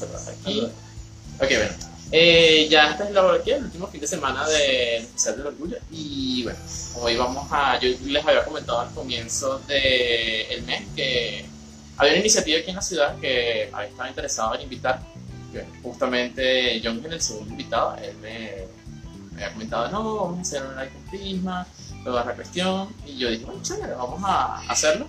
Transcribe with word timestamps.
cerrar 0.00 0.22
aquí. 0.28 0.60
Ok, 1.40 1.48
bueno. 1.48 1.90
Eh, 2.12 2.66
ya 2.68 2.90
este 2.90 3.04
es 3.04 3.10
la, 3.12 3.32
aquí, 3.32 3.52
el 3.52 3.64
último 3.64 3.86
fin 3.86 4.00
de 4.00 4.06
semana 4.08 4.48
del 4.48 5.04
especial 5.04 5.36
del 5.36 5.46
orgullo. 5.46 5.76
Y 5.92 6.42
bueno, 6.42 6.58
hoy 6.96 7.16
vamos 7.16 7.46
a. 7.52 7.78
Yo 7.78 7.88
les 8.04 8.26
había 8.26 8.44
comentado 8.44 8.80
al 8.80 8.90
comienzo 8.92 9.60
del 9.60 10.62
mes 10.64 10.82
que 10.96 11.44
había 11.96 12.12
una 12.12 12.20
iniciativa 12.20 12.58
aquí 12.58 12.70
en 12.70 12.76
la 12.76 12.82
ciudad 12.82 13.16
que 13.20 13.62
estado 13.64 14.08
interesado 14.08 14.54
en 14.56 14.62
invitar. 14.62 15.00
Justamente 15.82 16.80
John 16.82 17.00
es 17.06 17.12
el 17.12 17.20
segundo 17.20 17.50
invitado. 17.50 17.96
Él 17.96 18.16
me, 18.16 18.64
me 19.32 19.44
había 19.44 19.52
comentado: 19.52 19.88
no, 19.90 20.16
vamos 20.16 20.38
a 20.38 20.42
hacer 20.42 20.62
un 20.62 20.76
live 20.76 20.90
con 20.90 21.02
Prisma, 21.10 21.66
toda 22.04 22.24
la 22.24 22.34
cuestión. 22.34 22.94
Y 23.06 23.18
yo 23.18 23.30
dije: 23.30 23.44
bueno, 23.44 23.62
chévere, 23.62 23.94
vamos 23.94 24.20
a 24.24 24.60
hacerlo. 24.68 25.06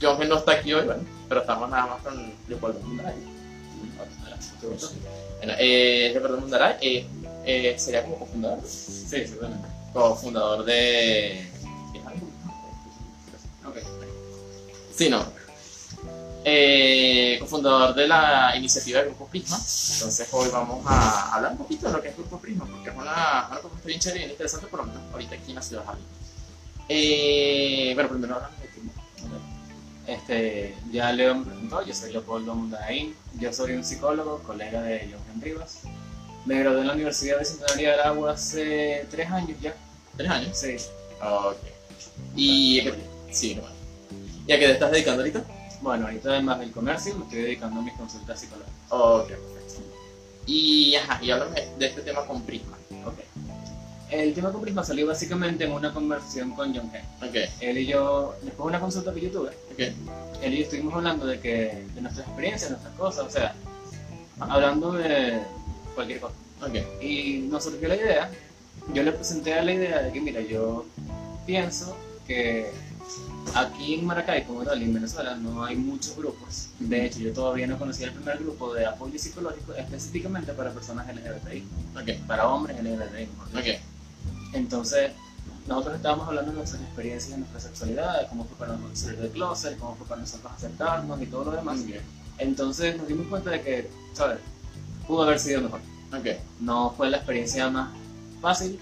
John 0.00 0.28
no 0.28 0.38
está 0.38 0.52
aquí 0.52 0.72
hoy, 0.72 0.86
bueno, 0.86 1.04
pero 1.28 1.42
estamos 1.42 1.70
nada 1.70 1.86
más 1.86 2.02
con 2.02 2.32
Leopoldo 2.48 2.80
Mundaray. 2.80 3.14
Bueno, 5.38 5.54
eh, 5.58 6.20
Mundaray 6.40 6.76
eh, 6.80 7.06
eh, 7.44 7.74
sería 7.78 8.02
como 8.02 8.18
cofundador. 8.18 8.60
Sí, 8.66 9.26
seguramente. 9.26 9.68
Cofundador 9.92 10.64
de. 10.64 11.48
Ok. 13.64 13.76
Sí, 14.94 15.08
no. 15.08 15.24
Eh, 16.44 17.36
cofundador 17.40 17.94
de 17.94 18.08
la 18.08 18.56
iniciativa 18.56 18.98
del 18.98 19.08
Grupo 19.10 19.26
Prisma. 19.26 19.56
Entonces 19.56 20.28
hoy 20.32 20.48
vamos 20.50 20.84
a 20.86 21.34
hablar 21.34 21.52
un 21.52 21.58
poquito 21.58 21.86
de 21.86 21.92
lo 21.92 22.02
que 22.02 22.08
es 22.08 22.16
Grupo 22.16 22.38
Prisma, 22.38 22.66
porque 22.66 22.90
es 22.90 22.96
una, 22.96 23.46
una 23.48 23.60
propuesta 23.60 23.86
bien 23.86 24.00
chévere 24.00 24.18
y 24.18 24.22
bien 24.22 24.30
interesante, 24.32 24.66
por 24.66 24.80
lo 24.80 24.86
menos 24.86 25.02
ahorita 25.12 25.34
aquí 25.36 25.50
en 25.50 25.54
la 25.54 25.62
ciudad 25.62 25.84
de. 25.84 25.98
Eh, 26.88 27.94
bueno, 27.94 28.10
primero 28.10 28.34
hablamos 28.36 28.60
de 28.60 28.66
Prisma. 28.68 28.92
Este, 30.06 30.74
ya 30.90 31.12
Leo 31.12 31.36
me 31.36 31.44
presentó, 31.44 31.84
yo 31.84 31.94
soy 31.94 32.12
Leopoldo 32.12 32.54
Mundaín, 32.54 33.14
yo 33.38 33.52
soy 33.52 33.72
un 33.72 33.84
psicólogo, 33.84 34.38
colega 34.40 34.82
de 34.82 35.10
Johan 35.12 35.40
Rivas. 35.40 35.82
Me 36.44 36.58
gradué 36.58 36.80
en 36.80 36.88
la 36.88 36.94
Universidad 36.94 37.38
de 37.38 37.44
Centenaria 37.44 37.92
del 37.92 38.00
Agua 38.00 38.32
hace 38.32 39.06
tres 39.10 39.30
años 39.30 39.58
ya. 39.60 39.74
¿Tres 40.16 40.28
años? 40.28 40.58
Sí. 40.58 40.76
Ok. 41.22 41.56
¿Y 42.34 42.80
a 42.80 42.84
qué, 42.84 42.94
sí, 43.30 43.60
¿Y 44.46 44.52
a 44.52 44.58
qué 44.58 44.66
te 44.66 44.72
estás 44.72 44.90
dedicando 44.90 45.22
ahorita? 45.22 45.44
Bueno, 45.80 46.06
ahorita 46.06 46.30
además 46.30 46.58
del 46.58 46.72
comercio 46.72 47.14
me 47.14 47.24
estoy 47.24 47.42
dedicando 47.42 47.80
a 47.80 47.84
mis 47.84 47.94
consultas 47.94 48.40
psicológicas. 48.40 48.74
Ok, 48.88 49.28
perfecto. 49.28 49.82
Y, 50.46 50.96
ajá, 50.96 51.22
y 51.22 51.30
háblame 51.30 51.60
de 51.78 51.86
este 51.86 52.02
tema 52.02 52.26
con 52.26 52.42
Prisma. 52.42 52.76
El 54.12 54.34
tema 54.34 54.52
con 54.52 54.60
Prisma 54.60 54.84
salió 54.84 55.06
básicamente 55.06 55.64
en 55.64 55.72
una 55.72 55.90
conversación 55.90 56.50
con 56.50 56.74
John 56.74 56.88
Kane. 56.90 57.04
Ok, 57.26 57.50
Él 57.60 57.78
y 57.78 57.86
yo, 57.86 58.34
después 58.42 58.58
de 58.58 58.68
una 58.68 58.80
consulta 58.80 59.14
que 59.14 59.22
yo 59.22 59.30
tuve, 59.30 59.48
ok. 59.48 59.78
él 60.42 60.52
y 60.52 60.58
yo 60.58 60.64
estuvimos 60.64 60.94
hablando 60.94 61.24
de 61.24 61.40
que 61.40 61.84
de 61.94 62.00
nuestras 62.02 62.26
experiencias, 62.26 62.70
nuestras 62.72 62.94
cosas, 62.94 63.24
o 63.26 63.30
sea, 63.30 63.54
hablando 64.38 64.92
de 64.92 65.40
cualquier 65.94 66.20
cosa. 66.20 66.34
Ok, 66.60 67.02
Y 67.02 67.48
nos 67.50 67.64
surgió 67.64 67.88
la 67.88 67.96
idea, 67.96 68.30
yo 68.92 69.02
le 69.02 69.12
presenté 69.12 69.54
a 69.54 69.62
la 69.62 69.72
idea 69.72 70.02
de 70.02 70.12
que, 70.12 70.20
mira, 70.20 70.42
yo 70.42 70.84
pienso 71.46 71.96
que 72.26 72.70
aquí 73.54 73.94
en 73.94 74.04
Maracay, 74.04 74.44
como 74.44 74.62
tal, 74.62 74.82
en 74.82 74.92
Venezuela, 74.92 75.36
no 75.36 75.64
hay 75.64 75.76
muchos 75.76 76.14
grupos. 76.16 76.68
De 76.78 77.06
hecho, 77.06 77.18
yo 77.18 77.32
todavía 77.32 77.66
no 77.66 77.78
conocía 77.78 78.08
el 78.08 78.12
primer 78.12 78.38
grupo 78.38 78.74
de 78.74 78.84
apoyo 78.84 79.18
psicológico 79.18 79.72
específicamente 79.72 80.52
para 80.52 80.70
personas 80.70 81.06
LGBTI, 81.08 81.64
ok, 81.96 82.26
para 82.26 82.46
hombres 82.46 82.76
LGBTI. 82.76 83.26
mejor 83.26 83.48
dicho. 83.48 83.78
ok. 83.78 83.91
Entonces, 84.52 85.12
nosotros 85.66 85.96
estábamos 85.96 86.28
hablando 86.28 86.50
de 86.50 86.56
nuestras 86.58 86.82
experiencias 86.82 87.32
en 87.32 87.40
nuestra 87.40 87.60
sexualidad, 87.60 88.20
de 88.20 88.28
cómo 88.28 88.44
fue 88.44 88.56
para 88.58 88.72
nosotros 88.72 88.98
salir 88.98 89.18
del 89.20 89.30
closet, 89.30 89.78
cómo 89.78 89.94
fue 89.96 90.06
para 90.06 90.20
nosotros 90.20 90.52
acercarnos 90.52 91.22
y 91.22 91.26
todo 91.26 91.44
lo 91.44 91.50
demás. 91.52 91.80
Ok, 91.80 91.94
Entonces 92.38 92.96
nos 92.96 93.06
dimos 93.06 93.26
cuenta 93.28 93.50
de 93.50 93.62
que, 93.62 93.90
¿sabes? 94.12 94.38
Pudo 95.06 95.22
haber 95.22 95.38
sido 95.38 95.62
mejor. 95.62 95.80
ok. 96.12 96.26
No 96.60 96.92
fue 96.96 97.10
la 97.10 97.18
experiencia 97.18 97.70
más 97.70 97.90
fácil, 98.40 98.80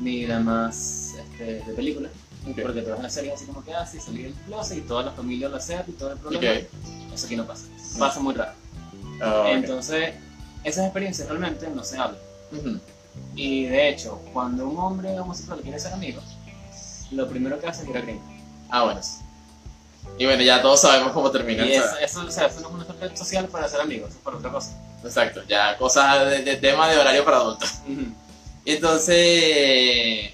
ni 0.00 0.26
la 0.26 0.40
más 0.40 1.14
este, 1.18 1.64
de 1.64 1.74
película, 1.74 2.08
ok. 2.48 2.60
porque 2.62 2.82
te 2.82 2.90
vas 2.90 3.00
a 3.00 3.04
la 3.04 3.10
serie 3.10 3.32
así 3.32 3.44
como 3.46 3.64
que 3.64 3.74
así, 3.74 3.98
salí 3.98 4.22
del 4.22 4.34
closet 4.46 4.78
y 4.78 4.82
toda 4.82 5.02
la 5.04 5.12
familia 5.12 5.48
lo 5.48 5.56
acepta 5.56 5.90
y 5.90 5.94
todo 5.94 6.12
el 6.12 6.18
problema. 6.18 6.60
Eso 7.12 7.26
aquí 7.26 7.36
no 7.36 7.46
pasa. 7.46 7.66
Pasa 7.98 8.20
muy 8.20 8.34
raro. 8.34 8.52
Ah, 9.20 9.40
ok. 9.42 9.46
Entonces, 9.48 10.14
esas 10.62 10.84
experiencias 10.84 11.28
realmente 11.28 11.68
no 11.68 11.84
se 11.84 11.98
hablan. 11.98 12.20
Ujú. 12.52 12.78
Y 13.36 13.64
de 13.66 13.88
hecho, 13.88 14.20
cuando 14.32 14.68
un 14.68 14.78
hombre 14.78 15.18
homosexual 15.18 15.60
quiere 15.60 15.78
ser 15.78 15.92
amigo, 15.92 16.20
lo 17.10 17.28
primero 17.28 17.58
que 17.60 17.66
hace 17.66 17.82
es 17.82 17.88
ir 17.88 17.96
a 17.96 18.00
Grindr. 18.00 18.22
Ah, 18.70 18.84
bueno. 18.84 19.00
Y 20.18 20.26
bueno, 20.26 20.42
ya 20.42 20.60
todos 20.62 20.80
sabemos 20.82 21.12
cómo 21.12 21.30
termina. 21.30 21.64
Y 21.66 21.72
eso, 21.74 21.96
eso, 21.98 22.20
o 22.26 22.30
sea, 22.30 22.46
eso 22.46 22.60
no 22.60 22.68
es 22.68 22.74
una 22.88 23.00
red 23.00 23.16
social 23.16 23.48
para 23.48 23.68
ser 23.68 23.80
amigos, 23.80 24.10
eso 24.10 24.18
es 24.18 24.24
para 24.24 24.36
otra 24.36 24.52
cosa. 24.52 24.70
Exacto, 25.02 25.42
ya 25.48 25.76
cosas 25.76 26.30
de, 26.30 26.42
de 26.42 26.56
tema 26.56 26.88
de 26.88 26.98
horario 26.98 27.24
para 27.24 27.38
adultos. 27.38 27.80
Entonces, 28.64 30.32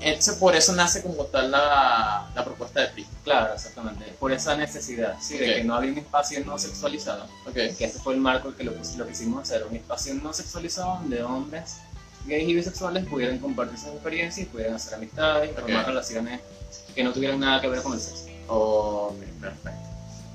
entonces 0.00 0.34
por 0.36 0.54
eso 0.54 0.72
nace 0.72 1.02
como 1.02 1.24
tal 1.24 1.50
la, 1.50 2.30
la 2.34 2.44
propuesta 2.44 2.80
de 2.80 2.88
Prisma. 2.88 3.12
Claro, 3.24 3.54
exactamente. 3.54 4.04
Por 4.18 4.32
esa 4.32 4.56
necesidad, 4.56 5.16
sí, 5.20 5.38
de 5.38 5.50
Ok. 5.50 5.56
que 5.56 5.64
no 5.64 5.74
había 5.74 5.92
un 5.92 5.98
espacio 5.98 6.44
no 6.44 6.58
sexualizado. 6.58 7.24
Ok, 7.46 7.54
Que 7.54 7.84
ese 7.84 7.98
fue 8.00 8.14
el 8.14 8.20
marco 8.20 8.54
que 8.54 8.64
lo, 8.64 8.72
lo 8.96 9.06
quisimos 9.06 9.42
hacer, 9.42 9.64
un 9.68 9.76
espacio 9.76 10.14
no 10.14 10.32
sexualizado 10.32 10.94
donde 11.00 11.22
hombres 11.22 11.76
gays 12.26 12.48
y 12.48 12.54
bisexuales 12.54 13.04
pudieran 13.06 13.38
compartir 13.38 13.78
sus 13.78 13.88
experiencias 13.88 14.46
y 14.46 14.50
pudieran 14.50 14.74
hacer 14.74 14.94
amistades 14.94 15.50
y 15.50 15.52
Ok. 15.52 15.60
formar 15.60 15.86
relaciones 15.86 16.40
que 16.94 17.02
no 17.04 17.12
tuvieran 17.12 17.40
nada 17.40 17.60
que 17.60 17.68
ver 17.68 17.82
con 17.82 17.94
el 17.94 18.00
sexo. 18.00 18.26
ok, 18.48 19.18
perfecto. 19.40 19.88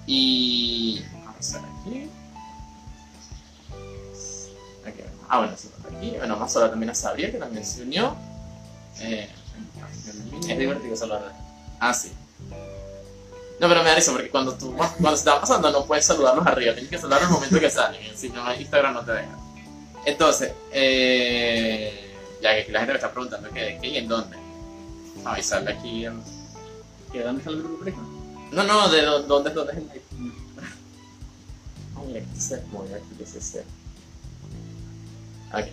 Y 0.06 1.02
vamos 1.26 1.54
a 1.56 1.60
ver 1.62 1.70
aquí. 1.82 2.10
Ok, 4.86 5.06
Ah, 5.30 5.40
bueno, 5.40 5.54
sí, 5.58 5.70
por 5.82 5.96
aquí. 5.96 6.12
Bueno, 6.18 6.36
vamos 6.36 6.56
a 6.56 6.60
hablar 6.60 6.72
también 6.72 6.90
a 6.90 6.96
Sabriel, 6.96 7.32
que 7.32 7.38
también 7.38 7.66
se 7.66 7.82
unió. 7.84 8.16
Eh, 9.02 9.30
Es 10.48 10.58
divertido 10.58 10.96
verdad. 11.08 11.34
Ah, 11.80 11.94
sí. 11.94 12.12
No, 13.60 13.68
pero 13.68 13.82
me 13.84 13.90
da 13.90 13.96
risa 13.96 14.12
porque 14.12 14.30
cuando 14.30 14.54
tú, 14.54 14.74
cuando 14.76 15.10
se 15.12 15.16
está 15.16 15.42
pasando 15.42 15.72
no 15.72 15.86
puedes 15.86 16.06
saludarlos 16.06 16.46
arriba, 16.46 16.74
tienes 16.74 16.90
que 16.92 16.98
saludarlos 16.98 17.28
en 17.30 17.34
el 17.34 17.40
momento 17.42 17.60
que 17.60 17.70
salen, 17.72 18.18
si 18.18 18.30
no 18.30 18.54
Instagram 18.54 18.94
no 18.94 19.02
te 19.04 19.12
deja. 19.14 19.38
Entonces, 20.08 20.54
eh, 20.72 22.16
ya 22.42 22.54
que 22.56 22.62
aquí 22.62 22.72
la 22.72 22.80
gente 22.80 22.94
me 22.94 22.98
está 22.98 23.12
preguntando 23.12 23.50
qué, 23.52 23.78
qué 23.82 23.88
y 23.90 23.98
en 23.98 24.08
dónde. 24.08 24.38
Avisarle 25.26 25.72
aquí. 25.74 26.06
en- 26.06 26.22
¿Que 27.12 27.22
¿Dónde 27.24 27.40
está 27.42 27.52
el 27.52 27.60
grupo 27.62 27.84
Prisma? 27.84 28.04
No, 28.54 28.64
no, 28.64 28.88
de 28.90 29.02
dó- 29.06 29.24
dónde, 29.24 29.50
dónde 29.50 29.74
es 29.74 29.78
el. 29.80 29.90
Ay, 31.98 32.18
aquí 32.20 32.40
se 32.40 32.62
mueve, 32.72 32.96
aquí 32.96 33.26
se 33.26 33.42
sea. 33.42 33.64
Ok. 35.54 35.68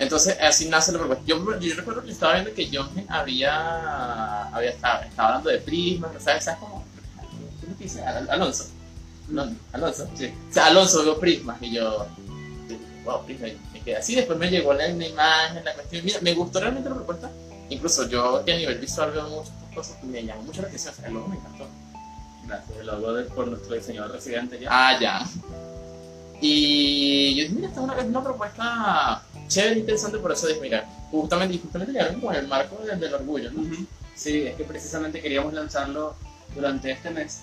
Entonces, 0.00 0.36
así 0.40 0.66
nace 0.68 0.92
la 0.92 0.98
propuesta. 0.98 1.24
Yo, 1.26 1.58
yo 1.60 1.74
recuerdo 1.76 2.02
que 2.02 2.10
estaba 2.10 2.32
viendo 2.34 2.54
que 2.54 2.68
John 2.72 2.90
había, 3.08 4.44
había 4.48 4.70
estaba, 4.70 5.02
estaba 5.04 5.28
hablando 5.28 5.50
de 5.50 5.58
prismas, 5.58 6.10
¿sabes? 6.18 6.44
¿Sabes 6.44 6.58
cómo? 6.60 6.82
¿Cómo 7.60 7.74
te 7.76 7.84
dice? 7.84 8.02
Al- 8.02 8.28
Alonso. 8.30 8.64
No, 9.28 9.44
Alonso. 9.72 10.08
Sí. 10.16 10.32
O 10.48 10.52
sea, 10.52 10.66
Alonso 10.66 11.02
vio 11.02 11.20
prismas 11.20 11.58
y 11.60 11.72
yo, 11.74 12.06
wow, 13.04 13.24
prismas. 13.26 13.50
y 13.50 13.58
Me 13.74 13.80
quedé 13.82 13.96
así. 13.96 14.14
Después 14.14 14.38
me 14.38 14.50
llegó 14.50 14.72
la, 14.72 14.88
la 14.88 15.06
imagen, 15.06 15.64
la 15.64 15.74
cuestión. 15.74 16.04
Mira, 16.04 16.18
me 16.22 16.32
gustó 16.34 16.60
realmente 16.60 16.88
la 16.88 16.94
propuesta. 16.96 17.30
Incluso 17.68 18.08
yo, 18.08 18.42
que 18.44 18.54
a 18.54 18.56
nivel 18.56 18.78
visual 18.78 19.12
veo 19.12 19.28
muchas 19.28 19.52
cosas 19.74 19.96
que 19.98 20.06
me 20.06 20.24
llaman 20.24 20.46
mucho 20.46 20.62
la 20.62 20.68
atención. 20.68 20.94
O 20.94 20.96
sea, 20.96 21.06
el 21.08 21.14
logo 21.14 21.28
me 21.28 21.36
encantó. 21.36 21.66
Gracias, 22.46 22.78
el 22.80 22.86
logo 22.86 23.12
de, 23.12 23.24
por 23.24 23.46
nuestro 23.48 23.74
diseñador 23.74 24.12
residente 24.12 24.58
ya. 24.58 24.68
Ah, 24.70 24.98
ya. 24.98 25.20
Y 26.40 27.34
yo 27.36 27.42
dije, 27.42 27.54
mira, 27.54 27.68
esta 27.68 27.80
es 27.80 27.84
una, 27.84 27.94
una 28.02 28.24
propuesta 28.24 29.22
chévere, 29.50 29.80
interesante, 29.80 30.18
por 30.18 30.32
eso 30.32 30.46
dije, 30.46 30.60
mira, 30.60 30.88
justamente, 31.10 31.54
y 31.56 31.58
justamente 31.58 31.92
llegaron 31.92 32.20
con 32.20 32.34
el 32.34 32.46
marco 32.48 32.76
del, 32.84 32.98
del 32.98 33.14
orgullo, 33.14 33.50
¿no? 33.52 33.60
Ujú. 33.62 33.86
Sí, 34.14 34.46
es 34.46 34.54
que 34.56 34.64
precisamente 34.64 35.20
queríamos 35.20 35.52
lanzarlo 35.52 36.14
durante 36.54 36.90
este 36.90 37.10
mes 37.10 37.40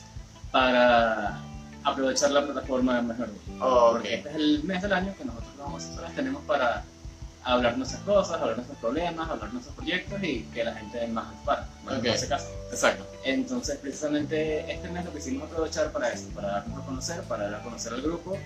para 0.51 1.39
aprovechar 1.83 2.31
la 2.31 2.43
plataforma 2.45 3.01
mejor. 3.01 3.29
Ok. 3.59 3.91
Porque 3.93 4.15
este 4.15 4.29
es 4.29 4.35
el 4.35 4.63
mes 4.63 4.81
del 4.81 4.93
año 4.93 5.13
que 5.17 5.25
nosotros 5.25 5.49
los 5.57 5.67
homosexuales 5.67 6.15
tenemos 6.15 6.43
para 6.45 6.83
hablar 7.43 7.77
nuestras 7.77 8.01
cosas, 8.01 8.39
hablar 8.41 8.57
nuestros 8.57 8.77
problemas, 8.79 9.29
hablar 9.29 9.53
nuestros 9.53 9.75
proyectos 9.75 10.21
y 10.21 10.41
que 10.53 10.63
la 10.63 10.73
gente 10.75 11.07
más 11.07 11.27
nos 11.33 11.43
para. 11.45 11.67
Bueno, 11.83 11.99
Ok. 11.99 12.05
en 12.05 12.13
ese 12.13 12.27
caso. 12.27 12.47
Exacto. 12.71 13.05
Entonces, 13.23 13.77
precisamente 13.77 14.71
este 14.71 14.89
mes 14.89 15.05
lo 15.05 15.13
quisimos 15.13 15.49
aprovechar 15.49 15.91
para 15.91 16.09
eso, 16.11 16.27
para 16.35 16.47
darnos 16.49 16.81
a 16.81 16.85
conocer, 16.85 17.21
para 17.23 17.43
dar 17.49 17.55
a 17.61 17.63
conocer 17.63 17.93
al 17.93 18.01
grupo 18.01 18.37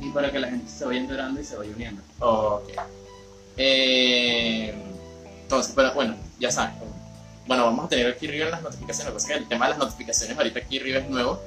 y 0.00 0.10
para 0.10 0.30
que 0.32 0.38
la 0.40 0.48
gente 0.48 0.70
se 0.70 0.84
vaya 0.84 1.00
enterando 1.00 1.40
y 1.40 1.44
se 1.44 1.56
vaya 1.56 1.70
uniendo. 1.74 2.02
Ok. 2.20 2.68
Eh, 3.58 4.72
entonces, 5.42 5.72
pero 5.74 5.92
bueno, 5.92 6.16
ya 6.38 6.50
saben. 6.50 6.74
Bueno, 7.46 7.64
vamos 7.64 7.86
a 7.86 7.88
tener 7.88 8.06
aquí 8.06 8.28
arriba 8.28 8.50
las 8.50 8.62
notificaciones. 8.62 9.12
Lo 9.12 9.26
que 9.26 9.34
el 9.34 9.48
tema 9.48 9.66
de 9.66 9.70
las 9.70 9.78
notificaciones 9.78 10.36
ahorita 10.36 10.60
aquí 10.60 10.78
arriba 10.78 10.98
es 11.00 11.10
nuevo. 11.10 11.42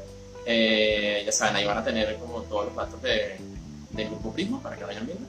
Eh, 0.45 1.23
ya 1.25 1.31
saben, 1.31 1.55
ahí 1.55 1.65
van 1.65 1.77
a 1.77 1.83
tener 1.83 2.17
como 2.17 2.41
todos 2.41 2.65
los 2.65 2.75
datos 2.75 3.01
de, 3.01 3.37
del 3.91 4.07
grupo 4.09 4.33
Prisma 4.33 4.61
para 4.61 4.75
que 4.75 4.83
vayan 4.83 5.05
viendo. 5.05 5.25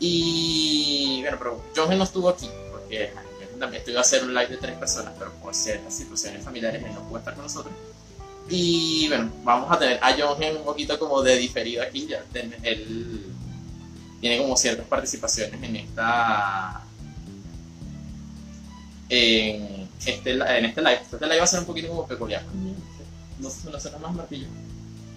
Y 0.00 1.20
bueno, 1.22 1.36
pero 1.38 1.64
John 1.76 1.96
no 1.96 2.04
estuvo 2.04 2.28
aquí 2.28 2.48
porque 2.70 3.12
también 3.58 3.80
estuve 3.80 3.98
a 3.98 4.00
hacer 4.00 4.24
un 4.24 4.32
live 4.32 4.48
de 4.48 4.56
tres 4.56 4.76
personas, 4.76 5.12
pero 5.18 5.32
por 5.34 5.54
ciertas 5.54 5.94
situaciones 5.94 6.42
familiares 6.42 6.82
él 6.82 6.94
no 6.94 7.02
pudo 7.08 7.18
estar 7.18 7.34
con 7.34 7.44
nosotros. 7.44 7.74
Y 8.48 9.08
bueno, 9.08 9.30
vamos 9.44 9.70
a 9.70 9.78
tener 9.78 9.98
a 10.02 10.16
John 10.18 10.42
un 10.56 10.64
poquito 10.64 10.98
como 10.98 11.22
de 11.22 11.36
diferido 11.36 11.82
aquí, 11.82 12.06
ya 12.06 12.24
él 12.62 13.26
tiene 14.20 14.38
como 14.38 14.56
ciertas 14.56 14.86
participaciones 14.86 15.62
en 15.62 15.76
esta 15.76 16.82
en 19.08 19.88
este, 20.04 20.32
en 20.32 20.64
este 20.64 20.82
live. 20.82 21.00
Este 21.02 21.26
live 21.26 21.38
va 21.38 21.44
a 21.44 21.46
ser 21.46 21.60
un 21.60 21.66
poquito 21.66 21.88
como 21.88 22.06
peculiar. 22.06 22.42
No, 23.40 23.48
no 23.70 23.80
suena 23.80 23.98
más 23.98 24.14
martillo. 24.14 24.46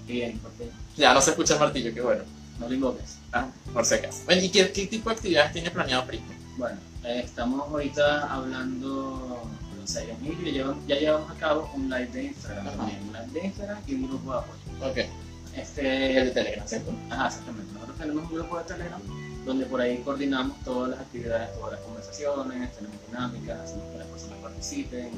Bien, 0.07 0.37
porque 0.39 0.69
Ya 0.97 1.13
no 1.13 1.21
se 1.21 1.31
escucha 1.31 1.53
el 1.55 1.59
martillo, 1.59 1.93
qué 1.93 2.01
bueno. 2.01 2.23
no 2.59 2.67
lo 2.67 2.73
invoques. 2.73 3.17
Ah, 3.33 3.47
por 3.73 3.85
si 3.85 3.95
acaso. 3.95 4.23
Bueno, 4.25 4.41
¿y 4.41 4.49
qué, 4.49 4.71
qué 4.71 4.87
tipo 4.87 5.09
de 5.09 5.15
actividades 5.15 5.53
tiene 5.53 5.71
planeado 5.71 6.05
Prisma? 6.05 6.33
Bueno, 6.57 6.77
eh, 7.03 7.21
estamos 7.25 7.67
ahorita 7.67 8.31
hablando, 8.31 9.41
o 9.83 9.87
sea, 9.87 10.03
ya, 10.03 10.15
ya 10.21 10.51
llevamos, 10.51 10.87
ya 10.87 10.95
llevamos 10.95 11.31
a 11.31 11.35
cabo 11.35 11.71
un 11.73 11.89
live 11.89 12.07
de 12.07 12.23
Instagram 12.25 12.65
también, 12.77 12.99
un 13.01 13.13
live 13.13 13.27
de 13.39 13.47
Instagram 13.47 13.79
y 13.87 13.93
un 13.95 14.07
grupo 14.07 14.31
de 14.31 14.37
apoyo. 14.39 15.07
Ok. 15.51 15.57
El 15.57 15.61
Este, 15.61 15.81
de 15.81 16.31
Telegram, 16.31 16.67
¿cierto? 16.67 16.93
Ajá, 17.09 17.27
exactamente. 17.27 17.73
Nosotros 17.73 17.97
tenemos 17.97 18.23
un 18.23 18.35
grupo 18.35 18.57
de 18.57 18.63
Telegram 18.65 19.01
donde 19.45 19.65
por 19.65 19.81
ahí 19.81 19.97
coordinamos 20.03 20.57
todas 20.63 20.91
las 20.91 20.99
actividades, 20.99 21.53
todas 21.55 21.73
las 21.73 21.81
conversaciones, 21.81 22.75
tenemos 22.75 22.97
dinámicas, 23.07 23.59
hacemos 23.59 23.91
que 23.91 23.97
las 23.97 24.07
personas 24.07 24.37
participen, 24.39 25.09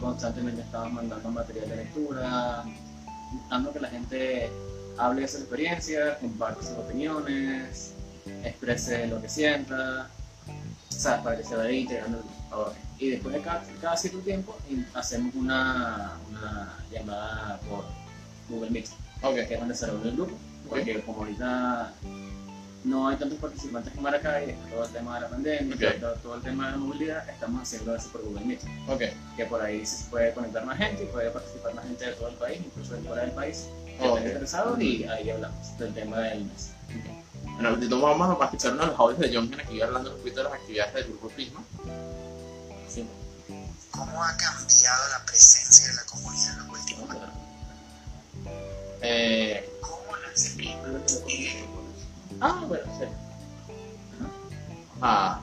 constantemente 0.00 0.62
estamos 0.62 0.92
mandando 0.92 1.28
material 1.30 1.68
de 1.68 1.76
lectura, 1.76 2.64
buscando 3.32 3.72
que 3.72 3.80
la 3.80 3.88
gente 3.88 4.50
hable 4.96 5.22
de 5.22 5.28
sus 5.28 5.40
experiencias, 5.40 6.18
comparte 6.18 6.64
sus 6.64 6.78
opiniones, 6.78 7.94
exprese 8.44 9.08
lo 9.08 9.20
que 9.20 9.28
sienta, 9.28 10.08
o 10.88 11.22
para 11.24 11.36
que 11.36 11.44
se 11.44 11.56
vaya 11.56 11.72
integrando 11.72 12.18
el. 12.18 12.24
Y 13.00 13.10
después 13.10 13.34
de 13.34 13.40
cada, 13.42 13.64
cada 13.80 13.96
cierto 13.96 14.20
tiempo 14.20 14.56
hacemos 14.94 15.34
una, 15.34 16.12
una 16.30 16.78
llamada 16.92 17.58
por 17.68 17.84
Google 18.48 18.70
Meet 18.70 18.88
Ok. 19.22 19.34
que 19.34 19.54
es 19.54 19.60
donde 19.60 19.74
se 19.74 19.86
reúne 19.86 20.08
el 20.10 20.16
grupo, 20.16 20.36
porque 20.68 21.00
como 21.02 21.18
ahorita 21.20 21.92
no 22.84 23.08
hay 23.08 23.16
tantos 23.16 23.38
participantes 23.38 23.94
en 23.96 24.02
Maracay, 24.02 24.50
está 24.50 24.68
todo 24.68 24.84
el 24.84 24.90
tema 24.90 25.14
de 25.14 25.20
la 25.22 25.28
pandemia, 25.30 25.74
Ok. 25.74 26.00
todo, 26.00 26.14
todo 26.16 26.34
el 26.36 26.42
tema 26.42 26.66
de 26.66 26.70
la 26.72 26.76
movilidad, 26.76 27.28
estamos 27.28 27.62
haciendo 27.62 27.96
eso 27.96 28.08
por 28.10 28.22
Google 28.22 28.44
Meet, 28.44 28.60
Ok. 28.88 29.02
que 29.36 29.44
por 29.46 29.62
ahí 29.62 29.86
se 29.86 30.04
puede 30.10 30.34
conectar 30.34 30.64
más 30.66 30.76
gente 30.78 31.04
y 31.04 31.06
puede 31.06 31.30
participar 31.30 31.74
más 31.74 31.84
gente 31.86 32.04
de 32.06 32.12
todo 32.12 32.28
el 32.28 32.34
país, 32.36 32.60
incluso 32.64 32.94
de 32.94 33.00
fuera 33.00 33.22
del 33.22 33.32
país, 33.32 33.64
que 33.86 34.06
Ok. 34.06 34.16
estén 34.16 34.26
interesados 34.26 34.80
y 34.80 35.04
ahí 35.04 35.30
hablamos 35.30 35.78
del 35.78 35.94
tema 35.94 36.18
del 36.18 36.44
mes. 36.44 36.70
Bueno, 37.54 37.70
modos, 37.70 38.18
vamos 38.18 38.40
a 38.40 38.44
escuchar 38.46 38.72
uno 38.72 38.80
de 38.82 38.86
los 38.88 38.98
audios 39.00 39.18
de 39.20 39.34
John 39.34 39.60
aquí 39.60 39.80
hablando 39.80 40.10
un 40.10 40.18
poquito 40.18 40.38
de 40.38 40.44
las 40.44 40.52
actividades 40.54 40.94
del 40.94 41.04
grupo 41.04 41.28
Prisma. 41.28 41.62
Sí. 42.88 43.06
¿Cómo 43.92 44.22
ha 44.24 44.36
cambiado 44.36 45.08
la 45.18 45.24
presencia 45.24 45.86
de 45.88 45.94
la 45.94 46.02
comunidad 46.04 46.52
en 46.52 46.66
los 46.66 46.80
últimos 46.80 47.10
años? 47.10 47.30
Eh, 49.06 49.62
ah, 52.40 52.64
bueno, 52.66 52.84
sí. 52.98 53.04
Ah, 55.02 55.42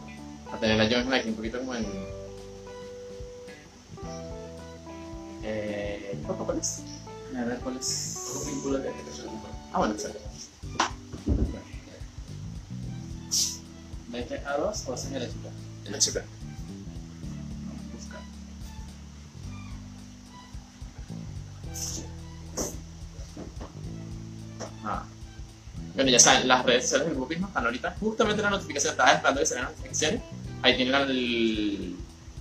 a 0.52 0.58
tener 0.58 0.81
a 0.81 0.90
John 0.90 1.13
aquí 1.13 1.30
un 1.30 1.36
poquito 1.36 1.60
como 1.60 1.75
en. 1.75 1.86
Eh, 5.44 6.19
¿Poco 6.25 6.46
cuál 6.46 6.58
es? 6.58 6.81
A 7.38 7.44
ver 7.44 7.60
cuál 7.60 7.78
es. 7.78 8.18
Ah, 9.74 9.78
bueno, 9.78 9.94
exacto. 9.94 10.19
¿Vete 14.08 14.40
a 14.40 14.58
dos 14.58 14.88
o 14.88 14.94
haces 14.94 15.12
el 15.12 15.31
chica? 15.31 15.50
El 15.86 15.96
HP. 15.96 16.19
Buscar. 16.19 16.40
Bueno, 26.01 26.13
ya 26.13 26.19
saben, 26.19 26.48
las 26.48 26.65
redes 26.65 26.81
sociales 26.86 27.06
del 27.06 27.13
grupo 27.13 27.27
Prisma 27.27 27.48
están 27.50 27.63
ahorita. 27.63 27.95
Justamente 28.00 28.42
la 28.42 28.50
notificación, 28.50 28.92
estaba 28.94 29.12
esperando 29.12 29.39
que 29.39 29.45
salieran 29.45 29.69
las 29.69 29.77
notificaciones. 29.77 30.21
Ahí 30.63 30.75
tienen 30.75 30.95
el- 30.95 31.95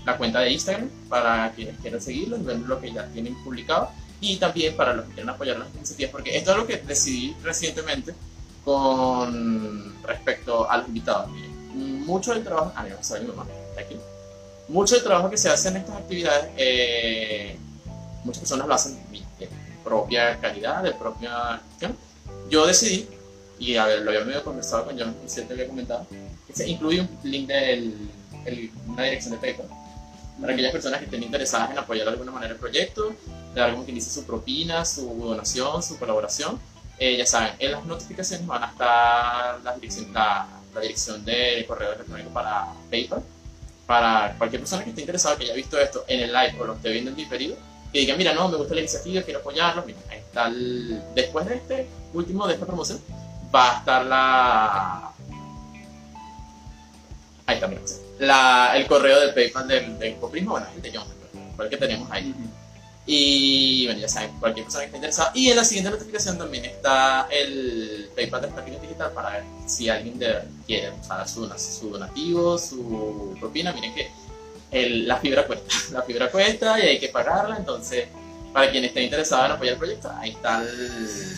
la 0.07 0.17
cuenta 0.17 0.41
de 0.41 0.51
Instagram 0.53 0.89
para 1.11 1.53
quienes 1.53 1.79
quieran 1.79 2.01
seguirlos 2.01 2.41
y 2.41 2.43
ver 2.45 2.57
lo 2.61 2.81
que 2.81 2.91
ya 2.91 3.07
tienen 3.09 3.35
publicado. 3.45 3.91
Y 4.19 4.37
también 4.39 4.75
para 4.77 4.95
los 4.95 5.05
que 5.05 5.13
quieran 5.13 5.35
apoyar 5.35 5.59
las 5.59 5.69
iniciativas, 5.75 6.11
porque 6.11 6.39
esto 6.39 6.53
es 6.53 6.57
lo 6.57 6.67
que 6.67 6.79
decidí 6.79 7.37
recientemente 7.43 8.15
con 8.65 10.03
respecto 10.05 10.71
a 10.71 10.79
los 10.79 10.89
invitados. 10.89 11.29
Mucho 11.75 12.33
del 12.33 12.43
trabajo. 12.43 12.73
Ah, 12.75 12.85
ver 12.85 13.21
mi 13.21 13.27
mamá. 13.29 13.45
aquí. 13.79 13.97
Mucho 14.69 14.95
del 14.95 15.05
trabajo 15.05 15.29
que 15.29 15.37
se 15.37 15.51
hace 15.51 15.69
en 15.69 15.77
estas 15.77 15.97
actividades, 15.97 16.51
eh, 16.57 17.59
muchas 18.25 18.41
personas 18.41 18.67
lo 18.67 18.73
hacen 18.73 18.99
de 19.39 19.49
propia 19.85 20.41
calidad, 20.41 20.83
de 20.83 20.93
propia 20.93 21.61
cuestión. 21.69 21.95
Yo 22.49 22.67
decidí, 22.67 23.07
y 23.61 23.77
a 23.77 23.85
ver, 23.87 24.01
lo 24.03 24.11
había 24.11 24.25
medio 24.25 24.43
conversado 24.43 24.87
con 24.87 24.99
John, 24.99 25.15
si 25.27 25.41
él 25.41 25.47
te 25.47 25.53
había 25.53 25.69
comentado, 25.69 26.07
que 26.47 26.53
se 26.53 26.69
incluye 26.69 27.01
un 27.03 27.09
link 27.23 27.47
de 27.47 27.93
una 28.89 29.05
dirección 29.05 29.33
de 29.35 29.39
PayPal 29.39 29.67
para 30.41 30.55
aquellas 30.55 30.73
personas 30.73 30.99
que 31.01 31.05
estén 31.05 31.23
interesadas 31.23 31.71
en 31.71 31.79
apoyar 31.79 32.07
de 32.07 32.13
alguna 32.13 32.33
manera 32.33 32.55
el 32.55 32.59
proyecto, 32.59 33.13
dar 33.55 33.71
como 33.73 33.85
quien 33.85 33.95
dice 33.97 34.11
su 34.11 34.25
propina, 34.25 34.85
su 34.87 35.07
donación, 35.23 35.83
su 35.83 35.99
colaboración. 35.99 36.59
Eh, 36.99 37.17
ya 37.19 37.27
saben, 37.27 37.53
en 37.59 37.73
las 37.73 37.85
notificaciones 37.85 38.47
van 38.47 38.63
a 38.65 38.67
estar 38.71 39.61
la 39.63 39.75
dirección, 39.75 40.13
la, 40.15 40.47
la 40.75 40.81
dirección 40.81 41.23
de 41.27 41.65
correo 41.69 41.93
electrónico 41.93 42.31
para 42.31 42.69
PayPal, 42.91 43.23
para 43.87 44.35
cualquier 44.39 44.61
persona 44.63 44.83
que 44.85 44.91
esté 44.91 45.03
interesada, 45.03 45.37
que 45.37 45.45
haya 45.45 45.55
visto 45.55 45.79
esto 45.79 46.05
en 46.09 46.21
el 46.21 46.33
live 46.33 46.57
o 46.61 46.65
lo 46.65 46.75
esté 46.75 46.89
viendo 46.91 47.11
en 47.11 47.17
diferido, 47.17 47.57
que 47.93 47.99
diga, 48.01 48.17
mira, 48.17 48.33
no, 48.33 48.49
me 48.49 48.57
gusta 48.57 48.75
la 48.75 48.81
iniciativa, 48.81 49.21
quiero 49.23 49.41
apoyarlo, 49.41 49.83
mira, 49.85 49.99
ahí 50.11 50.19
está 50.21 50.47
el- 50.47 51.03
después 51.15 51.47
de 51.47 51.55
este 51.57 51.87
último, 52.15 52.47
de 52.47 52.55
esta 52.55 52.65
promoción, 52.67 52.99
va 53.55 53.75
a 53.75 53.79
estar 53.79 54.05
la... 54.07 55.11
Ahí 57.47 57.55
está, 57.57 57.67
mira, 57.67 57.81
la, 58.19 58.73
el 58.77 58.87
correo 58.87 59.19
del 59.21 59.35
PayPal 59.35 59.67
del, 59.67 59.99
del 59.99 60.17
Coprimo, 60.17 60.53
bueno, 60.53 60.67
el 60.75 60.83
de 60.83 60.93
John, 60.97 61.07
el 61.59 61.69
que 61.69 61.77
tenemos 61.77 62.11
ahí. 62.11 62.35
Y 63.07 63.87
bueno, 63.87 64.01
ya 64.01 64.09
saben, 64.09 64.31
cualquier 64.39 64.65
persona 64.67 64.83
que 64.83 64.87
esté 64.87 64.97
interesada. 64.99 65.33
Y 65.35 65.51
en 65.51 65.57
la 65.57 65.65
siguiente 65.65 65.91
notificación 65.91 66.39
también 66.39 66.65
está 66.67 67.27
el 67.31 68.09
PayPal 68.15 68.43
de 68.43 68.49
Sparking 68.49 68.81
Digital 68.83 69.11
para 69.13 69.31
ver 69.31 69.45
si 69.67 69.89
alguien 69.89 70.19
de- 70.19 70.43
quiere 70.67 70.93
sea, 71.03 71.27
su, 71.27 71.51
su 71.59 71.91
donativo, 71.91 72.57
su 72.57 73.37
propina. 73.41 73.73
Miren 73.73 73.95
que 73.95 74.11
el- 74.71 75.09
la 75.09 75.17
fibra 75.17 75.45
cuesta, 75.47 75.75
la 75.93 76.03
fibra 76.03 76.31
cuesta 76.31 76.79
y 76.79 76.83
hay 76.83 77.01
que 77.01 77.09
pagarla. 77.09 77.57
Entonces, 77.57 78.07
para 78.53 78.71
quien 78.71 78.85
esté 78.85 79.03
interesado 79.03 79.47
en 79.47 79.53
apoyar 79.53 79.73
el 79.73 79.79
proyecto, 79.79 80.13
ahí 80.17 80.31
está 80.31 80.63
el- 80.63 81.35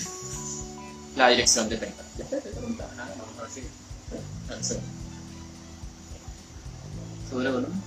la 1.17 1.29
dirección 1.29 1.69
de 1.69 1.77
PayPal. 1.77 2.07
Ya 2.19 2.25
está, 2.25 2.41
te 2.41 2.49
he 2.49 2.53
preguntado. 2.53 2.91
Vamos 2.97 3.39
a 3.39 3.43
ver 3.43 3.51
si 3.51 4.75
sí. 4.75 4.81
sube 7.31 7.47
el 7.47 7.53
volumen. 7.53 7.83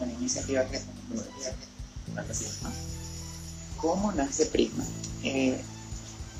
Una 0.00 0.12
iniciativa 0.12 0.64
que 0.64 0.78
Acá 2.16 2.34
sí. 2.34 2.46
Ah, 2.64 2.70
¿Cómo 3.76 4.12
nace 4.12 4.46
Prisma? 4.46 4.84
Eh, 5.22 5.62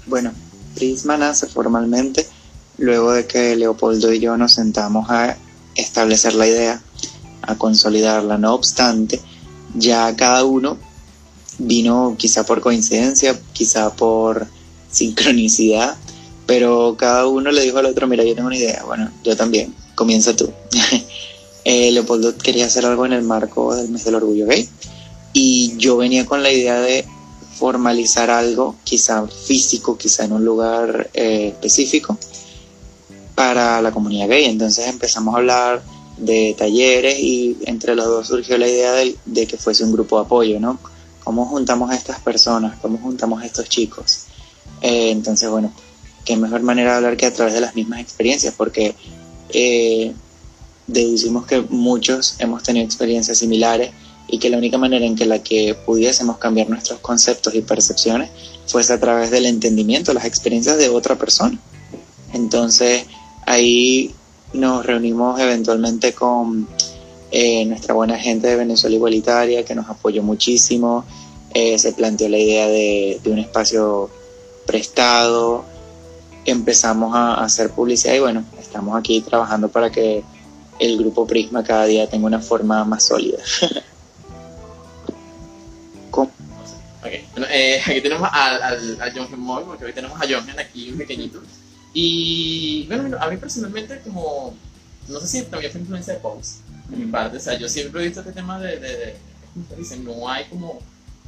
bueno, 0.06 0.32
Prisma 0.74 1.16
nace 1.16 1.46
formalmente 1.46 2.26
luego 2.78 3.12
de 3.12 3.26
que 3.26 3.56
Leopoldo 3.56 4.12
y 4.12 4.20
yo 4.20 4.36
nos 4.36 4.54
sentamos 4.54 5.10
a 5.10 5.36
establecer 5.74 6.34
la 6.34 6.46
idea, 6.46 6.82
a 7.42 7.56
consolidarla. 7.56 8.38
No 8.38 8.54
obstante, 8.54 9.20
ya 9.74 10.14
cada 10.16 10.44
uno 10.44 10.78
vino 11.60 12.16
quizá 12.18 12.44
por 12.44 12.60
coincidencia, 12.60 13.38
quizá 13.52 13.94
por 13.94 14.46
sincronicidad, 14.90 15.96
pero 16.46 16.96
cada 16.98 17.26
uno 17.26 17.52
le 17.52 17.62
dijo 17.62 17.78
al 17.78 17.86
otro, 17.86 18.06
mira, 18.06 18.24
yo 18.24 18.34
tengo 18.34 18.48
una 18.48 18.56
idea, 18.56 18.82
bueno, 18.84 19.10
yo 19.22 19.36
también, 19.36 19.74
comienza 19.94 20.34
tú. 20.34 20.50
Eh, 21.62 21.92
Leopoldo 21.92 22.38
quería 22.38 22.64
hacer 22.64 22.86
algo 22.86 23.04
en 23.04 23.12
el 23.12 23.22
marco 23.22 23.74
del 23.74 23.90
mes 23.90 24.02
del 24.06 24.14
orgullo 24.14 24.46
gay 24.46 24.66
y 25.34 25.76
yo 25.76 25.98
venía 25.98 26.24
con 26.24 26.42
la 26.42 26.50
idea 26.50 26.80
de 26.80 27.04
formalizar 27.58 28.30
algo, 28.30 28.76
quizá 28.82 29.26
físico, 29.28 29.98
quizá 29.98 30.24
en 30.24 30.32
un 30.32 30.42
lugar 30.42 31.10
eh, 31.12 31.48
específico, 31.48 32.18
para 33.34 33.82
la 33.82 33.92
comunidad 33.92 34.28
gay. 34.28 34.46
Entonces 34.46 34.86
empezamos 34.86 35.34
a 35.34 35.36
hablar 35.36 35.82
de 36.16 36.54
talleres 36.56 37.18
y 37.18 37.58
entre 37.66 37.94
los 37.94 38.06
dos 38.06 38.28
surgió 38.28 38.56
la 38.56 38.66
idea 38.66 38.92
de, 38.92 39.14
de 39.26 39.46
que 39.46 39.58
fuese 39.58 39.84
un 39.84 39.92
grupo 39.92 40.18
de 40.18 40.24
apoyo, 40.24 40.60
¿no? 40.60 40.78
¿Cómo 41.30 41.46
juntamos 41.46 41.88
a 41.92 41.94
estas 41.94 42.18
personas? 42.18 42.76
¿Cómo 42.82 42.98
juntamos 42.98 43.40
a 43.40 43.46
estos 43.46 43.68
chicos? 43.68 44.24
Eh, 44.82 45.12
entonces, 45.12 45.48
bueno, 45.48 45.72
qué 46.24 46.36
mejor 46.36 46.60
manera 46.62 46.90
de 46.90 46.96
hablar 46.96 47.16
que 47.16 47.24
a 47.24 47.32
través 47.32 47.54
de 47.54 47.60
las 47.60 47.76
mismas 47.76 48.00
experiencias, 48.00 48.52
porque 48.56 48.96
eh, 49.50 50.12
deducimos 50.88 51.46
que 51.46 51.60
muchos 51.60 52.34
hemos 52.40 52.64
tenido 52.64 52.84
experiencias 52.84 53.38
similares 53.38 53.92
y 54.26 54.40
que 54.40 54.50
la 54.50 54.58
única 54.58 54.76
manera 54.76 55.06
en 55.06 55.14
que 55.14 55.24
la 55.24 55.40
que 55.40 55.76
pudiésemos 55.86 56.38
cambiar 56.38 56.68
nuestros 56.68 56.98
conceptos 56.98 57.54
y 57.54 57.60
percepciones 57.60 58.28
fuese 58.66 58.92
a 58.92 58.98
través 58.98 59.30
del 59.30 59.46
entendimiento, 59.46 60.12
las 60.12 60.24
experiencias 60.24 60.78
de 60.78 60.88
otra 60.88 61.14
persona. 61.16 61.56
Entonces 62.32 63.04
ahí 63.46 64.12
nos 64.52 64.84
reunimos 64.84 65.38
eventualmente 65.38 66.12
con 66.12 66.66
eh, 67.30 67.64
nuestra 67.66 67.94
buena 67.94 68.18
gente 68.18 68.48
de 68.48 68.56
Venezuela 68.56 68.96
Igualitaria 68.96 69.64
que 69.64 69.76
nos 69.76 69.88
apoyó 69.88 70.24
muchísimo. 70.24 71.04
Eh, 71.52 71.78
se 71.78 71.92
planteó 71.92 72.28
la 72.28 72.38
idea 72.38 72.68
de, 72.68 73.20
un 73.24 73.38
espacio 73.38 74.10
prestado, 74.66 75.64
empezamos 76.44 77.14
a 77.14 77.34
hacer 77.42 77.70
publicidad 77.70 78.14
y 78.14 78.20
bueno, 78.20 78.44
estamos 78.60 78.96
aquí 78.96 79.20
trabajando 79.20 79.68
para 79.68 79.90
que 79.90 80.22
el 80.78 80.98
grupo 80.98 81.26
Prisma 81.26 81.64
cada 81.64 81.86
día 81.86 82.08
tenga 82.08 82.26
una 82.26 82.40
forma 82.40 82.84
más 82.84 83.04
sólida. 83.04 83.38
¿Cómo? 86.10 86.30
Ok, 87.02 87.12
bueno, 87.32 87.46
eh, 87.50 87.80
aquí 87.84 88.00
tenemos 88.00 88.28
al, 88.32 88.62
al, 88.62 89.02
a 89.02 89.12
John 89.12 89.40
Moy, 89.40 89.64
porque 89.64 89.86
hoy 89.86 89.92
tenemos 89.92 90.20
a 90.20 90.26
John 90.28 90.46
aquí 90.58 90.90
un 90.90 90.98
pequeñito. 90.98 91.42
Y 91.92 92.86
bueno, 92.86 93.18
a 93.20 93.28
mí 93.28 93.36
personalmente 93.38 94.00
como, 94.00 94.54
no 95.08 95.20
sé 95.20 95.26
si 95.26 95.42
también 95.42 95.72
fue 95.72 95.80
influencia 95.80 96.14
de 96.14 96.20
Pose, 96.20 96.58
de 96.88 96.96
mi 96.96 97.10
parte, 97.10 97.38
o 97.38 97.40
sea, 97.40 97.58
yo 97.58 97.68
siempre 97.68 98.02
he 98.02 98.04
visto 98.04 98.20
este 98.20 98.32
tema 98.32 98.60
de, 98.60 98.78
de, 98.78 98.88
de 98.96 99.96
no 100.04 100.28
hay 100.28 100.44
como 100.44 100.78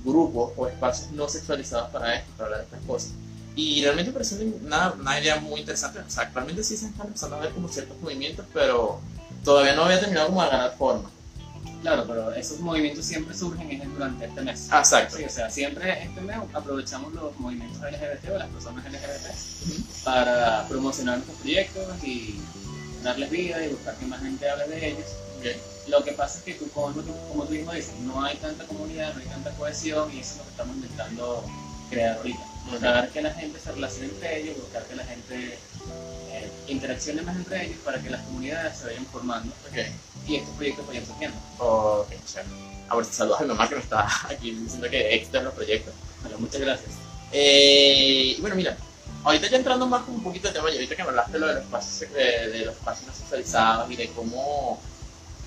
grupos 0.04 0.52
o 0.56 0.66
espacios 0.66 1.11
no 1.12 1.28
sexualizados 1.28 1.90
para 1.90 2.16
esto, 2.16 2.30
para 2.37 2.47
hablar 2.47 2.61
de 2.61 2.64
estas 2.66 2.87
cosas. 2.87 3.11
Y 3.54 3.82
realmente 3.82 4.11
me 4.11 4.14
parece 4.14 4.42
una, 4.62 4.92
una 4.92 5.21
idea 5.21 5.37
muy 5.40 5.61
interesante, 5.61 5.99
o 5.99 6.11
sea, 6.11 6.25
actualmente 6.25 6.64
sí 6.64 6.76
se 6.76 6.87
están 6.87 7.09
empezando 7.09 7.37
a 7.37 7.40
ver 7.40 7.50
como 7.50 7.68
ciertos 7.68 8.00
movimientos, 8.00 8.47
pero 8.52 9.00
todavía 9.44 9.75
no 9.75 9.85
había 9.85 10.00
terminado 10.00 10.28
como 10.28 10.42
de 10.42 10.50
ganar 10.50 10.76
forma. 10.76 11.11
Claro, 11.82 12.04
pero 12.06 12.32
esos 12.32 12.61
movimientos 12.61 13.04
siempre 13.04 13.37
surgen 13.37 13.71
es 13.71 13.92
durante 13.92 14.25
este 14.25 14.40
mes. 14.40 14.68
Exacto. 14.73 15.16
Sí, 15.16 15.25
o 15.25 15.28
sea, 15.28 15.50
siempre 15.50 16.04
este 16.04 16.21
mes 16.21 16.37
aprovechamos 16.52 17.12
los 17.12 17.37
movimientos 17.40 17.82
LGBT 17.82 18.30
o 18.30 18.38
las 18.38 18.49
personas 18.49 18.85
LGBT 18.85 20.04
para 20.04 20.66
promocionar 20.68 21.16
nuestros 21.16 21.38
proyectos 21.40 22.04
y 22.04 22.40
darles 23.02 23.30
vida 23.30 23.66
y 23.66 23.71
buscar 23.71 23.97
que 23.97 24.06
más 24.06 24.23
gente 24.23 24.49
hable 24.49 24.68
de 24.68 24.88
ellos. 24.90 25.06
Lo 25.89 26.03
que 26.05 26.12
pasa 26.12 26.39
es 26.39 26.45
que 26.45 26.55
tú, 26.55 26.71
como, 26.71 26.91
tú- 27.03 27.15
como 27.29 27.45
tú 27.45 27.53
mismo 27.53 27.73
dices, 27.73 27.95
no 28.01 28.23
hay 28.23 28.37
tanta 28.37 28.65
comunidad, 28.67 29.15
no 29.15 29.21
hay 29.21 29.27
tanta 29.27 29.51
cohesión 29.53 30.12
y 30.15 30.21
eso 30.21 30.33
es 30.33 30.39
lo 30.39 30.45
que 30.45 30.51
estamos 30.51 30.77
intentando 30.77 31.45
crear 31.91 32.17
ahorita. 32.19 32.41
Buscar 32.71 33.09
que 33.11 33.23
la 33.23 33.35
gente 33.35 33.59
se 33.59 33.73
relacione 33.73 34.09
entre 34.09 34.41
ellos, 34.41 34.57
buscar 34.59 34.85
que 34.87 34.95
la 34.95 35.05
gente 35.05 35.59
eh, 36.31 36.51
interaccione 36.69 37.23
más 37.23 37.35
entre 37.37 37.67
ellos 37.67 37.79
para 37.85 38.01
que 38.01 38.09
las 38.11 38.23
comunidades 38.23 38.79
se 38.79 38.87
vayan 38.87 39.07
formando 39.07 39.53
Ok. 39.69 39.79
y 40.29 40.37
estos 40.37 40.55
proyectos 40.55 40.87
vayan 40.87 41.05
surgiendo. 41.05 41.37
Ok, 41.59 42.11
chévere. 42.25 42.49
Ahora 42.89 43.05
saludos 43.07 43.41
a 43.41 43.43
mi 43.43 43.49
mamá 43.49 43.69
que 43.69 43.75
me 43.75 43.81
está 43.81 44.07
aquí 44.31 44.53
diciendo 44.53 44.89
que 44.89 45.15
éxito 45.17 45.39
en 45.39 45.45
los 45.45 45.55
proyectos. 45.55 45.93
Bueno, 46.23 46.39
muchas 46.39 46.61
gracias. 46.61 46.91
Eh, 47.33 48.35
y 48.37 48.41
bueno, 48.41 48.55
mira, 48.55 48.77
ahorita 49.25 49.49
ya 49.49 49.57
entrando 49.57 49.87
más 49.89 50.03
como 50.05 50.19
un 50.19 50.23
poquito 50.23 50.47
de 50.49 50.55
tema, 50.55 50.71
y 50.71 50.75
ahorita 50.75 50.95
que 50.95 51.03
me 51.03 51.09
hablaste 51.09 51.33
de 51.33 51.39
lo 51.41 51.47
de 51.49 51.55
los 51.55 51.65
espacios, 51.65 52.12
de, 52.12 52.49
de 52.51 52.65
los 52.67 52.75
espacios 52.77 53.09
no 53.09 53.15
sexualizados 53.15 53.91
y 53.91 53.97
de 53.97 54.09
cómo 54.11 54.81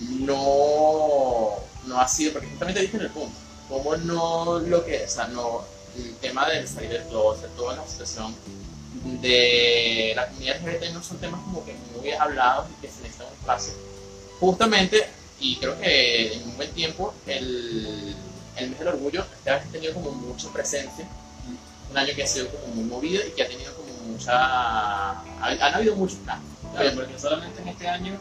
no, 0.01 1.49
no 1.85 1.99
ha 2.01 2.07
sido, 2.07 2.33
porque 2.33 2.47
justamente 2.47 2.81
dije 2.81 2.97
en 2.97 3.03
el 3.03 3.09
punto, 3.09 3.35
cómo 3.69 3.95
no 3.97 4.59
lo 4.59 4.83
que, 4.85 5.03
o 5.05 5.09
sea, 5.09 5.27
no, 5.27 5.61
el 5.97 6.15
tema 6.17 6.47
del 6.49 6.67
salir 6.67 6.89
del 6.89 7.03
closet, 7.03 7.49
toda 7.55 7.75
la 7.75 7.87
situación 7.87 8.35
de 9.21 10.13
la 10.15 10.27
comunidad 10.27 10.57
LGBT 10.65 10.93
no 10.93 11.03
son 11.03 11.17
temas 11.17 11.41
como 11.41 11.63
que 11.65 11.75
muy 11.95 12.11
hablados 12.11 12.67
y 12.77 12.81
que 12.81 12.91
se 12.91 13.01
necesita 13.01 13.25
un 13.25 13.33
espacio. 13.33 13.73
Justamente, 14.39 15.05
y 15.39 15.57
creo 15.57 15.79
que 15.79 16.33
en 16.33 16.43
un 16.43 16.55
buen 16.57 16.71
tiempo, 16.71 17.13
el, 17.27 18.15
el 18.57 18.69
mes 18.69 18.79
del 18.79 18.87
orgullo 18.89 19.21
este 19.37 19.49
ha 19.51 19.61
tenido 19.63 19.93
como 19.93 20.11
mucha 20.11 20.49
presencia 20.51 21.07
un 21.91 21.97
año 21.97 22.13
que 22.15 22.23
ha 22.23 22.27
sido 22.27 22.47
como 22.49 22.67
muy 22.75 22.83
movido 22.85 23.21
y 23.25 23.31
que 23.31 23.43
ha 23.43 23.47
tenido 23.47 23.73
como 23.75 23.93
mucha... 24.11 24.31
ha- 24.33 25.23
Han 25.41 25.73
habido 25.75 25.95
muchos 25.95 26.17
cambios. 26.25 26.51
Claro, 26.73 26.91
porque 26.95 27.19
solamente 27.19 27.61
en 27.61 27.67
este 27.69 27.87
año, 27.87 28.19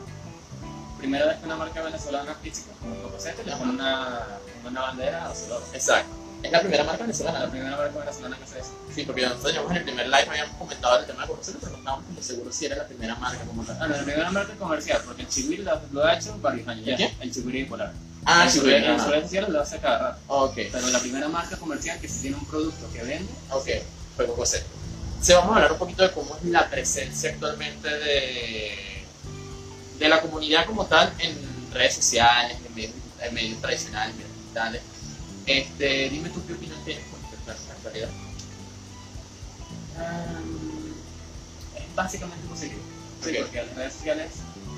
primera 1.05 1.27
vez 1.27 1.37
que 1.39 1.45
una 1.45 1.57
marca 1.57 1.83
venezolana 1.83 2.35
física, 2.43 2.73
como 2.81 2.95
Cocosete, 3.03 3.45
le 3.45 3.53
pone 3.53 3.73
una, 3.73 4.27
una 4.67 4.81
bandera 4.81 5.29
a 5.29 5.35
su 5.35 5.49
logo. 5.49 5.67
Exacto. 5.75 6.11
Es 6.43 6.51
la 6.53 6.61
primera 6.61 6.85
marca 6.85 6.99
La 6.99 7.07
venezolana. 7.07 7.51
primera 7.51 7.77
marca 7.77 7.99
venezolana 7.99 8.37
que 8.39 8.47
se 8.47 8.61
hace. 8.61 8.71
Sí, 8.95 9.03
porque 9.05 9.23
nosotros 9.23 9.53
llevamos 9.53 9.71
en 9.73 9.77
el 9.79 9.85
primer 9.85 10.07
live 10.07 10.27
habíamos 10.31 10.57
comentado 10.57 10.99
el 11.01 11.07
tema 11.07 11.23
de 11.23 11.29
Coca-Cola, 11.29 11.57
pero 11.61 11.73
no 11.73 11.79
estábamos 11.79 12.05
como 12.07 12.23
seguros 12.23 12.55
si 12.55 12.67
era 12.67 12.77
la 12.77 12.87
primera 12.87 13.15
marca 13.17 13.45
como 13.45 13.63
tal. 13.65 13.77
Ah, 13.81 13.87
no, 13.89 13.97
la 13.97 14.03
primera 14.03 14.31
marca 14.31 14.55
comercial, 14.55 15.03
porque 15.07 15.23
el 15.23 15.29
Chihuiri 15.29 15.63
lo, 15.63 15.81
lo 15.93 16.05
ha 16.05 16.15
hecho 16.15 16.39
varios 16.41 16.69
años 16.69 16.87
ya. 16.87 16.97
¿Qué? 16.97 17.15
El 17.21 17.33
Chihuiri 17.33 17.63
bipolar. 17.65 17.93
Ah, 18.27 18.45
el 18.45 18.51
sí, 18.51 18.59
Chihuiri 18.61 18.85
en 18.85 18.99
sus 18.99 19.09
redes 19.09 19.25
sociales 19.25 19.51
lo 19.51 19.61
hace 19.61 19.79
cada 19.79 19.99
rato. 19.99 20.21
Ok, 20.29 20.55
Pero 20.73 20.89
la 20.89 20.99
primera 21.01 21.29
marca 21.29 21.57
comercial 21.57 21.99
que 22.01 22.09
sí 22.09 22.23
tiene 22.23 22.37
un 22.37 22.47
producto 22.47 22.91
que 22.93 23.03
vende, 23.03 23.33
ok. 23.51 23.69
Fue 24.17 24.27
José. 24.27 24.63
Se 25.21 25.35
vamos 25.35 25.53
a 25.53 25.57
hablar 25.57 25.73
un 25.73 25.79
poquito 25.79 26.03
de 26.03 26.11
cómo 26.13 26.37
es 26.37 26.45
la 26.45 26.69
presencia 26.69 27.31
actualmente 27.31 27.89
de, 27.89 28.94
de 29.99 30.09
la 30.09 30.21
comunidad 30.21 30.67
como 30.67 30.85
tal 30.87 31.13
en 31.19 31.37
redes 31.73 31.95
sociales, 31.95 32.59
en 32.65 32.75
medios, 32.75 32.93
en 33.21 33.35
medios 33.35 33.61
tradicionales, 33.61 34.15
medios 34.17 34.35
digitales. 34.37 34.83
Este, 35.47 36.09
dime 36.11 36.31
tú 36.31 36.45
qué 36.47 36.55
opinión 36.55 36.79
tienes 36.85 37.05
con 37.09 37.21
respecto 37.23 37.51
a 37.51 37.55
esa 37.55 37.73
actualidad. 37.73 38.11
mm, 39.97 41.79
es 41.79 41.95
básicamente 41.95 42.49
positivo. 42.49 42.81
Sí, 43.23 43.33
porque 43.41 43.63
las 43.63 43.75
redes 43.75 43.93
sociales 43.93 44.33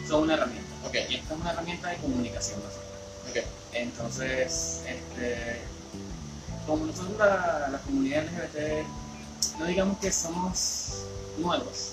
son 0.08 0.22
una 0.22 0.34
herramienta. 0.34 0.66
Y 1.08 1.16
esta 1.16 1.34
es 1.34 1.40
una 1.40 1.50
herramienta 1.50 1.88
de 1.88 1.96
comunicación. 1.96 2.60
¿no? 2.60 3.30
ok. 3.30 3.46
Entonces, 3.72 4.82
este, 4.86 5.60
como 6.66 6.86
nosotros 6.86 7.18
la, 7.18 7.68
la 7.70 7.78
comunidad 7.78 8.24
LGBT, 8.24 8.86
no 9.58 9.66
digamos 9.66 9.98
que 9.98 10.12
somos 10.12 11.06
nuevos, 11.38 11.92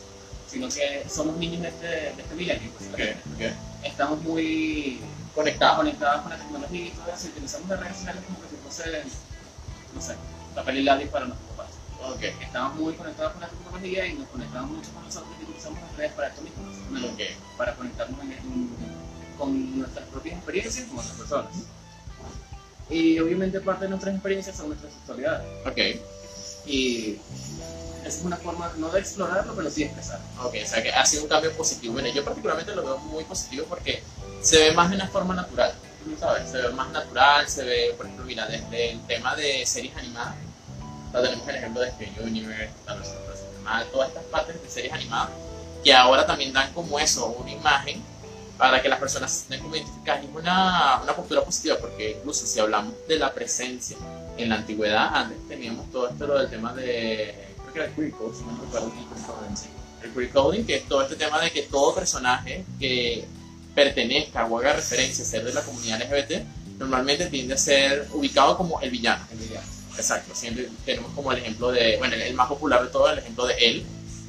sino 0.53 0.69
que 0.69 1.03
somos 1.09 1.35
niños 1.37 1.61
de 1.63 1.67
este, 1.69 1.87
de 1.87 2.21
este 2.21 2.35
milenio. 2.35 2.71
pues, 2.77 2.89
Ok, 2.93 2.99
ok. 3.33 3.41
Estamos 3.83 4.21
muy 4.21 5.01
Conectado. 5.33 5.77
conectados 5.77 6.21
con 6.21 6.29
la 6.31 6.37
tecnología 6.37 6.85
y 6.87 6.91
todo 6.91 7.11
eso, 7.13 7.27
y 7.27 7.29
utilizamos 7.31 7.67
las 7.69 7.79
redes 7.79 7.97
sociales 7.97 8.23
como 8.27 8.39
que 8.41 8.49
si 8.49 8.55
fuese, 8.57 9.03
no 9.95 10.01
sé, 10.01 10.13
papel 10.53 10.77
y 10.77 10.83
lápiz 10.83 11.07
para 11.09 11.25
nuestros 11.25 11.49
papás. 11.51 11.71
Ok, 12.05 12.21
Estamos 12.41 12.75
muy 12.79 12.93
conectados 12.93 13.31
con 13.33 13.41
la 13.41 13.47
tecnología 13.49 14.05
y 14.07 14.13
nos 14.13 14.27
conectamos 14.29 14.69
mucho 14.71 14.91
con 14.93 15.03
nosotros 15.05 15.31
y 15.39 15.43
utilizamos 15.43 15.81
las 15.81 15.95
redes 15.97 16.11
para 16.13 16.27
esto 16.27 16.41
mismo, 16.43 16.63
para 17.57 17.75
conectarnos 17.75 18.21
en- 18.21 18.31
en- 18.33 18.69
con 19.37 19.79
nuestras 19.79 20.05
propias 20.09 20.35
experiencias 20.35 20.85
con 20.87 20.99
otras 20.99 21.17
personas. 21.17 21.53
Y 22.89 23.17
obviamente 23.19 23.59
parte 23.61 23.85
de 23.85 23.89
nuestras 23.89 24.13
experiencias 24.13 24.55
son 24.55 24.67
nuestras 24.67 24.93
sexualidades. 24.93 25.47
Ok, 25.65 25.79
Y 26.67 27.17
es 28.05 28.21
una 28.23 28.37
forma 28.37 28.71
no 28.77 28.89
de 28.89 28.99
explorarlo, 28.99 29.55
pero 29.55 29.69
sí 29.69 29.81
de 29.81 29.85
expresarlo. 29.87 30.25
ok, 30.43 30.55
o 30.63 30.67
sea 30.67 30.83
que 30.83 30.91
ha 30.91 31.05
sido 31.05 31.23
un 31.23 31.29
cambio 31.29 31.51
positivo. 31.53 31.93
Bueno, 31.93 32.09
yo 32.09 32.23
particularmente 32.23 32.75
lo 32.75 32.83
veo 32.83 32.97
muy 32.99 33.23
positivo 33.23 33.65
porque 33.67 34.03
se 34.41 34.59
ve 34.59 34.71
más 34.73 34.89
de 34.89 34.97
una 34.97 35.07
forma 35.07 35.33
natural, 35.33 35.73
¿sabes? 36.19 36.49
Se 36.49 36.57
ve 36.57 36.69
más 36.69 36.89
natural, 36.91 37.47
se 37.47 37.63
ve, 37.63 37.93
por 37.95 38.05
ejemplo, 38.05 38.25
mira, 38.25 38.45
desde 38.47 38.91
el 38.91 39.01
tema 39.07 39.35
de 39.35 39.65
series 39.65 39.95
animadas, 39.95 40.35
tenemos 41.11 41.47
el 41.47 41.55
ejemplo 41.55 41.81
de 41.81 41.91
Steven 41.91 42.23
Universe, 42.23 42.73
la 42.85 42.95
profesional, 42.95 43.87
todas 43.91 44.09
estas 44.09 44.23
partes 44.25 44.61
de 44.61 44.69
series 44.69 44.93
animadas, 44.93 45.29
que 45.83 45.93
ahora 45.93 46.25
también 46.25 46.53
dan 46.53 46.73
como 46.73 46.99
eso, 46.99 47.27
una 47.27 47.51
imagen 47.51 48.01
para 48.57 48.81
que 48.81 48.89
las 48.89 48.99
personas 48.99 49.31
se 49.31 49.39
sientan 49.39 49.59
como 49.61 49.75
identificadas. 49.75 50.23
Y 50.23 50.27
es 50.27 50.35
una, 50.35 51.01
una 51.03 51.15
postura 51.15 51.43
positiva, 51.43 51.77
porque 51.79 52.17
incluso 52.17 52.45
si 52.45 52.59
hablamos 52.59 52.93
de 53.07 53.17
la 53.17 53.33
presencia 53.33 53.97
en 54.37 54.49
la 54.49 54.55
antigüedad, 54.55 55.15
antes 55.15 55.47
teníamos 55.47 55.91
todo 55.91 56.09
esto 56.09 56.27
lo 56.27 56.39
del 56.39 56.49
tema 56.49 56.73
de, 56.73 57.52
que 57.73 57.79
era 57.79 57.87
el 57.87 57.95
queer 57.95 58.11
no 58.11 58.61
recuerdo 58.61 58.91
bien, 58.91 59.05
el 60.03 60.11
queer 60.11 60.29
coding, 60.29 60.63
que 60.65 60.75
es 60.75 60.87
todo 60.87 61.01
este 61.01 61.15
tema 61.15 61.41
de 61.41 61.51
que 61.51 61.63
todo 61.63 61.95
personaje 61.95 62.63
que 62.79 63.25
pertenezca 63.73 64.45
o 64.45 64.59
haga 64.59 64.73
referencia 64.73 65.23
a 65.23 65.27
ser 65.27 65.43
de 65.43 65.53
la 65.53 65.61
comunidad 65.61 66.01
LGBT, 66.01 66.43
normalmente 66.79 67.25
tiende 67.27 67.55
a 67.55 67.57
ser 67.57 68.07
ubicado 68.13 68.55
como 68.57 68.79
el 68.81 68.89
villano. 68.91 69.25
El 69.31 69.39
villano. 69.39 69.65
Exacto, 69.95 70.33
siempre 70.35 70.69
tenemos 70.85 71.11
como 71.13 71.31
el 71.31 71.39
ejemplo 71.39 71.71
de, 71.71 71.97
bueno, 71.97 72.15
el 72.15 72.33
más 72.33 72.47
popular 72.47 72.83
de 72.83 72.89
todo, 72.89 73.11
el 73.11 73.19
ejemplo 73.19 73.45
de 73.45 73.53
él. 73.55 73.85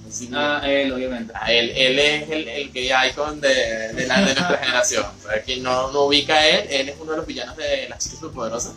Así 0.08 0.28
Ah, 0.32 0.60
él, 0.64 0.92
obviamente. 0.92 1.32
Ah, 1.34 1.52
él, 1.52 1.70
él 1.70 1.98
es 1.98 2.30
el, 2.30 2.48
el 2.48 2.72
gay 2.72 2.90
icon 3.10 3.40
de, 3.40 3.92
de, 3.94 4.06
la, 4.06 4.20
de 4.20 4.34
nuestra 4.34 4.58
generación. 4.62 5.06
O 5.18 5.28
sea, 5.28 5.42
quien 5.42 5.62
no, 5.62 5.90
no 5.90 6.02
ubica 6.04 6.34
a 6.34 6.46
él, 6.46 6.66
él 6.70 6.88
es 6.90 6.96
uno 7.00 7.12
de 7.12 7.16
los 7.16 7.26
villanos 7.26 7.56
de 7.56 7.88
las 7.88 7.98
chicas 7.98 8.18
superpoderosas. 8.20 8.72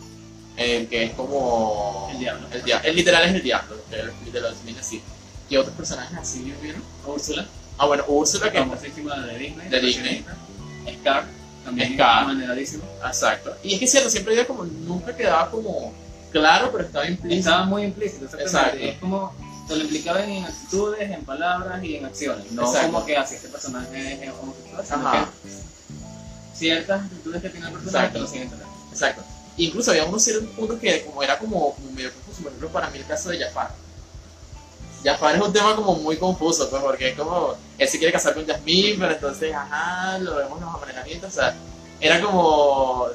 El 0.58 0.88
que 0.88 1.04
es 1.04 1.12
como. 1.12 2.08
El 2.12 2.18
diablo. 2.18 2.46
El, 2.52 2.64
dia- 2.64 2.80
el 2.84 2.96
literal 2.96 3.24
es 3.24 3.34
el 3.34 3.42
diablo, 3.42 3.76
que 3.88 4.40
lo- 4.40 4.50
define 4.50 4.80
así. 4.80 5.00
¿Y 5.48 5.56
otros 5.56 5.74
personajes 5.76 6.18
así 6.18 6.52
vieron? 6.60 6.82
Úrsula, 7.06 7.46
Ah, 7.78 7.86
bueno, 7.86 8.04
Úrsula, 8.08 8.50
que. 8.50 8.58
famosísima 8.58 9.16
de 9.20 9.38
Disney. 9.38 9.68
De 9.68 9.80
Disney. 9.80 10.24
Scar, 11.00 11.24
también 11.64 11.94
Scar. 11.94 12.26
maneradísimo. 12.26 12.82
Exacto. 13.06 13.54
Y 13.62 13.74
es 13.74 13.78
que 13.78 13.84
es 13.84 13.90
cierto, 13.92 14.10
siempre 14.10 14.32
había 14.34 14.46
como. 14.46 14.64
Nunca 14.64 15.16
quedaba 15.16 15.48
como 15.50 15.94
claro, 16.32 16.70
pero 16.72 16.84
estaba 16.84 17.06
implícito. 17.06 17.38
Estaba 17.38 17.64
muy 17.64 17.84
implícito, 17.84 18.24
exactamente. 18.24 18.58
Exacto. 18.58 18.84
Es 18.84 18.98
como 18.98 19.32
te 19.68 19.76
lo 19.76 19.82
implicaban 19.84 20.28
en 20.28 20.44
actitudes, 20.44 21.10
en 21.10 21.24
palabras 21.24 21.84
y 21.84 21.96
en 21.96 22.04
acciones. 22.06 22.50
No 22.52 22.62
Exacto. 22.66 22.86
como 22.92 23.06
que 23.06 23.16
así 23.16 23.34
este 23.36 23.48
personaje 23.48 24.24
es 24.24 24.32
homosexual, 24.32 24.84
sino 24.84 25.08
Ajá. 25.08 25.28
que 25.44 26.56
ciertas 26.58 27.02
actitudes 27.04 27.42
que 27.42 27.48
tiene 27.50 27.66
el 27.68 27.72
personaje 27.74 28.06
Exacto. 28.06 28.12
te 28.14 28.20
lo 28.20 28.26
siguen. 28.26 28.50
Exacto. 28.90 29.22
Incluso 29.58 29.90
había 29.90 30.04
unos 30.04 30.22
ciertos 30.22 30.48
puntos 30.50 30.78
que 30.78 31.04
como 31.04 31.22
era 31.22 31.38
como, 31.38 31.74
como 31.74 31.92
medio 31.92 32.12
confuso, 32.12 32.42
por 32.42 32.48
ejemplo, 32.48 32.68
para 32.70 32.90
mí 32.90 32.98
el 32.98 33.06
caso 33.06 33.28
de 33.30 33.38
Jafar. 33.38 33.70
Jafar 35.04 35.36
es 35.36 35.42
un 35.42 35.52
tema 35.52 35.76
como 35.76 35.94
muy 35.96 36.16
confuso, 36.16 36.68
pues, 36.70 36.82
porque 36.82 37.10
es 37.10 37.16
como, 37.16 37.54
él 37.76 37.88
se 37.88 37.98
quiere 37.98 38.12
casar 38.12 38.34
con 38.34 38.46
Jasmine, 38.46 38.96
pero 38.98 39.12
entonces, 39.12 39.54
ajá, 39.54 40.18
lo 40.18 40.36
vemos 40.36 40.58
en 40.58 40.64
los 40.64 40.74
amanejamientos, 40.74 41.30
o 41.30 41.34
sea, 41.34 41.54
era 42.00 42.20
como 42.20 43.08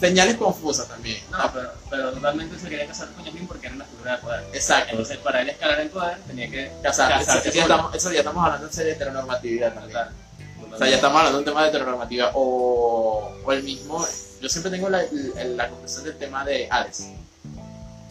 señales 0.00 0.36
confusas 0.36 0.88
también. 0.88 1.20
No, 1.30 1.38
pero, 1.52 1.70
pero 1.90 2.12
totalmente 2.12 2.58
se 2.58 2.68
quería 2.68 2.86
casar 2.86 3.08
con 3.10 3.24
Yasmin 3.24 3.46
porque 3.46 3.66
era 3.66 3.76
una 3.76 3.84
figura 3.84 4.16
de 4.16 4.22
poder. 4.22 4.44
Exacto. 4.52 4.90
Entonces, 4.92 5.18
para 5.18 5.42
él 5.42 5.50
escalar 5.50 5.80
en 5.80 5.90
poder, 5.90 6.18
tenía 6.26 6.50
que 6.50 6.72
Casar, 6.82 7.10
casarse 7.10 7.50
eso, 7.50 7.56
ya 7.56 7.62
estamos, 7.62 7.94
eso 7.94 8.12
ya 8.12 8.18
estamos 8.20 8.44
hablando 8.44 8.66
en 8.66 8.72
serio 8.72 8.88
de 8.88 8.96
heteronormatividad 8.96 9.74
también. 9.74 9.98
Total. 9.98 10.74
O 10.74 10.78
sea, 10.78 10.88
ya 10.88 10.96
estamos 10.96 11.18
hablando 11.18 11.38
de 11.38 11.42
un 11.42 11.44
tema 11.44 11.62
de 11.62 11.68
heteronormativa. 11.68 12.30
O, 12.34 13.30
o 13.44 13.52
el 13.52 13.62
mismo, 13.62 14.06
yo 14.40 14.48
siempre 14.48 14.70
tengo 14.70 14.88
la, 14.88 15.02
la, 15.34 15.44
la 15.44 15.68
conclusión 15.68 16.04
del 16.04 16.16
tema 16.18 16.44
de 16.44 16.66
Hades. 16.70 17.08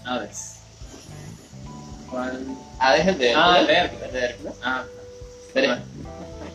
Hades. 0.05 0.55
¿Cuál? 2.09 2.43
Hades 2.79 3.01
es 3.01 3.07
el 3.07 3.17
de 3.17 3.33
Ah, 3.35 3.57
el 3.59 3.67
de 3.67 3.73
Hércules. 3.73 4.03
El 4.05 4.11
de 4.13 4.19
Hércules. 4.25 4.53
Ah, 4.63 4.83
Pero 5.53 5.77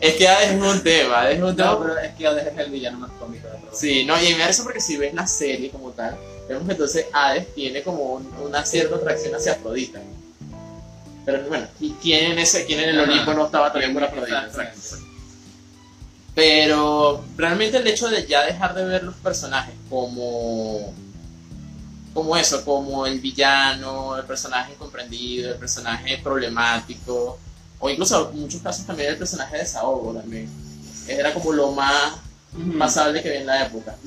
es 0.01 0.13
que 0.15 0.27
Hades 0.27 0.51
es 0.51 0.61
un 0.61 0.83
tema, 0.83 1.21
Hades 1.21 1.37
es 1.37 1.43
un 1.43 1.55
tema. 1.55 1.71
no, 1.71 1.79
pero 1.81 1.97
es 1.99 2.15
que 2.15 2.27
Hades 2.27 2.47
es 2.47 2.57
el 2.57 2.71
villano 2.71 2.99
más 2.99 3.11
cómico 3.19 3.47
de 3.47 3.57
todo. 3.59 3.69
Sí, 3.73 4.03
no, 4.05 4.21
y 4.21 4.33
me 4.35 4.49
eso 4.49 4.63
porque 4.63 4.81
si 4.81 4.97
ves 4.97 5.13
la 5.13 5.25
serie 5.27 5.69
como 5.69 5.91
tal, 5.91 6.17
vemos 6.49 6.65
que 6.65 6.71
entonces 6.73 7.05
Hades 7.13 7.53
tiene 7.55 7.81
como 7.83 8.03
un- 8.15 8.33
una 8.43 8.65
cierta 8.65 8.95
atracción 8.97 9.33
hacia 9.35 9.53
Afrodita. 9.53 9.99
Pero 11.25 11.43
bueno, 11.47 11.67
¿y 11.79 11.91
¿quién 11.93 12.33
en, 12.33 12.39
ese, 12.39 12.65
quién 12.65 12.81
en 12.81 12.89
el. 12.89 12.99
Olimpo 12.99 13.33
no 13.33 13.45
estaba 13.45 13.67
atraído 13.67 13.93
por 13.93 14.03
Afrodita? 14.03 14.45
Exactamente. 14.45 15.14
Pero 16.35 17.23
realmente 17.37 17.77
el 17.77 17.87
hecho 17.87 18.09
de 18.09 18.27
ya 18.27 18.43
dejar 18.43 18.75
de 18.75 18.83
ver 18.83 19.03
los 19.03 19.15
personajes 19.15 19.73
como 19.89 20.93
como 22.15 22.37
eso, 22.37 22.63
como 22.63 23.05
el 23.05 23.19
villano, 23.19 24.15
el 24.15 24.23
personaje 24.23 24.71
incomprendido, 24.71 25.51
el 25.51 25.57
personaje 25.57 26.17
problemático, 26.19 27.37
o 27.77 27.89
incluso 27.89 28.31
en 28.31 28.39
muchos 28.39 28.61
casos 28.61 28.85
también 28.85 29.09
el 29.09 29.17
personaje 29.17 29.57
de 29.57 29.63
desahogo 29.63 30.13
también. 30.13 30.49
Era 31.09 31.33
como 31.33 31.51
lo 31.51 31.73
más 31.73 32.13
pasable 32.79 33.21
que 33.21 33.27
había 33.27 33.41
en 33.41 33.47
la 33.47 33.65
época. 33.65 33.97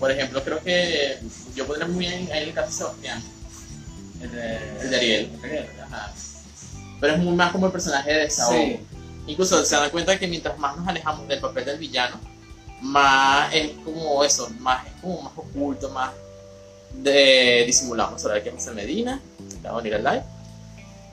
Por 0.00 0.10
ejemplo, 0.10 0.42
creo 0.42 0.60
que 0.64 1.20
yo 1.54 1.64
pondría 1.64 1.86
muy 1.86 2.06
bien 2.06 2.28
ahí 2.32 2.48
el 2.48 2.54
caso 2.54 2.66
de 2.66 2.74
Sebastián, 2.74 3.22
El 4.20 4.32
de, 4.32 4.80
el 4.80 4.90
de 4.90 4.96
Ariel. 4.96 5.30
El 5.34 5.40
de 5.40 5.46
Ariel. 5.46 5.66
Ajá. 5.86 6.12
Pero 7.00 7.14
es 7.14 7.18
muy 7.20 7.36
más 7.36 7.52
como 7.52 7.66
el 7.66 7.72
personaje 7.72 8.12
de 8.12 8.18
desahogo. 8.18 8.56
Sí. 8.56 8.80
Incluso 9.26 9.64
se 9.64 9.76
dan 9.76 9.90
cuenta 9.90 10.18
que 10.18 10.26
mientras 10.26 10.58
más 10.58 10.76
nos 10.76 10.86
alejamos 10.86 11.26
del 11.28 11.40
papel 11.40 11.64
del 11.64 11.78
villano, 11.78 12.20
más 12.82 13.54
es 13.54 13.72
como 13.84 14.22
eso, 14.22 14.50
más 14.60 14.86
es 14.86 14.92
como 15.00 15.22
más 15.22 15.32
oculto, 15.36 15.88
más 15.90 16.12
de 16.92 17.64
disimulado. 17.66 18.10
Vamos 18.10 18.24
a 18.26 18.28
ver 18.34 18.42
que 18.42 18.50
José 18.50 18.72
Medina, 18.72 19.20
va 19.64 19.70
a 19.70 19.76
venir 19.76 19.94
al 19.94 20.04
live. 20.04 20.33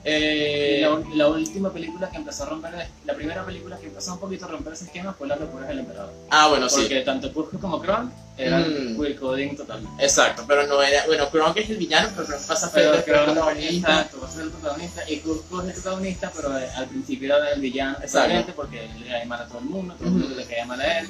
Eh, 0.04 0.80
La, 0.82 1.16
la 1.16 1.28
última 1.28 1.72
película 1.72 2.10
que 2.10 2.16
empezó 2.16 2.42
a 2.42 2.46
romper, 2.46 2.72
la 3.04 3.14
primera 3.14 3.44
película 3.46 3.78
que 3.78 3.86
empezó 3.86 4.14
un 4.14 4.18
poquito 4.20 4.46
a 4.46 4.48
romper 4.48 4.72
ese 4.72 4.84
esquema 4.86 5.12
fue 5.12 5.28
Las 5.28 5.38
locuras 5.40 5.68
del 5.68 5.78
emperador. 5.80 6.12
ah, 6.30 6.48
bueno, 6.48 6.68
sí. 6.68 6.80
Porque 6.82 7.00
tanto 7.02 7.32
Kurt 7.32 7.60
como 7.60 7.80
Kronk 7.80 8.10
eran 8.36 8.62
Mm. 8.94 8.98
queer 9.00 9.16
coding 9.16 9.54
totalmente. 9.56 10.02
Exacto, 10.02 10.44
pero 10.48 10.66
no 10.66 10.82
era. 10.82 11.06
Bueno, 11.06 11.28
Kronk 11.30 11.56
es 11.58 11.70
el 11.70 11.76
villano, 11.76 12.08
pero 12.16 12.26
Kronk 12.26 12.42
pasa 12.46 12.66
a 12.66 12.70
ser 12.70 12.94
el 12.94 13.04
Kronk, 13.04 13.24
protagonista. 13.26 13.88
exacto, 13.90 14.20
va 14.20 14.26
a 14.28 14.30
ser 14.30 14.42
el 14.42 14.50
protagonista 14.50 15.10
y 15.10 15.16
Kurt 15.18 15.40
es 15.52 15.66
el 15.68 15.72
protagonista, 15.82 16.32
pero 16.34 16.58
eh, 16.58 16.68
al 16.76 16.86
principio 16.86 17.36
era 17.36 17.52
el 17.52 17.60
villano 17.60 17.92
Exacto. 18.02 18.18
totalmente 18.18 18.52
porque 18.54 18.88
le 18.98 19.06
caía 19.06 19.24
mal 19.26 19.42
a 19.42 19.46
todo 19.46 19.58
el 19.58 19.64
mundo, 19.66 19.94
todo 19.94 20.08
el 20.08 20.14
mundo 20.14 20.34
le 20.34 20.44
caía 20.46 20.66
mal 20.66 20.80
a 20.80 20.98
él. 21.00 21.08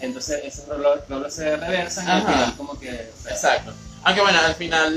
Entonces 0.00 0.40
esos 0.44 0.66
roles, 0.68 1.32
se 1.32 1.56
reversan 1.56 2.06
y 2.06 2.10
al 2.10 2.22
final 2.22 2.54
como 2.58 2.78
que... 2.78 2.90
o 2.90 3.22
sea, 3.22 3.32
Exacto. 3.32 3.72
Aunque 4.06 4.20
bueno, 4.20 4.38
al 4.38 4.54
final, 4.54 4.94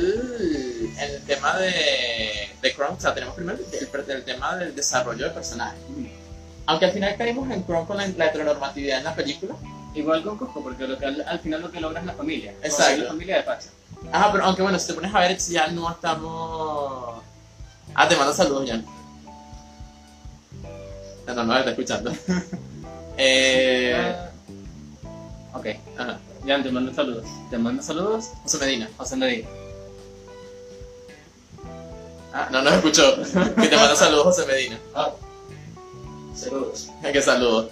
el 0.99 1.21
tema 1.23 1.57
de, 1.57 2.47
de 2.61 2.73
Kronk, 2.75 2.99
o 2.99 3.01
sea, 3.01 3.11
tenemos 3.11 3.33
primero 3.33 3.57
el, 3.57 4.11
el 4.11 4.23
tema 4.23 4.55
del 4.55 4.75
desarrollo 4.75 5.25
del 5.25 5.33
personaje. 5.33 5.77
Aunque 6.67 6.85
al 6.85 6.91
final 6.91 7.17
caímos 7.17 7.49
en 7.49 7.63
Kronk 7.63 7.87
con 7.87 7.97
la, 7.97 8.07
la 8.07 8.27
heteronormatividad 8.27 8.99
en 8.99 9.03
la 9.05 9.15
película. 9.15 9.55
Igual 9.95 10.21
con 10.21 10.37
Cusco, 10.37 10.61
porque 10.61 10.87
lo 10.87 10.95
que 10.99 11.07
al, 11.07 11.21
al 11.27 11.39
final 11.39 11.61
lo 11.61 11.71
que 11.71 11.81
logra 11.81 12.01
es 12.01 12.05
la 12.05 12.13
familia. 12.13 12.53
O 12.59 12.61
sea, 12.61 12.69
Exacto. 12.69 13.01
La 13.01 13.09
familia 13.09 13.35
de 13.37 13.41
Pacha. 13.41 13.69
Ajá, 14.11 14.31
pero 14.31 14.43
aunque 14.43 14.61
bueno, 14.61 14.77
si 14.77 14.85
te 14.85 14.93
pones 14.93 15.15
a 15.15 15.19
ver, 15.21 15.35
ya 15.39 15.67
no 15.69 15.89
estamos. 15.89 17.23
Ah, 17.95 18.07
te 18.07 18.15
mando 18.15 18.31
saludos, 18.31 18.69
Jan. 18.69 18.85
No, 21.25 21.33
no, 21.33 21.43
no, 21.45 21.57
está 21.57 21.71
escuchando. 21.71 22.13
eh, 23.17 24.15
Ah, 25.51 25.57
ok, 25.57 25.65
ajá. 25.97 26.19
Te 26.57 26.71
mando 26.71 26.91
saludos. 26.93 27.25
Te 27.51 27.57
mando 27.59 27.83
saludos, 27.83 28.31
José 28.41 28.57
Medina. 28.57 28.89
José 28.97 29.15
Medina. 29.15 29.47
Ah, 32.33 32.49
no 32.51 32.61
nos 32.63 32.73
escuchó. 32.73 33.15
que 33.61 33.67
te 33.67 33.75
mando 33.75 33.95
saludos, 33.95 34.23
José 34.23 34.47
Medina. 34.47 34.79
Ah, 34.95 35.11
saludos. 36.33 36.89
que 37.13 37.21
saludos. 37.21 37.67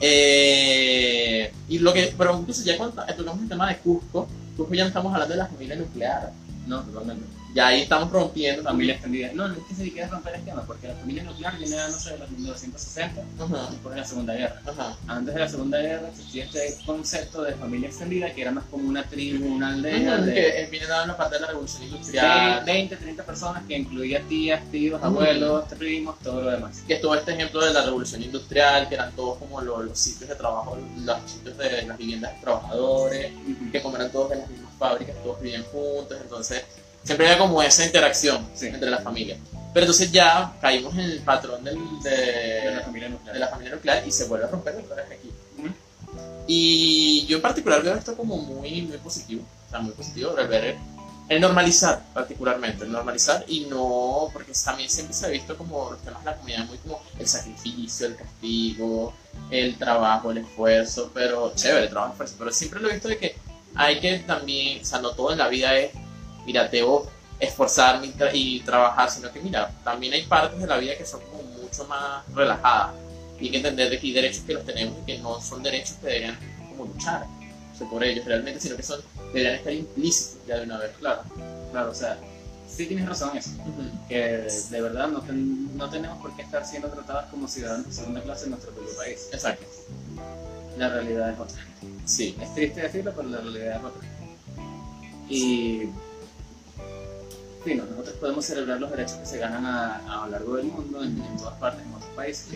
Eh, 0.00 1.52
y 1.68 1.78
lo 1.80 1.92
que, 1.92 2.14
pero 2.16 2.38
incluso 2.38 2.62
ya 2.62 2.76
cuando 2.76 3.04
tocamos 3.04 3.42
el 3.42 3.48
tema 3.48 3.68
de 3.68 3.78
Cusco, 3.78 4.28
Cusco 4.56 4.74
ya 4.74 4.84
no 4.84 4.88
estamos 4.88 5.12
hablando 5.12 5.34
de 5.34 5.38
la 5.38 5.46
familia 5.48 5.76
nuclear. 5.76 6.32
No, 6.68 6.82
totalmente. 6.82 7.26
Ya 7.54 7.68
ahí 7.68 7.82
estamos 7.82 8.10
rompiendo 8.10 8.64
Familia 8.64 8.94
extendida. 8.94 9.30
No, 9.32 9.46
no 9.46 9.54
es 9.54 9.60
que 9.68 9.74
se 9.76 9.92
quiere 9.92 10.08
romper 10.08 10.34
esquema, 10.34 10.62
porque 10.66 10.88
la 10.88 10.94
familia 10.94 11.22
nuclear 11.22 11.56
viene, 11.56 11.76
no 11.76 11.92
sé, 11.98 12.10
de 12.14 12.18
los 12.18 12.30
1960, 12.30 13.22
Ajá, 13.38 13.68
después 13.70 13.94
de 13.94 14.00
la 14.00 14.06
Segunda 14.06 14.34
Guerra. 14.34 14.60
ajá. 14.66 14.96
Antes 15.06 15.34
de 15.34 15.40
la 15.40 15.48
Segunda 15.48 15.78
Guerra 15.78 16.08
existía 16.08 16.44
este 16.46 16.76
concepto 16.84 17.42
de 17.42 17.52
familia 17.54 17.88
extendida 17.90 18.32
que 18.34 18.42
era 18.42 18.50
más 18.50 18.64
como 18.68 18.88
una 18.88 19.04
tribu, 19.04 19.54
una 19.54 19.68
aldea 19.68 20.14
Ujú, 20.16 20.24
de 20.24 20.34
que 20.34 20.68
viene 20.68 20.86
dando 20.88 21.12
la 21.12 21.16
parte 21.16 21.36
de 21.36 21.40
la 21.42 21.46
revolución 21.46 21.84
industrial. 21.84 22.64
20, 22.64 22.96
30 22.96 23.22
personas 23.24 23.62
que 23.68 23.78
incluía 23.78 24.20
tías, 24.28 24.60
tíos, 24.72 25.00
abuelos, 25.00 25.64
primos, 25.78 26.18
todo 26.20 26.42
lo 26.42 26.50
demás. 26.50 26.82
Que 26.88 26.94
estuvo 26.94 27.14
este 27.14 27.34
ejemplo 27.34 27.64
de 27.64 27.72
la 27.72 27.82
revolución 27.84 28.20
industrial, 28.20 28.88
que 28.88 28.96
eran 28.96 29.12
todos 29.12 29.38
como 29.38 29.60
lo- 29.60 29.80
los 29.80 29.96
sitios 29.96 30.28
de 30.28 30.34
trabajo, 30.34 30.76
los 30.96 31.30
sitios 31.30 31.56
de 31.56 31.82
las 31.82 31.96
viviendas 31.96 32.34
de 32.34 32.40
trabajadores, 32.40 33.32
que 33.70 33.80
como 33.80 33.94
eran 33.94 34.10
todos 34.10 34.32
en 34.32 34.40
las 34.40 34.50
mismas 34.50 34.74
fábricas, 34.76 35.14
todos 35.22 35.40
vivían 35.40 35.62
juntos, 35.70 36.18
entonces 36.20 36.64
siempre 37.04 37.26
había 37.28 37.38
como 37.38 37.62
esa 37.62 37.84
interacción 37.84 38.44
Sí. 38.54 38.66
entre 38.66 38.90
las 38.90 39.02
familias. 39.04 39.38
Pero 39.72 39.84
entonces 39.86 40.10
ya 40.12 40.52
caímos 40.60 40.92
en 40.94 41.00
el 41.00 41.18
patrón 41.20 41.62
del, 41.64 41.76
de, 42.02 42.10
De 42.10 42.74
la 42.76 42.82
familia 42.82 43.08
nuclear. 43.08 43.34
de 43.34 43.40
la 43.40 43.48
familia 43.48 43.74
nuclear 43.74 44.06
y 44.06 44.10
se 44.12 44.24
vuelve 44.26 44.44
a 44.46 44.48
romper 44.48 44.74
otra 44.76 44.96
vez 44.96 45.06
aquí. 45.18 45.30
Y 46.46 47.24
yo 47.26 47.36
en 47.36 47.42
particular 47.42 47.82
veo 47.82 47.94
esto 47.94 48.16
como 48.16 48.36
muy, 48.36 48.82
muy 48.82 48.98
positivo, 48.98 49.42
o 49.66 49.70
sea, 49.70 49.80
muy 49.80 49.92
positivo, 49.92 50.36
el 50.38 50.46
ver 50.48 50.76
el 51.30 51.40
normalizar 51.40 52.02
particularmente, 52.12 52.84
el 52.84 52.92
normalizar 52.92 53.46
y 53.48 53.60
no, 53.60 54.28
porque 54.30 54.52
también 54.62 54.90
siempre 54.90 55.14
se 55.14 55.24
ha 55.24 55.30
visto 55.30 55.56
como 55.56 55.92
los 55.92 56.02
temas 56.02 56.22
de 56.22 56.30
la 56.30 56.36
comunidad 56.36 56.66
muy 56.66 56.76
como 56.78 57.00
el 57.18 57.26
sacrificio, 57.26 58.08
el 58.08 58.16
castigo, 58.16 59.14
el 59.50 59.78
trabajo, 59.78 60.32
el 60.32 60.38
esfuerzo, 60.38 61.10
pero 61.14 61.54
chévere, 61.56 61.84
el 61.84 61.88
trabajo, 61.90 62.12
esfuerzo, 62.12 62.34
pero 62.38 62.52
siempre 62.52 62.80
lo 62.80 62.90
he 62.90 62.92
visto 62.92 63.08
de 63.08 63.16
que 63.16 63.36
hay 63.74 64.00
que 64.00 64.18
también, 64.18 64.82
o 64.82 64.84
sea, 64.84 64.98
no 65.00 65.12
todo 65.12 65.32
en 65.32 65.38
la 65.38 65.48
vida 65.48 65.74
es, 65.78 65.92
mira, 66.46 66.68
debo 66.68 67.06
esforzarme 67.40 68.06
y, 68.06 68.12
tra- 68.12 68.30
y 68.32 68.60
trabajar, 68.60 69.10
sino 69.10 69.30
que 69.32 69.40
mira, 69.40 69.70
también 69.82 70.12
hay 70.12 70.22
partes 70.22 70.60
de 70.60 70.66
la 70.66 70.76
vida 70.78 70.96
que 70.96 71.04
son 71.04 71.20
como 71.30 71.42
mucho 71.42 71.84
más 71.86 72.24
relajadas 72.34 72.94
y 73.40 73.46
hay 73.46 73.50
que 73.50 73.56
entender 73.56 73.90
de 73.90 73.98
que 73.98 74.06
hay 74.06 74.12
derechos 74.12 74.42
que 74.44 74.54
los 74.54 74.64
tenemos 74.64 74.96
y 75.00 75.04
que 75.06 75.18
no 75.18 75.40
son 75.40 75.62
derechos 75.62 75.96
que 76.00 76.06
deberían 76.06 76.38
como 76.70 76.84
luchar 76.92 77.26
o 77.74 77.76
sea, 77.76 77.88
por 77.88 78.04
ellos 78.04 78.24
realmente, 78.24 78.60
sino 78.60 78.76
que 78.76 78.82
son 78.84 79.00
deberían 79.32 79.56
estar 79.56 79.72
implícitos 79.72 80.46
ya 80.46 80.58
de 80.58 80.62
una 80.62 80.78
vez. 80.78 80.92
Claro, 81.00 81.22
claro, 81.72 81.90
o 81.90 81.94
sea, 81.94 82.16
sí 82.68 82.86
tienes 82.86 83.08
razón 83.08 83.30
en 83.32 83.38
eso. 83.38 83.50
que 84.08 84.46
de 84.70 84.80
verdad 84.80 85.08
no, 85.08 85.20
ten- 85.22 85.76
no 85.76 85.90
tenemos 85.90 86.18
por 86.22 86.34
qué 86.36 86.42
estar 86.42 86.64
siendo 86.64 86.88
tratadas 86.88 87.26
como 87.32 87.48
ciudadanos 87.48 87.86
de 87.88 87.92
segunda 87.92 88.22
clase 88.22 88.44
en 88.44 88.50
nuestro 88.52 88.70
propio 88.72 88.96
país. 88.96 89.28
Exacto. 89.32 89.66
La 90.78 90.88
realidad 90.88 91.30
es 91.32 91.38
otra. 91.40 91.66
Sí. 92.04 92.36
Es 92.40 92.54
triste 92.54 92.80
decirlo, 92.82 93.12
pero 93.16 93.28
la 93.28 93.38
realidad 93.40 93.76
es 93.78 93.84
otra. 93.84 94.08
Y, 95.28 95.88
nosotros 97.66 98.14
podemos 98.20 98.44
celebrar 98.44 98.78
los 98.80 98.90
derechos 98.90 99.16
que 99.18 99.26
se 99.26 99.38
ganan 99.38 99.64
a, 99.64 99.96
a 100.22 100.26
lo 100.26 100.32
largo 100.32 100.56
del 100.56 100.66
mundo, 100.66 101.02
en, 101.02 101.18
en 101.22 101.36
todas 101.38 101.54
partes, 101.58 101.84
en 101.86 101.94
otros 101.94 102.10
países. 102.14 102.48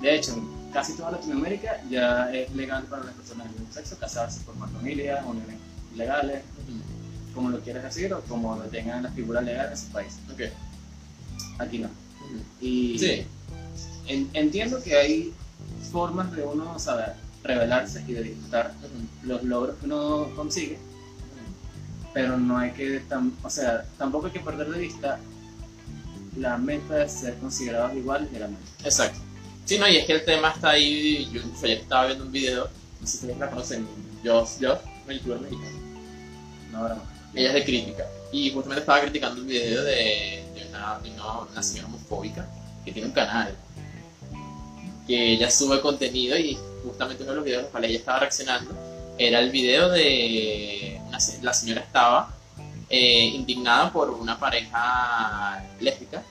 De 0.00 0.14
hecho, 0.14 0.32
en 0.34 0.70
casi 0.72 0.92
toda 0.96 1.12
Latinoamérica 1.12 1.82
ya 1.90 2.32
es 2.32 2.52
legal 2.54 2.84
para 2.84 3.04
las 3.04 3.14
personas 3.14 3.46
del 3.48 3.58
mismo 3.60 3.72
sexo 3.74 3.96
casarse, 3.98 4.40
formar 4.40 4.68
familia, 4.70 5.24
uniones 5.26 5.56
legales, 5.96 6.42
como 7.34 7.50
lo 7.50 7.60
quieras 7.60 7.82
decir, 7.84 8.12
o 8.14 8.20
como 8.22 8.54
lo 8.56 8.62
tengan 8.64 9.02
la 9.02 9.10
figura 9.10 9.40
legal 9.40 9.70
en 9.70 9.76
su 9.78 9.86
país. 9.88 10.14
Ok. 10.32 10.40
Aquí 11.58 11.78
no. 11.78 11.88
Y 12.60 12.98
Sí. 12.98 13.26
en- 14.08 14.30
entiendo 14.34 14.82
que 14.82 14.96
hay 14.96 15.32
formas 15.92 16.30
de 16.32 16.42
uno 16.42 16.78
saber 16.78 17.14
revelarse 17.42 18.02
y 18.08 18.12
de 18.12 18.22
disfrutar 18.22 18.74
los 19.22 19.42
logros 19.42 19.76
que 19.78 19.86
uno 19.86 20.28
consigue, 20.34 20.78
pero 22.14 22.38
no 22.38 22.56
hay 22.56 22.70
que, 22.70 23.02
o 23.42 23.50
sea, 23.50 23.84
tampoco 23.98 24.26
hay 24.26 24.32
que 24.32 24.40
perder 24.40 24.68
de 24.70 24.78
vista 24.78 25.18
la 26.38 26.56
meta 26.56 26.94
de 26.94 27.08
ser 27.08 27.34
considerados 27.38 27.94
iguales 27.96 28.30
de 28.32 28.38
la 28.38 28.48
meta. 28.48 28.62
Exacto. 28.84 29.18
Sí, 29.64 29.78
no, 29.78 29.88
y 29.88 29.96
es 29.96 30.06
que 30.06 30.12
el 30.12 30.24
tema 30.24 30.50
está 30.50 30.70
ahí. 30.70 31.28
Yo 31.32 31.42
ayer 31.62 31.78
estaba 31.78 32.06
viendo 32.06 32.24
un 32.24 32.32
video, 32.32 32.68
no 33.00 33.06
sé 33.06 33.12
si 33.12 33.16
ustedes 33.18 33.38
la 33.38 33.50
conocen, 33.50 33.86
Joss, 34.24 34.58
Joss, 34.60 34.78
una 35.04 35.14
youtuber 35.14 35.40
mexicana. 35.40 35.70
No, 36.70 36.78
ahora 36.78 36.94
no. 36.94 37.02
Ella 37.34 37.48
es 37.48 37.54
de 37.54 37.64
crítica. 37.64 38.06
Y 38.30 38.50
justamente 38.50 38.80
estaba 38.80 39.00
criticando 39.00 39.40
un 39.40 39.46
video 39.48 39.82
de, 39.82 40.44
de 40.54 40.66
una, 40.68 40.98
una, 40.98 41.40
una 41.50 41.62
señora 41.62 41.88
homofóbica 41.88 42.48
que 42.84 42.92
tiene 42.92 43.08
un 43.08 43.14
canal, 43.14 43.54
que 45.06 45.32
ella 45.32 45.50
sube 45.50 45.80
contenido 45.80 46.38
y 46.38 46.58
justamente 46.84 47.22
uno 47.22 47.32
de 47.32 47.36
los 47.36 47.44
videos 47.44 47.58
a 47.60 47.62
los 47.62 47.70
cuales 47.70 47.90
ella 47.90 47.98
estaba 47.98 48.18
reaccionando 48.20 48.74
era 49.18 49.38
el 49.40 49.50
video 49.50 49.88
de 49.90 50.93
la 51.42 51.54
señora 51.54 51.80
estaba 51.80 52.34
eh, 52.90 53.26
indignada 53.34 53.92
por 53.92 54.10
una 54.10 54.38
pareja 54.38 55.64
lésbica 55.80 56.22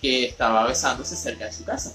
que 0.00 0.26
estaba 0.26 0.66
besándose 0.66 1.14
cerca 1.16 1.44
de 1.44 1.52
su 1.52 1.64
casa 1.64 1.92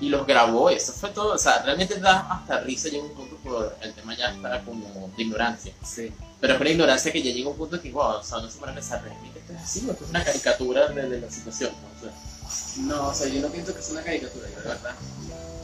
y 0.00 0.08
los 0.10 0.26
grabó, 0.26 0.70
eso 0.70 0.92
fue 0.92 1.10
todo, 1.10 1.34
o 1.34 1.38
sea, 1.38 1.62
realmente 1.62 1.98
da 1.98 2.20
hasta 2.30 2.60
risa 2.60 2.88
llega 2.88 3.02
un 3.04 3.14
punto 3.14 3.36
por 3.38 3.76
el 3.82 3.92
tema 3.94 4.16
ya 4.16 4.30
está 4.30 4.62
como 4.64 5.10
de 5.16 5.22
ignorancia, 5.22 5.72
Sí. 5.84 6.12
pero 6.40 6.54
es 6.54 6.60
una 6.60 6.70
ignorancia 6.70 7.10
que 7.12 7.20
ya 7.22 7.32
llega 7.32 7.48
un 7.50 7.56
punto 7.56 7.80
que, 7.80 7.90
wow, 7.90 8.18
o 8.18 8.22
sea, 8.22 8.38
no 8.38 8.48
se 8.50 8.58
pone 8.58 8.72
a 8.72 8.74
pensar, 8.76 9.02
realmente 9.02 9.40
esto 9.40 9.52
es 9.54 9.58
así, 9.60 9.78
esto 9.90 10.04
es 10.04 10.10
una 10.10 10.24
caricatura 10.24 10.88
de, 10.88 11.08
de 11.08 11.20
la 11.20 11.30
situación, 11.30 11.72
¿no? 11.82 11.88
O 11.98 12.00
sea, 12.00 12.84
No, 12.84 13.08
o 13.08 13.14
sea, 13.14 13.26
yo 13.28 13.40
no 13.40 13.48
pienso 13.48 13.74
que 13.74 13.82
sea 13.82 13.92
una 13.94 14.02
caricatura, 14.04 14.48
yo 14.48 14.60
de 14.60 14.68
verdad. 14.68 14.94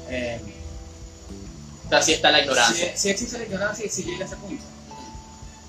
Eh, 0.09 0.41
o 1.87 1.89
sea, 1.91 2.03
sí 2.03 2.13
está 2.15 2.31
la 2.33 2.41
ignorancia. 2.41 2.87
Sí, 2.87 2.93
sí 2.97 3.11
existe 3.11 3.39
la 3.39 3.45
ignorancia 3.45 3.87
y 3.87 3.89
sí 3.89 4.03
llega 4.03 4.25
a 4.25 4.27
ese 4.27 4.37
punto. 4.37 4.65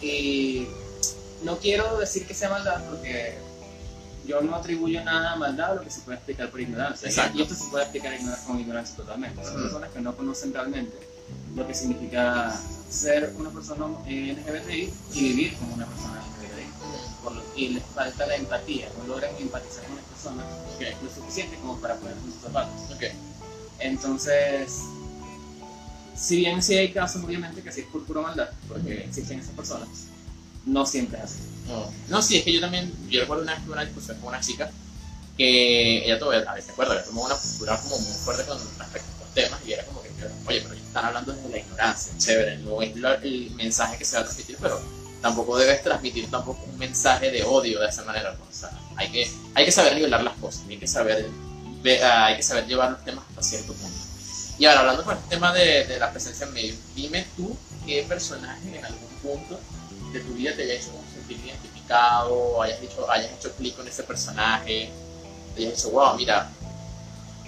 Y 0.05 0.67
no 1.43 1.57
quiero 1.57 1.97
decir 1.97 2.27
que 2.27 2.33
sea 2.35 2.49
maldad 2.49 2.83
porque 2.89 3.37
yo 4.27 4.41
no 4.41 4.55
atribuyo 4.55 5.03
nada 5.03 5.33
a 5.33 5.35
maldad 5.35 5.71
a 5.71 5.75
lo 5.75 5.81
que 5.81 5.89
se 5.89 6.01
puede 6.01 6.17
explicar 6.17 6.49
por 6.51 6.61
ignorancia. 6.61 7.07
Exacto. 7.09 7.37
Y 7.39 7.41
esto 7.41 7.55
se 7.55 7.63
puede 7.71 7.83
explicar 7.85 8.13
con 8.45 8.59
ignorancia 8.59 8.95
totalmente. 8.95 9.43
Son 9.43 9.61
personas 9.63 9.89
que 9.91 9.99
no 10.01 10.15
conocen 10.15 10.53
realmente 10.53 10.95
lo 11.55 11.65
que 11.65 11.73
significa 11.73 12.53
ser 12.89 13.33
una 13.37 13.49
persona 13.49 13.85
LGBTI 14.07 14.93
y 15.13 15.19
vivir 15.21 15.57
como 15.57 15.73
una 15.73 15.85
persona 15.87 16.21
LGBTI. 16.39 17.23
Por 17.23 17.33
lo- 17.35 17.43
y 17.55 17.69
les 17.69 17.83
falta 17.83 18.27
la 18.27 18.35
empatía, 18.35 18.87
no 18.99 19.07
logran 19.07 19.31
empatizar 19.39 19.83
con 19.85 19.95
las 19.95 20.05
personas 20.05 20.45
Ok, 20.75 20.81
lo 21.03 21.09
suficiente 21.09 21.55
como 21.57 21.79
para 21.79 21.95
poner 21.95 22.15
en 22.17 22.31
sus 22.31 22.41
zapatos. 22.43 22.91
ok. 22.93 23.03
Entonces, 23.79 24.73
si 26.15 26.37
bien 26.37 26.61
sí 26.63 26.75
hay 26.75 26.91
casos, 26.91 27.23
obviamente, 27.23 27.61
que 27.61 27.71
sí 27.71 27.81
es 27.81 27.87
por 27.87 28.03
pura 28.05 28.21
maldad, 28.21 28.49
porque 28.67 29.03
existen 29.05 29.39
esas 29.39 29.53
personas, 29.55 29.87
no 30.65 30.85
siempre 30.85 31.17
es 31.19 31.25
así. 31.25 31.39
No, 31.67 31.91
no, 32.09 32.21
sí, 32.21 32.37
es 32.37 32.43
que 32.43 32.53
yo 32.53 32.61
también, 32.61 32.93
yo 33.09 33.21
recuerdo 33.21 33.43
una 33.43 33.53
vez 33.53 33.59
que 33.61 33.65
tuve 33.65 33.73
una 33.73 33.85
discusión 33.85 34.17
con 34.19 34.29
una 34.29 34.39
chica 34.39 34.69
que 35.37 36.05
ella 36.05 36.17
todavía, 36.19 36.49
a 36.49 36.53
veces 36.55 36.69
recuerda, 36.69 36.97
que 37.01 37.07
tomó 37.09 37.25
una 37.25 37.35
postura 37.35 37.77
como 37.81 37.97
muy 37.99 38.13
fuerte 38.13 38.43
con 38.45 38.57
respecto 38.57 38.87
a 38.87 38.97
estos 38.97 39.33
temas 39.33 39.59
y 39.65 39.73
era 39.73 39.83
como 39.85 40.01
que, 40.01 40.09
oye, 40.47 40.61
pero 40.61 40.73
ellos 40.73 40.85
están 40.87 41.05
hablando 41.05 41.33
desde 41.33 41.49
la 41.49 41.57
ignorancia, 41.57 42.13
chévere, 42.17 42.57
no 42.59 42.81
es 42.81 42.95
lo- 42.95 43.13
el 43.21 43.51
mensaje 43.55 43.97
que 43.97 44.05
se 44.05 44.15
va 44.15 44.21
a 44.21 44.25
transmitir, 44.25 44.57
pero 44.61 44.79
tampoco 45.21 45.57
debes 45.57 45.81
transmitir 45.83 46.29
tampoco 46.31 46.63
un 46.71 46.77
mensaje 46.77 47.31
de 47.31 47.43
odio 47.43 47.79
de 47.81 47.87
esa 47.89 48.03
manera, 48.03 48.31
o 48.39 48.53
sea, 48.53 48.71
hay 48.95 49.09
que, 49.11 49.29
hay 49.55 49.65
que 49.65 49.71
saber 49.71 49.95
nivelar 49.95 50.23
las 50.23 50.37
cosas, 50.37 50.63
hay 50.69 50.77
que 50.77 50.87
saber, 50.87 51.29
ah, 52.03 52.25
hay 52.27 52.37
que 52.37 52.43
saber 52.43 52.65
llevar 52.67 52.91
los 52.91 53.03
temas 53.03 53.25
hasta 53.29 53.41
cierto 53.43 53.73
punto. 53.73 54.04
Y 54.57 54.65
ahora, 54.65 54.81
hablando 54.81 55.03
con 55.03 55.17
el 55.17 55.23
tema 55.25 55.53
de, 55.53 55.85
de 55.85 55.99
la 55.99 56.11
presencia 56.11 56.45
en 56.45 56.53
medio, 56.53 56.75
dime 56.95 57.27
tú 57.35 57.55
qué 57.85 58.05
personaje 58.07 58.77
en 58.77 58.85
algún 58.85 59.09
punto 59.21 59.59
de 60.13 60.19
tu 60.21 60.33
vida 60.33 60.55
te 60.55 60.63
haya 60.63 60.75
hecho 60.75 60.91
sentir 61.13 61.37
identificado, 61.45 62.61
hayas 62.61 62.81
hecho, 62.81 63.09
hayas 63.11 63.31
hecho 63.33 63.51
clic 63.55 63.75
con 63.75 63.87
ese 63.87 64.03
personaje, 64.03 64.89
te 65.55 65.61
hayas 65.61 65.75
dicho, 65.75 65.91
wow, 65.91 66.15
mira, 66.15 66.49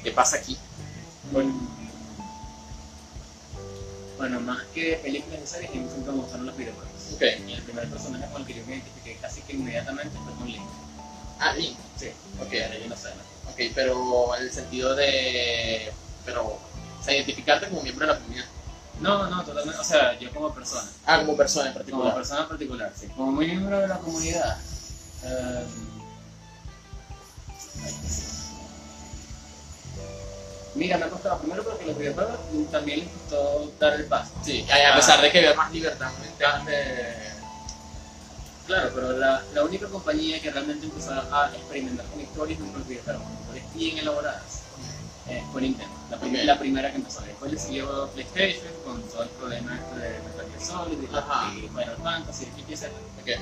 ¿qué 0.04 0.12
pasa 0.12 0.38
aquí? 0.38 0.58
Bueno, 1.32 1.54
bueno, 4.18 4.40
más 4.42 4.64
que 4.74 5.00
películas 5.02 5.40
y 5.44 5.48
series, 5.48 5.72
a 5.72 5.74
mí 5.76 5.88
siempre 5.90 6.12
me 6.12 6.20
gustaron 6.20 6.46
los 6.46 6.58
videojuegos. 6.58 6.92
Ok. 7.14 7.22
Y 7.48 7.54
el 7.54 7.62
primer 7.62 7.88
personaje 7.88 8.26
con 8.32 8.42
el 8.42 8.48
que 8.48 8.56
yo 8.56 8.66
me 8.66 8.74
identifiqué 8.74 9.18
casi 9.22 9.42
que 9.42 9.54
inmediatamente 9.54 10.18
fue 10.24 10.34
con 10.34 10.48
Link. 10.48 10.68
Ah, 11.40 11.54
Link. 11.54 11.78
Sí, 11.98 12.10
Ok, 12.42 12.52
era 12.54 12.78
yo 12.78 12.88
no 12.88 12.96
sé, 12.96 13.10
ok, 13.50 13.72
pero 13.74 14.36
en 14.36 14.44
el 14.44 14.52
sentido 14.52 14.96
de, 14.96 15.92
pero, 16.26 16.60
sea, 17.08 17.16
identificarte 17.16 17.68
como 17.70 17.82
miembro 17.84 18.06
de 18.08 18.14
la 18.14 18.20
comunidad. 18.20 18.46
No, 19.00 19.30
no, 19.30 19.44
totalmente, 19.46 19.80
o 19.80 19.84
sea, 19.84 20.18
yo 20.20 20.32
como 20.32 20.54
persona. 20.54 20.90
Ah, 21.06 21.18
como 21.20 21.38
persona 21.38 21.68
en 21.68 21.74
Como 21.74 21.80
particular. 21.86 22.16
persona 22.16 22.42
en 22.42 22.48
particular, 22.48 22.94
sí. 23.00 23.08
Como 23.16 23.32
miembro 23.34 23.80
de 23.80 23.88
la 23.88 23.98
comunidad. 24.00 24.58
eh, 25.24 25.64
mira, 30.76 30.98
me 30.98 31.06
ha 31.06 31.10
costado 31.10 31.40
primero 31.40 31.64
porque 31.64 31.86
los 31.86 31.98
videojuegos 31.98 32.40
también 32.72 33.00
les 33.02 33.10
costó 33.10 33.72
dar 33.80 33.94
el 33.94 34.06
paso. 34.06 34.32
Sí, 34.44 34.66
a 34.70 34.96
pesar 34.96 35.22
de 35.22 35.32
que 35.32 35.42
veo 35.42 35.56
más 35.56 35.72
libertad 35.72 36.12
mental 36.22 36.66
de... 36.66 37.28
Claro, 38.68 38.92
pero 38.94 39.12
la, 39.14 39.42
la 39.54 39.64
única 39.64 39.88
compañía 39.88 40.42
que 40.42 40.52
realmente 40.52 40.86
empezó 40.86 41.12
a 41.14 41.52
experimentar 41.56 42.06
con 42.08 42.20
historias 42.20 42.60
no 42.60 42.66
fue 42.68 42.80
el 42.82 42.84
videojuego, 42.84 43.24
con 43.24 43.34
historias 43.40 43.74
bien 43.76 43.98
elaboradas. 44.00 44.44
Eh, 45.30 45.44
fue 45.52 45.62
Nintendo, 45.62 45.94
la, 46.10 46.18
prim- 46.20 46.36
Ok. 46.36 46.44
la 46.46 46.60
primera 46.60 46.90
que 46.92 46.98
empezó. 46.98 47.22
Después 47.22 47.52
le 47.52 47.60
siguió 47.60 48.10
PlayStation 48.14 48.74
con 48.86 49.02
todo 49.04 49.24
el 49.24 49.30
problema 49.30 49.76
este 49.78 50.00
de 50.00 50.20
Metal 50.22 50.46
Gear 50.50 50.62
Solid 50.62 50.98
y, 51.00 51.66
y 51.66 51.68
Final 51.70 51.98
Fantasy, 52.02 52.48
y 52.68 52.74
etc. 52.74 52.84
Ok, 53.22 53.42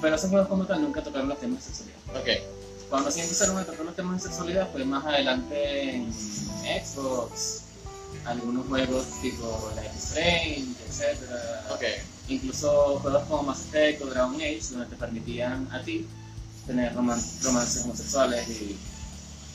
Pero 0.00 0.16
esos 0.16 0.30
juegos 0.30 0.48
como 0.48 0.64
tal 0.66 0.82
nunca 0.82 1.02
tocaron 1.02 1.28
los 1.28 1.38
temas 1.38 1.58
de 1.66 1.72
sexualidad. 1.74 1.98
ok, 2.20 2.88
Cuando 2.90 3.10
sí 3.10 3.20
empezaron 3.20 3.58
a 3.58 3.64
tocar 3.64 3.84
los 3.84 3.96
temas 3.96 4.22
de 4.22 4.28
sexualidad 4.28 4.70
fue 4.72 4.84
más 4.84 5.04
adelante 5.04 5.94
en 5.96 6.12
Xbox, 6.12 7.62
algunos 8.24 8.66
juegos 8.66 9.04
tipo 9.22 9.70
Life 9.76 9.90
is 9.96 10.04
Strange, 10.04 10.66
etc. 10.88 11.30
ok, 11.70 11.82
Incluso 12.28 12.98
juegos 13.00 13.22
como 13.28 13.42
Mass 13.44 13.60
Effect 13.66 14.02
o 14.02 14.06
Dragon 14.06 14.34
Age, 14.36 14.60
donde 14.72 14.86
te 14.86 14.96
permitían 14.96 15.68
a 15.72 15.80
ti 15.82 16.06
tener 16.66 16.92
roman- 16.94 17.22
romances 17.42 17.84
homosexuales 17.84 18.48
y 18.48 18.76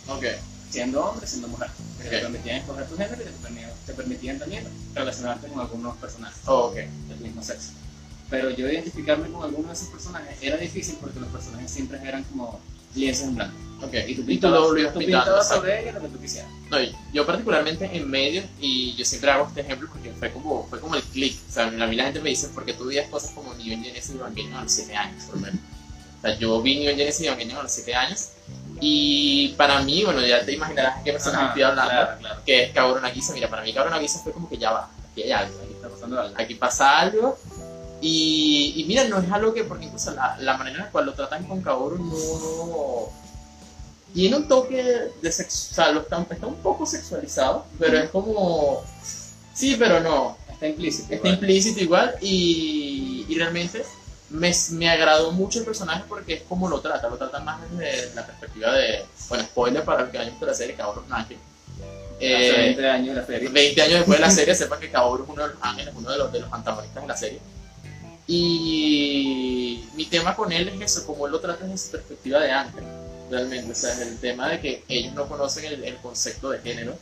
ok, 0.08 0.24
siendo 0.72 1.06
hombre, 1.06 1.28
siendo 1.28 1.48
mujer. 1.50 1.70
Que 2.02 2.10
te 2.10 2.20
permitían 2.20 2.58
escoger 2.58 2.88
tu 2.88 2.98
género 2.98 3.22
y 3.22 3.26
te 3.26 3.32
permitían, 3.32 3.72
te 3.86 3.94
permitían 3.94 4.40
también 4.40 4.68
relacionarte 4.96 5.48
con 5.48 5.60
algunos 5.60 5.98
personajes 5.98 6.40
oh, 6.48 6.68
ok, 6.68 6.76
del 6.76 7.20
mismo 7.20 7.44
sexo. 7.44 7.72
Pero 8.30 8.50
yo 8.50 8.68
identificarme 8.68 9.30
con 9.30 9.44
alguno 9.44 9.68
de 9.68 9.74
esos 9.74 9.90
personajes 9.90 10.38
era 10.42 10.58
difícil 10.58 10.98
porque 11.02 11.20
los 11.20 11.30
personajes 11.30 11.70
siempre 11.70 12.00
eran 12.04 12.24
como 12.24 12.60
lienzos 12.96 13.28
en 13.28 13.36
blanco. 13.36 13.56
ok. 13.84 13.94
Y 13.94 13.98
tú 13.98 14.10
Y 14.10 14.16
tú 14.16 14.26
pintabas, 14.26 14.80
ibas 14.80 14.94
tú 14.94 15.00
pintando, 15.00 15.26
pintabas 15.26 15.50
sobre 15.50 15.82
ella 15.82 15.92
lo 15.94 16.02
que 16.02 16.08
tú 16.08 16.20
quisieras. 16.20 16.50
No, 16.70 16.78
yo 17.14 17.26
particularmente 17.26 17.90
en 17.92 18.10
medio, 18.10 18.44
y 18.60 18.96
yo 18.96 19.06
siempre 19.06 19.32
hago 19.32 19.48
este 19.48 19.62
ejemplo 19.62 19.90
porque 19.92 20.12
fue 20.12 20.32
como, 20.32 20.66
fue 20.68 20.80
como 20.80 20.96
el 20.96 21.04
click. 21.04 21.38
O 21.50 21.52
sea, 21.52 21.68
a 21.68 21.88
mí 21.88 21.96
la 21.96 22.06
gente 22.06 22.22
me 22.22 22.30
dice, 22.30 22.50
porque 22.54 22.74
tú 22.74 22.86
veías 22.86 23.10
cosas 23.10 23.32
como 23.32 23.54
Neon 23.56 23.84
Genesis 23.84 24.12
y 24.16 24.18
Evangelion 24.18 24.54
a 24.54 24.64
los 24.64 24.72
7 24.72 24.96
años, 24.96 25.24
por 25.26 25.36
lo 25.36 25.42
menos. 25.42 25.60
O 26.18 26.22
sea, 26.22 26.38
yo 26.38 26.62
vi 26.62 26.80
Neon 26.80 26.98
Genesis 26.98 27.22
y 27.22 27.28
Evangelion 27.28 27.58
a 27.58 27.64
los 27.64 27.72
7 27.72 27.96
años, 27.96 28.30
y 28.82 29.50
para 29.58 29.80
mí, 29.82 30.04
bueno, 30.04 30.26
ya 30.26 30.44
te 30.44 30.54
imaginarás 30.54 30.98
a 30.98 31.04
qué 31.04 31.12
personaje 31.14 31.46
estoy 31.50 31.62
hablando, 31.64 31.92
Claro, 31.92 32.18
claro. 32.20 32.42
que 32.46 32.64
es 32.64 32.72
Kaoru 32.74 33.00
Nagisa. 33.00 33.34
Mira, 33.34 33.48
para 33.50 33.62
mí 33.62 33.74
Kaoru 33.74 33.92
Nagisa 33.92 34.20
fue 34.20 34.34
como 34.34 34.50
que 34.50 34.58
ya 34.58 34.72
va, 34.72 34.90
aquí 35.12 35.22
hay 35.24 35.32
algo, 35.32 35.60
Aquí 35.64 35.74
está 35.74 35.88
pasando 35.90 36.20
algo. 36.20 36.36
aquí 36.38 36.56
pasa 36.56 37.00
algo. 37.00 37.38
Y, 38.02 38.74
y 38.78 38.84
mira, 38.86 39.04
no 39.08 39.20
es 39.20 39.32
algo 39.32 39.54
que, 39.54 39.64
porque 39.64 39.86
incluso 39.86 40.10
la, 40.12 40.36
la 40.40 40.58
manera 40.58 40.78
en 40.78 40.84
la 40.86 40.90
cual 40.92 41.06
lo 41.06 41.14
tratan 41.14 41.44
con 41.46 41.62
Kaoru 41.62 41.98
no. 42.04 43.22
Tiene 44.14 44.36
un 44.36 44.48
toque 44.48 44.84
de 45.22 45.32
sexo, 45.32 45.68
o 45.72 45.76
sea, 45.76 45.92
está, 45.92 46.26
está 46.30 46.48
un 46.48 46.56
poco 46.56 46.86
sexualizado, 46.86 47.66
pero 47.80 47.98
es 48.00 48.10
como. 48.10 48.84
Sí, 49.54 49.76
pero 49.78 50.00
no. 50.02 50.38
Está 50.52 50.68
implícito. 50.68 51.04
Está 51.14 51.28
igual. 51.28 51.34
implícito 51.34 51.80
igual 51.82 52.16
y, 52.22 53.26
y 53.30 53.36
realmente 53.36 53.86
me, 54.32 54.52
me 54.72 54.90
agradó 54.90 55.32
mucho 55.32 55.60
el 55.60 55.66
personaje 55.66 56.04
porque 56.08 56.34
es 56.36 56.42
como 56.44 56.70
lo 56.70 56.80
trata, 56.82 57.10
lo 57.10 57.18
trata 57.18 57.40
más 57.40 57.60
desde 57.78 58.14
la 58.16 58.26
perspectiva 58.26 58.72
de. 58.74 59.06
Bueno, 59.30 59.44
spoiler 59.46 59.84
para 59.84 60.04
el 60.04 60.10
que 60.12 60.18
haya 60.18 60.30
visto 60.30 60.46
la 60.46 60.54
serie, 60.54 60.76
Kaoru 60.76 61.04
es 61.06 61.12
ángel. 61.12 61.38
Hace 62.18 62.50
Eh, 62.50 62.52
20 62.76 62.90
años 62.90 63.16
de 63.16 63.22
la 63.22 63.28
serie. 63.28 63.50
20 63.50 63.82
años 63.82 63.94
después 64.00 64.20
de 64.20 64.26
la 64.26 64.32
serie, 64.32 64.56
sepa 64.62 64.80
que 64.80 64.90
Kaoru 64.92 65.24
es 65.24 65.30
uno 65.30 65.42
de 65.44 65.54
los 65.54 65.58
ángeles, 65.62 65.94
uno 65.98 66.12
de 66.12 66.18
los, 66.18 66.32
de 66.32 66.40
los 66.40 66.54
antagonistas 66.54 67.02
de 67.04 67.08
la 67.08 67.18
serie. 67.18 67.40
Y 68.28 69.84
mi 69.96 70.06
tema 70.06 70.36
con 70.36 70.52
él 70.52 70.70
es 70.70 70.82
eso, 70.82 71.06
como 71.06 71.26
él 71.26 71.32
lo 71.32 71.40
trata 71.40 71.66
desde 71.66 71.78
su 71.86 71.92
perspectiva 71.92 72.40
de 72.40 72.52
ángel, 72.52 72.84
realmente. 73.30 73.72
O 73.72 73.76
sea, 73.76 73.92
es 73.94 74.00
el 74.02 74.18
tema 74.20 74.50
de 74.50 74.60
que 74.62 74.84
ellos 74.88 75.14
no 75.14 75.28
conocen 75.28 75.66
el, 75.66 75.84
el 75.84 75.98
concepto 75.98 76.50
de 76.50 76.60
género 76.60 76.96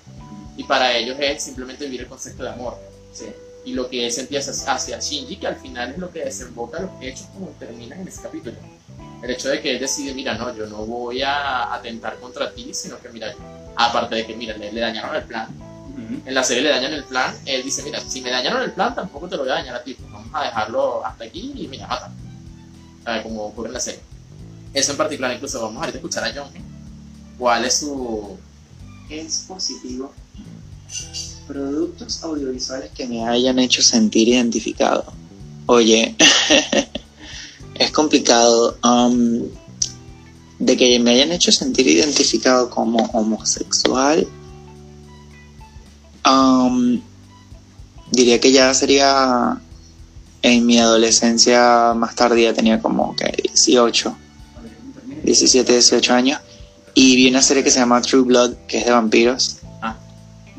y 0.58 0.64
para 0.64 0.96
ellos 0.98 1.18
es 1.20 1.44
simplemente 1.44 1.86
vivir 1.86 2.02
el 2.02 2.08
concepto 2.08 2.44
de 2.44 2.50
amor. 2.50 2.78
Sí. 3.14 3.28
Y 3.66 3.74
lo 3.74 3.90
que 3.90 4.06
él 4.06 4.12
sentía 4.12 4.40
hacia, 4.40 4.74
hacia 4.74 5.00
Shinji, 5.00 5.38
que 5.38 5.48
al 5.48 5.58
final 5.58 5.92
es 5.92 5.98
lo 5.98 6.12
que 6.12 6.24
desemboca 6.26 6.80
los 6.80 6.92
hechos 7.02 7.28
como 7.34 7.48
terminan 7.60 8.02
en 8.02 8.08
ese 8.08 8.22
capítulo. 8.22 8.56
El 9.22 9.32
hecho 9.32 9.50
de 9.50 9.62
que 9.62 9.72
él 9.72 9.80
decide, 9.80 10.14
mira, 10.14 10.36
no, 10.36 10.56
yo 10.56 10.66
no 10.68 10.86
voy 10.86 11.22
a 11.22 11.74
atentar 11.74 12.18
contra 12.20 12.52
ti, 12.54 12.74
sino 12.74 13.00
que, 13.00 13.10
mira, 13.10 13.34
aparte 13.76 14.16
de 14.16 14.26
que, 14.26 14.36
mira, 14.36 14.56
le, 14.56 14.72
le 14.72 14.80
dañaron 14.80 15.14
el 15.16 15.24
plan, 15.24 15.48
Ujú. 15.50 16.22
en 16.26 16.34
la 16.34 16.44
serie 16.44 16.64
le 16.64 16.70
dañan 16.70 16.94
el 16.94 17.04
plan, 17.04 17.36
él 17.46 17.62
dice, 17.64 17.84
mira, 17.84 18.00
si 18.00 18.22
me 18.22 18.32
dañaron 18.32 18.62
el 18.62 18.72
plan, 18.72 18.96
tampoco 18.96 19.28
te 19.28 19.36
lo 19.36 19.44
voy 19.44 19.52
a 19.52 19.56
dañar 19.56 19.76
a 19.76 19.84
ti, 19.84 19.94
pues 19.94 20.10
vamos 20.10 20.30
a 20.34 20.44
dejarlo 20.46 21.06
hasta 21.06 21.26
aquí 21.26 21.52
y 21.54 21.68
mira, 21.68 21.86
mata. 21.88 22.12
¿Sabes? 23.04 23.24
Como 23.24 23.44
ocurre 23.44 23.68
en 23.68 23.74
la 23.74 23.80
serie. 23.82 24.00
Eso 24.74 24.92
en 24.94 24.98
particular, 24.98 25.34
incluso 25.34 25.62
vamos 25.62 25.78
ahorita 25.78 25.98
a 25.98 26.00
escuchar 26.00 26.24
a 26.24 26.34
John. 26.34 26.50
¿Cuál 27.38 27.66
es 27.66 27.80
su...? 27.80 28.38
Es 29.10 29.46
positivo. 29.48 30.14
Productos 31.50 32.24
audiovisuales 32.24 32.92
que 32.92 33.08
me 33.08 33.28
hayan 33.28 33.58
hecho 33.58 33.82
sentir 33.82 34.28
identificado. 34.28 35.04
Oye, 35.66 36.16
es 37.74 37.92
complicado. 37.92 38.78
um, 38.84 39.50
de 40.60 40.76
que 40.76 41.00
me 41.00 41.12
hayan 41.12 41.32
hecho 41.32 41.52
sentir 41.52 41.88
identificado 41.88 42.70
como 42.70 43.00
homosexual, 43.14 44.28
um, 46.30 47.02
diría 48.12 48.40
que 48.40 48.52
ya 48.52 48.74
sería 48.74 49.60
en 50.42 50.66
mi 50.66 50.78
adolescencia 50.78 51.94
más 51.96 52.14
tardía, 52.16 52.54
tenía 52.54 52.82
como 52.82 53.16
que 53.16 53.34
18, 53.42 54.16
17, 55.24 55.72
18 55.72 56.14
años, 56.14 56.42
y 56.94 57.16
vi 57.16 57.30
una 57.30 57.42
serie 57.42 57.64
que 57.64 57.72
se 57.72 57.80
llama 57.80 58.02
True 58.02 58.24
Blood, 58.24 58.54
que 58.68 58.80
es 58.80 58.86
de 58.86 58.92
vampiros. 58.92 59.59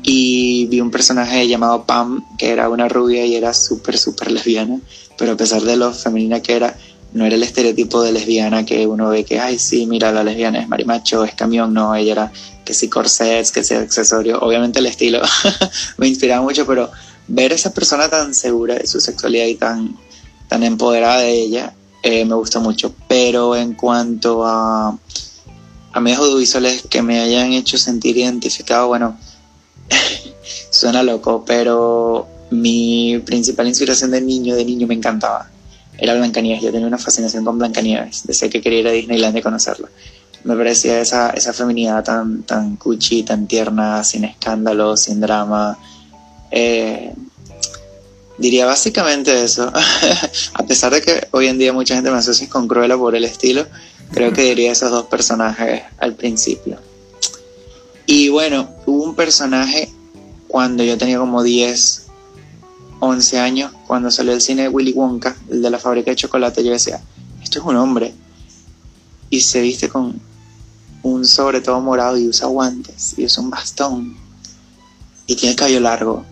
Y 0.03 0.65
vi 0.67 0.81
un 0.81 0.91
personaje 0.91 1.47
llamado 1.47 1.83
Pam, 1.85 2.25
que 2.37 2.49
era 2.49 2.69
una 2.69 2.87
rubia 2.87 3.25
y 3.25 3.35
era 3.35 3.53
súper, 3.53 3.97
súper 3.97 4.31
lesbiana, 4.31 4.79
pero 5.17 5.33
a 5.33 5.37
pesar 5.37 5.61
de 5.61 5.77
lo 5.77 5.93
femenina 5.93 6.41
que 6.41 6.55
era, 6.55 6.75
no 7.13 7.25
era 7.25 7.35
el 7.35 7.43
estereotipo 7.43 8.01
de 8.01 8.11
lesbiana 8.11 8.65
que 8.65 8.87
uno 8.87 9.09
ve 9.09 9.23
que, 9.23 9.39
ay, 9.39 9.59
sí, 9.59 9.85
mira, 9.85 10.11
la 10.11 10.23
lesbiana 10.23 10.59
es 10.59 10.67
marimacho, 10.67 11.23
es 11.23 11.35
camión, 11.35 11.73
no, 11.73 11.93
ella 11.93 12.11
era 12.11 12.31
que 12.65 12.73
sí 12.73 12.89
corsets, 12.89 13.51
que 13.51 13.63
sí 13.63 13.73
accesorio. 13.73 14.39
Obviamente 14.39 14.79
el 14.79 14.85
estilo 14.85 15.21
me 15.97 16.07
inspiraba 16.07 16.41
mucho, 16.41 16.65
pero 16.65 16.89
ver 17.27 17.51
a 17.51 17.55
esa 17.55 17.73
persona 17.73 18.09
tan 18.09 18.33
segura 18.33 18.75
de 18.75 18.87
su 18.87 18.99
sexualidad 18.99 19.45
y 19.45 19.55
tan, 19.55 19.97
tan 20.47 20.63
empoderada 20.63 21.19
de 21.19 21.31
ella, 21.31 21.73
eh, 22.03 22.25
me 22.25 22.35
gustó 22.35 22.61
mucho. 22.61 22.93
Pero 23.07 23.55
en 23.55 23.73
cuanto 23.73 24.45
a, 24.45 24.97
a 25.93 25.99
medios 25.99 26.19
audiovisuales 26.19 26.83
que 26.89 27.01
me 27.01 27.19
hayan 27.19 27.53
hecho 27.53 27.77
sentir 27.77 28.17
identificado, 28.17 28.87
bueno, 28.87 29.17
suena 30.69 31.03
loco, 31.03 31.43
pero 31.45 32.27
mi 32.51 33.19
principal 33.25 33.67
inspiración 33.67 34.11
de 34.11 34.21
niño, 34.21 34.55
de 34.55 34.65
niño 34.65 34.87
me 34.87 34.95
encantaba. 34.95 35.49
Era 35.97 36.15
Blancanieves, 36.15 36.63
yo 36.63 36.71
tenía 36.71 36.87
una 36.87 36.97
fascinación 36.97 37.45
con 37.45 37.57
Blancanieves, 37.57 38.23
desde 38.25 38.49
que 38.49 38.61
quería 38.61 38.79
ir 38.79 38.87
a 38.87 38.91
Disneyland 38.91 39.37
y 39.37 39.41
conocerla. 39.41 39.87
Me 40.43 40.55
parecía 40.55 40.99
esa, 40.99 41.29
esa 41.29 41.53
feminidad 41.53 42.03
tan, 42.03 42.43
tan 42.43 42.75
cuchi, 42.75 43.23
tan 43.23 43.45
tierna, 43.45 44.03
sin 44.03 44.23
escándalo, 44.25 44.97
sin 44.97 45.21
drama. 45.21 45.77
Eh, 46.49 47.13
diría 48.39 48.65
básicamente 48.65 49.43
eso. 49.43 49.71
a 50.53 50.65
pesar 50.65 50.93
de 50.93 51.01
que 51.01 51.27
hoy 51.31 51.47
en 51.47 51.59
día 51.59 51.71
mucha 51.71 51.93
gente 51.95 52.09
me 52.09 52.17
asocia 52.17 52.49
con 52.49 52.67
Cruella 52.67 52.97
por 52.97 53.15
el 53.15 53.23
estilo, 53.23 53.67
creo 54.11 54.33
que 54.33 54.41
diría 54.41 54.71
esos 54.71 54.89
dos 54.89 55.05
personajes 55.05 55.83
al 55.99 56.15
principio. 56.15 56.79
Y 58.05 58.29
bueno, 58.29 58.69
hubo 58.85 59.03
un 59.03 59.15
personaje 59.15 59.89
cuando 60.47 60.83
yo 60.83 60.97
tenía 60.97 61.17
como 61.17 61.43
10, 61.43 62.07
11 62.99 63.39
años, 63.39 63.71
cuando 63.87 64.11
salió 64.11 64.33
el 64.33 64.41
cine 64.41 64.63
de 64.63 64.69
Willy 64.69 64.91
Wonka, 64.91 65.35
el 65.49 65.61
de 65.61 65.69
la 65.69 65.79
fábrica 65.79 66.11
de 66.11 66.17
chocolate, 66.17 66.63
yo 66.63 66.71
decía, 66.71 67.01
esto 67.41 67.59
es 67.59 67.65
un 67.65 67.75
hombre. 67.75 68.13
Y 69.29 69.41
se 69.41 69.61
viste 69.61 69.89
con 69.89 70.19
un 71.03 71.25
sobre 71.25 71.61
todo 71.61 71.81
morado 71.81 72.17
y 72.17 72.27
usa 72.27 72.47
guantes 72.47 73.15
y 73.17 73.25
usa 73.25 73.43
un 73.43 73.49
bastón. 73.49 74.17
Y 75.25 75.35
tiene 75.35 75.51
el 75.51 75.55
cabello 75.57 75.79
largo. 75.79 76.25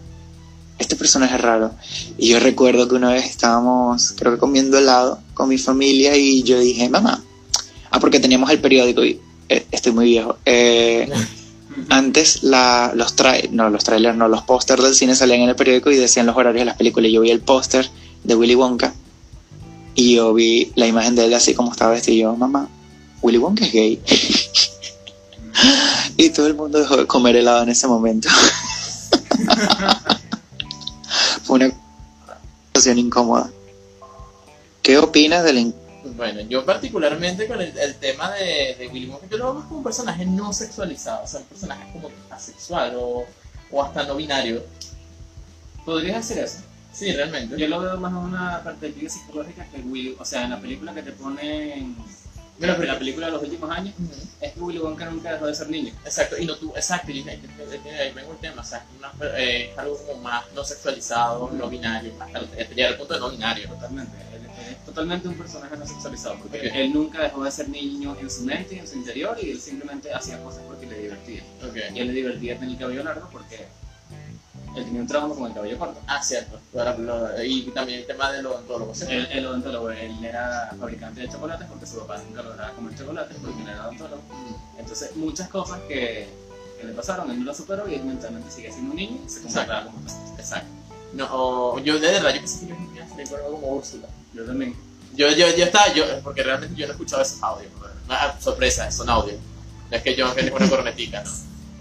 Este 0.78 0.96
personaje 0.96 1.36
es 1.36 1.42
raro. 1.42 1.72
Y 2.18 2.30
yo 2.30 2.40
recuerdo 2.40 2.88
que 2.88 2.96
una 2.96 3.14
vez 3.14 3.26
estábamos, 3.26 4.14
creo 4.18 4.34
que 4.34 4.40
comiendo 4.40 4.78
helado 4.78 5.20
con 5.34 5.50
mi 5.50 5.58
familia 5.58 6.16
y 6.18 6.44
yo 6.44 6.60
dije, 6.60 6.90
mamá, 6.90 7.24
ah, 7.90 8.00
porque 8.00 8.20
teníamos 8.20 8.50
el 8.50 8.60
periódico 8.60 9.04
y 9.04 9.20
eh, 9.50 9.66
estoy 9.72 9.92
muy 9.92 10.06
viejo. 10.06 10.38
Eh, 10.46 11.10
antes 11.90 12.44
la, 12.44 12.92
los 12.96 13.16
tra 13.16 13.34
no, 13.52 13.70
los 13.70 13.84
trailers, 13.84 14.18
no, 14.18 14.28
los 14.28 14.44
pósters 14.44 14.84
del 14.84 14.96
cine 14.96 15.16
salían 15.16 15.42
en 15.42 15.50
el 15.50 15.56
periódico 15.56 15.92
y 15.92 15.98
decían 15.98 16.26
los 16.26 16.36
horarios 16.36 16.62
de 16.62 16.66
las 16.66 16.78
películas. 16.78 17.12
Yo 17.12 17.22
vi 17.22 17.32
el 17.32 17.42
póster 17.42 17.90
de 18.24 18.36
Willy 18.36 18.56
Wonka 18.56 18.94
y 19.96 20.16
yo 20.16 20.34
vi 20.34 20.72
la 20.76 20.88
imagen 20.88 21.16
de 21.16 21.26
él 21.26 21.34
así 21.34 21.54
como 21.54 21.72
estaba 21.72 21.92
vestido. 21.92 22.16
Y 22.16 22.20
yo, 22.22 22.36
mamá, 22.36 22.68
Willy 23.22 23.38
Wonka 23.38 23.66
es 23.66 23.74
gay. 23.74 24.02
y 26.18 26.30
todo 26.30 26.48
el 26.48 26.56
mundo 26.56 26.80
dejó 26.80 26.98
de 26.98 27.08
comer 27.08 27.36
helado 27.36 27.64
en 27.64 27.70
ese 27.70 27.88
momento. 27.88 28.30
Fue 31.44 31.56
una 31.56 31.72
situación 32.68 33.00
incómoda. 33.00 33.50
¿Qué 34.84 34.98
opinas 34.98 35.44
del 35.44 35.58
in- 35.58 35.76
Bueno, 36.16 36.42
yo 36.42 36.66
particularmente 36.66 37.48
con 37.48 37.62
el, 37.62 37.78
el 37.78 37.96
tema 37.96 38.32
de, 38.32 38.76
de 38.78 38.88
Willy 38.92 39.08
Wonka, 39.08 39.28
yo 39.30 39.38
lo 39.38 39.44
veo 39.46 39.54
más 39.56 39.66
como 39.66 39.78
un 39.80 39.84
personaje 39.84 40.26
no 40.26 40.52
sexualizado, 40.54 41.24
o 41.24 41.28
sea, 41.28 41.40
un 41.40 41.46
personaje 41.48 41.92
como 41.94 42.10
asexual 42.30 42.94
o, 42.96 43.26
o 43.72 43.84
hasta 43.84 44.04
no 44.04 44.16
binario. 44.16 44.64
¿Podrías 45.86 46.18
hacer 46.20 46.40
eso? 46.44 46.58
Sí, 46.92 47.12
realmente. 47.12 47.58
Yo 47.58 47.68
lo 47.68 47.80
veo 47.80 47.98
más 47.98 48.12
en 48.12 48.18
una 48.18 48.62
perspectiva 48.64 49.10
psicológica 49.10 49.66
que 49.66 49.80
Willy, 49.82 50.16
o 50.20 50.26
sea, 50.26 50.44
en 50.44 50.50
la 50.52 50.60
película 50.60 50.94
que 50.94 51.04
te 51.04 51.12
ponen, 51.12 51.96
Mira, 52.58 52.76
en 52.76 52.88
la 52.88 52.98
película 53.00 53.28
de 53.28 53.32
los 53.32 53.44
últimos 53.44 53.72
años, 53.72 53.94
es 54.42 54.52
que 54.52 54.60
Willy 54.60 54.80
Wonka 54.80 55.06
nunca 55.06 55.32
dejó 55.32 55.46
de 55.48 55.56
ser 55.56 55.70
niño. 55.70 55.94
Exacto, 56.04 56.38
y 56.38 56.46
no 56.46 56.56
tú, 56.58 56.74
exacto, 56.76 57.10
y 57.10 57.20
ahí, 57.30 57.42
vengo 58.14 58.34
el 58.34 58.38
tema, 58.40 58.62
o 58.62 58.66
sea, 58.66 58.84
una- 58.98 59.14
eh, 59.38 59.70
es 59.72 59.78
algo 59.78 59.98
como 60.06 60.22
más 60.24 60.44
no 60.54 60.66
sexualizado, 60.66 61.50
no 61.54 61.70
binario, 61.70 62.12
hasta 62.20 62.40
el- 62.40 62.68
llegar 62.76 62.92
al 62.92 62.98
punto 62.98 63.14
de 63.14 63.20
no 63.22 63.30
binario. 63.30 63.70
Totalmente, 63.70 64.12
es 64.60 64.86
totalmente 64.86 65.28
un 65.28 65.36
personaje 65.36 65.76
no 65.78 65.86
sexualizado, 65.88 66.36
porque 66.40 66.58
Ok. 66.60 66.72
él 66.76 66.94
nunca 66.94 67.22
dejó 67.24 67.44
de 67.44 67.52
ser 67.52 67.70
niño 67.70 68.16
en 68.20 68.30
su 68.30 68.44
mente 68.44 68.76
y 68.76 68.80
en 68.80 68.88
su 68.88 68.96
interior 68.98 69.38
y 69.42 69.52
él 69.52 69.60
simplemente 69.60 70.14
hacía 70.14 70.42
cosas 70.44 70.62
porque 70.68 70.86
le 70.86 71.00
divertía. 71.00 71.44
Ok. 71.68 71.76
Y 71.96 72.00
él 72.00 72.08
le 72.08 72.14
divertía 72.14 72.56
tener 72.56 72.72
el 72.72 72.78
cabello 72.80 73.04
largo 73.04 73.28
porque 73.32 73.68
él 74.76 74.86
tenía 74.86 75.02
un 75.02 75.08
trauma 75.08 75.34
con 75.36 75.48
el 75.48 75.54
cabello 75.54 75.78
corto. 75.80 76.00
Ah, 76.08 76.22
cierto. 76.22 76.60
Lo- 76.74 77.44
y 77.44 77.64
también 77.72 78.00
el 78.02 78.06
tema 78.08 78.32
de 78.32 78.44
los 78.44 78.54
odontólogos. 78.56 78.98
¿cierto? 78.98 79.14
Él, 79.16 79.28
el 79.32 79.46
odontólogo, 79.48 79.90
él 79.92 80.24
era 80.24 80.72
fabricante 80.80 81.22
de 81.22 81.30
chocolates 81.30 81.68
porque 81.68 81.86
su 81.86 81.98
papá 82.00 82.22
nunca 82.28 82.44
lograba 82.44 82.72
comer 82.74 82.96
chocolates 82.96 83.38
porque 83.42 83.62
él 83.64 83.68
era 83.70 83.88
odontólogo. 83.88 84.22
Mm, 84.30 84.80
Entonces, 84.80 85.16
muchas 85.16 85.50
cosas 85.50 85.80
que, 85.88 86.28
que 86.80 86.84
le 86.88 86.94
pasaron, 86.94 87.30
él 87.32 87.40
no 87.40 87.46
las 87.46 87.58
superó 87.58 87.90
y 87.90 87.96
él 87.96 88.04
mentalmente 88.04 88.52
sigue 88.52 88.72
siendo 88.72 88.92
un 88.92 88.98
niño 88.98 89.18
y 89.26 89.30
se 89.30 89.42
comportaba 89.42 89.86
como. 89.86 90.00
Exacto. 90.38 90.68
No, 91.14 91.28
o- 91.32 91.80
yo 91.80 92.00
de 92.00 92.12
verdad, 92.12 92.34
yo 92.34 92.40
pensé 92.40 92.60
que 92.68 92.74
yo 92.74 92.80
me 92.80 92.96
iba 92.96 93.06
a 93.06 93.10
salir 93.10 93.28
con 93.30 93.40
algo 93.40 93.52
como 93.62 93.68
Úrsula. 93.76 94.08
Yo 94.34 94.46
también. 94.46 94.76
Yo, 95.16 95.28
yo, 95.32 95.48
yo 95.56 95.66
estaba, 95.66 95.92
yo, 95.94 96.06
porque 96.24 96.44
realmente 96.44 96.76
yo 96.76 96.86
no 96.86 96.92
he 96.92 96.96
escuchado 96.96 97.22
esos 97.22 97.42
audios. 97.42 97.72
¿no? 97.74 98.14
Ah, 98.14 98.36
sorpresa, 98.40 98.90
son 98.92 99.10
audios. 99.10 99.38
No 99.90 99.98
es 99.98 100.04
que 100.04 100.16
yo 100.16 100.34
que 100.36 100.44
tengo 100.44 100.58
una 100.58 100.70
cornetica, 100.70 101.24
¿no? 101.24 101.32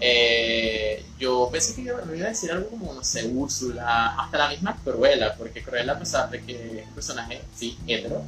Eh, 0.01 1.05
yo 1.19 1.49
pensé 1.51 1.75
que 1.75 1.83
yo 1.83 1.97
me 2.05 2.17
iba 2.17 2.27
a 2.27 2.29
decir 2.29 2.51
algo 2.51 2.69
como, 2.69 2.93
no 2.93 3.03
sé, 3.03 3.25
Úrsula, 3.27 4.15
hasta 4.17 4.37
la 4.37 4.49
misma 4.49 4.75
Cruella, 4.83 5.35
porque 5.35 5.61
Cruella, 5.61 5.91
a 5.93 5.99
pesar 5.99 6.29
de 6.29 6.41
que 6.41 6.79
es 6.81 6.87
un 6.87 6.93
personaje, 6.93 7.41
sí, 7.55 7.77
hetero, 7.85 8.23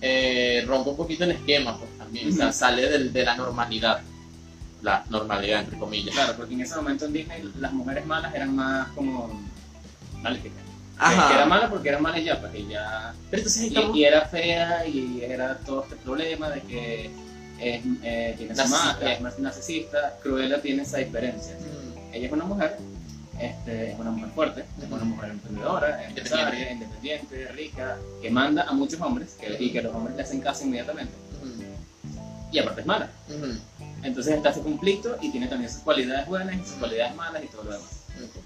eh, 0.00 0.64
rompe 0.66 0.90
un 0.90 0.96
poquito 0.96 1.24
el 1.24 1.32
esquema, 1.32 1.76
pues 1.76 1.90
también, 1.98 2.28
o 2.28 2.32
sea, 2.32 2.52
sale 2.52 2.88
del- 2.88 3.12
de 3.12 3.24
la 3.24 3.34
normalidad. 3.36 4.00
La 4.82 5.04
normalidad, 5.10 5.60
entre 5.60 5.78
comillas. 5.78 6.14
Claro, 6.14 6.34
porque 6.36 6.54
en 6.54 6.60
ese 6.62 6.74
momento 6.76 7.04
en 7.04 7.12
Disney 7.12 7.52
las 7.58 7.72
mujeres 7.72 8.04
malas 8.06 8.34
eran 8.34 8.54
más 8.56 8.88
como 8.92 9.40
maléficas. 10.22 10.58
Que- 10.62 10.72
Ajá. 11.04 11.28
Que 11.28 11.34
era 11.34 11.46
mala 11.46 11.68
porque 11.70 11.88
era 11.88 11.98
mala 11.98 12.18
ya, 12.20 12.40
pues 12.40 12.52
ya. 12.68 13.12
Pero 13.30 13.42
entonces 13.42 13.72
Y, 13.94 14.04
era 14.04 14.22
fea 14.26 14.86
y 14.86 15.22
era 15.22 15.56
todo 15.58 15.82
este 15.82 15.96
problema 15.96 16.48
de 16.50 16.60
que 16.62 17.06
es, 17.58 17.82
eh, 18.02 18.34
tiene 18.38 18.54
Narcisista. 18.54 19.12
es 19.12 19.20
más 19.20 19.38
narcisista. 19.38 20.18
Cruella 20.22 20.60
tiene 20.62 20.82
esa 20.82 20.98
diferencia. 20.98 21.54
Mm, 21.54 22.14
Ella 22.14 22.26
es 22.26 22.32
una 22.32 22.44
mujer, 22.44 22.76
este, 23.40 23.92
es 23.92 23.98
una 23.98 24.10
mujer 24.10 24.30
fuerte, 24.34 24.64
es 24.80 24.90
una 24.90 25.04
mujer 25.04 25.30
emprendedora, 25.30 26.04
empresaria, 26.06 26.70
independiente, 26.72 27.48
rica, 27.52 27.96
que 28.20 28.30
manda 28.30 28.62
a 28.68 28.72
muchos 28.72 29.00
hombres 29.00 29.36
que, 29.40 29.56
y 29.58 29.70
que 29.72 29.80
los 29.82 29.94
hombres 29.94 30.14
le 30.16 30.22
hacen 30.22 30.40
caso 30.40 30.64
inmediatamente. 30.64 31.12
mm, 31.42 32.54
Y 32.54 32.58
aparte 32.58 32.80
es 32.82 32.86
mala. 32.86 33.10
mm. 33.28 34.04
Entonces 34.04 34.34
está 34.36 34.50
ese 34.50 34.60
conflicto 34.60 35.16
y 35.22 35.30
tiene 35.30 35.46
también 35.48 35.70
sus 35.70 35.80
cualidades 35.82 36.26
buenas 36.26 36.54
y 36.56 36.58
sus 36.58 36.74
cualidades 36.74 37.14
malas 37.14 37.42
y 37.42 37.46
todo 37.46 37.64
lo 37.64 37.72
demás. 37.72 37.88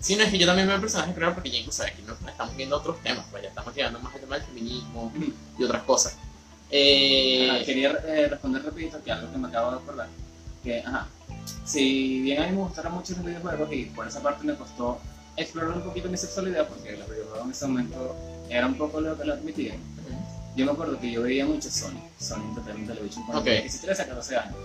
Sí, 0.00 0.16
no 0.16 0.22
es 0.22 0.31
que 0.31 0.38
yo 0.38 0.46
también 0.46 0.68
veo 0.68 0.81
personajes 0.81 1.14
creo 1.14 1.35
porque 1.35 1.50
ya 1.50 1.59
incluso 1.59 1.83
aquí 1.83 2.02
no 2.07 2.14
estamos 2.29 2.57
viendo 2.57 2.76
otros 2.76 3.02
temas, 3.02 3.24
pues 3.31 3.42
ya 3.42 3.48
estamos 3.48 3.74
llegando 3.74 3.98
más 4.00 4.14
al 4.14 4.20
tema 4.20 4.37
del 4.37 4.46
feminismo 4.46 5.12
y 5.59 5.64
otras 5.64 5.83
cosas. 5.83 6.16
Eh, 6.70 7.48
Ajá, 7.50 7.64
quería 7.64 7.90
eh, 8.07 8.29
responder 8.29 8.64
rapidito 8.64 9.02
que 9.02 9.12
algo 9.12 9.31
que 9.31 9.38
me 9.38 9.48
acabo 9.48 9.70
de 9.72 9.76
acordar. 9.79 10.09
Que, 10.62 10.81
ajá, 10.81 11.07
si 11.64 12.20
bien 12.22 12.42
a 12.42 12.46
mí 12.46 12.52
me 12.52 12.62
gustaron 12.62 12.94
mucho 12.94 13.14
los 13.14 13.24
videojuegos 13.24 13.72
y 13.72 13.85
por 13.87 14.07
esa 14.07 14.22
parte 14.22 14.44
me 14.44 14.55
costó 14.57 15.00
explorar 15.37 15.76
un 15.76 15.83
poquito 15.83 16.09
mi 16.09 16.16
sexualidad 16.16 16.66
porque 16.68 16.96
los 16.96 17.09
videojuegos 17.09 17.44
en 17.44 17.50
ese 17.52 17.66
momento 17.66 18.16
era 18.48 18.66
un 18.66 18.74
poco 18.74 19.00
lo 19.00 19.16
que 19.18 19.24
lo 19.24 19.35
admitían. 19.35 19.76
Yo 20.57 20.64
me 20.64 20.72
acuerdo 20.72 20.98
que 20.98 21.11
yo 21.12 21.22
veía 21.22 21.44
mucho 21.44 21.70
Sony, 21.70 22.00
Sony 22.18 22.42
Entertainment 22.48 22.88
Television, 22.88 23.24
cuando 23.26 23.40
Ok. 23.42 23.44
tenía 23.46 23.70
13 23.83 24.02
a 24.02 24.07
14 24.09 24.37
años. 24.37 24.57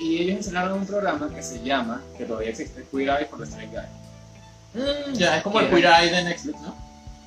Y 0.00 0.18
ellos 0.18 0.36
enseñaron 0.38 0.80
un 0.80 0.86
programa 0.86 1.32
que 1.32 1.40
se 1.40 1.62
llama, 1.62 2.02
que 2.18 2.24
todavía 2.24 2.50
existe, 2.50 2.84
Queer 2.90 3.08
Eye 3.10 3.26
for 3.26 3.38
the 3.38 3.44
Straight 3.44 3.70
Guy. 3.70 3.84
Mm, 4.74 5.12
ya, 5.14 5.36
es 5.38 5.42
como 5.42 5.60
el 5.60 5.70
Queer 5.70 5.84
Eye 5.86 6.10
de 6.10 6.24
Netflix, 6.24 6.60
¿no? 6.60 6.74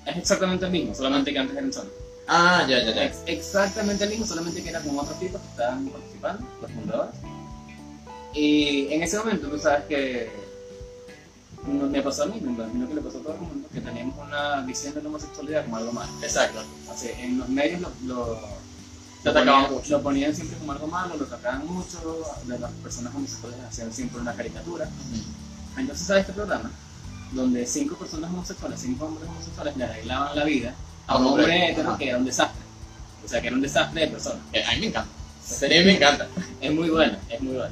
Es 0.06 0.18
exactamente 0.18 0.66
el 0.66 0.72
mismo, 0.72 0.94
solamente 0.96 1.32
que 1.34 1.40
antes 1.40 1.56
era 1.56 1.66
en 1.66 1.74
Sony. 1.74 1.88
Ah, 2.28 2.66
ya, 2.68 2.84
ya, 2.84 2.94
ya. 2.94 3.06
Ex- 3.06 3.20
exactamente 3.26 4.04
el 4.04 4.10
mismo, 4.10 4.26
solamente 4.26 4.62
que 4.62 4.70
era 4.70 4.82
con 4.82 4.98
otros 5.00 5.18
tipos 5.20 5.40
que 5.42 5.48
estaban 5.48 5.88
participando, 5.88 6.46
los 6.62 6.72
fundadores. 6.72 7.16
Y 8.34 8.88
en 8.94 9.02
ese 9.04 9.18
momento 9.18 9.48
tú 9.50 9.58
sabes 9.58 9.86
que 9.86 10.30
no 11.66 11.88
me 11.88 12.02
pasó 12.02 12.24
a 12.24 12.26
mí, 12.28 12.40
me 12.42 12.52
imagino 12.52 12.88
que 12.88 12.96
le 12.96 13.02
pasó 13.02 13.20
a 13.20 13.22
todo 13.22 13.34
el 13.34 13.40
mundo, 13.42 13.68
que 13.74 13.82
teníamos 13.82 14.16
una 14.26 14.62
visión 14.62 14.94
de 14.94 15.02
la 15.02 15.10
homosexualidad 15.10 15.64
como 15.66 15.78
algo 15.78 15.92
malo. 15.94 16.12
Exacto. 16.22 16.64
Así, 16.92 17.10
en 17.20 17.40
los 17.40 17.50
medios 17.50 17.82
lo, 17.82 17.92
lo, 18.06 18.40
lo 19.24 19.34
ponían, 19.34 19.72
mucho. 19.72 19.90
lo 19.90 20.02
ponían 20.04 20.36
siempre 20.36 20.58
como 20.58 20.72
algo 20.74 20.88
malo, 20.88 21.16
lo 21.18 21.26
atacaban 21.26 21.66
mucho, 21.66 22.26
de 22.46 22.60
las 22.60 22.72
personas 22.84 23.16
homosexuales 23.16 23.60
hacían 23.68 23.92
siempre 23.92 24.22
una 24.22 24.34
caricatura. 24.34 24.88
Entonces, 25.78 26.08
¿sabes 26.08 26.22
este 26.22 26.34
programa? 26.34 26.72
Donde 27.32 27.66
cinco 27.66 27.96
personas 27.96 28.30
homosexuales, 28.32 28.80
cinco 28.80 29.06
hombres 29.06 29.30
homosexuales 29.30 29.76
le 29.78 29.84
arreglaban 29.84 30.36
la 30.36 30.44
vida 30.46 30.74
a 31.08 31.18
un 31.18 31.26
Hombre. 31.28 31.44
hombre 31.44 31.72
hetero 31.72 31.98
que 31.98 32.10
era 32.10 32.18
un 32.18 32.26
desastre. 32.26 32.62
O 33.24 33.28
sea, 33.28 33.42
que 33.42 33.48
era 33.48 33.56
un 33.56 33.62
desastre 33.62 34.02
de 34.02 34.08
persona. 34.08 34.40
Eh, 34.54 34.64
A 34.64 34.74
mí 34.74 34.80
me 34.82 34.88
encanta. 34.88 35.10
La 35.50 35.56
serie 35.56 35.84
me 35.84 35.96
encanta. 35.96 36.28
Es 36.62 36.74
muy 36.74 36.90
buena, 36.90 37.20
es 37.30 37.42
muy 37.42 37.56
buena. 37.56 37.72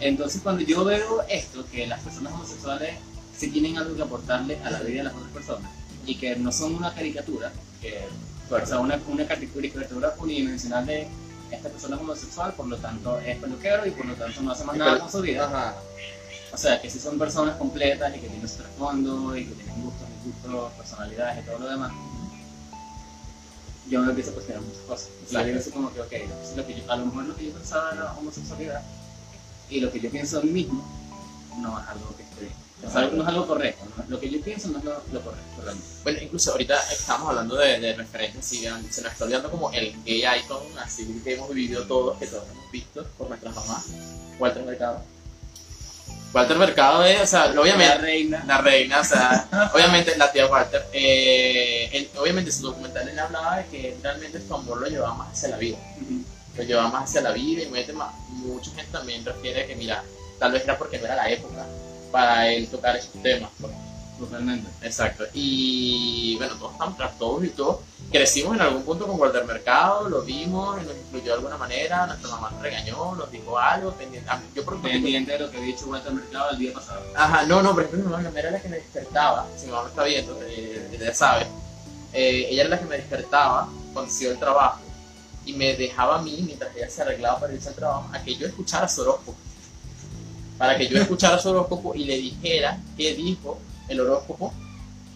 Entonces, 0.00 0.40
cuando 0.42 0.62
yo 0.62 0.84
veo 0.84 1.22
esto, 1.28 1.64
que 1.70 1.86
las 1.86 2.00
personas 2.00 2.32
homosexuales 2.32 2.96
sí 3.36 3.48
tienen 3.50 3.78
algo 3.78 3.94
que 3.96 4.02
aportarle 4.02 4.58
a 4.64 4.70
la 4.70 4.80
vida 4.80 4.98
de 4.98 5.04
las 5.04 5.14
otras 5.14 5.30
personas 5.32 5.70
y 6.04 6.16
que 6.16 6.36
no 6.36 6.52
son 6.52 6.74
una 6.74 6.92
caricatura, 6.94 7.52
que, 7.80 8.04
o 8.50 8.66
sea, 8.66 8.78
una, 8.80 8.98
una 9.08 9.26
caricatura 9.26 10.14
unidimensional 10.18 10.84
de 10.86 11.08
esta 11.50 11.68
persona 11.68 11.96
es 11.96 12.02
homosexual, 12.02 12.52
por 12.54 12.66
lo 12.66 12.76
tanto 12.76 13.18
es 13.20 13.36
peluquero 13.38 13.86
y 13.86 13.90
por 13.90 14.06
lo 14.06 14.14
tanto 14.14 14.40
no 14.42 14.52
hace 14.52 14.64
más 14.64 14.76
nada 14.76 14.98
con 14.98 15.10
su 15.10 15.20
vida. 15.20 15.46
Ajá. 15.46 15.74
O 16.56 16.58
sea, 16.58 16.80
que 16.80 16.88
sí 16.88 16.98
son 16.98 17.18
personas 17.18 17.56
completas 17.56 18.16
y 18.16 18.18
que 18.18 18.28
tienen 18.28 18.48
su 18.48 18.56
trasfondo 18.56 19.36
y 19.36 19.44
que 19.44 19.54
tienen 19.56 19.74
gustos, 19.82 20.08
disgustos, 20.24 20.72
personalidades 20.72 21.44
y 21.44 21.46
todo 21.46 21.58
lo 21.58 21.68
demás. 21.68 21.92
Yo 23.90 24.00
me 24.00 24.08
empiezo 24.08 24.30
a 24.30 24.34
cuestionar 24.34 24.62
muchas 24.62 24.80
cosas. 24.88 25.08
O 25.26 25.30
sea, 25.30 25.40
yo 25.42 25.46
digo 25.48 25.58
así 25.60 25.70
como 25.70 25.92
que, 25.92 26.00
ok, 26.00 26.12
lo 26.56 26.66
que 26.66 26.74
yo- 26.80 26.90
a 26.90 26.96
lo 26.96 27.04
mejor 27.06 27.24
lo 27.24 27.36
que 27.36 27.46
yo 27.48 27.52
pensaba 27.52 27.92
era 27.92 28.10
homosexualidad 28.14 28.80
y 29.68 29.80
lo 29.80 29.92
que 29.92 30.00
yo 30.00 30.10
pienso 30.10 30.38
de 30.40 30.44
mí 30.46 30.50
mismo 30.52 30.82
no 31.58 31.78
es 31.78 31.88
algo 31.88 32.16
que 32.16 32.22
esté 32.22 32.40
bien. 32.40 32.54
O 32.86 32.90
sea, 32.90 33.02
no 33.08 33.22
es 33.22 33.28
algo 33.28 33.46
correcto. 33.46 33.84
¿no? 33.98 34.04
Lo 34.08 34.18
que 34.18 34.30
yo 34.30 34.40
pienso 34.40 34.68
no 34.68 34.78
es 34.78 34.84
lo, 34.84 34.92
lo 35.12 35.20
correcto 35.20 35.62
realmente. 35.62 35.88
Bueno, 36.04 36.18
incluso 36.22 36.52
ahorita 36.52 36.74
estamos 36.90 37.28
hablando 37.28 37.54
de, 37.56 37.80
de 37.80 37.92
referentes, 37.96 38.46
así, 38.46 38.62
se 38.90 39.02
nos 39.02 39.12
está 39.12 39.24
olvidando 39.24 39.50
como 39.50 39.70
el 39.72 39.94
gay 40.04 40.24
icon, 40.42 40.62
así 40.82 41.20
que 41.22 41.34
hemos 41.34 41.50
vivido 41.50 41.82
todos, 41.84 42.16
que 42.16 42.26
todos 42.26 42.44
hemos 42.50 42.70
visto 42.72 43.04
por 43.18 43.28
nuestras 43.28 43.54
mamás. 43.54 43.84
Walter 44.38 44.64
Mercado. 44.64 45.02
Walter 46.32 46.58
Mercado 46.58 47.02
es, 47.04 47.20
o 47.22 47.26
sea, 47.26 47.46
La 47.48 47.60
obviamente, 47.60 47.98
reina. 47.98 48.44
la 48.46 48.58
reina, 48.58 49.00
o 49.00 49.04
sea, 49.04 49.70
obviamente 49.74 50.16
la 50.18 50.30
tía 50.30 50.46
Walter, 50.46 50.84
eh, 50.92 51.88
él- 51.92 52.10
obviamente 52.18 52.52
su 52.52 52.62
documental 52.66 53.08
él 53.08 53.18
hablaba 53.18 53.56
de 53.58 53.66
que 53.66 53.96
realmente 54.02 54.40
su 54.46 54.54
amor 54.54 54.80
lo 54.82 54.86
llevaba 54.86 55.14
más 55.14 55.32
hacia 55.32 55.48
la 55.50 55.56
vida. 55.56 55.78
Lo 56.56 56.62
llevaba 56.62 56.88
más 56.90 57.04
hacia 57.08 57.20
la 57.22 57.30
vida 57.32 57.62
y 57.62 57.92
más- 57.92 58.14
mucha 58.28 58.70
gente 58.72 58.92
también 58.92 59.24
refiere 59.24 59.66
que 59.66 59.76
mira 59.76 60.02
tal 60.38 60.52
vez 60.52 60.64
era 60.64 60.76
porque 60.76 60.98
no 60.98 61.06
era 61.06 61.16
la 61.16 61.30
época 61.30 61.64
para 62.12 62.48
él 62.48 62.66
tocar 62.68 62.96
esos 62.96 63.12
temas. 63.22 63.50
Totalmente. 64.18 64.68
exacto 64.82 65.24
y 65.34 66.36
bueno 66.38 66.54
todos 66.56 66.72
estamos 66.72 66.96
tras 66.96 67.18
todos 67.18 67.44
y 67.44 67.48
todos 67.50 67.80
crecimos 68.10 68.54
en 68.54 68.62
algún 68.62 68.82
punto 68.82 69.06
con 69.06 69.20
Walter 69.20 69.44
Mercado 69.44 70.08
lo 70.08 70.22
vimos 70.22 70.76
nos 70.82 70.96
influyó 70.96 71.24
de 71.26 71.32
alguna 71.34 71.58
manera 71.58 72.06
nuestra 72.06 72.30
mamá 72.30 72.50
nos 72.50 72.62
regañó 72.62 73.14
nos 73.14 73.30
dijo 73.30 73.58
algo 73.58 73.92
pendiente 73.92 74.30
a 74.30 74.36
mí- 74.38 74.46
yo 74.54 74.64
por 74.64 74.80
Pendiente 74.80 75.32
de 75.32 75.38
lo 75.40 75.50
que 75.50 75.58
había 75.58 75.74
dicho 75.74 75.86
Walter 75.86 76.12
Mercado 76.12 76.50
el 76.50 76.58
día 76.58 76.72
pasado. 76.72 77.02
Ajá, 77.14 77.44
no, 77.44 77.62
no, 77.62 77.74
por 77.74 77.82
ejemplo, 77.82 78.08
mi 78.08 78.22
mamá 78.24 78.38
era 78.38 78.50
la 78.52 78.60
que 78.62 78.68
me 78.68 78.76
despertaba, 78.76 79.46
si 79.56 79.66
mi 79.66 79.72
mamá 79.72 79.82
me 79.84 79.88
está 79.90 80.04
viendo, 80.04 80.38
eh, 80.44 80.88
ella 80.92 81.14
sabe, 81.14 81.46
eh, 82.14 82.46
ella 82.50 82.62
era 82.62 82.70
la 82.70 82.78
que 82.78 82.86
me 82.86 82.96
despertaba 82.96 83.68
cuando 83.92 84.10
se 84.10 84.30
al 84.30 84.38
trabajo 84.38 84.80
y 85.44 85.52
me 85.52 85.74
dejaba 85.76 86.18
a 86.18 86.22
mí, 86.22 86.42
mientras 86.46 86.74
ella 86.74 86.88
se 86.88 87.02
arreglaba 87.02 87.38
para 87.40 87.52
irse 87.52 87.68
al 87.68 87.74
trabajo, 87.74 88.08
a 88.12 88.22
que 88.22 88.34
yo 88.36 88.46
escuchara 88.46 88.88
su 88.88 89.02
horóscopo. 89.02 89.34
Para 90.58 90.78
que 90.78 90.88
yo 90.88 90.98
escuchara 90.98 91.38
su 91.38 91.50
horóscopo 91.50 91.94
y 91.94 92.04
le 92.04 92.16
dijera 92.16 92.78
qué 92.96 93.14
dijo 93.14 93.58
el 93.88 94.00
horóscopo 94.00 94.52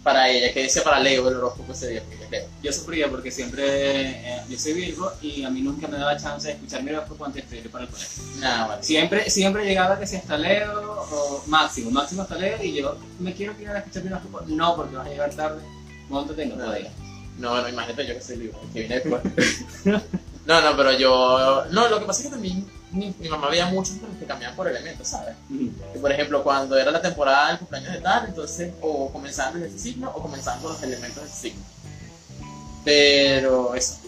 para 0.03 0.31
ella, 0.31 0.53
que 0.55 0.63
decía 0.63 0.83
para 0.83 0.99
Leo 0.99 1.29
el 1.29 1.35
horóscopo 1.37 1.73
ese 1.73 1.89
día, 1.89 2.03
porque 2.09 2.25
es 2.25 2.31
Leo. 2.31 2.47
Yo 2.63 2.73
sufría 2.73 3.09
porque 3.11 3.31
siempre, 3.31 3.65
eh, 3.67 4.43
yo 4.49 4.59
soy 4.59 4.73
Virgo 4.73 5.13
y 5.21 5.45
a 5.45 5.51
mí 5.51 5.61
nunca 5.61 5.89
me 5.89 5.99
daba 5.99 6.17
chance 6.17 6.49
de 6.49 6.55
escuchar 6.55 6.83
mi 6.83 6.91
horóscopo 6.91 7.27
antes 7.27 7.49
de 7.51 7.59
ir 7.59 7.71
para 7.71 7.85
el 7.85 7.91
colegio. 7.91 8.23
Nada, 8.39 8.67
vale. 8.67 8.83
Siempre, 8.83 9.29
siempre 9.29 9.65
llegaba 9.67 9.99
que 9.99 10.07
si 10.07 10.17
hasta 10.17 10.39
Leo 10.39 11.03
o 11.11 11.43
máximo, 11.49 11.91
máximo 11.91 12.23
hasta 12.23 12.37
Leo 12.37 12.63
y 12.63 12.77
yo 12.81 12.97
me 13.19 13.35
quiero 13.35 13.55
quedar 13.57 13.77
a 13.77 13.79
escuchar 13.81 14.05
mi 14.05 14.09
horóscopo. 14.11 14.41
No, 14.47 14.75
porque 14.77 14.97
vas 14.97 15.07
a 15.07 15.11
llegar 15.11 15.31
tarde. 15.35 15.61
Montate 16.09 16.47
no 16.47 16.57
No. 16.57 16.65
puedo 16.65 16.79
ir. 16.79 16.87
No, 17.39 17.51
bueno, 17.53 17.69
imagínate 17.69 18.07
yo 18.07 18.15
que 18.15 18.21
soy 18.23 18.37
libre, 18.37 18.59
que 18.73 18.81
vine 18.83 18.95
después. 19.01 19.23
no, 20.47 20.61
no, 20.61 20.77
pero 20.77 20.93
yo. 20.99 21.65
No, 21.73 21.89
lo 21.89 22.01
que 22.01 22.07
pasa 22.07 22.21
es 22.23 22.27
que 22.27 22.33
también 22.33 22.67
mi, 22.93 23.15
mi 23.19 23.29
mamá 23.29 23.49
veía 23.49 23.67
muchos 23.67 23.95
que 24.19 24.27
cambiaban 24.27 24.57
por 24.57 24.69
elementos, 24.69 25.09
¿sabes? 25.09 25.37
Que, 25.93 25.99
por 25.99 26.11
ejemplo, 26.13 26.43
cuando 26.43 26.77
era 26.77 26.91
la 26.91 27.01
temporada 27.01 27.49
del 27.49 27.59
cumpleaños 27.59 27.93
de 27.93 28.01
tal, 28.01 28.27
entonces 28.27 28.73
o 28.81 29.11
comenzaban 29.13 29.55
desde 29.55 29.69
ese 29.69 29.79
signo 29.79 30.11
o 30.11 30.23
comenzaban 30.23 30.61
con 30.61 30.73
los 30.73 30.83
elementos 30.83 31.23
de 31.23 31.29
ese 31.29 31.41
signo. 31.41 31.63
Pero 32.85 33.75
eso. 33.75 33.99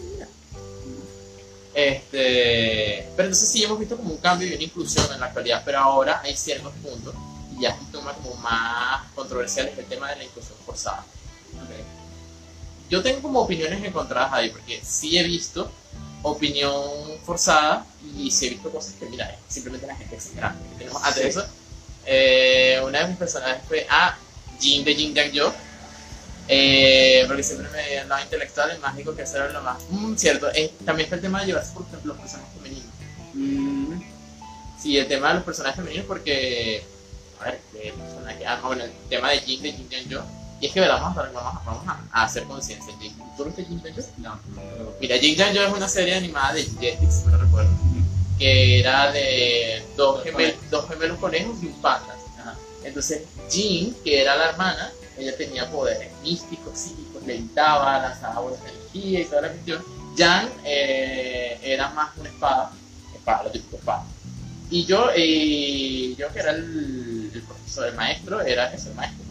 Este, 1.73 3.09
pero 3.15 3.29
entonces 3.29 3.49
sí 3.49 3.63
hemos 3.63 3.79
visto 3.79 3.97
como 3.97 4.11
un 4.11 4.17
cambio 4.17 4.47
y 4.47 4.53
una 4.53 4.63
inclusión 4.63 5.11
en 5.11 5.19
la 5.19 5.27
actualidad, 5.27 5.63
pero 5.65 5.79
ahora 5.79 6.21
hay 6.23 6.35
ciertos 6.35 6.71
puntos 6.75 7.15
y 7.57 7.61
ya 7.61 7.69
es 7.69 7.81
un 7.81 7.91
tema 7.91 8.13
como 8.13 8.35
más 8.35 9.11
controversial 9.15 9.67
es 9.67 9.77
el 9.79 9.85
tema 9.85 10.09
de 10.09 10.17
la 10.17 10.23
inclusión 10.23 10.57
forzada. 10.65 11.03
Yo 12.89 13.01
tengo 13.01 13.23
como 13.23 13.41
opiniones 13.41 13.83
encontradas 13.83 14.33
ahí, 14.33 14.49
porque 14.51 14.79
sí 14.83 15.17
he 15.17 15.23
visto 15.23 15.71
opinión 16.23 16.73
forzada 17.25 17.85
y 18.17 18.31
sí 18.31 18.47
he 18.47 18.49
visto 18.51 18.71
cosas 18.71 18.95
que, 18.99 19.05
mira, 19.05 19.29
es 19.29 19.53
simplemente 19.53 19.87
la 19.87 19.95
gente 19.95 20.15
exagerada. 20.15 20.55
Tenemos 20.77 21.03
antes 21.03 21.23
de 21.23 21.29
eso, 21.29 21.45
eh, 22.05 22.81
una 22.85 23.01
de 23.01 23.07
mis 23.09 23.17
personajes 23.17 23.61
fue 23.67 23.85
a 23.89 24.17
Jin 24.59 24.83
de 24.83 24.95
Jin 24.95 25.13
Yang 25.13 25.31
Yo, 25.31 25.53
eh, 26.47 27.23
porque 27.27 27.43
siempre 27.43 27.69
me 27.69 27.99
andaba 27.99 28.21
intelectual 28.21 28.75
y 28.75 28.79
mágico 28.79 29.15
que 29.15 29.21
era 29.21 29.49
lo 29.49 29.61
más 29.61 29.77
mm, 29.89 30.15
cierto. 30.15 30.49
Eh, 30.53 30.73
también 30.85 31.07
fue 31.07 31.17
el 31.17 31.21
tema 31.21 31.41
de 31.41 31.47
llevarse 31.47 31.73
por 31.73 31.83
ejemplo, 31.83 32.13
los 32.13 32.21
personajes 32.21 32.53
femeninos. 32.55 32.91
Mm, 33.33 34.01
Sí, 34.83 34.97
el 34.97 35.07
tema 35.07 35.29
de 35.29 35.35
los 35.35 35.43
personajes 35.45 35.77
femeninos, 35.77 36.05
porque, 36.07 36.83
a 37.39 37.45
ver, 37.45 37.61
el 37.81 37.93
personaje, 37.93 38.45
ah, 38.45 38.59
bueno, 38.61 38.83
el 38.83 38.91
tema 39.07 39.29
de 39.29 39.39
Jin 39.39 39.61
de 39.61 39.71
Jin 39.71 39.89
Yang 39.89 40.09
Yo, 40.09 40.25
y 40.63 40.67
es 40.67 40.71
que 40.71 40.79
¿verdad? 40.79 41.01
vamos, 41.01 41.17
a, 41.17 41.29
vamos, 41.29 41.65
vamos 41.65 41.83
a, 42.13 42.23
hacer 42.23 42.45
conciencia. 42.45 42.93
¿Tú 43.35 43.43
viste 43.43 43.65
Jin 43.65 43.81
Yo? 43.83 44.01
no, 44.19 44.39
Mira, 44.97 45.17
Jin 45.17 45.35
Yo 45.35 45.61
es 45.61 45.73
una 45.73 45.89
serie 45.89 46.15
animada 46.15 46.53
de 46.53 46.63
Jetix, 46.63 47.15
si 47.15 47.25
no 47.27 47.37
recuerdo, 47.37 47.69
que 48.39 48.79
era 48.79 49.11
de 49.11 49.85
dos, 49.97 50.23
gemel- 50.23 50.55
dos 50.69 50.87
gemelos 50.87 51.17
conejos 51.19 51.61
y 51.61 51.65
un 51.67 51.81
panda. 51.81 52.15
Entonces, 52.81 53.23
Jin, 53.49 53.93
que 54.05 54.21
era 54.21 54.37
la 54.37 54.51
hermana, 54.51 54.93
ella 55.17 55.35
tenía 55.35 55.69
poderes 55.69 56.17
místicos, 56.21 56.77
psíquicos, 56.77 57.21
levitaba, 57.23 57.99
lanzaba 57.99 58.39
bolas 58.39 58.63
de 58.63 58.69
energía 58.69 59.19
y 59.19 59.25
toda 59.25 59.41
la 59.41 59.49
cuestión. 59.49 59.83
Yang 60.15 60.49
eh, 60.63 61.59
era 61.61 61.89
más 61.89 62.17
una 62.17 62.29
espada, 62.29 62.71
espada, 63.13 63.43
lo 63.43 63.51
típico 63.51 63.75
espada. 63.75 64.05
Y 64.69 64.85
yo, 64.85 65.09
eh, 65.13 66.15
yo 66.17 66.31
que 66.31 66.39
era 66.39 66.51
el, 66.51 67.31
el 67.33 67.41
profesor, 67.41 67.89
el 67.89 67.95
maestro, 67.95 68.39
era 68.39 68.67
eso, 68.67 68.91
el 68.91 68.95
maestro. 68.95 69.22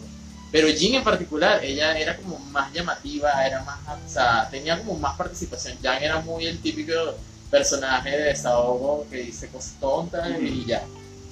Pero 0.53 0.67
Jin 0.67 0.93
en 0.93 1.03
particular, 1.03 1.65
ella 1.65 1.97
era 1.97 2.15
como 2.15 2.37
más 2.37 2.71
llamativa, 2.71 3.43
era 3.43 3.63
más, 3.63 3.79
o 3.87 4.07
sea, 4.07 4.47
tenía 4.51 4.77
como 4.77 4.93
más 4.99 5.17
participación. 5.17 5.79
Yang 5.81 6.03
era 6.03 6.19
muy 6.21 6.45
el 6.45 6.59
típico 6.59 6.93
personaje 7.49 8.11
de 8.11 8.23
desahogo 8.25 9.07
que 9.09 9.17
dice 9.17 9.47
cosas 9.47 9.73
tontas 9.79 10.29
y 10.39 10.63
ya. 10.65 10.83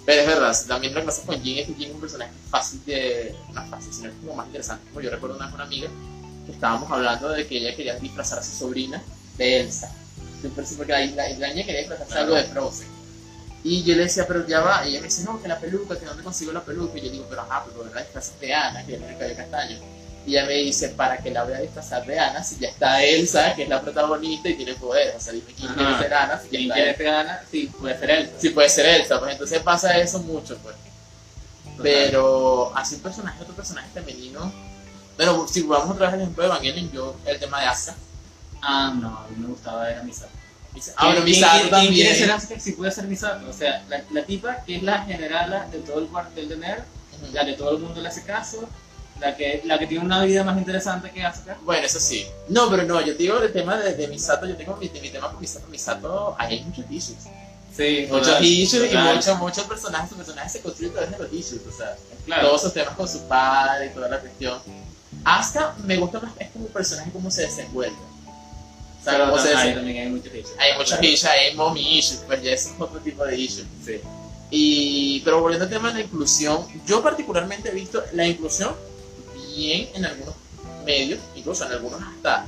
Pero 0.08 0.22
es 0.22 0.28
verdad, 0.28 0.66
también 0.68 0.96
lo 0.96 1.02
que 1.02 1.06
pasa 1.06 1.22
con 1.24 1.40
Jin 1.40 1.60
es 1.60 1.68
que 1.68 1.74
Jin 1.76 1.90
es 1.90 1.94
un 1.94 2.02
personaje 2.02 2.32
fácil 2.50 2.84
de. 2.84 3.36
No 3.54 3.64
fácil, 3.68 3.94
sino 3.94 4.12
como 4.22 4.34
más 4.34 4.48
interesante. 4.48 4.90
Como 4.90 5.02
yo 5.02 5.12
recuerdo 5.12 5.36
una 5.36 5.46
vez 5.46 5.54
una 5.54 5.64
amiga 5.66 5.90
que 6.48 6.54
estábamos 6.54 6.90
hablando 6.92 7.30
de 7.30 7.46
que 7.46 7.58
ella 7.58 7.76
quería 7.76 8.00
disfrazar 8.00 8.40
a 8.40 8.44
su 8.44 8.58
sobrina 8.58 9.04
de 9.38 9.60
Elsa. 9.60 9.94
Porque 10.76 10.94
la, 10.94 11.06
la, 11.06 11.30
la 11.30 11.48
niña 11.50 11.64
quería 11.64 11.82
disfrazarse 11.82 12.18
algo 12.18 12.34
de 12.34 12.44
Frozen. 12.46 12.88
Y 13.64 13.84
yo 13.84 13.96
le 13.96 14.04
decía, 14.04 14.26
pero 14.28 14.48
ya 14.48 14.62
va. 14.62 14.86
Y 14.86 14.92
ella 14.92 15.02
me 15.02 15.08
dice, 15.08 15.24
no, 15.24 15.42
que 15.42 15.48
la 15.48 15.60
peluca, 15.60 15.98
que 15.98 16.06
dónde 16.06 16.24
consigo 16.24 16.52
la 16.52 16.62
peluca. 16.62 16.98
Y 16.98 17.02
yo 17.02 17.12
digo, 17.12 17.26
pero 17.30 17.42
ajá, 17.42 17.66
pero 17.66 17.94
la 17.94 18.02
disfrazas 18.02 18.40
de 18.40 18.54
Ana, 18.54 18.86
que 18.86 18.96
es 18.96 19.02
el 19.02 19.18
cabello 19.18 19.36
castaño. 19.38 19.78
Y 20.26 20.32
ella 20.32 20.46
me 20.46 20.54
dice, 20.54 20.90
¿para 20.90 21.18
que 21.18 21.32
la 21.32 21.44
voy 21.44 21.54
a 21.54 21.60
disfrazar 21.60 22.06
de 22.06 22.20
Ana 22.20 22.44
si 22.44 22.58
ya 22.60 22.70
está 22.70 23.04
Elsa, 23.04 23.56
que 23.56 23.64
es 23.64 23.70
la 23.70 23.82
protagonista 23.82 24.50
y 24.50 24.56
tiene 24.56 24.76
poderes? 24.76 25.16
O 25.16 25.20
sea, 25.20 25.34
dime 25.34 25.54
quién 25.58 25.74
quiere 25.74 25.98
ser 25.98 26.14
Ana 26.14 26.40
si 26.40 26.50
¿Quién 26.50 26.70
quiere 26.70 26.90
Elsa. 26.90 26.98
ser 26.98 27.08
Ana? 27.08 27.42
Sí, 27.50 27.72
puede 27.80 28.00
ser 28.00 28.10
él. 28.12 28.32
Sí, 28.40 28.50
puede 28.50 28.70
ser 28.70 28.86
Elsa, 28.86 29.20
pues 29.20 29.32
entonces 29.32 29.60
pasa 29.62 29.98
eso 29.98 30.20
mucho, 30.20 30.58
pues. 30.60 30.76
Pero 31.82 32.72
así 32.76 32.96
un 32.96 33.02
personaje, 33.02 33.42
otro 33.42 33.56
personaje 33.56 33.90
femenino. 33.94 34.52
Pero 35.18 35.48
si 35.48 35.64
vamos 35.64 35.90
otra 35.90 36.08
vez 36.08 36.14
al 36.16 36.22
ejemplo 36.22 36.44
de 36.44 36.50
Evangelion, 36.50 36.92
yo, 36.92 37.16
el 37.26 37.40
tema 37.40 37.62
de 37.62 37.68
Asuka. 37.68 37.96
Ah, 38.62 38.94
no, 38.96 39.08
a 39.08 39.28
mí 39.30 39.38
me 39.38 39.48
gustaba 39.48 39.90
era 39.90 40.04
Misato. 40.04 40.41
Ah, 40.96 41.12
¿Quién- 41.14 41.24
Misato 41.26 41.70
¿Quién 41.70 41.94
quiere 41.94 42.10
ser 42.16 42.28
también. 42.30 42.32
Asuka? 42.32 42.60
Si 42.60 42.72
puede 42.74 42.92
ser 42.92 43.04
Misato. 43.06 43.50
O 43.50 43.54
sea, 43.54 43.84
la, 43.90 44.02
la 44.12 44.24
tipa 44.26 44.64
que 44.66 44.78
es 44.78 44.84
la 44.84 45.04
generala 45.04 45.68
de 45.72 45.80
todo 45.80 46.00
el 46.00 46.08
cuartel 46.08 46.48
de 46.50 46.58
Nerd, 46.58 46.84
Ujú. 47.22 47.34
la 47.34 47.46
que 47.46 47.54
todo 47.54 47.72
el 47.72 47.80
mundo 47.80 48.02
le 48.02 48.08
hace 48.08 48.24
caso, 48.24 48.68
la 49.20 49.36
que, 49.36 49.62
la 49.66 49.78
que 49.78 49.86
tiene 49.88 50.04
una 50.04 50.24
vida 50.24 50.44
más 50.44 50.58
interesante 50.58 51.12
que 51.12 51.24
Asuka. 51.24 51.58
Bueno, 51.64 51.86
eso 51.86 52.00
sí. 52.00 52.26
No, 52.50 52.70
pero 52.70 52.84
no, 52.84 53.02
yo 53.02 53.16
te 53.18 53.24
digo 53.24 53.38
el 53.40 53.52
tema 53.54 53.78
de, 53.78 53.96
de 53.96 54.08
Misato, 54.08 54.48
yo 54.48 54.56
tengo 54.56 54.76
mi, 54.78 54.90
mi 55.02 55.10
tema 55.10 55.30
con 55.32 55.40
Misato. 55.42 55.68
Misato, 55.68 56.36
ahí 56.40 56.58
hay 56.60 56.64
muchos 56.64 56.86
issues. 56.90 57.18
Sí, 57.76 58.06
Muchos 58.10 58.28
total, 58.28 58.44
issues 58.46 58.84
y 58.84 58.88
total. 58.90 59.16
muchos, 59.16 59.38
muchos 59.40 59.64
personajes, 59.66 60.10
su 60.10 60.16
personaje 60.18 60.50
se 60.50 60.62
construye 60.62 60.90
a 60.90 60.94
través 60.94 61.12
de 61.12 61.18
los 61.20 61.32
issues, 61.34 61.62
o 61.68 61.72
sea, 61.78 61.96
Claro. 62.26 62.48
todos 62.48 62.62
esos 62.62 62.74
temas 62.74 62.96
con 62.96 63.08
su 63.08 63.22
padre 63.28 63.86
y 63.88 63.90
toda 63.92 64.10
la 64.10 64.20
cuestión. 64.20 64.60
Asuka 65.24 65.76
me 65.86 65.98
gusta 65.98 66.20
más, 66.20 66.32
es 66.40 66.50
como 66.52 66.66
un 66.66 66.72
personaje, 66.72 67.12
cómo 67.12 67.30
se 67.32 67.44
desenvuelve. 67.44 67.96
O 69.02 69.40
sea, 69.40 69.60
ahí 69.60 69.74
también 69.74 69.98
hay 69.98 70.10
muchos 70.10 70.34
issues. 70.34 70.56
hay 70.60 70.74
muchos 70.74 70.90
Claro. 70.90 71.08
issues, 71.08 71.26
hay 71.26 71.56
mommy 71.56 71.98
issues, 71.98 72.22
pues 72.28 72.44
ya 72.44 72.52
es 72.52 72.72
otro 72.78 73.00
tipo 73.00 73.26
de 73.26 73.36
issues. 73.38 73.66
Sí. 73.84 74.00
Y, 74.52 75.22
pero 75.22 75.42
volviendo 75.42 75.66
al 75.66 75.72
tema 75.72 75.88
de 75.88 75.96
la 75.96 76.02
inclusión, 76.02 76.68
yo 76.86 77.02
particularmente 77.02 77.70
he 77.70 77.74
visto 77.74 78.04
la 78.14 78.28
inclusión 78.28 78.76
bien 79.56 79.90
en 79.96 80.06
algunos 80.06 80.36
medios, 80.86 81.20
incluso 81.36 81.66
en 81.66 81.72
algunos 81.72 82.02
hasta 82.02 82.46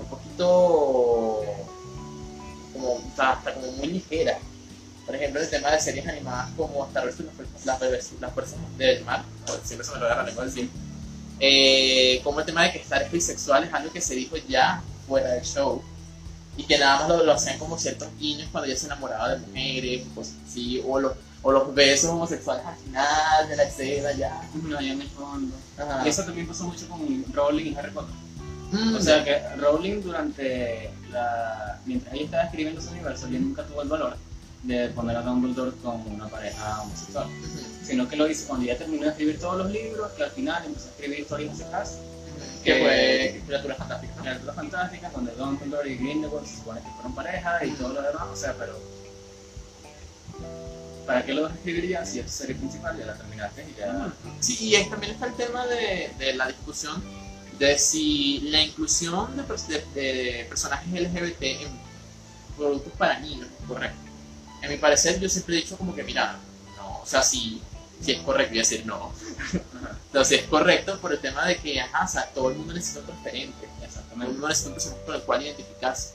un 0.00 0.06
poquito 0.06 1.42
como 2.72 3.02
hasta, 3.10 3.32
hasta 3.32 3.54
como 3.54 3.72
muy 3.72 3.88
ligera. 3.88 4.38
Por 5.04 5.16
ejemplo, 5.16 5.40
el 5.40 5.50
tema 5.50 5.72
de 5.72 5.80
series 5.80 6.06
animadas 6.06 6.50
como 6.56 6.88
y 6.90 6.94
las, 6.94 7.18
las, 7.64 8.12
las, 8.20 8.32
personas 8.32 8.78
del 8.78 9.04
mar, 9.04 9.24
siempre 9.64 9.84
se 9.84 9.92
me 9.92 9.98
lo 9.98 10.06
agarra 10.06 10.22
la 10.22 10.28
lengua 10.28 10.44
decir, 10.44 10.70
eh, 11.40 12.20
como 12.22 12.40
el 12.40 12.46
tema 12.46 12.62
de 12.62 12.72
que 12.72 12.78
estar 12.78 13.10
bisexual 13.10 13.64
es 13.64 13.74
algo 13.74 13.92
que 13.92 14.00
se 14.00 14.14
dijo 14.14 14.36
ya 14.48 14.80
fuera 15.06 15.30
del 15.32 15.44
show 15.44 15.82
y 16.56 16.64
que 16.64 16.78
nada 16.78 17.00
más 17.00 17.08
lo, 17.08 17.24
lo 17.24 17.32
hacían 17.32 17.58
como 17.58 17.78
ciertos 17.78 18.08
niños 18.20 18.48
cuando 18.52 18.68
ya 18.68 18.76
se 18.76 18.86
enamoraban 18.86 19.40
de 19.40 19.46
mujeres, 19.46 20.06
cosas 20.14 20.34
así, 20.46 20.82
o 20.86 21.00
los, 21.00 21.12
o 21.42 21.52
los 21.52 21.74
besos 21.74 22.10
homosexuales 22.10 22.64
al 22.66 22.76
final 22.76 23.48
de 23.48 23.56
la 23.56 23.62
escena 23.64 24.12
ya. 24.12 24.42
No, 24.62 24.80
ya 24.80 24.92
en 24.92 25.00
el 25.00 25.08
fondo. 25.08 25.54
Ajá. 25.78 26.02
Y 26.04 26.10
eso 26.10 26.24
también 26.24 26.46
pasó 26.46 26.64
mucho 26.64 26.86
con 26.88 27.24
Rowling 27.32 27.72
y 27.72 27.74
Harry 27.74 27.90
Potter. 27.90 28.14
Mm, 28.72 28.94
O 28.96 29.00
sea 29.00 29.24
que 29.24 29.40
Rowling 29.56 30.02
durante 30.02 30.90
la... 31.10 31.78
mientras 31.86 32.14
ella 32.14 32.24
estaba 32.24 32.42
escribiendo 32.44 32.80
su 32.80 32.90
universo, 32.90 33.26
ella 33.28 33.38
nunca 33.38 33.64
tuvo 33.64 33.82
el 33.82 33.88
valor 33.88 34.16
de 34.62 34.88
poner 34.90 35.16
a 35.16 35.22
Dumbledore 35.22 35.72
como 35.82 36.04
una 36.04 36.28
pareja 36.28 36.82
homosexual. 36.82 37.26
Sino 37.82 38.08
que 38.08 38.16
lo 38.16 38.28
hizo 38.30 38.46
cuando 38.46 38.66
ya 38.66 38.78
terminó 38.78 39.04
de 39.04 39.10
escribir 39.10 39.40
todos 39.40 39.56
los 39.58 39.70
libros, 39.70 40.12
que 40.12 40.22
al 40.22 40.30
final 40.30 40.64
empezó 40.64 40.86
a 40.86 40.90
escribir 40.90 41.20
historias 41.20 41.50
musicales, 41.50 41.98
que 42.64 42.74
fue 42.80 43.42
criaturas 43.46 43.78
fantásticas, 43.78 44.16
¿no? 44.16 44.22
criaturas 44.22 44.54
fantásticas, 44.56 45.12
donde 45.12 45.32
Dumbledore 45.34 45.90
y 45.90 45.96
Grindelwald 45.96 46.46
se 46.46 46.56
supone 46.56 46.80
que 46.80 46.88
fueron 46.90 47.14
pareja 47.14 47.64
y 47.64 47.70
todo 47.72 47.92
lo 47.94 48.02
demás, 48.02 48.22
o 48.32 48.36
sea, 48.36 48.54
pero... 48.58 48.78
¿Para 51.06 51.24
qué 51.24 51.34
lo 51.34 51.48
escribirías 51.48 52.08
si 52.08 52.20
es 52.20 52.26
tu 52.26 52.32
serie 52.32 52.54
principal? 52.54 52.96
Ya 52.96 53.06
la 53.06 53.14
terminaste 53.16 53.66
y 53.68 53.78
ya... 53.78 54.12
Sí, 54.40 54.56
y 54.68 54.74
es- 54.76 54.88
también 54.88 55.12
está 55.14 55.26
el 55.26 55.34
tema 55.34 55.66
de, 55.66 56.12
de 56.18 56.34
la 56.34 56.46
discusión 56.48 57.02
de 57.58 57.78
si 57.78 58.40
la 58.50 58.62
inclusión 58.62 59.36
de, 59.36 59.42
de- 59.42 60.00
de 60.00 60.44
personajes 60.48 60.88
LGBT 60.92 61.42
en 61.42 61.68
productos 62.56 62.92
para 62.96 63.18
niños 63.18 63.48
es 63.60 63.66
correcto. 63.66 63.98
En 64.62 64.70
mi 64.70 64.76
parecer, 64.76 65.18
yo 65.18 65.28
siempre 65.28 65.56
he 65.56 65.62
dicho 65.62 65.76
como 65.76 65.94
que, 65.94 66.04
mira, 66.04 66.36
no, 66.76 67.00
o 67.00 67.06
sea, 67.06 67.22
si, 67.22 67.60
si 68.02 68.12
es 68.12 68.20
correcto, 68.20 68.50
voy 68.50 68.58
a 68.58 68.62
decir 68.62 68.84
no. 68.86 69.12
Entonces, 70.06 70.40
es 70.42 70.46
correcto 70.46 70.98
por 71.00 71.12
el 71.12 71.20
tema 71.20 71.46
de 71.46 71.56
que, 71.56 71.80
ajá, 71.80 72.04
o 72.04 72.08
sea, 72.08 72.26
todo 72.34 72.50
el 72.50 72.56
mundo 72.56 72.74
necesita 72.74 73.00
un 73.00 73.06
referente. 73.06 73.68
Todo 74.12 74.22
el 74.24 74.28
mundo 74.32 74.48
necesita 74.48 74.68
un 74.68 74.74
personaje 74.74 75.02
con 75.06 75.14
el 75.14 75.22
cual 75.22 75.42
identificarse. 75.42 76.10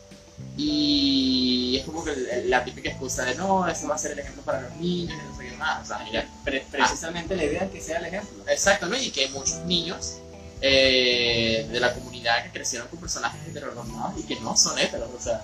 Y 0.55 1.77
es 1.79 1.85
como 1.85 2.03
que 2.03 2.43
la 2.45 2.63
típica 2.63 2.89
excusa 2.89 3.25
de 3.25 3.35
no, 3.35 3.67
ese 3.67 3.87
va 3.87 3.95
a 3.95 3.97
ser 3.97 4.11
el 4.11 4.19
ejemplo 4.19 4.43
para 4.43 4.61
los 4.61 4.75
niños 4.75 5.17
y 5.19 5.31
no 5.31 5.37
sé 5.37 5.49
qué 5.49 5.55
más. 5.57 5.83
O 5.83 5.85
sea, 5.87 5.99
mira, 6.03 6.27
Pre- 6.43 6.65
precisamente 6.69 7.35
la 7.35 7.43
idea 7.43 7.63
es 7.63 7.71
que 7.71 7.81
sea 7.81 7.97
el 7.97 8.05
ejemplo. 8.05 8.43
Exactamente, 8.47 9.05
y 9.07 9.11
que 9.11 9.21
hay 9.25 9.29
muchos 9.29 9.57
niños 9.65 10.17
eh, 10.61 11.67
de 11.71 11.79
la 11.79 11.93
comunidad 11.93 12.43
que 12.43 12.51
crecieron 12.51 12.87
con 12.87 12.99
personajes 12.99 13.39
heteronormados 13.47 14.19
y 14.19 14.23
que 14.23 14.39
no 14.39 14.55
son 14.57 14.77
heteros, 14.77 15.09
o 15.15 15.21
sea, 15.21 15.41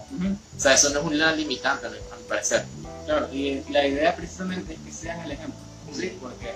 o 0.57 0.59
sea, 0.59 0.73
eso 0.73 0.89
no 0.89 0.99
es 1.01 1.05
una 1.05 1.31
limitante 1.33 1.87
a 1.87 1.89
mi 1.89 1.97
parecer. 2.27 2.65
Claro, 3.05 3.31
y 3.33 3.61
la 3.69 3.85
idea 3.85 4.15
precisamente 4.15 4.73
es 4.73 4.79
que 4.79 4.91
sean 4.91 5.19
el 5.21 5.31
ejemplo, 5.33 5.59
¿sí? 5.93 6.17
Porque 6.19 6.53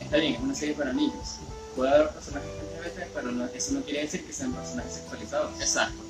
está 0.00 0.16
bien, 0.16 0.34
es 0.34 0.40
una 0.40 0.54
serie 0.54 0.74
para 0.74 0.92
niños. 0.92 1.36
Puede 1.76 1.90
haber 1.94 2.10
personajes 2.10 2.48
LGBT, 2.62 3.10
pero 3.14 3.30
no- 3.32 3.46
eso 3.46 3.72
no 3.72 3.82
quiere 3.82 4.00
decir 4.02 4.24
que 4.26 4.32
sean 4.32 4.52
personajes 4.52 4.92
sexualizados. 4.94 5.60
Exacto. 5.60 6.02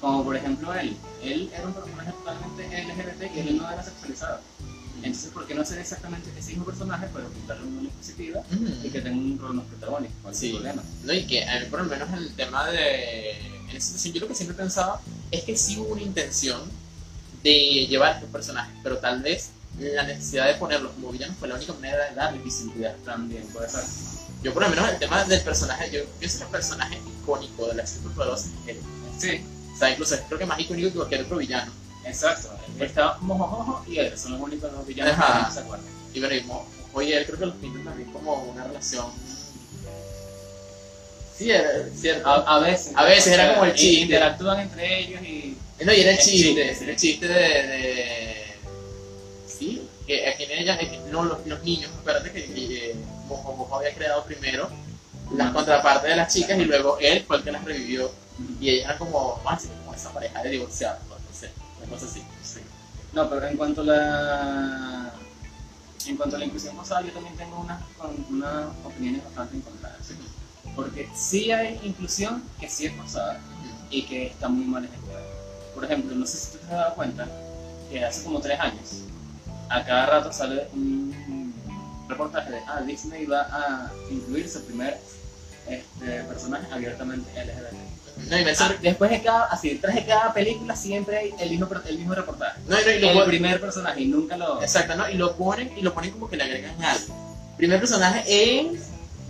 Como 0.00 0.24
por 0.24 0.36
ejemplo 0.36 0.72
él. 0.74 0.96
Él 1.22 1.50
era 1.52 1.66
un 1.66 1.74
personaje 1.74 2.12
totalmente 2.12 2.64
LGBT 2.66 3.30
y 3.34 3.38
él 3.40 3.56
no 3.58 3.70
era 3.70 3.82
sexualizado. 3.82 4.40
Entonces, 5.02 5.30
¿por 5.30 5.46
qué 5.46 5.54
no 5.54 5.62
hacer 5.62 5.78
exactamente 5.78 6.28
ese 6.36 6.50
mismo 6.50 6.64
personaje, 6.64 7.06
pero 7.12 7.28
pintarle 7.28 7.66
una 7.66 7.82
luz 7.82 7.92
positiva 7.92 8.42
y 8.84 8.88
que 8.90 9.00
tenga 9.00 9.16
un 9.16 9.38
rol 9.38 9.54
más 9.54 9.64
protagónico? 9.66 10.12
¿Cuál 10.22 10.34
es 10.34 10.40
Sí. 10.40 10.50
problema? 10.52 10.82
No, 11.04 11.12
y 11.12 11.24
que 11.26 11.44
a 11.44 11.60
mí 11.60 11.66
por 11.66 11.80
lo 11.80 11.86
menos 11.86 12.08
en 12.08 12.14
el 12.16 12.34
tema 12.34 12.66
de... 12.68 13.30
En 13.68 13.76
esa 13.76 13.86
situación 13.88 14.14
yo 14.14 14.20
lo 14.22 14.28
que 14.28 14.34
siempre 14.34 14.54
he 14.54 14.58
pensado 14.58 15.00
es 15.30 15.44
que 15.44 15.56
sí 15.56 15.78
hubo 15.78 15.92
una 15.92 16.02
intención 16.02 16.60
de 17.42 17.86
llevar 17.88 18.12
a 18.12 18.14
estos 18.16 18.30
personajes, 18.30 18.74
pero 18.82 18.98
tal 18.98 19.22
vez 19.22 19.50
la 19.78 20.02
necesidad 20.04 20.46
de 20.48 20.54
ponerlos 20.54 20.92
como 20.92 21.10
villanos 21.12 21.36
fue 21.38 21.48
la 21.48 21.54
única 21.56 21.72
manera 21.74 22.08
de 22.08 22.14
darle 22.14 22.38
visibilidad. 22.42 22.94
También 23.04 23.42
puede 23.48 23.68
ser. 23.68 23.82
Yo 24.42 24.52
por 24.54 24.62
lo 24.62 24.68
menos 24.70 24.88
el 24.88 24.98
tema 24.98 25.24
del 25.24 25.40
personaje, 25.42 25.90
yo 25.90 26.00
pienso 26.18 26.38
que 26.38 26.44
el 26.44 26.50
personaje 26.50 26.98
icónico 27.22 27.66
de 27.66 27.74
la 27.74 27.86
superpoderosa 27.86 28.48
es 28.66 28.76
él. 28.76 28.80
Sí, 29.18 29.44
O 29.74 29.78
sea, 29.78 29.90
incluso 29.90 30.16
creo 30.28 30.38
que 30.38 30.46
más 30.46 30.60
icónico 30.60 30.88
que 30.90 30.94
cualquier 30.96 31.22
otro 31.22 31.36
villano. 31.38 31.72
exacto. 32.04 32.50
Está 32.80 33.18
Mojojojo 33.20 33.84
y 33.90 33.98
él 33.98 34.16
son 34.16 34.32
los 34.32 34.40
únicos 34.40 34.70
dos 34.70 34.86
villanos 34.86 35.14
Ajá. 35.14 35.38
que 35.38 35.42
no 35.48 35.54
se 35.54 35.60
acuerdan. 35.60 35.86
Y 36.14 36.20
bueno, 36.20 36.34
y 36.36 36.40
Mo- 36.44 36.68
oye, 36.92 37.16
él 37.18 37.26
creo 37.26 37.38
que 37.38 37.46
los 37.46 37.54
pintan 37.56 37.84
también 37.84 38.12
como 38.12 38.34
una 38.44 38.64
relación. 38.64 39.06
Sí, 41.36 41.50
era 41.50 41.70
cierto. 41.96 42.28
A, 42.28 42.56
a 42.56 42.58
veces. 42.60 42.92
A 42.96 43.04
veces 43.04 43.32
era 43.32 43.54
como 43.54 43.64
el 43.66 43.74
chiste. 43.74 44.02
Interactúan 44.02 44.60
entre 44.60 45.00
ellos 45.00 45.22
y. 45.22 45.56
no, 45.84 45.92
y 45.92 46.00
era 46.00 46.10
el 46.12 46.18
chiste, 46.18 46.48
chiste, 46.68 46.82
era 46.84 46.92
el 46.92 46.96
chiste 46.96 47.28
de. 47.28 47.34
de- 47.34 48.34
sí, 48.36 48.37
que 50.08 50.26
aquí 50.26 50.44
en 50.44 50.52
ella, 50.52 50.78
que- 50.78 50.98
no, 51.12 51.22
los, 51.22 51.46
los 51.46 51.62
niños, 51.62 51.90
acuérdate 52.00 52.32
que, 52.32 52.44
que 52.46 52.90
eh, 52.90 52.96
Mojo 53.28 53.68
había 53.76 53.94
creado 53.94 54.24
primero 54.24 54.68
las 55.36 55.52
contrapartes 55.52 56.08
de 56.08 56.16
las 56.16 56.32
chicas 56.32 56.58
y 56.58 56.64
luego 56.64 56.96
él 56.98 57.22
fue 57.26 57.36
el 57.36 57.44
que 57.44 57.52
las 57.52 57.62
revivió. 57.62 58.10
Y 58.58 58.70
ellas 58.70 58.86
eran 58.86 58.98
como, 58.98 59.38
más 59.44 59.66
como 59.66 59.94
esa 59.94 60.10
pareja 60.12 60.42
de 60.42 60.50
divorciados, 60.50 61.00
no, 61.08 61.16
sé, 61.38 61.50
una 61.76 61.90
cosa 61.90 62.06
así. 62.06 62.22
Sí. 62.42 62.60
No, 63.12 63.28
pero 63.28 63.46
en 63.46 63.56
cuanto 63.58 63.82
a 63.82 63.84
la. 63.84 65.12
En 66.06 66.16
cuanto 66.16 66.38
la 66.38 66.44
inclusión 66.46 66.74
forzada, 66.74 67.02
yo 67.02 67.12
también 67.12 67.36
tengo 67.36 67.60
unas 67.60 67.82
unas 68.30 68.66
opiniones 68.84 69.22
bastante 69.24 69.56
encontradas. 69.58 69.98
Porque 70.74 71.08
sí 71.14 71.50
hay 71.50 71.78
inclusión 71.82 72.42
que 72.58 72.68
sí 72.68 72.86
es 72.86 72.94
forzada 72.94 73.40
y 73.90 74.02
que 74.04 74.28
está 74.28 74.48
muy 74.48 74.64
mal 74.64 74.84
ejecutada. 74.84 75.20
Por 75.74 75.84
ejemplo, 75.84 76.14
no 76.16 76.24
sé 76.24 76.38
si 76.38 76.52
tú 76.52 76.58
te 76.58 76.64
has 76.66 76.70
dado 76.70 76.94
cuenta 76.94 77.26
que 77.90 78.02
hace 78.04 78.22
como 78.22 78.40
tres 78.40 78.58
años, 78.60 79.02
a 79.68 79.84
cada 79.84 80.06
rato 80.06 80.32
sale 80.32 80.68
un 80.72 81.54
reportaje 82.08 82.50
de 82.52 82.58
ah, 82.66 82.80
Disney 82.82 83.26
va 83.26 83.42
a 83.50 83.92
incluir 84.10 84.48
su 84.48 84.64
primer 84.64 84.98
este, 85.68 86.22
personaje 86.24 86.66
abiertamente 86.72 87.30
LGBT. 87.32 88.30
No, 88.30 88.38
y 88.38 88.44
me 88.44 88.52
Ah, 88.58 88.74
después 88.82 89.10
de 89.10 89.22
cada, 89.22 89.44
así, 89.44 89.70
detrás 89.70 89.94
de 89.94 90.04
cada 90.04 90.32
película 90.32 90.74
siempre 90.74 91.18
hay 91.18 91.34
el 91.38 91.50
mismo, 91.50 91.68
el 91.86 91.98
mismo 91.98 92.14
reportaje. 92.14 92.60
no, 92.66 92.76
no, 92.76 92.90
y 92.90 93.00
lo 93.00 93.22
El 93.22 93.28
primer 93.28 93.60
personaje 93.60 94.00
y 94.00 94.06
nunca 94.06 94.36
lo... 94.36 94.60
Exacto, 94.60 94.96
¿no? 94.96 95.08
Y 95.08 95.14
lo 95.14 95.36
ponen 95.36 95.72
y 95.76 95.82
lo 95.82 95.94
ponen 95.94 96.10
como 96.10 96.28
que 96.28 96.36
le 96.36 96.44
agregan 96.44 96.82
algo. 96.82 97.14
Primer 97.56 97.78
personaje 97.78 98.24
es 98.26 98.88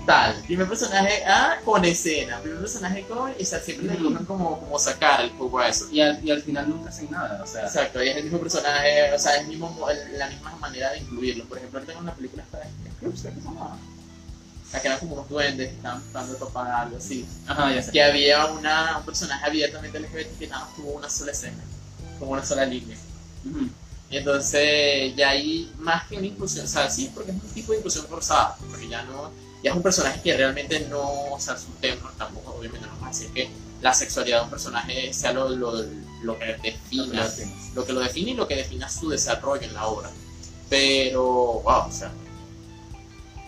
tal, 0.09 0.35
primer 0.47 0.67
personaje 0.67 1.25
A 1.27 1.61
con 1.65 1.85
escena, 1.85 2.41
primer 2.41 2.61
personaje 2.61 3.05
con. 3.07 3.31
Y 3.39 3.43
o 3.43 3.47
sea, 3.47 3.61
siempre 3.61 3.87
le 3.95 4.03
buscan 4.03 4.25
como, 4.25 4.59
como 4.59 4.79
sacar 4.79 5.21
el 5.21 5.31
juego 5.31 5.59
a 5.61 5.69
eso. 5.69 5.87
Y 5.93 6.01
al, 6.01 6.25
y 6.25 6.31
al 6.31 6.43
final 6.43 6.69
nunca 6.69 6.89
hacen 6.89 7.11
nada, 7.11 7.43
o 7.43 7.47
sea... 7.47 7.65
Exacto, 7.67 8.03
y 8.03 8.09
es 8.09 8.17
el 8.17 8.25
mismo 8.25 8.39
personaje, 8.41 9.13
o 9.13 9.19
sea, 9.19 9.37
es 9.37 9.43
el 9.43 9.49
mismo, 9.49 9.69
mo- 9.71 9.91
el- 9.91 10.19
la 10.19 10.29
misma 10.29 10.57
manera 10.57 10.91
de 10.93 10.99
incluirlo. 11.01 11.45
Por 11.45 11.59
ejemplo, 11.59 11.81
en 11.81 11.97
una 11.99 12.15
película 12.15 12.43
está 12.43 12.59
Scrooge, 12.59 12.97
creo 12.99 13.11
que 13.13 13.17
se 13.19 13.31
llamaba. 13.45 13.77
La 14.73 14.81
que 14.81 14.87
eran 14.89 14.99
como 15.01 15.15
unos 15.15 15.29
duendes 15.29 15.69
que 15.71 15.77
estaban 15.77 16.03
tratando 16.03 16.33
de 16.35 16.39
topar 16.39 16.71
algo 16.71 16.97
así. 16.99 17.27
Ajá, 17.47 17.75
ya 17.75 17.83
sé. 17.83 17.91
Que 17.93 18.03
había 18.03 18.47
una, 18.47 18.99
un 18.99 19.05
personaje 19.05 19.45
abiertamente 19.47 19.99
LGBT 19.99 20.39
que 20.39 20.47
nada 20.47 20.65
más 20.67 20.75
tuvo 20.77 20.91
una 20.93 21.09
sola 21.09 21.33
escena, 21.33 21.63
como 22.19 22.33
una 22.33 22.45
sola 22.45 22.65
línea. 22.67 22.97
Y 24.11 24.17
entonces 24.17 25.15
ya 25.17 25.31
hay 25.31 25.71
más 25.79 26.07
que 26.09 26.17
una 26.17 26.27
inclusión, 26.27 26.65
o 26.65 26.69
sea, 26.69 26.89
sí, 26.91 27.11
porque 27.15 27.31
es 27.31 27.37
un 27.43 27.51
tipo 27.51 27.73
de 27.73 27.79
inclusión 27.79 28.07
forzada, 28.07 28.57
porque 28.71 28.89
ya 28.89 29.03
no, 29.03 29.31
ya 29.63 29.71
es 29.71 29.77
un 29.77 29.83
personaje 29.83 30.21
que 30.23 30.37
realmente 30.37 30.81
no, 30.89 31.03
o 31.33 31.41
sea, 31.41 31.57
su 31.57 31.71
tema 31.81 32.13
tampoco, 32.17 32.55
obviamente 32.59 32.87
no 32.87 32.93
vamos 32.95 33.07
a 33.07 33.19
decir 33.19 33.33
que 33.35 33.49
la 33.81 33.95
sexualidad 33.95 34.39
de 34.39 34.45
un 34.45 34.51
personaje 34.51 35.13
sea 35.13 35.33
lo, 35.33 35.49
lo, 35.51 35.73
lo 36.23 36.39
que 36.39 36.57
defina, 36.63 37.29
lo 37.75 37.85
que 37.85 37.93
lo 37.93 38.01
define 38.01 38.33
y 38.33 38.35
lo 38.35 38.47
que 38.49 38.57
defina 38.57 38.89
su 38.89 39.09
desarrollo 39.09 39.63
en 39.63 39.75
la 39.75 39.87
obra. 39.87 40.11
Pero, 40.69 41.25
wow, 41.65 41.89
o 41.89 41.93
sea. 41.93 42.11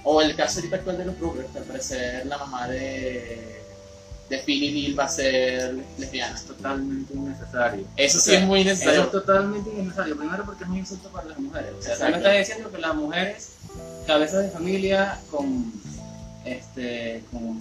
O 0.04 0.22
el 0.22 0.34
caso 0.34 0.58
ahorita 0.60 0.76
actual 0.76 0.96
de 0.98 1.04
los 1.04 1.18
Rugrats, 1.18 1.50
que 1.52 1.58
al 1.58 1.64
parecer 1.64 2.26
la 2.26 2.38
mamá 2.38 2.66
de, 2.68 3.60
de 4.30 4.38
Philly 4.38 4.72
Bill 4.72 4.98
va 4.98 5.04
a 5.04 5.08
ser 5.08 5.76
lesbiana. 5.98 6.34
Es 6.34 6.44
totalmente 6.44 7.12
innecesario. 7.12 7.86
Eso 7.96 8.16
O 8.18 8.20
sí 8.20 8.30
sea, 8.30 8.40
es 8.40 8.46
muy 8.46 8.60
Eso 8.60 8.70
necesario. 8.70 9.02
es 9.02 9.10
totalmente 9.10 9.68
innecesario. 9.70 10.16
Primero 10.16 10.44
porque 10.46 10.64
es 10.64 10.70
un 10.70 10.76
insulto 10.78 11.10
para 11.10 11.28
las 11.28 11.38
mujeres. 11.38 11.72
O 11.78 11.82
sea, 11.82 11.96
tú 11.96 12.02
me 12.04 12.16
estás 12.16 12.38
diciendo 12.38 12.70
que 12.70 12.78
las 12.78 12.94
mujeres, 12.94 13.48
cabezas 14.06 14.44
de 14.44 14.50
familia 14.50 15.20
con, 15.30 15.70
este, 16.44 17.22
con, 17.30 17.58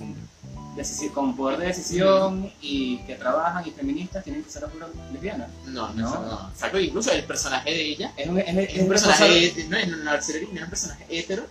con 1.14 1.36
poder 1.36 1.60
de 1.60 1.68
decisión 1.68 2.52
y 2.62 3.00
que 3.00 3.16
trabajan 3.16 3.68
y 3.68 3.72
feministas 3.72 4.24
tienen 4.24 4.44
que 4.44 4.50
ser 4.50 4.64
a 4.64 4.68
pura 4.68 4.88
lesbianas. 5.12 5.50
No, 5.68 5.94
no, 5.94 6.10
No. 6.10 6.52
no. 6.72 6.80
Incluso 6.80 7.12
el 7.12 7.24
personaje 7.26 7.70
de 7.72 7.82
ella 7.86 8.14
Es 8.16 8.28
un, 8.28 8.40
es, 8.40 8.48
es 8.48 8.58
es 8.70 8.74
un 8.76 8.80
una 8.82 8.90
personaje, 8.90 9.50
cosa- 9.54 9.86
no, 10.16 10.22
serie 10.22 10.42
original 10.42 10.58
era 10.58 10.64
un 10.66 10.70
personaje 10.70 11.06
hetero 11.10 11.44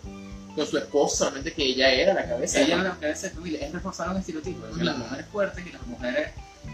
con 0.57 0.67
su 0.67 0.79
esposo, 0.79 1.17
solamente 1.17 1.53
que 1.53 1.63
ella 1.65 1.91
era 1.93 2.15
la 2.15 2.27
cabeza. 2.29 2.61
Ella 2.61 2.77
es 2.79 2.83
la 2.85 2.97
cabeza 2.97 3.29
de 3.29 3.35
familia, 3.35 3.67
es 3.67 3.73
reforzar 3.73 4.09
un 4.11 4.17
estereotipo 4.17 4.67
de 4.67 4.79
que 4.79 4.85
las 4.85 4.99
mujeres 4.99 5.27
fuertes 5.31 5.67
y 5.67 5.73
las 5.73 5.87
mujeres 5.87 6.31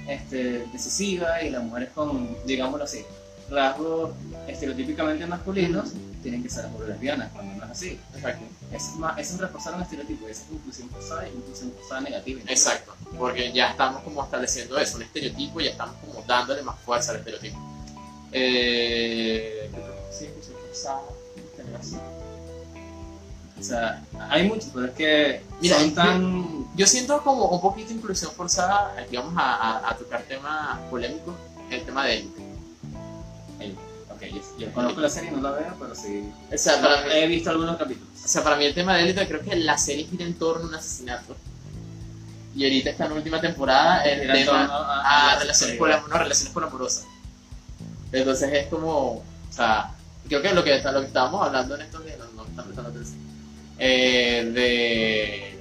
este, 0.09 0.67
decisiva 0.73 1.43
y 1.43 1.51
las 1.51 1.63
mujeres 1.63 1.91
con, 1.95 2.37
digámoslo 2.47 2.85
así, 2.85 3.03
rasgos 3.51 4.13
estereotípicamente 4.49 5.27
masculinos 5.27 5.91
tienen 6.25 6.43
que 6.43 6.49
ser 6.51 6.67
por 6.71 6.89
lesbianas, 6.89 7.31
cuando 7.33 7.55
no 7.55 7.65
es 7.67 7.71
así. 7.71 8.01
Exacto. 8.17 8.45
Es, 8.73 8.97
más, 8.97 9.17
es 9.19 9.39
reforzar 9.39 9.75
un 9.77 9.83
estereotipo, 9.83 10.27
esa 10.27 10.43
es 10.43 10.51
inclusión 10.51 10.89
forzada 10.91 11.29
y 11.29 11.33
inclusión 11.37 11.73
forzada 11.79 12.01
negativa. 12.01 12.41
Exacto, 12.49 12.95
porque 13.17 13.53
ya 13.53 13.71
estamos 13.71 14.03
como 14.03 14.25
estableciendo 14.25 14.77
eso, 14.79 14.97
un 14.97 15.03
estereotipo, 15.05 15.61
y 15.61 15.65
ya 15.67 15.71
estamos 15.71 15.95
como 16.05 16.21
dándole 16.27 16.63
más 16.63 16.77
fuerza 16.81 17.13
al 17.13 17.19
estereotipo. 17.19 17.59
Eh, 18.33 19.71
sí, 20.11 20.29
pues, 20.35 20.49
forzada, 20.67 21.03
tener 21.57 21.77
así. 21.77 21.97
O 23.59 23.63
sea, 23.63 24.03
hay 24.31 24.49
muchos, 24.49 24.71
pero 24.75 24.87
es 24.87 24.93
que 24.93 25.43
Mira, 25.61 25.79
son 25.79 25.95
tan... 25.95 26.75
Yo 26.77 26.87
siento 26.87 27.23
como 27.23 27.47
un 27.47 27.61
poquito 27.61 27.91
de 27.91 27.95
inclusión 27.95 28.33
forzada, 28.33 28.95
aquí 29.01 29.17
vamos 29.17 29.35
a, 29.37 29.55
a- 29.55 29.91
a 29.91 29.97
tocar 29.97 30.23
temas 30.23 30.81
polémicos, 30.91 31.35
el 31.71 31.85
tema 31.85 32.05
de 32.07 32.17
élite. 32.19 32.43
Ok, 33.57 33.79
yo, 34.33 34.41
yo 34.59 34.73
conozco 34.73 35.01
la 35.01 35.09
serie, 35.09 35.31
no 35.31 35.41
la 35.41 35.51
veo, 35.53 35.75
pero 35.79 35.95
sí. 35.95 36.31
O 36.53 36.59
sea, 36.59 36.81
para 36.81 37.03
mí, 37.03 37.09
He 37.13 37.27
visto 37.27 37.51
algunos 37.51 37.77
capítulos. 37.77 38.09
o 38.25 38.29
sea, 38.29 38.43
para 38.45 38.57
mí 38.57 38.65
el 38.65 38.75
tema 38.75 38.97
de 38.97 39.03
élite 39.05 39.27
creo 39.29 39.41
que 39.43 39.57
la 39.57 39.77
serie 39.79 40.07
gira 40.07 40.25
en 40.25 40.35
torno 40.35 40.65
a 40.67 40.69
un 40.69 40.75
asesinato. 40.75 41.37
Y 42.57 42.63
ahorita 42.65 42.91
está 42.91 43.07
en 43.07 43.13
última 43.13 43.41
temporada 43.41 44.05
el 44.05 44.21
Era 44.21 44.39
en 44.39 44.45
tema 44.47 44.59
torno 44.69 44.75
a- 44.75 45.33
a, 45.33 45.39
relaciones, 45.41 45.79
no, 45.81 46.19
relaciones 46.19 46.53
polamorosas. 46.53 47.05
Entonces 48.13 48.53
es 48.53 48.67
como, 48.69 48.93
o 49.17 49.25
sea, 49.51 49.91
creo 50.29 50.41
que 50.41 50.53
lo 50.55 50.63
que, 50.63 50.81
lo 50.81 51.01
que 51.01 51.07
estábamos 51.09 51.45
hablando 51.47 51.75
en 51.75 51.83
estos 51.83 52.05
días, 52.05 52.17
no, 52.19 52.27
no 52.33 52.45
me 52.45 52.51
están 52.51 52.65
prestando 52.67 52.91
atención, 52.91 53.19
eh, 53.79 54.51
de, 54.55 55.59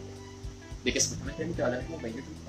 de 0.83 0.93
que 0.93 0.99
supuestamente 1.01 1.43
élite 1.43 1.61
va 1.63 1.67
a 1.69 1.71
tener 1.71 1.85
como 1.87 1.99
20 1.99 2.21
temporadas. 2.21 2.42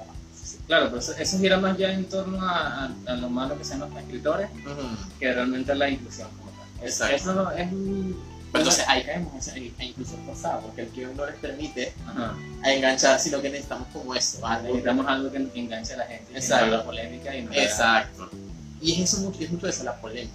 Claro, 0.66 0.86
pero 0.86 0.98
eso, 0.98 1.12
eso 1.12 1.38
gira 1.38 1.58
más 1.58 1.76
ya 1.76 1.92
en 1.92 2.04
torno 2.06 2.40
a, 2.40 2.84
a- 2.84 2.90
a 3.06 3.14
lo 3.16 3.28
malo 3.28 3.56
que 3.58 3.64
sean 3.64 3.80
los 3.80 3.94
escritores 3.96 4.48
Ujú. 4.50 5.18
que 5.20 5.32
realmente 5.32 5.74
la 5.74 5.88
inclusión 5.90 6.28
como 6.38 6.50
tal. 6.52 6.86
Es- 6.86 7.00
Exacto. 7.00 7.16
Eso 7.16 7.50
es 7.52 7.72
un... 7.72 8.34
Pero 8.52 8.62
entonces 8.62 8.84
ahí 8.88 9.02
caemos 9.04 9.32
en 9.48 9.64
esa 9.66 9.82
inclusión 9.84 10.24
forzada, 10.24 10.60
porque 10.60 10.82
el 10.82 10.88
que 10.90 11.06
no 11.06 11.26
les 11.26 11.34
permite 11.36 11.92
Ajá. 12.06 12.34
a 12.62 12.72
enganchar, 12.72 13.18
sino 13.20 13.42
que 13.42 13.50
necesitamos 13.50 13.88
como 13.92 14.14
eso. 14.14 14.46
algo- 14.46 14.68
Necesitamos 14.68 15.06
algo 15.08 15.30
que 15.32 15.38
enganche 15.58 15.94
a 15.94 15.96
la 15.98 16.06
gente, 16.06 16.32
Exacto. 16.34 16.66
haga 16.66 16.84
polémica 16.84 17.36
y 17.36 17.42
no 17.42 17.52
Exacto. 17.52 18.30
Y 18.80 18.92
es 18.92 19.12
eso 19.12 19.22
mucho, 19.22 19.40
es 19.42 19.50
mucho 19.50 19.66
eso, 19.68 19.82
la 19.84 19.96
polémica. 20.00 20.34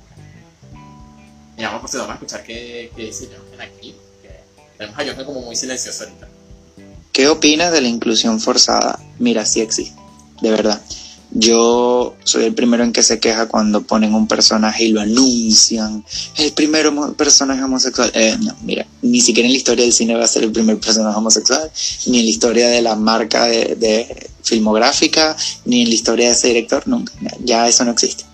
Y 1.58 1.64
vamos, 1.64 1.82
pues 1.82 1.94
vamos 1.94 2.10
a 2.10 2.14
escuchar 2.14 2.44
qué, 2.44 2.92
qué 2.96 3.04
dice 3.06 3.26
Jonathan 3.32 3.62
aquí. 3.62 3.96
Que 4.22 4.40
tenemos 4.78 5.00
a 5.00 5.04
Jonathan 5.04 5.26
como 5.26 5.42
muy 5.42 5.56
silencioso 5.56 6.04
ahorita. 6.04 6.28
¿Qué 7.12 7.28
opinas 7.28 7.72
de 7.72 7.82
la 7.82 7.88
inclusión 7.88 8.40
forzada? 8.40 9.00
Mira, 9.18 9.46
sí 9.46 9.60
existe, 9.62 9.99
de 10.42 10.52
verdad. 10.52 10.82
Yo 11.32 12.16
soy 12.24 12.46
el 12.46 12.56
primero 12.56 12.84
en 12.84 12.92
que 12.92 13.04
se 13.04 13.20
queja 13.20 13.48
cuando 13.48 13.84
ponen 13.84 14.16
un 14.16 14.28
personaje 14.28 14.86
y 14.86 14.90
lo 14.90 15.00
anuncian. 15.00 16.04
El 16.36 16.54
primer 16.54 16.92
personaje 17.16 17.62
homosexual. 17.62 18.12
Eh, 18.16 18.36
no, 18.40 18.56
mira, 18.64 18.88
ni 19.04 19.22
siquiera 19.22 19.46
en 19.46 19.54
la 19.54 19.58
historia 19.58 19.84
del 19.84 19.94
cine 19.94 20.16
va 20.16 20.26
a 20.26 20.28
ser 20.28 20.44
el 20.44 20.52
primer 20.52 20.80
personaje 20.80 21.16
homosexual, 21.16 21.72
ni 22.08 22.20
en 22.20 22.26
la 22.26 22.32
historia 22.32 22.70
de 22.70 22.82
la 22.82 22.96
marca 22.96 23.46
de, 23.46 23.76
de 23.76 24.30
filmográfica, 24.42 25.38
ni 25.66 25.84
en 25.84 25.90
la 25.90 25.96
historia 25.96 26.28
de 26.28 26.34
ese 26.34 26.48
director, 26.48 26.88
nunca. 26.88 27.14
Ya 27.44 27.68
eso 27.68 27.86
no 27.86 27.92
existe. 27.92 28.26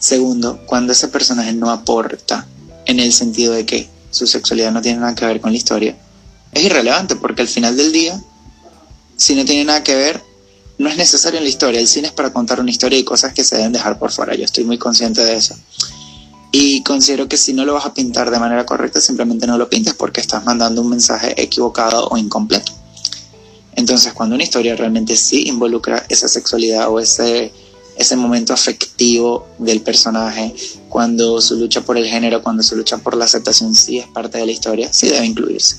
Segundo, 0.00 0.60
cuando 0.66 0.92
ese 0.92 1.06
personaje 1.08 1.52
no 1.52 1.70
aporta 1.70 2.48
en 2.86 2.98
el 2.98 3.12
sentido 3.12 3.52
de 3.52 3.64
que 3.64 3.88
su 4.10 4.26
sexualidad 4.26 4.72
no 4.72 4.82
tiene 4.82 4.98
nada 4.98 5.14
que 5.14 5.24
ver 5.24 5.40
con 5.40 5.52
la 5.52 5.58
historia, 5.58 5.96
es 6.52 6.64
irrelevante 6.64 7.14
porque 7.14 7.42
al 7.42 7.48
final 7.48 7.76
del 7.76 7.92
día, 7.92 8.20
si 9.16 9.36
no 9.36 9.44
tiene 9.44 9.64
nada 9.64 9.84
que 9.84 9.94
ver, 9.94 10.20
no 10.82 10.88
es 10.90 10.96
necesario 10.96 11.38
en 11.38 11.44
la 11.44 11.50
historia. 11.50 11.80
El 11.80 11.86
cine 11.86 12.08
es 12.08 12.12
para 12.12 12.32
contar 12.32 12.60
una 12.60 12.70
historia 12.70 12.98
y 12.98 13.04
cosas 13.04 13.32
que 13.32 13.44
se 13.44 13.56
deben 13.56 13.72
dejar 13.72 13.98
por 13.98 14.10
fuera. 14.10 14.34
Yo 14.34 14.44
estoy 14.44 14.64
muy 14.64 14.78
consciente 14.78 15.24
de 15.24 15.36
eso. 15.36 15.54
Y 16.50 16.82
considero 16.82 17.28
que 17.28 17.38
si 17.38 17.54
no 17.54 17.64
lo 17.64 17.74
vas 17.74 17.86
a 17.86 17.94
pintar 17.94 18.30
de 18.30 18.38
manera 18.38 18.66
correcta, 18.66 19.00
simplemente 19.00 19.46
no 19.46 19.56
lo 19.56 19.70
pintes 19.70 19.94
porque 19.94 20.20
estás 20.20 20.44
mandando 20.44 20.82
un 20.82 20.90
mensaje 20.90 21.40
equivocado 21.40 22.08
o 22.08 22.18
incompleto. 22.18 22.72
Entonces, 23.74 24.12
cuando 24.12 24.34
una 24.34 24.44
historia 24.44 24.76
realmente 24.76 25.16
sí 25.16 25.44
involucra 25.46 26.04
esa 26.10 26.28
sexualidad 26.28 26.90
o 26.90 27.00
ese, 27.00 27.52
ese 27.96 28.16
momento 28.16 28.52
afectivo 28.52 29.46
del 29.58 29.80
personaje, 29.80 30.54
cuando 30.90 31.40
su 31.40 31.56
lucha 31.56 31.80
por 31.80 31.96
el 31.96 32.06
género, 32.06 32.42
cuando 32.42 32.62
su 32.62 32.76
lucha 32.76 32.98
por 32.98 33.16
la 33.16 33.24
aceptación 33.24 33.74
sí 33.74 33.98
es 33.98 34.08
parte 34.08 34.36
de 34.36 34.46
la 34.46 34.52
historia, 34.52 34.92
sí 34.92 35.08
debe 35.08 35.24
incluirse. 35.24 35.76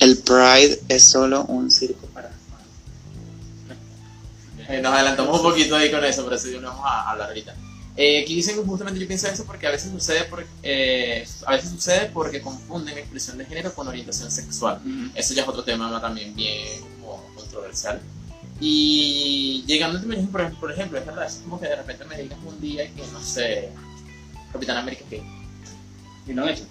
El 0.00 0.18
Pride 0.18 0.82
es 0.88 1.04
solo 1.04 1.44
un 1.44 1.70
circo 1.70 2.05
Eh, 4.68 4.80
nos 4.82 4.92
adelantamos 4.92 5.36
un 5.36 5.42
poquito 5.42 5.76
ahí 5.76 5.90
con 5.90 6.04
eso, 6.04 6.24
pero 6.24 6.36
eso 6.36 6.48
lo 6.48 6.68
vamos 6.68 6.84
a 6.84 7.10
hablar 7.10 7.28
ahorita. 7.28 7.54
Eh, 7.96 8.20
aquí 8.22 8.34
dicen 8.34 8.62
justamente 8.66 9.00
yo 9.00 9.06
pienso 9.06 9.26
eso 9.26 9.44
porque 9.46 9.66
a 9.66 9.70
veces 9.70 9.90
sucede 9.90 10.24
por, 10.24 10.44
eh, 10.62 11.26
a 11.46 11.52
veces 11.52 11.70
sucede 11.70 12.10
porque 12.12 12.42
confunden 12.42 12.98
expresión 12.98 13.38
de 13.38 13.46
género 13.46 13.72
con 13.72 13.88
orientación 13.88 14.30
sexual. 14.30 14.80
Eso 15.14 15.32
ya 15.34 15.42
es 15.42 15.48
otro 15.48 15.64
tema 15.64 15.88
¿no? 15.88 16.00
también 16.00 16.34
bien 16.34 16.80
como 17.00 17.22
controversial. 17.34 18.00
Y 18.60 19.64
llegando 19.66 19.98
al 19.98 20.02
tema, 20.02 20.14
por 20.30 20.40
ejemplo, 20.40 20.60
por 20.60 20.72
ejemplo, 20.72 20.98
es 20.98 21.06
verdad, 21.06 21.26
es 21.26 21.34
como 21.36 21.60
que 21.60 21.68
de 21.68 21.76
repente 21.76 22.04
me 22.04 22.20
digas 22.20 22.38
un 22.44 22.60
día 22.60 22.84
que, 22.94 23.02
no 23.12 23.20
sé, 23.22 23.70
Capitán 24.52 24.78
América 24.78 25.04
que 25.08 25.22
Y 26.26 26.32
han 26.32 26.48
hecho. 26.48 26.64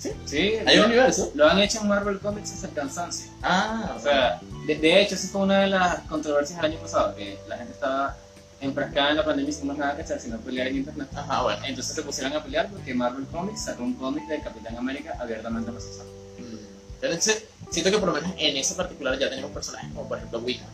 ¿Sí? 0.00 0.10
Sí, 0.24 0.54
hay 0.66 0.78
un 0.78 0.86
universo. 0.86 1.30
lo 1.34 1.46
han 1.48 1.58
hecho 1.58 1.80
en 1.82 1.88
Marvel 1.88 2.18
Comics 2.20 2.52
hasta 2.52 2.66
el 2.68 2.72
cansancio. 2.72 3.30
Ah, 3.42 3.94
O 3.96 4.00
sea, 4.00 4.40
de, 4.66 4.74
de 4.76 5.02
hecho, 5.02 5.14
esa 5.14 5.28
fue 5.28 5.42
una 5.42 5.60
de 5.60 5.66
las 5.68 6.00
controversias 6.08 6.60
del 6.60 6.72
año 6.72 6.80
pasado, 6.80 7.14
que 7.14 7.38
la 7.46 7.58
gente 7.58 7.72
estaba 7.74 8.16
enfrascada 8.62 9.10
en 9.10 9.16
la 9.18 9.24
pandemia 9.24 9.52
sin 9.52 9.66
más 9.68 9.76
nada 9.76 9.94
que 9.96 10.02
hacer, 10.02 10.18
sino 10.20 10.38
pelear 10.38 10.68
en 10.68 10.76
internet. 10.78 11.08
ajá, 11.14 11.42
bueno. 11.42 11.62
Entonces 11.66 11.94
se 11.94 12.02
pusieron 12.02 12.32
a 12.34 12.42
pelear 12.42 12.68
porque 12.68 12.94
Marvel 12.94 13.26
Comics 13.26 13.62
sacó 13.64 13.82
un 13.82 13.94
cómic 13.94 14.26
de 14.26 14.40
Capitán 14.42 14.76
América 14.76 15.14
abiertamente 15.20 15.70
homosexual. 15.70 16.06
Mm. 16.38 17.04
Entonces, 17.04 17.44
siento 17.70 17.90
que 17.90 17.98
por 17.98 18.08
lo 18.08 18.14
menos 18.14 18.30
en 18.38 18.56
ese 18.56 18.74
particular 18.74 19.18
ya 19.18 19.28
tenemos 19.30 19.50
personajes 19.50 19.88
como 19.94 20.08
por 20.08 20.16
ejemplo 20.18 20.38
Wiccan. 20.40 20.66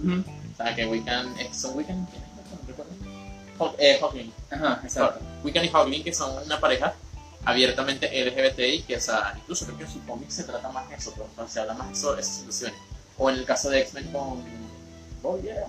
O 0.00 0.56
sea, 0.56 0.74
que 0.74 0.86
Wiccan, 0.86 1.34
¿son 1.52 1.76
Wiccan? 1.76 2.06
¿Quién 2.06 2.22
es? 2.22 2.50
No 2.52 2.58
recuerdo. 2.68 2.92
Hawk- 3.58 3.74
eh, 3.78 3.98
Hawkling. 4.00 4.32
Ajá, 4.50 4.80
exacto. 4.84 5.20
Wiccan 5.42 5.64
y 5.64 5.68
Hawkling, 5.68 6.04
que 6.04 6.12
son 6.14 6.42
una 6.44 6.60
pareja 6.60 6.94
abiertamente 7.48 8.06
LGBTI, 8.24 8.82
que 8.82 8.96
o 8.96 9.00
sea, 9.00 9.34
incluso 9.36 9.64
creo 9.66 9.78
que 9.78 9.84
en 9.84 9.90
su 9.90 10.04
cómic 10.04 10.28
se 10.30 10.44
trata 10.44 10.68
más 10.70 10.88
de 10.88 10.96
eso, 10.96 11.12
pero, 11.14 11.26
o 11.26 11.34
sea, 11.36 11.48
se 11.48 11.60
habla 11.60 11.74
más 11.74 11.98
sobre 11.98 12.20
esas 12.20 12.34
situaciones. 12.36 12.78
O 13.16 13.30
en 13.30 13.36
el 13.36 13.44
caso 13.44 13.70
de 13.70 13.80
X-Men 13.80 14.12
con 14.12 14.42
Bobby, 15.22 15.48
¿era? 15.48 15.66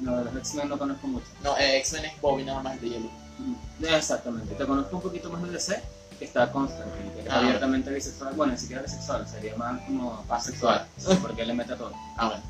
No, 0.00 0.18
de 0.18 0.24
los 0.24 0.36
X-Men 0.36 0.68
no 0.68 0.78
conozco 0.78 1.06
mucho. 1.06 1.26
No, 1.42 1.56
eh, 1.56 1.78
X-Men 1.78 2.04
es 2.06 2.20
Bobby 2.20 2.44
nada 2.44 2.62
más 2.62 2.80
de 2.80 2.88
hielo. 2.90 3.06
Ujú. 3.06 3.86
Exactamente. 3.86 4.54
Te 4.54 4.66
conozco 4.66 4.96
un 4.96 5.02
poquito 5.02 5.30
más 5.30 5.42
de 5.42 5.50
DC, 5.50 5.82
que 6.18 6.24
está 6.26 6.52
Constantine, 6.52 7.12
que 7.14 7.20
es 7.20 7.30
Ah. 7.30 7.38
abiertamente 7.38 7.90
bisexual. 7.90 8.34
Bueno, 8.34 8.52
ni 8.52 8.58
siquiera 8.58 8.82
bisexual, 8.82 9.26
sería 9.26 9.56
más 9.56 9.80
como 9.86 10.24
asexual, 10.28 10.86
porque 11.22 11.42
él 11.42 11.48
le 11.48 11.54
mete 11.54 11.72
a 11.72 11.76
todo. 11.76 11.92
Ah, 12.16 12.28
bueno. 12.28 12.42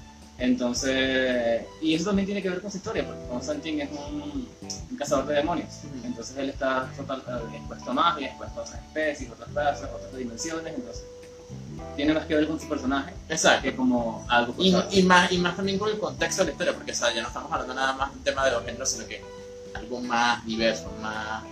Entonces, 0.42 1.62
y 1.80 1.94
eso 1.94 2.06
también 2.06 2.26
tiene 2.26 2.42
que 2.42 2.50
ver 2.50 2.60
con 2.60 2.68
su 2.68 2.78
historia, 2.78 3.06
porque 3.06 3.22
Constantine 3.28 3.84
es 3.84 3.90
un, 3.92 4.48
un 4.90 4.96
cazador 4.96 5.26
de 5.26 5.36
demonios. 5.36 5.68
Entonces 6.02 6.36
él 6.36 6.50
está 6.50 6.90
total, 6.96 7.22
eh, 7.28 7.58
expuesto 7.58 7.92
a 7.92 7.94
magia, 7.94 8.26
expuesto 8.26 8.58
a 8.58 8.62
otras 8.64 8.80
especies, 8.80 9.30
otras 9.30 9.54
razas, 9.54 9.88
otras 9.94 10.16
dimensiones. 10.16 10.74
Entonces, 10.74 11.04
tiene 11.94 12.12
más 12.12 12.26
que 12.26 12.34
ver 12.34 12.48
con 12.48 12.58
su 12.58 12.68
personaje 12.68 13.12
Exacto. 13.28 13.62
que 13.62 13.76
como 13.76 14.26
algo 14.28 14.54
Y, 14.58 14.74
y, 14.90 15.02
más, 15.04 15.30
y 15.30 15.38
más 15.38 15.54
también 15.54 15.78
con 15.78 15.90
el 15.90 15.98
contexto 15.98 16.42
de 16.42 16.46
la 16.46 16.52
historia, 16.52 16.74
porque 16.74 16.90
o 16.90 16.94
sea, 16.94 17.14
ya 17.14 17.22
no 17.22 17.28
estamos 17.28 17.52
hablando 17.52 17.74
nada 17.74 17.92
más 17.92 18.10
de 18.10 18.18
un 18.18 18.24
tema 18.24 18.44
de 18.44 18.50
los 18.50 18.64
géneros, 18.64 18.90
sino 18.90 19.06
que 19.06 19.22
algo 19.74 20.00
más 20.00 20.44
diverso, 20.44 20.90
más 21.00 21.44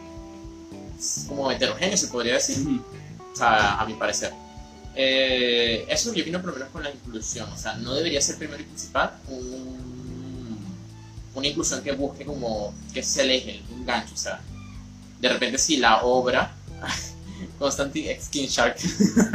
como 1.28 1.48
heterogéneo, 1.52 1.96
se 1.96 2.08
podría 2.08 2.34
decir. 2.34 2.66
O 3.32 3.36
sea, 3.36 3.80
a 3.80 3.86
mi 3.86 3.94
parecer. 3.94 4.32
Eh, 4.96 5.86
eso 5.88 6.12
yo 6.12 6.22
opino 6.22 6.40
por 6.40 6.50
lo 6.50 6.56
menos 6.56 6.68
con 6.70 6.82
la 6.82 6.90
inclusión. 6.90 7.48
O 7.50 7.56
sea, 7.56 7.74
no 7.74 7.94
debería 7.94 8.20
ser 8.20 8.36
primero 8.36 8.60
y 8.60 8.64
principal 8.66 9.12
un- 9.28 9.80
una 11.34 11.46
inclusión 11.46 11.82
que 11.82 11.92
busque 11.92 12.24
como 12.24 12.74
que 12.92 13.02
se 13.02 13.22
aleje, 13.22 13.62
un 13.70 13.86
gancho. 13.86 14.14
O 14.14 14.18
sea, 14.18 14.40
de 15.20 15.28
repente 15.28 15.58
si 15.58 15.76
la 15.76 16.02
obra... 16.02 16.54
Constantine 17.58 18.10
X 18.12 18.28
King 18.28 18.46
Shark. 18.48 18.76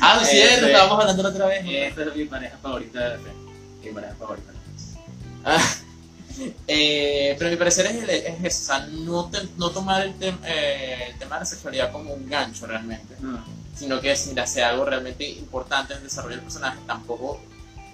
ah, 0.00 0.14
no 0.16 0.22
es 0.22 0.28
cierto, 0.30 0.54
Este- 0.54 0.66
estábamos 0.66 1.00
hablando 1.00 1.22
la 1.22 1.28
otra 1.28 1.46
vez. 1.46 1.64
Esta 1.66 2.02
es 2.04 2.16
mi 2.16 2.24
pareja 2.24 2.56
favorita. 2.62 3.18
Mi 3.84 3.90
pareja 3.90 4.14
favorita. 4.14 4.52
Ah, 5.44 5.74
eh, 6.66 7.34
pero 7.38 7.50
mi 7.50 7.56
parecer 7.56 7.86
es, 7.86 8.08
es 8.08 8.44
eso, 8.44 8.62
o 8.62 8.66
sea, 8.66 8.86
no, 8.86 9.26
te- 9.30 9.46
no 9.58 9.70
tomar 9.70 10.02
el, 10.06 10.14
tem- 10.18 10.38
eh, 10.44 11.08
el 11.10 11.18
tema 11.18 11.36
de 11.36 11.40
la 11.40 11.46
sexualidad 11.46 11.92
como 11.92 12.14
un 12.14 12.28
gancho 12.28 12.66
realmente. 12.66 13.14
No. 13.20 13.44
Sino 13.74 14.00
que 14.00 14.14
si 14.16 14.38
hace 14.38 14.62
algo 14.62 14.84
realmente 14.84 15.28
importante 15.28 15.92
en 15.92 15.98
el 15.98 16.04
desarrollo 16.04 16.36
del 16.36 16.44
personaje, 16.44 16.78
tampoco 16.86 17.40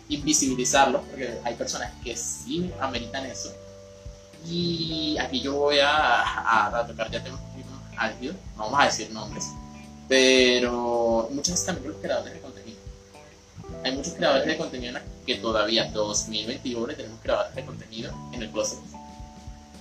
invisibilizarlo, 0.09 1.03
porque 1.03 1.39
hay 1.45 1.55
personas 1.55 1.93
que 2.03 2.17
sí 2.17 2.71
ameritan 2.81 3.27
eso. 3.27 3.53
Y 4.47 5.17
aquí 5.19 5.41
yo 5.41 5.55
voy 5.55 5.79
a, 5.81 6.23
a, 6.23 6.79
a 6.79 6.87
tocar 6.87 7.11
ya 7.11 7.23
temas 7.23 7.41
álgidos, 7.97 8.37
no 8.57 8.65
vamos 8.65 8.81
a 8.81 8.85
decir 8.85 9.11
nombres, 9.11 9.49
pero 10.09 11.29
muchas 11.33 11.55
veces 11.55 11.67
también 11.67 11.93
los 11.93 12.01
creadores 12.01 12.35
de 12.35 12.41
contenido. 12.41 12.79
hay 13.85 13.93
muchos 13.93 14.13
creadores 14.15 14.47
de 14.47 14.57
contenido 14.57 15.01
que 15.27 15.35
todavía 15.37 15.91
2021 15.91 16.95
tenemos 16.95 17.21
creadores 17.21 17.55
de 17.55 17.65
contenido 17.65 18.13
en 18.33 18.43
el 18.43 18.51
closet. 18.51 18.79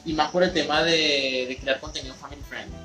Y 0.04 0.14
más 0.14 0.32
por 0.32 0.44
el 0.44 0.54
tema 0.54 0.84
de, 0.84 1.46
de 1.48 1.58
crear 1.62 1.80
contenido 1.80 2.16
family 2.16 2.42
friendly. 2.42 2.76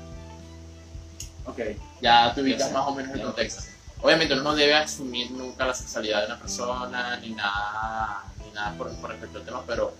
Ok. 1.45 1.59
Ya 2.03 2.33
te 2.33 2.41
ubicas 2.41 2.71
más 2.73 2.85
o 2.87 2.93
menos 2.93 3.15
el 3.15 3.21
contexto. 3.21 3.63
Obviamente 4.01 4.33
uno 4.33 4.43
no 4.43 4.55
debe 4.55 4.73
asumir 4.75 5.31
nunca 5.31 5.65
la 5.65 5.73
sexualidad 5.73 6.19
de 6.19 6.25
una 6.27 6.37
persona, 6.39 7.17
ni 7.21 7.29
nada, 7.29 8.25
ni 8.45 8.51
nada 8.51 8.77
por, 8.77 8.93
por 8.97 9.09
respecto 9.11 9.37
al 9.39 9.45
tema, 9.45 9.63
pero 9.65 9.93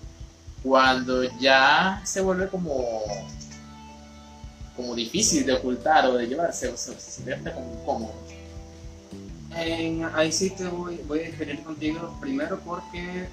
cuando 0.61 1.23
ya 1.39 2.01
se 2.03 2.19
vuelve 2.19 2.49
como, 2.49 3.01
como 4.75 4.93
difícil 4.95 5.45
de 5.45 5.53
ocultar 5.53 6.05
o 6.07 6.17
de 6.17 6.27
llevarse, 6.27 6.67
o 6.67 6.75
sea, 6.75 6.99
se 6.99 7.11
siente 7.11 7.33
hasta 7.35 7.53
como 7.53 7.73
incómodo. 7.73 8.13
En- 9.55 10.03
ahí 10.15 10.31
sí 10.33 10.49
te 10.49 10.67
voy, 10.67 10.97
voy 11.07 11.19
a 11.19 11.23
diferir 11.23 11.63
contigo 11.63 12.17
primero 12.19 12.59
porque 12.59 13.29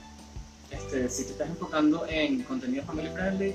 este, 0.71 1.09
si 1.09 1.25
te 1.25 1.33
estás 1.33 1.49
enfocando 1.49 2.07
en 2.09 2.45
contenido 2.45 2.85
family 2.85 3.09
friendly, 3.09 3.55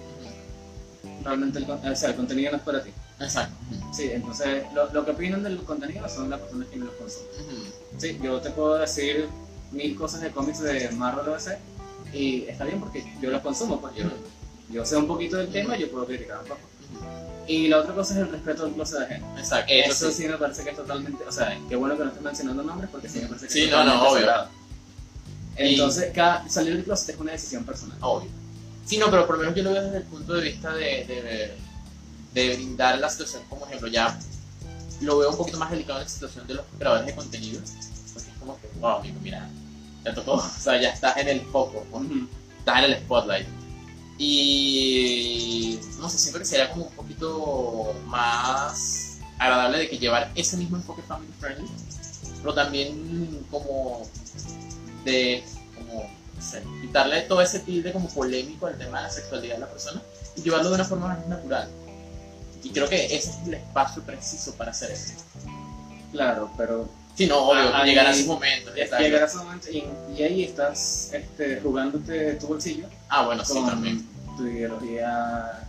realmente 1.23 1.59
el, 1.59 1.69
o 1.71 1.95
sea, 1.95 2.09
el 2.09 2.15
contenido 2.15 2.51
no 2.51 2.57
es 2.57 2.63
para 2.63 2.83
ti. 2.83 2.91
Exacto. 3.19 3.55
Sí, 3.93 4.09
entonces 4.11 4.65
lo, 4.73 4.91
lo 4.91 5.05
que 5.05 5.11
opinan 5.11 5.41
del 5.43 5.57
contenido 5.63 6.07
son 6.09 6.29
las 6.29 6.39
personas 6.39 6.67
que 6.67 6.75
me 6.77 6.85
lo 6.85 6.97
consumen. 6.97 7.29
Sí, 7.97 8.19
yo 8.21 8.41
te 8.41 8.49
puedo 8.49 8.75
decir 8.77 9.27
mil 9.71 9.95
cosas 9.95 10.21
de 10.21 10.31
cómics 10.31 10.59
de 10.59 10.89
Marvel 10.91 11.29
o 11.29 11.33
DC 11.33 11.57
y 12.13 12.43
está 12.43 12.65
bien 12.65 12.79
porque 12.79 13.05
yo 13.21 13.29
los 13.31 13.41
consumo, 13.41 13.79
pues 13.79 13.95
yo, 13.95 14.05
yo 14.69 14.85
sé 14.85 14.97
un 14.97 15.07
poquito 15.07 15.37
del 15.37 15.49
tema 15.51 15.77
y 15.77 15.81
yo 15.81 15.91
puedo 15.91 16.05
criticar 16.05 16.39
un 16.39 16.47
poco. 16.47 16.59
Y 17.47 17.67
la 17.67 17.79
otra 17.79 17.93
cosa 17.93 18.15
es 18.15 18.19
el 18.21 18.31
respeto 18.31 18.65
al 18.65 18.71
closet 18.73 18.99
de 19.01 19.05
gente. 19.07 19.39
Exacto. 19.39 19.71
Eso 19.71 20.11
sí. 20.11 20.23
sí 20.23 20.27
me 20.27 20.37
parece 20.37 20.63
que 20.63 20.71
es 20.71 20.75
totalmente, 20.75 21.23
o 21.23 21.31
sea, 21.31 21.57
qué 21.69 21.75
bueno 21.75 21.95
que 21.95 22.03
no 22.03 22.09
estés 22.09 22.23
mencionando 22.23 22.63
nombres 22.63 22.89
porque 22.89 23.07
sí 23.07 23.19
me 23.19 23.27
parece 23.27 23.47
que 23.47 23.53
Sí, 23.53 23.61
es 23.63 23.71
no, 23.71 23.83
no, 23.83 24.01
obvio. 24.09 24.19
sagrado. 24.21 24.49
Entonces, 25.57 26.11
cada, 26.13 26.49
salir 26.49 26.73
del 26.75 26.83
closet 26.83 27.15
es 27.15 27.21
una 27.21 27.31
decisión 27.31 27.63
personal. 27.63 27.97
Obvio. 28.01 28.29
Sí, 28.85 28.97
no, 28.97 29.09
pero 29.09 29.25
por 29.25 29.35
lo 29.37 29.41
menos 29.43 29.55
yo 29.55 29.63
lo 29.63 29.71
veo 29.71 29.83
desde 29.83 29.97
el 29.97 30.03
punto 30.03 30.33
de 30.33 30.41
vista 30.41 30.73
de, 30.73 31.05
de, 31.05 31.21
de 31.21 31.51
brindar 32.35 32.99
la 32.99 33.09
situación 33.09 33.43
como 33.49 33.65
ejemplo. 33.65 33.87
Ya 33.87 34.17
lo 35.01 35.17
veo 35.17 35.29
un 35.29 35.37
poquito 35.37 35.57
más 35.57 35.71
delicado 35.71 35.99
en 35.99 36.05
la 36.05 36.09
situación 36.09 36.47
de 36.47 36.55
los 36.55 36.65
creadores 36.77 37.05
de 37.05 37.15
contenido. 37.15 37.61
Porque 38.13 38.29
es 38.29 38.37
como 38.37 38.59
que, 38.59 38.67
wow, 38.79 38.97
amigo, 38.97 39.19
mira, 39.21 39.49
te 40.03 40.11
tocó. 40.13 40.33
O 40.35 40.59
sea, 40.59 40.79
ya 40.81 40.89
estás 40.89 41.17
en 41.17 41.27
el 41.27 41.41
foco, 41.41 41.85
Ujú. 41.91 42.27
estás 42.59 42.79
en 42.79 42.85
el 42.85 42.97
spotlight. 42.99 43.47
Y 44.17 45.79
no 45.99 46.09
sé, 46.09 46.17
siento 46.17 46.39
que 46.39 46.45
sería 46.45 46.71
como 46.71 46.85
un 46.85 46.93
poquito 46.93 47.93
más 48.05 49.17
agradable 49.39 49.79
de 49.79 49.89
que 49.89 49.97
llevar 49.97 50.31
ese 50.35 50.57
mismo 50.57 50.77
enfoque 50.77 51.01
family 51.01 51.31
friendly, 51.39 51.69
pero 52.41 52.53
también 52.53 53.45
como 53.51 54.07
de 55.03 55.43
como 55.75 56.09
no 56.35 56.41
sé, 56.41 56.63
quitarle 56.81 57.21
todo 57.23 57.41
ese 57.41 57.59
tilde 57.59 57.91
como 57.91 58.07
polémico 58.07 58.67
al 58.67 58.77
tema 58.77 58.99
de 58.99 59.03
la 59.07 59.09
sexualidad 59.09 59.55
de 59.55 59.59
la 59.61 59.67
persona 59.69 60.01
y 60.35 60.41
llevarlo 60.41 60.69
de 60.69 60.75
una 60.75 60.85
forma 60.85 61.07
más 61.07 61.27
natural. 61.27 61.69
Y 62.65 62.71
creo 62.71 62.89
que 62.89 63.05
ese 63.05 63.15
es 63.29 63.37
el 63.47 63.53
espacio 63.53 64.01
preciso 64.03 64.53
para 64.55 64.71
hacer 64.71 64.91
eso. 64.91 65.13
Claro, 66.11 66.49
pero 66.57 66.89
Sí, 67.15 67.27
no, 67.27 67.37
obvio, 67.49 67.73
Ah, 67.73 67.85
llegar 67.85 68.07
a 68.07 68.11
esos 68.11 68.25
momentos. 68.27 68.73
llegar 68.75 69.23
a 69.23 69.25
ese 69.25 69.37
momento 69.37 69.71
y, 69.71 69.85
y 70.17 70.23
ahí 70.23 70.43
estás 70.43 71.11
este, 71.13 71.61
jugándote 71.61 72.33
tu 72.33 72.47
bolsillo 72.47 72.87
Ah, 73.07 73.25
bueno, 73.25 73.45
sí, 73.45 73.53
con 73.53 73.65
también. 73.67 74.05
tu 74.35 74.45
ideología 74.45 75.61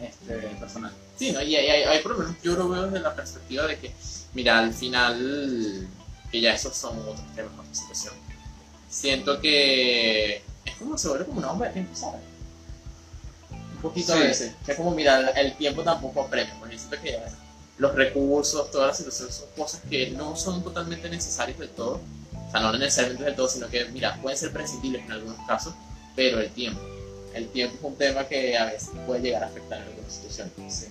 este, 0.00 0.34
personal. 0.58 0.92
Sí, 1.16 1.32
¿no? 1.32 1.40
y 1.42 1.54
hay, 1.56 2.02
por 2.02 2.12
lo 2.12 2.18
menos 2.18 2.36
yo 2.42 2.52
lo 2.54 2.68
veo 2.68 2.82
desde 2.84 3.00
la 3.00 3.14
perspectiva 3.14 3.66
de 3.66 3.78
que, 3.78 3.94
mira, 4.34 4.58
al 4.58 4.74
final, 4.74 5.88
que 6.30 6.40
ya 6.40 6.52
esos 6.54 6.76
son 6.76 6.98
otros 6.98 7.34
temas, 7.34 7.52
otra 7.58 7.74
situación. 7.74 8.14
Siento 8.90 9.40
que 9.40 10.42
es 10.64 10.74
como 10.78 10.98
se 10.98 11.08
vuelve 11.08 11.24
como 11.26 11.38
una 11.38 11.48
bomba 11.48 11.66
de 11.68 11.72
tiempo, 11.74 11.94
¿sabes? 11.96 12.20
Poquito 13.82 14.12
a 14.12 14.16
Sí. 14.16 14.22
veces. 14.22 14.52
Que 14.64 14.72
es 14.72 14.76
como, 14.76 14.90
mira, 14.92 15.30
el 15.30 15.56
tiempo 15.56 15.82
tampoco 15.82 16.22
apremia, 16.22 16.54
yo 16.70 16.78
siento 16.78 17.00
que 17.02 17.18
los 17.78 17.94
recursos, 17.94 18.70
todas 18.70 18.88
las 18.88 18.96
situaciones 18.98 19.34
son 19.34 19.46
cosas 19.56 19.80
que 19.88 20.10
no 20.10 20.36
son 20.36 20.62
totalmente 20.62 21.08
necesarias 21.08 21.58
del 21.58 21.70
todo. 21.70 22.00
O 22.48 22.50
sea, 22.50 22.60
no 22.60 22.72
necesariamente 22.72 23.24
del 23.24 23.34
todo, 23.36 23.48
sino 23.48 23.68
que, 23.68 23.84
mira, 23.86 24.18
pueden 24.20 24.36
ser 24.38 24.52
prescindibles 24.52 25.04
en 25.04 25.12
algunos 25.12 25.38
casos, 25.46 25.72
pero 26.16 26.40
el 26.40 26.50
tiempo. 26.50 26.80
El 27.32 27.48
tiempo 27.48 27.76
es 27.78 27.84
un 27.84 27.96
tema 27.96 28.24
que 28.24 28.58
a 28.58 28.64
veces 28.66 28.90
puede 29.06 29.22
llegar 29.22 29.44
a 29.44 29.46
afectar 29.46 29.78
en 29.78 29.84
algunas 29.88 30.12
situaciones. 30.12 30.52
Sí. 30.68 30.86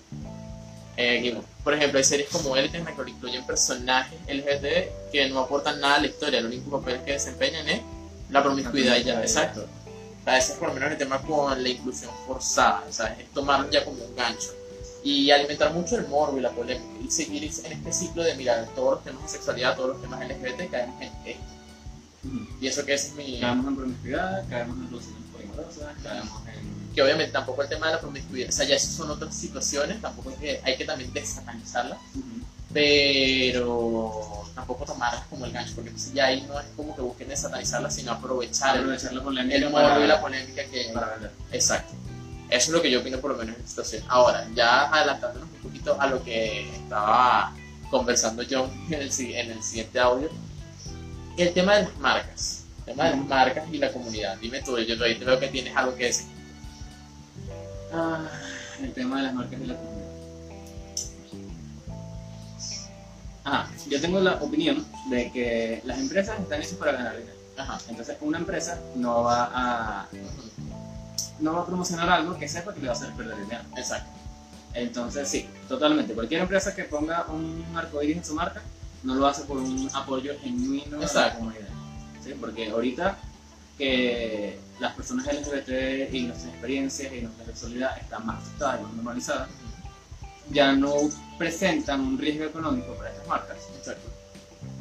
Eh, 0.97 1.37
por 1.63 1.73
ejemplo, 1.73 1.97
hay 1.97 2.03
series 2.03 2.29
como 2.29 2.55
Élite 2.57 2.77
en 2.77 2.85
la 2.85 2.95
que 2.95 3.09
incluyen 3.09 3.45
personajes 3.45 4.19
LGBT 4.27 5.11
que 5.11 5.29
no 5.29 5.39
aportan 5.39 5.79
nada 5.79 5.95
a 5.95 5.99
la 6.01 6.07
historia, 6.07 6.39
el 6.39 6.45
único 6.47 6.79
papel 6.79 7.01
que 7.05 7.13
desempeñan 7.13 7.67
es 7.69 7.81
la 8.29 8.43
promiscuidad 8.43 8.97
y 8.97 9.03
ya, 9.03 9.21
exacto. 9.21 9.65
A 10.25 10.33
veces 10.33 10.57
por 10.57 10.67
lo 10.69 10.73
menos 10.75 10.91
el 10.91 10.97
tema 10.97 11.21
con 11.21 11.61
la 11.61 11.69
inclusión 11.69 12.11
forzada, 12.27 12.83
¿sabes? 12.91 13.19
es 13.19 13.33
tomarlo 13.33 13.69
ya 13.71 13.83
como 13.83 14.03
un 14.03 14.15
gancho 14.15 14.53
y 15.03 15.31
alimentar 15.31 15.73
mucho 15.73 15.97
el 15.97 16.07
morbo 16.07 16.37
y 16.37 16.41
la 16.41 16.51
polémica 16.51 16.85
y 17.03 17.09
seguir 17.09 17.43
en 17.43 17.71
este 17.71 17.93
ciclo 17.93 18.23
de 18.23 18.35
mirar 18.35 18.67
todos 18.75 18.95
los 18.95 19.03
temas 19.03 19.23
de 19.23 19.29
sexualidad, 19.29 19.75
todos 19.75 19.89
los 19.91 20.01
temas 20.01 20.27
LGBT 20.27 20.69
caemos 20.69 21.01
en 21.01 21.11
esto. 21.25 21.43
Ujú. 22.25 22.47
Y 22.61 22.67
eso 22.67 22.85
que 22.85 22.93
es 22.93 23.13
mi... 23.15 23.39
Caemos 23.39 23.67
en 23.67 23.75
promiscuidad, 23.75 24.49
caemos 24.49 24.77
en 24.77 24.89
relaciones 24.89 25.23
polimorosas, 25.31 25.95
caemos 26.03 26.47
en... 26.47 26.93
Que 26.93 27.01
obviamente 27.01 27.31
tampoco 27.31 27.61
el 27.61 27.69
tema 27.69 27.87
de 27.87 27.93
la 27.93 28.01
promiscuidad, 28.01 28.49
o 28.49 28.51
sea, 28.51 28.65
ya 28.65 28.75
esas 28.75 28.93
son 28.93 29.09
otras 29.09 29.33
situaciones, 29.33 30.01
tampoco 30.01 30.31
es 30.31 30.37
que 30.37 30.61
hay 30.63 30.75
que 30.75 30.85
también 30.85 31.13
desatanizarlas. 31.13 31.99
Ujú. 32.15 32.45
Pero 32.73 34.43
tampoco 34.53 34.85
tomarlas 34.85 35.23
como 35.25 35.45
el 35.45 35.51
gancho, 35.51 35.73
porque 35.75 35.89
entonces 35.89 36.13
ya 36.13 36.27
ahí 36.27 36.45
no 36.47 36.59
es 36.59 36.67
como 36.75 36.95
que 36.95 37.01
busquen 37.01 37.29
desatanizarlas, 37.29 37.95
sino 37.95 38.11
aprovechar 38.11 38.77
la 38.77 39.23
polémica 39.23 39.55
el 39.55 39.69
morbo 39.69 40.03
y 40.03 40.07
la 40.07 40.21
polémica 40.21 40.63
que 40.65 40.91
para 40.93 41.07
vender. 41.13 41.31
Exacto. 41.51 41.93
Eso 42.49 42.65
es 42.65 42.69
lo 42.69 42.81
que 42.81 42.89
yo 42.89 42.99
opino 42.99 43.19
por 43.19 43.31
lo 43.31 43.37
menos 43.37 43.55
en 43.55 43.63
esta 43.63 43.83
situación. 43.83 44.03
Ahora, 44.09 44.47
ya 44.55 44.91
adelantándonos 44.91 45.49
un 45.49 45.69
poquito 45.69 45.99
a 45.99 46.07
lo 46.07 46.23
que 46.23 46.69
estaba 46.75 47.53
conversando 47.89 48.43
yo 48.43 48.69
en 48.87 48.95
el, 48.95 49.11
en 49.19 49.51
el 49.51 49.63
siguiente 49.63 49.99
audio, 49.99 50.29
el 51.37 51.53
tema 51.53 51.75
de 51.75 51.83
las 51.83 51.97
marcas. 51.99 52.63
El 52.79 52.95
tema 52.95 53.05
de 53.05 53.17
las 53.17 53.25
marcas 53.27 53.65
y 53.71 53.77
la 53.77 53.93
comunidad. 53.93 54.37
Dime 54.37 54.61
tú, 54.61 54.77
yo 54.79 55.03
ahí 55.03 55.15
te 55.15 55.25
veo 55.25 55.39
que 55.39 55.47
tienes 55.47 55.75
algo 55.75 55.95
que 55.95 56.05
decir. 56.05 56.27
Ah, 57.93 58.27
el 58.81 58.93
tema 58.93 59.17
de 59.17 59.23
las 59.23 59.33
marcas 59.33 59.59
de 59.59 59.67
la 59.67 59.75
comunidad. 59.75 59.98
Ah, 63.51 63.67
yo 63.89 63.99
tengo 63.99 64.19
la 64.19 64.35
opinión 64.35 64.85
de 65.09 65.31
que 65.31 65.81
las 65.83 65.97
empresas 65.97 66.39
están 66.39 66.61
hechas 66.61 66.73
para 66.73 66.91
ganar 66.91 67.17
dinero. 67.17 67.35
Ajá. 67.57 67.79
Entonces, 67.89 68.15
una 68.21 68.37
empresa 68.37 68.79
no 68.95 69.23
va 69.23 69.49
a 69.53 70.07
no 71.39 71.53
va 71.53 71.61
a 71.61 71.65
promocionar 71.65 72.09
algo 72.09 72.37
que 72.37 72.47
sepa 72.47 72.73
que 72.73 72.81
le 72.81 72.87
va 72.87 72.93
a 72.93 72.95
hacer 72.95 73.11
perder 73.13 73.37
dinero. 73.37 73.63
Exacto. 73.75 74.11
Entonces, 74.75 75.27
sí, 75.27 75.47
totalmente. 75.67 76.13
Cualquier 76.13 76.41
empresa 76.41 76.75
que 76.75 76.83
ponga 76.83 77.25
un 77.29 77.65
arcoíris 77.75 78.17
en 78.17 78.25
su 78.25 78.35
marca 78.35 78.61
no 79.03 79.15
lo 79.15 79.25
hace 79.25 79.43
por 79.43 79.57
un 79.57 79.89
apoyo 79.93 80.33
genuino 80.41 80.97
a 80.97 80.99
la 80.99 81.05
Exacto. 81.05 81.39
comunidad. 81.39 81.69
¿sí? 82.23 82.35
Porque 82.39 82.69
ahorita 82.69 83.17
que 83.77 84.59
las 84.79 84.93
personas 84.93 85.25
LGBT 85.25 86.13
y 86.13 86.23
nuestras 86.23 86.51
experiencias 86.53 87.13
y 87.13 87.21
nuestra 87.21 87.45
sexualidad 87.45 87.97
están 87.97 88.25
más 88.27 88.43
aceptadas 88.43 88.79
y 88.79 88.83
más 88.83 88.93
normalizadas, 88.93 89.49
ya 90.51 90.73
no 90.73 90.93
presentan 91.39 92.01
un 92.01 92.17
riesgo 92.19 92.43
económico 92.45 92.93
para 92.95 93.09
estas 93.09 93.27
marcas 93.27 93.57
Exacto. 93.77 94.07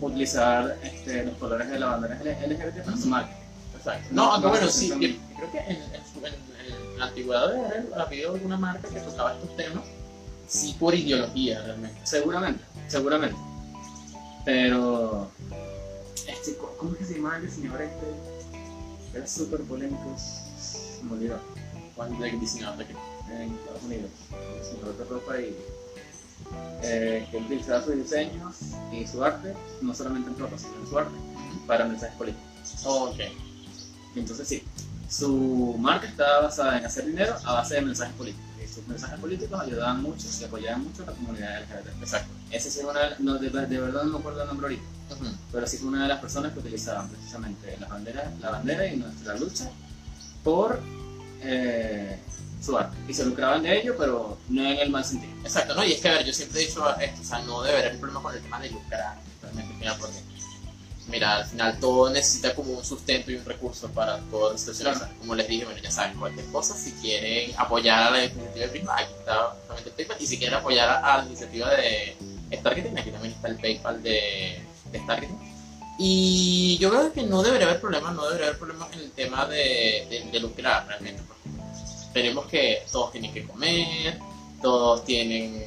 utilizar 0.01 0.77
este, 0.83 1.25
los 1.25 1.35
colores 1.39 1.71
de 1.71 1.79
la 1.79 1.87
bandera 1.87 2.17
LGBT 2.17 2.85
para 2.85 2.97
su 2.97 3.07
marca. 3.07 3.35
Exacto. 3.77 4.09
No, 4.11 4.33
aunque 4.33 4.47
No 4.49 4.53
bueno, 4.55 4.69
sí, 4.69 4.89
creo 4.91 5.51
que 5.53 5.59
en, 5.59 5.71
en 5.71 5.95
en- 5.95 6.99
la 6.99 7.07
antigüedad 7.07 7.53
de 7.53 7.61
haber 7.65 7.87
habido 7.97 8.35
alguna 8.35 8.57
marca 8.59 8.89
que 8.89 8.99
tocaba 9.01 9.33
estos 9.35 9.57
temas, 9.57 9.85
sí 10.49 10.77
por 10.79 10.95
ideología 10.95 11.63
realmente. 11.63 11.97
Seguramente, 12.05 12.65
seguramente. 12.89 13.37
Pero, 14.45 15.31
este, 16.27 16.57
¿cómo- 16.57 16.73
¿cómo 16.77 16.93
es 16.93 16.99
que 16.99 17.05
se 17.05 17.15
llamaba 17.15 17.37
el 17.39 17.51
señor 17.51 17.81
este? 17.81 18.07
Era 19.17 19.27
súper 19.27 19.61
polémico. 19.63 20.17
Se 20.19 21.03
me 21.05 21.13
olvidó. 21.13 21.39
El 22.25 22.39
diseñador 22.41 22.79
de 22.79 22.87
que 22.87 22.93
En 22.93 23.55
Estados 23.55 23.83
Unidos. 23.85 24.11
El 24.59 24.65
señor 24.65 24.97
de 24.97 25.05
ropa 25.05 25.39
y. 25.41 25.57
eh, 26.83 27.27
que 27.31 27.37
utilizaba 27.37 27.83
sus 27.85 27.97
diseños 27.97 28.55
y 28.93 29.07
su 29.07 29.25
arte, 29.25 29.55
no 29.81 29.95
solamente 29.95 30.31
en 30.31 30.39
ropa, 30.39 30.57
sino 30.59 30.75
en 30.81 30.87
su 30.87 30.99
arte, 30.99 31.15
para 31.67 31.85
mensajes 31.85 32.17
políticos. 32.17 32.45
Ok. 32.85 33.21
Entonces, 34.17 34.49
sí, 34.49 34.63
su 35.09 35.77
marca 35.79 36.07
estaba 36.07 36.43
basada 36.43 36.79
en 36.79 36.85
hacer 36.85 37.07
dinero 37.07 37.35
a 37.45 37.55
base 37.55 37.75
de 37.75 37.83
mensajes 37.83 38.15
políticos. 38.15 38.47
Y 38.63 38.69
sus 38.69 38.87
mensajes 38.87 39.19
políticos 39.19 39.61
ayudaban 39.61 40.03
mucho 40.03 40.27
y 40.41 40.45
apoyaban 40.45 40.85
mucho 40.85 41.03
a 41.03 41.07
la 41.07 41.13
comunidad 41.13 41.63
LGBT. 41.63 42.03
Exacto. 42.03 42.33
Ese 42.51 42.71
sí 42.71 42.81
es 42.81 42.85
una, 42.85 43.01
no, 43.19 43.39
de, 43.39 43.51
de 43.51 43.81
verdad 43.81 44.05
no 44.05 44.13
me 44.13 44.19
acuerdo 44.19 44.43
el 44.43 44.49
nombre 44.49 44.67
ahorita, 44.67 44.83
Ujú. 45.15 45.35
pero 45.53 45.67
sí 45.67 45.79
fue 45.79 45.89
una 45.89 46.03
de 46.03 46.09
las 46.09 46.21
personas 46.21 46.53
que 46.53 46.59
utilizaban 46.61 47.09
precisamente 47.09 47.77
las 47.79 47.89
banderas, 47.89 48.39
la 48.41 48.51
bandera 48.51 48.87
y 48.87 48.97
nuestra 48.97 49.37
lucha 49.37 49.71
por 50.43 50.81
eh, 51.43 52.19
su 52.61 52.77
arte. 52.77 52.97
Y 53.09 53.15
se 53.15 53.25
lucraban 53.25 53.63
de 53.63 53.81
ello, 53.81 53.95
pero 53.99 54.39
no 54.49 54.63
en 54.63 54.79
el 54.79 54.91
mal 54.91 55.05
sentido. 55.05 55.33
Exacto, 55.43 55.75
¿no? 55.75 55.85
Y 55.85 55.93
es 55.93 56.01
que, 56.01 56.09
a 56.09 56.13
ver, 56.15 56.27
yo 56.27 56.33
siempre 56.33 56.63
he 56.63 56.67
dicho 56.67 56.89
esto, 56.99 57.21
o 57.21 57.25
sea, 57.25 57.39
no 57.41 57.63
debe 57.63 57.79
haber 57.79 57.99
problema 57.99 58.23
con 58.23 58.35
el 58.35 58.43
tema 58.43 58.61
de 58.61 58.71
lucrar, 58.71 59.17
realmente, 59.43 59.75
mira, 59.79 59.97
porque 59.97 60.17
mira, 61.09 61.37
al 61.37 61.47
final 61.47 61.79
todo 61.81 62.11
necesita 62.11 62.55
como 62.55 62.73
un 62.73 62.85
sustento 62.85 63.31
y 63.31 63.37
un 63.37 63.45
recurso 63.45 63.89
para 63.89 64.19
la 64.19 64.59
situación. 64.59 64.93
Claro. 64.95 65.13
Como 65.21 65.35
les 65.35 65.49
dije, 65.49 65.65
bueno, 65.65 65.81
ya 65.81 65.91
saben, 65.91 66.19
cualquier 66.19 66.47
cosa, 66.47 66.75
si 66.75 66.93
quieren 66.93 67.53
apoyar 67.57 68.09
a 68.09 68.11
la 68.11 68.25
iniciativa 68.25 68.67
de 68.67 68.69
Prisma, 68.69 68.97
aquí 68.97 69.13
está 69.19 69.55
justamente 69.57 69.89
el 69.89 69.95
PayPal. 69.97 70.17
Y 70.21 70.27
si 70.27 70.39
quieren 70.39 70.59
apoyar 70.59 70.89
a, 70.89 71.15
a 71.15 71.19
la 71.19 71.25
iniciativa 71.27 71.71
de 71.71 72.17
Starketing, 72.53 72.99
aquí 72.99 73.11
también 73.11 73.35
está 73.35 73.49
el 73.49 73.57
PayPal 73.57 74.03
de, 74.03 74.63
de 74.93 74.99
Starketing. 75.01 75.39
Y 75.99 76.79
yo 76.79 76.91
creo 76.91 77.13
que 77.13 77.23
no 77.23 77.43
debería 77.43 77.67
haber 77.67 77.81
problemas, 77.81 78.15
no 78.15 78.27
debería 78.27 78.49
haber 78.49 78.59
problemas 78.59 78.93
en 78.93 79.01
el 79.01 79.11
tema 79.13 79.47
de, 79.47 80.07
de, 80.11 80.29
de 80.31 80.41
lucrar 80.41 80.87
realmente. 80.87 81.23
Tenemos 82.19 82.47
que 82.47 82.83
todos 82.91 83.13
tienen 83.13 83.33
que 83.33 83.47
comer, 83.47 84.19
todos 84.61 85.05
tienen 85.05 85.65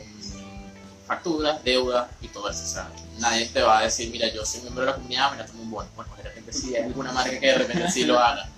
facturas, 1.07 1.63
deudas 1.63 2.09
y 2.21 2.27
todo 2.27 2.49
eso. 2.49 2.63
O 2.63 2.67
sea, 2.67 2.91
nadie 3.19 3.45
te 3.45 3.61
va 3.61 3.79
a 3.79 3.83
decir, 3.83 4.09
mira, 4.11 4.27
yo 4.33 4.45
soy 4.45 4.61
miembro 4.61 4.83
de 4.83 4.91
la 4.91 4.95
comunidad, 4.95 5.31
mira, 5.31 5.45
tomo 5.45 5.63
un 5.63 5.71
bono. 5.71 5.89
Bueno, 5.95 6.11
de 6.17 6.23
repente 6.23 6.51
sí 6.51 6.75
hay 6.75 6.83
alguna 6.83 7.13
marca 7.13 7.39
que 7.39 7.47
de 7.47 7.55
repente 7.55 7.89
sí 7.89 8.03
lo 8.03 8.19
haga. 8.19 8.49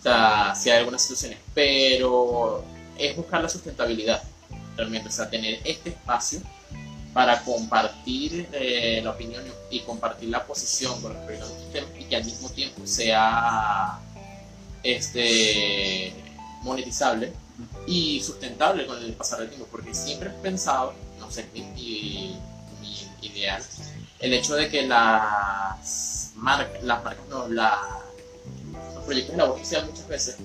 O 0.00 0.02
sea, 0.02 0.54
sí 0.54 0.70
hay 0.70 0.78
algunas 0.78 1.02
situaciones. 1.02 1.38
Pero 1.54 2.64
es 2.98 3.14
buscar 3.16 3.42
la 3.42 3.48
sustentabilidad, 3.48 4.22
realmente. 4.76 5.08
O 5.08 5.12
sea, 5.12 5.28
tener 5.28 5.60
este 5.64 5.90
espacio 5.90 6.40
para 7.12 7.42
compartir 7.42 8.48
eh, 8.52 9.02
la 9.04 9.10
opinión 9.10 9.44
y 9.70 9.80
compartir 9.80 10.30
la 10.30 10.44
posición 10.46 11.00
con 11.02 11.12
respecto 11.12 11.44
a 11.44 11.48
los 11.48 11.72
temas 11.72 11.90
y 12.00 12.04
que 12.04 12.16
al 12.16 12.24
mismo 12.24 12.48
tiempo 12.48 12.86
sea 12.86 13.98
este 14.82 16.14
monetizable 16.62 17.32
y 17.86 18.20
sustentable 18.22 18.86
con 18.86 18.98
el 19.02 19.12
pasar 19.14 19.40
del 19.40 19.48
tiempo, 19.48 19.66
porque 19.70 19.94
siempre 19.94 20.28
he 20.30 20.32
pensado, 20.42 20.94
no 21.18 21.30
sé, 21.30 21.46
mi, 21.52 21.60
mi- 21.62 22.38
mi 22.80 23.08
ideal, 23.26 23.62
el 24.20 24.32
hecho 24.34 24.54
de 24.54 24.68
que 24.68 24.86
las 24.86 26.32
marcas, 26.36 26.82
las 26.82 27.02
marcas 27.04 27.26
no, 27.28 27.48
la- 27.48 28.00
los 28.94 29.04
proyectos 29.04 29.32
de 29.32 29.38
labor 29.38 29.58
social 29.58 29.86
muchas 29.86 30.08
veces 30.08 30.36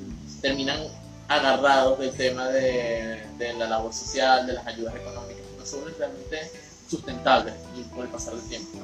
terminan 0.41 0.79
agarrados 1.27 1.99
del 1.99 2.11
tema 2.11 2.47
de, 2.47 3.25
de 3.37 3.53
la 3.53 3.67
labor 3.67 3.93
social, 3.93 4.47
de 4.47 4.53
las 4.53 4.65
ayudas 4.67 4.95
económicas, 4.95 5.43
no 5.57 5.65
son 5.65 5.81
realmente 5.97 6.51
sustentables 6.89 7.53
con 7.93 8.03
el 8.05 8.07
pasar 8.09 8.33
del 8.35 8.47
tiempo. 8.47 8.77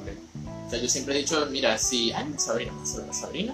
O 0.67 0.69
sea, 0.69 0.80
yo 0.80 0.89
siempre 0.89 1.15
he 1.15 1.19
dicho, 1.19 1.45
mira, 1.51 1.78
si, 1.78 2.11
ay, 2.11 2.26
una 2.28 2.39
Sabrina, 2.39 2.74
una 2.74 3.13
Sabrina, 3.13 3.53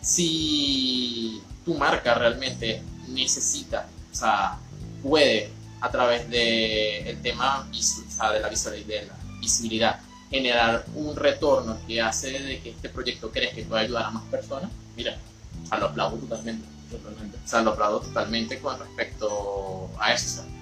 si 0.00 1.42
tu 1.64 1.74
marca 1.74 2.14
realmente 2.14 2.82
necesita, 3.08 3.88
o 4.10 4.14
sea, 4.14 4.58
puede 5.02 5.50
a 5.80 5.90
través 5.90 6.28
del 6.28 7.06
el 7.06 7.22
tema 7.22 7.68
o 7.70 7.74
sea, 7.74 8.32
de, 8.32 8.40
la 8.40 8.48
de 8.48 9.06
la 9.06 9.38
visibilidad 9.40 10.00
generar 10.30 10.84
un 10.94 11.16
retorno 11.16 11.78
que 11.86 12.00
hace 12.00 12.38
de 12.38 12.60
que 12.60 12.70
este 12.70 12.88
proyecto 12.88 13.30
crees 13.30 13.54
que 13.54 13.64
puede 13.64 13.82
ayudar 13.82 14.06
a 14.06 14.10
más 14.10 14.24
personas, 14.24 14.70
mira, 14.96 15.16
o 15.64 15.66
sea, 15.66 15.78
lo 15.78 15.86
aplaudo 15.86 16.16
totalmente, 16.18 16.66
totalmente. 16.90 17.38
O 17.44 17.48
sea, 17.48 17.62
lo 17.62 17.70
aplaudo 17.70 18.00
totalmente 18.00 18.58
con 18.58 18.78
respecto 18.78 19.90
a 19.98 20.12
eso. 20.12 20.42
O 20.42 20.44
sea, 20.44 20.52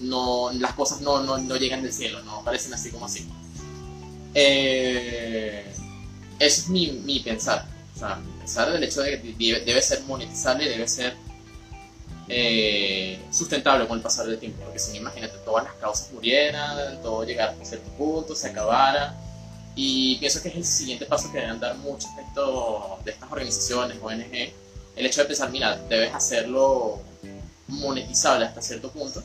no, 0.00 0.50
las 0.54 0.72
cosas 0.74 1.00
no, 1.00 1.22
no, 1.22 1.38
no 1.38 1.56
llegan 1.56 1.82
del 1.82 1.92
cielo, 1.92 2.22
no 2.22 2.42
parecen 2.44 2.74
así 2.74 2.90
como 2.90 3.06
así. 3.06 3.28
Eh, 4.34 5.72
eso 6.38 6.62
es 6.62 6.68
mi, 6.68 6.90
mi 7.04 7.20
pensar. 7.20 7.66
O 7.94 7.98
sea, 7.98 8.16
mi 8.16 8.32
pensar 8.38 8.72
del 8.72 8.82
hecho 8.82 9.02
de 9.02 9.22
que 9.22 9.34
debe, 9.38 9.60
debe 9.64 9.82
ser 9.82 10.02
monetizable, 10.02 10.68
debe 10.68 10.88
ser 10.88 11.16
eh, 12.34 13.20
sustentable 13.30 13.86
con 13.86 13.98
el 13.98 14.02
pasar 14.02 14.26
del 14.26 14.38
tiempo. 14.38 14.62
Porque 14.64 14.78
si 14.78 14.96
imagínate, 14.96 15.34
todas 15.44 15.64
las 15.64 15.74
causas 15.74 16.10
murieran, 16.12 17.00
todo 17.02 17.24
llegara 17.24 17.54
a 17.60 17.64
cierto 17.64 17.88
punto, 17.90 18.34
se 18.34 18.48
acabara. 18.48 19.14
Y 19.74 20.16
pienso 20.16 20.42
que 20.42 20.48
es 20.48 20.56
el 20.56 20.64
siguiente 20.64 21.06
paso 21.06 21.30
que 21.32 21.38
deben 21.40 21.60
dar 21.60 21.76
muchos 21.76 22.14
de, 22.16 22.22
estos- 22.22 23.04
de 23.04 23.10
estas 23.12 23.30
organizaciones, 23.32 23.96
ONG, 24.02 24.52
el 24.96 25.06
hecho 25.06 25.22
de 25.22 25.26
pensar, 25.28 25.50
mira, 25.50 25.76
debes 25.88 26.12
hacerlo 26.14 27.00
monetizable 27.68 28.44
hasta 28.44 28.60
cierto 28.60 28.90
punto 28.90 29.22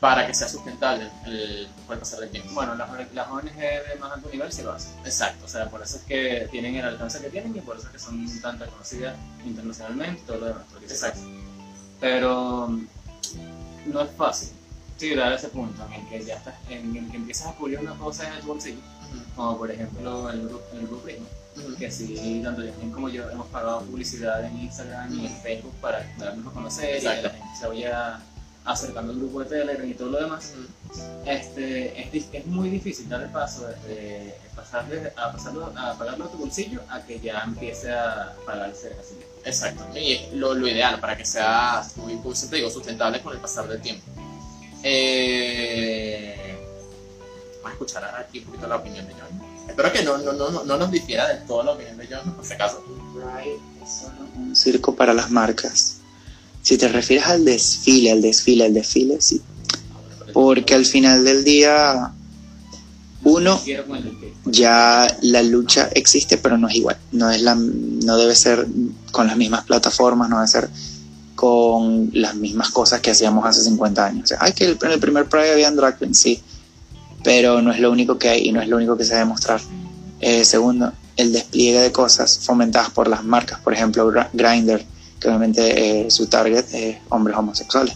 para 0.00 0.26
que 0.26 0.34
sea 0.34 0.48
sustentable 0.48 1.08
el, 1.26 1.68
con 1.86 1.94
el 1.94 2.00
pasar 2.00 2.20
del 2.20 2.30
tiempo. 2.30 2.50
Bueno, 2.52 2.74
las, 2.74 2.88
las 3.14 3.28
ONG 3.28 3.54
de 3.56 3.96
más 4.00 4.12
alto 4.12 4.28
nivel 4.30 4.52
sí 4.52 4.62
lo 4.62 4.72
hacen. 4.72 4.92
Exacto. 5.04 5.44
O 5.46 5.48
sea, 5.48 5.70
por 5.70 5.82
eso 5.82 5.96
es 5.96 6.02
que 6.02 6.48
tienen 6.50 6.74
el 6.76 6.84
alcance 6.84 7.20
que 7.20 7.30
tienen 7.30 7.56
y 7.56 7.60
por 7.60 7.76
eso 7.76 7.86
es 7.86 7.92
que 7.92 7.98
son 7.98 8.40
tan 8.40 8.58
reconocidas 8.58 9.16
internacionalmente 9.44 10.20
y 10.22 10.26
todo 10.26 10.38
lo 10.38 10.46
demás. 10.46 10.62
Exacto. 10.82 11.20
Pero 12.00 12.68
mm, 12.68 12.86
no 13.86 14.00
es 14.00 14.10
fácil. 14.12 14.50
Llegar 14.98 15.32
a 15.32 15.36
ese 15.36 15.48
punto 15.48 15.84
en 15.86 15.92
el 15.92 16.08
que 16.08 16.24
ya 16.24 16.36
estás, 16.36 16.54
en 16.70 16.96
el 16.96 17.10
que 17.10 17.16
empiezas 17.16 17.48
a 17.48 17.54
cubrir 17.54 17.78
una 17.80 17.94
cosa 17.96 18.32
en 18.32 18.40
tu 18.40 18.46
bolsillo, 18.46 18.80
como 19.34 19.58
por 19.58 19.70
ejemplo 19.70 20.30
el 20.30 20.48
grupo, 20.48 20.64
el 20.72 20.86
grupo 20.86 21.02
Prisma, 21.02 21.26
que 21.78 21.90
sí, 21.90 22.40
tanto 22.42 22.64
Yasmin 22.64 22.90
como 22.90 23.10
yo 23.10 23.28
hemos 23.30 23.46
pagado 23.48 23.82
publicidad 23.82 24.42
en 24.44 24.58
Instagram 24.58 25.12
y 25.12 25.26
en 25.26 25.36
Facebook 25.42 25.74
para 25.82 26.02
darnos 26.18 26.46
a 26.46 26.50
conocer 26.50 27.02
y 27.02 27.04
la 27.04 27.30
gente 27.30 27.48
se 27.58 27.68
vaya 27.68 28.20
acercando 28.66 29.12
al 29.12 29.18
grupo 29.18 29.40
de 29.40 29.46
Telegram 29.46 29.88
y 29.88 29.94
todo 29.94 30.10
lo 30.10 30.20
demás. 30.20 30.52
Este, 31.24 32.16
es, 32.16 32.26
es 32.32 32.46
muy 32.46 32.68
difícil 32.68 33.08
dar 33.08 33.22
el 33.22 33.30
paso 33.30 33.66
de 33.86 34.34
pasar 34.54 34.88
de, 34.88 35.12
a, 35.16 35.32
pasarlo, 35.32 35.72
a 35.76 35.96
pagarlo 35.96 36.24
a 36.24 36.30
tu 36.30 36.38
bolsillo 36.38 36.80
a 36.88 37.00
que 37.02 37.20
ya 37.20 37.42
empiece 37.44 37.92
a 37.92 38.34
pagarse 38.44 38.96
así. 39.00 39.14
Exacto, 39.44 39.84
y 39.96 40.12
es 40.12 40.32
lo, 40.32 40.54
lo 40.54 40.66
ideal 40.66 40.98
para 40.98 41.16
que 41.16 41.24
sea, 41.24 41.86
muy, 41.96 42.16
como 42.16 42.34
siempre 42.34 42.58
digo, 42.58 42.70
sustentable 42.70 43.20
con 43.22 43.34
el 43.34 43.40
pasar 43.40 43.68
del 43.68 43.80
tiempo. 43.80 44.04
Eh, 44.82 46.58
vamos 47.56 47.70
a 47.70 47.72
escuchar 47.72 48.04
ahora 48.04 48.20
aquí 48.20 48.40
un 48.40 48.46
poquito 48.46 48.66
la 48.66 48.76
opinión 48.76 49.06
de 49.06 49.14
John. 49.14 49.68
Espero 49.68 49.92
que 49.92 50.02
no, 50.02 50.18
no, 50.18 50.32
no, 50.32 50.50
no, 50.50 50.64
no 50.64 50.76
nos 50.76 50.90
difiera 50.90 51.28
del 51.28 51.46
todo 51.46 51.62
la 51.62 51.72
opinión 51.72 51.96
de 51.98 52.08
John, 52.10 52.32
por 52.34 52.44
si 52.44 52.54
acaso. 52.54 52.82
Solo 53.86 54.26
un 54.36 54.56
circo 54.56 54.94
para 54.94 55.14
las 55.14 55.30
marcas. 55.30 55.98
Si 56.66 56.76
te 56.76 56.88
refieres 56.88 57.26
al 57.26 57.44
desfile, 57.44 58.10
al 58.10 58.20
desfile, 58.20 58.64
al 58.64 58.74
desfile, 58.74 59.20
sí. 59.20 59.40
Porque 60.32 60.74
al 60.74 60.84
final 60.84 61.22
del 61.22 61.44
día, 61.44 62.10
uno, 63.22 63.62
ya 64.46 65.06
la 65.22 65.44
lucha 65.44 65.88
existe, 65.94 66.38
pero 66.38 66.58
no 66.58 66.66
es 66.66 66.74
igual. 66.74 66.96
No, 67.12 67.30
es 67.30 67.40
la, 67.40 67.54
no 67.54 68.16
debe 68.16 68.34
ser 68.34 68.66
con 69.12 69.28
las 69.28 69.36
mismas 69.36 69.62
plataformas, 69.62 70.28
no 70.28 70.38
debe 70.38 70.48
ser 70.48 70.68
con 71.36 72.10
las 72.12 72.34
mismas 72.34 72.70
cosas 72.70 73.00
que 73.00 73.12
hacíamos 73.12 73.46
hace 73.46 73.62
50 73.62 74.04
años. 74.04 74.24
O 74.24 74.26
sea, 74.26 74.38
ay, 74.40 74.52
que 74.52 74.64
en 74.64 74.90
el 74.90 74.98
primer 74.98 75.28
Pride 75.28 75.52
había 75.52 75.70
drag 75.70 76.00
queens, 76.00 76.18
sí, 76.18 76.42
pero 77.22 77.62
no 77.62 77.70
es 77.70 77.78
lo 77.78 77.92
único 77.92 78.18
que 78.18 78.28
hay 78.28 78.48
y 78.48 78.50
no 78.50 78.60
es 78.60 78.66
lo 78.66 78.74
único 78.78 78.96
que 78.96 79.04
se 79.04 79.14
debe 79.14 79.26
mostrar. 79.26 79.60
Eh, 80.18 80.44
segundo, 80.44 80.92
el 81.16 81.32
despliegue 81.32 81.78
de 81.78 81.92
cosas 81.92 82.40
fomentadas 82.42 82.90
por 82.90 83.06
las 83.06 83.22
marcas, 83.22 83.60
por 83.60 83.72
ejemplo, 83.72 84.12
Grindr, 84.32 84.84
obviamente 85.24 86.06
eh, 86.06 86.10
su 86.10 86.26
target 86.26 86.64
es 86.72 86.96
hombres 87.08 87.36
homosexuales. 87.36 87.94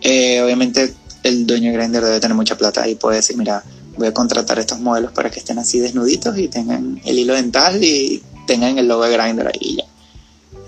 Eh, 0.00 0.40
obviamente 0.42 0.94
el 1.24 1.46
dueño 1.46 1.70
de 1.72 1.76
Grindr 1.78 2.04
debe 2.04 2.20
tener 2.20 2.36
mucha 2.36 2.56
plata 2.56 2.88
y 2.88 2.94
puede 2.94 3.16
decir, 3.16 3.36
mira, 3.36 3.62
voy 3.96 4.08
a 4.08 4.14
contratar 4.14 4.58
estos 4.58 4.78
modelos 4.80 5.12
para 5.12 5.30
que 5.30 5.40
estén 5.40 5.58
así 5.58 5.80
desnuditos 5.80 6.38
y 6.38 6.48
tengan 6.48 7.00
el 7.04 7.18
hilo 7.18 7.34
dental 7.34 7.82
y 7.82 8.22
tengan 8.46 8.78
el 8.78 8.86
logo 8.88 9.04
de 9.04 9.16
Grindr 9.16 9.48
ahí 9.48 9.76
ya. 9.78 9.84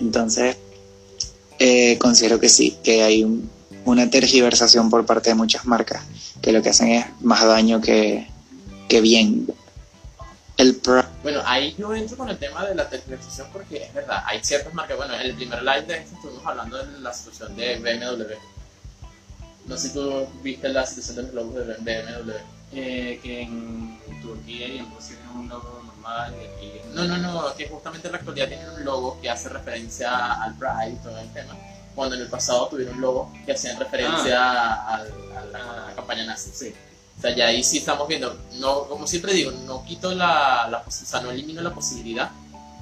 Entonces, 0.01 0.57
eh, 1.59 1.97
considero 1.99 2.39
que 2.39 2.49
sí, 2.49 2.75
que 2.83 3.03
hay 3.03 3.23
un- 3.23 3.49
una 3.85 4.09
tergiversación 4.09 4.89
por 4.89 5.05
parte 5.05 5.29
de 5.29 5.35
muchas 5.35 5.65
marcas 5.65 6.01
que 6.41 6.51
lo 6.51 6.61
que 6.61 6.69
hacen 6.69 6.89
es 6.89 7.05
más 7.21 7.43
daño 7.45 7.81
que, 7.81 8.27
que 8.87 9.01
bien. 9.01 9.47
El 10.57 10.75
Pride 10.75 11.05
Bueno, 11.23 11.41
ahí 11.45 11.75
yo 11.77 11.93
entro 11.95 12.17
con 12.17 12.29
el 12.29 12.37
tema 12.37 12.65
de 12.65 12.75
la 12.75 12.87
tergiversación 12.89 13.47
porque 13.51 13.83
es 13.83 13.93
verdad, 13.93 14.23
hay 14.25 14.43
ciertas 14.43 14.73
marcas. 14.73 14.97
Bueno, 14.97 15.15
en 15.15 15.21
el 15.21 15.35
primer 15.35 15.61
live 15.63 15.81
de 15.83 15.97
esto 15.97 16.15
estuvimos 16.15 16.45
hablando 16.45 16.77
de 16.85 16.99
la 16.99 17.13
situación 17.13 17.55
de 17.55 17.75
BMW. 17.79 18.33
No 19.65 19.77
sé 19.77 19.87
si 19.89 19.93
tú 19.93 20.27
viste 20.43 20.69
la 20.69 20.85
situación 20.85 21.15
de 21.17 21.23
los 21.23 21.33
logos 21.33 21.55
de 21.55 21.73
BMW. 21.75 22.31
eh, 22.73 23.19
que 23.21 23.41
en 23.41 23.99
Turquía 24.21 24.65
y 24.67 24.77
en 24.77 24.89
Rusia 24.95 25.17
es 25.21 25.35
un 25.35 25.49
logo 25.49 25.81
normal 25.85 26.33
y 26.41 26.45
aquí 26.45 26.79
en- 26.81 26.95
No, 26.95 27.03
no, 27.05 27.17
no, 27.17 27.53
que 27.55 27.67
justamente 27.67 28.07
en 28.07 28.13
la 28.13 28.19
actualidad 28.19 28.47
tienen 28.47 28.69
un 28.69 28.85
logo 28.85 29.19
que 29.21 29.29
hace 29.29 29.49
referencia 29.49 30.41
al 30.41 30.55
Pride 30.57 30.91
y 30.93 30.95
todo 31.03 31.17
el 31.19 31.27
tema, 31.33 31.53
cuando 31.95 32.15
en 32.15 32.21
el 32.21 32.27
pasado 32.29 32.67
tuvieron 32.69 32.95
un 32.95 33.01
logo 33.01 33.33
que 33.45 33.51
hacían 33.51 33.77
referencia 33.77 34.85
al- 34.85 35.11
a, 35.37 35.45
la, 35.51 35.83
a 35.83 35.87
la 35.89 35.93
campaña 35.95 36.23
nazi. 36.23 36.49
Sí, 36.53 36.73
O 37.21 37.23
sea, 37.23 37.35
ya 37.35 37.47
ahí 37.47 37.63
sí 37.63 37.77
estamos 37.77 38.07
viendo, 38.07 38.35
no, 38.53 38.85
como 38.87 39.05
siempre 39.05 39.31
digo, 39.33 39.51
no 39.51 39.85
quito 39.85 40.11
la, 40.15 40.67
la 40.71 40.83
o 40.87 40.89
sea, 40.89 41.21
no 41.21 41.29
elimino 41.29 41.61
la 41.61 41.71
posibilidad 41.71 42.31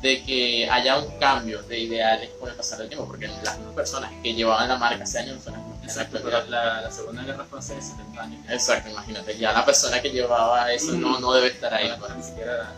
de 0.01 0.23
que 0.23 0.69
haya 0.69 0.97
un 0.97 1.19
cambio 1.19 1.61
de 1.63 1.77
ideales 1.77 2.29
con 2.39 2.47
el 2.47 2.55
pasar 2.55 2.79
del 2.79 2.87
tiempo, 2.87 3.05
porque 3.05 3.27
las 3.27 3.57
mismas 3.57 3.75
personas 3.75 4.11
que 4.23 4.33
llevaban 4.33 4.69
la 4.69 4.77
marca 4.77 5.03
hace 5.03 5.19
años 5.19 5.35
no 5.35 5.43
son 5.43 5.53
las 5.53 5.61
mismas 5.63 5.83
exacto, 5.83 6.19
pero 6.23 6.45
la, 6.47 6.81
la 6.83 6.89
segunda 6.91 7.21
guerra 7.23 7.45
fue 7.49 7.59
hace 7.59 7.81
70 7.81 8.21
años. 8.23 8.39
Exacto, 8.49 8.89
imagínate, 8.89 9.37
ya 9.37 9.51
la 9.51 9.65
persona 9.65 10.01
que 10.01 10.09
llevaba 10.09 10.71
eso 10.71 10.93
no, 10.93 11.19
no 11.19 11.33
debe 11.33 11.47
estar 11.49 11.73
ahí. 11.73 11.91
Pues. 11.99 12.15
ni 12.15 12.23
siquiera 12.23 12.73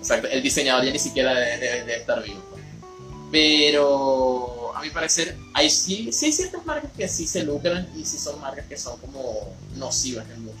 Exacto, 0.00 0.28
el 0.28 0.42
diseñador 0.42 0.84
ya 0.84 0.92
ni 0.92 0.98
siquiera 0.98 1.32
debe, 1.32 1.56
debe- 1.58 1.80
debe 1.84 1.96
estar 1.96 2.22
vivo. 2.22 2.42
pues. 2.50 2.62
Pero 3.30 4.76
a 4.76 4.80
mi 4.82 4.90
parecer, 4.90 5.36
hay, 5.54 5.70
sí, 5.70 6.12
sí 6.12 6.26
hay 6.26 6.32
ciertas 6.32 6.64
marcas 6.66 6.90
que 6.96 7.08
sí 7.08 7.26
se 7.26 7.42
lucran 7.42 7.88
y 7.96 8.04
sí 8.04 8.18
son 8.18 8.40
marcas 8.40 8.66
que 8.66 8.76
son 8.76 8.98
como 9.00 9.54
nocivas 9.76 10.24
en 10.30 10.44
muchos, 10.44 10.60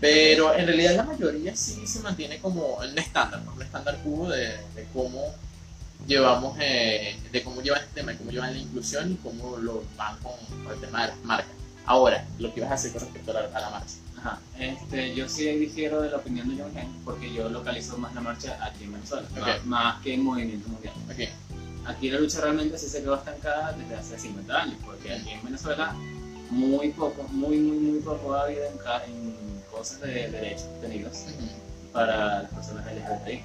Pero 0.00 0.54
en 0.54 0.66
realidad 0.66 0.94
la 0.94 1.02
mayoría 1.02 1.56
sí 1.56 1.86
se 1.86 2.00
mantiene 2.00 2.38
como 2.38 2.76
un 2.76 2.98
estándar, 2.98 3.42
¿no? 3.42 3.52
un 3.54 3.62
estándar 3.62 3.98
cubo 4.04 4.28
de, 4.28 4.56
de 4.74 4.86
cómo 4.92 5.34
llevamos, 6.06 6.56
eh, 6.60 7.18
de 7.32 7.42
cómo 7.42 7.60
llevan 7.62 7.80
este 7.80 8.00
tema, 8.00 8.16
cómo 8.16 8.30
llevan 8.30 8.52
la 8.52 8.58
inclusión 8.58 9.12
y 9.12 9.16
cómo 9.16 9.56
lo 9.56 9.84
van 9.96 10.16
con, 10.18 10.34
con 10.64 10.72
el 10.72 10.80
tema 10.80 11.02
de 11.02 11.08
las 11.08 11.24
marcas. 11.24 11.52
Ahora, 11.84 12.24
lo 12.38 12.52
que 12.52 12.60
ibas 12.60 12.70
a 12.70 12.74
hacer 12.74 12.92
con 12.92 13.00
respecto 13.00 13.30
a 13.32 13.34
la, 13.34 13.40
a 13.40 13.60
la 13.60 13.70
marcha. 13.70 13.94
Ajá. 14.18 14.38
Este, 14.58 15.14
yo 15.14 15.28
sí 15.28 15.48
difiero 15.56 16.02
de 16.02 16.10
la 16.10 16.16
opinión 16.16 16.48
de 16.48 16.62
John 16.62 16.76
Henry 16.76 16.98
porque 17.04 17.32
yo 17.32 17.48
localizo 17.48 17.96
más 17.98 18.14
la 18.14 18.20
marcha 18.20 18.58
aquí 18.64 18.84
en 18.84 18.92
Venezuela, 18.92 19.28
más, 19.40 19.64
más 19.64 20.02
que 20.02 20.14
en 20.14 20.24
movimiento 20.24 20.68
mundial. 20.68 20.94
Aquí 21.86 22.10
la 22.10 22.20
lucha 22.20 22.40
realmente 22.40 22.76
sí 22.78 22.88
se 22.88 23.00
quedó 23.00 23.14
estancada 23.14 23.72
desde 23.72 23.96
hace 23.96 24.18
50 24.18 24.62
años, 24.62 24.76
porque 24.84 25.14
aquí 25.14 25.30
en 25.30 25.42
Venezuela 25.44 25.94
muy 26.50 26.90
poco, 26.90 27.22
muy, 27.30 27.58
muy, 27.58 27.78
muy 27.78 28.00
poco 28.00 28.34
ha 28.34 28.42
habido 28.44 28.64
en, 28.64 28.72
en 29.12 29.62
cosas 29.70 30.00
de 30.00 30.28
derechos 30.30 30.66
tenidos 30.80 31.24
Ujú, 31.28 31.92
para 31.92 32.42
las 32.42 32.50
personas 32.52 32.84
LGBTI. 32.86 33.42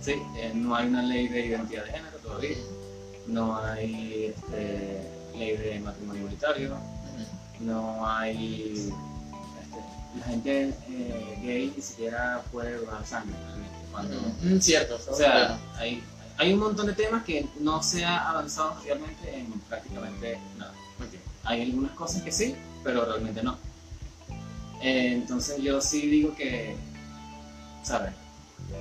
Sí, 0.00 0.12
eh, 0.36 0.52
no 0.54 0.74
hay 0.74 0.88
una 0.88 1.02
ley 1.02 1.28
de 1.28 1.46
identidad 1.46 1.84
de 1.84 1.90
género 1.92 2.16
todavía, 2.18 2.56
no 3.26 3.56
hay 3.58 4.34
este, 4.36 5.08
ley 5.36 5.56
de 5.56 5.80
matrimonio 5.80 6.20
igualitario, 6.22 6.76
no 7.60 8.06
hay. 8.06 8.74
este, 9.62 10.18
la 10.18 10.24
gente 10.26 10.74
eh, 10.88 11.38
gay 11.42 11.72
ni 11.74 11.82
siquiera 11.82 12.42
puede 12.52 12.76
donar 12.78 13.06
sangre 13.06 13.34
realmente. 13.46 13.74
Cuando, 13.92 14.20
Mm, 14.42 14.58
cierto, 14.58 14.98
o 15.10 15.14
sea, 15.14 15.56
hay, 15.76 16.02
hay 16.36 16.52
un 16.52 16.58
montón 16.58 16.86
de 16.86 16.92
temas 16.94 17.22
que 17.24 17.46
no 17.60 17.82
se 17.82 18.04
ha 18.04 18.28
avanzado 18.30 18.76
realmente 18.84 19.38
en 19.38 19.46
prácticamente 19.68 20.38
nada. 20.58 20.74
Hay 21.44 21.62
algunas 21.62 21.92
cosas 21.92 22.22
que 22.22 22.32
sí, 22.32 22.54
pero 22.82 23.04
realmente 23.04 23.42
no. 23.42 23.56
Eh, 24.82 25.12
entonces 25.12 25.62
yo 25.62 25.80
sí 25.80 26.06
digo 26.06 26.34
que, 26.34 26.76
¿sabes? 27.82 28.12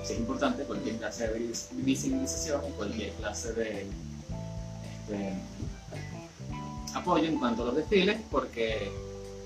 Sí 0.06 0.14
es 0.14 0.20
importante 0.20 0.64
cualquier 0.64 0.98
clase 0.98 1.28
de 1.28 1.40
vis- 1.40 1.68
visibilización 1.72 2.62
y 2.68 2.72
cualquier 2.72 3.12
clase 3.14 3.54
de 3.54 3.82
este, 5.02 5.34
apoyo 6.94 7.26
en 7.26 7.38
cuanto 7.38 7.64
a 7.64 7.66
los 7.68 7.76
desfiles, 7.76 8.18
porque 8.32 8.92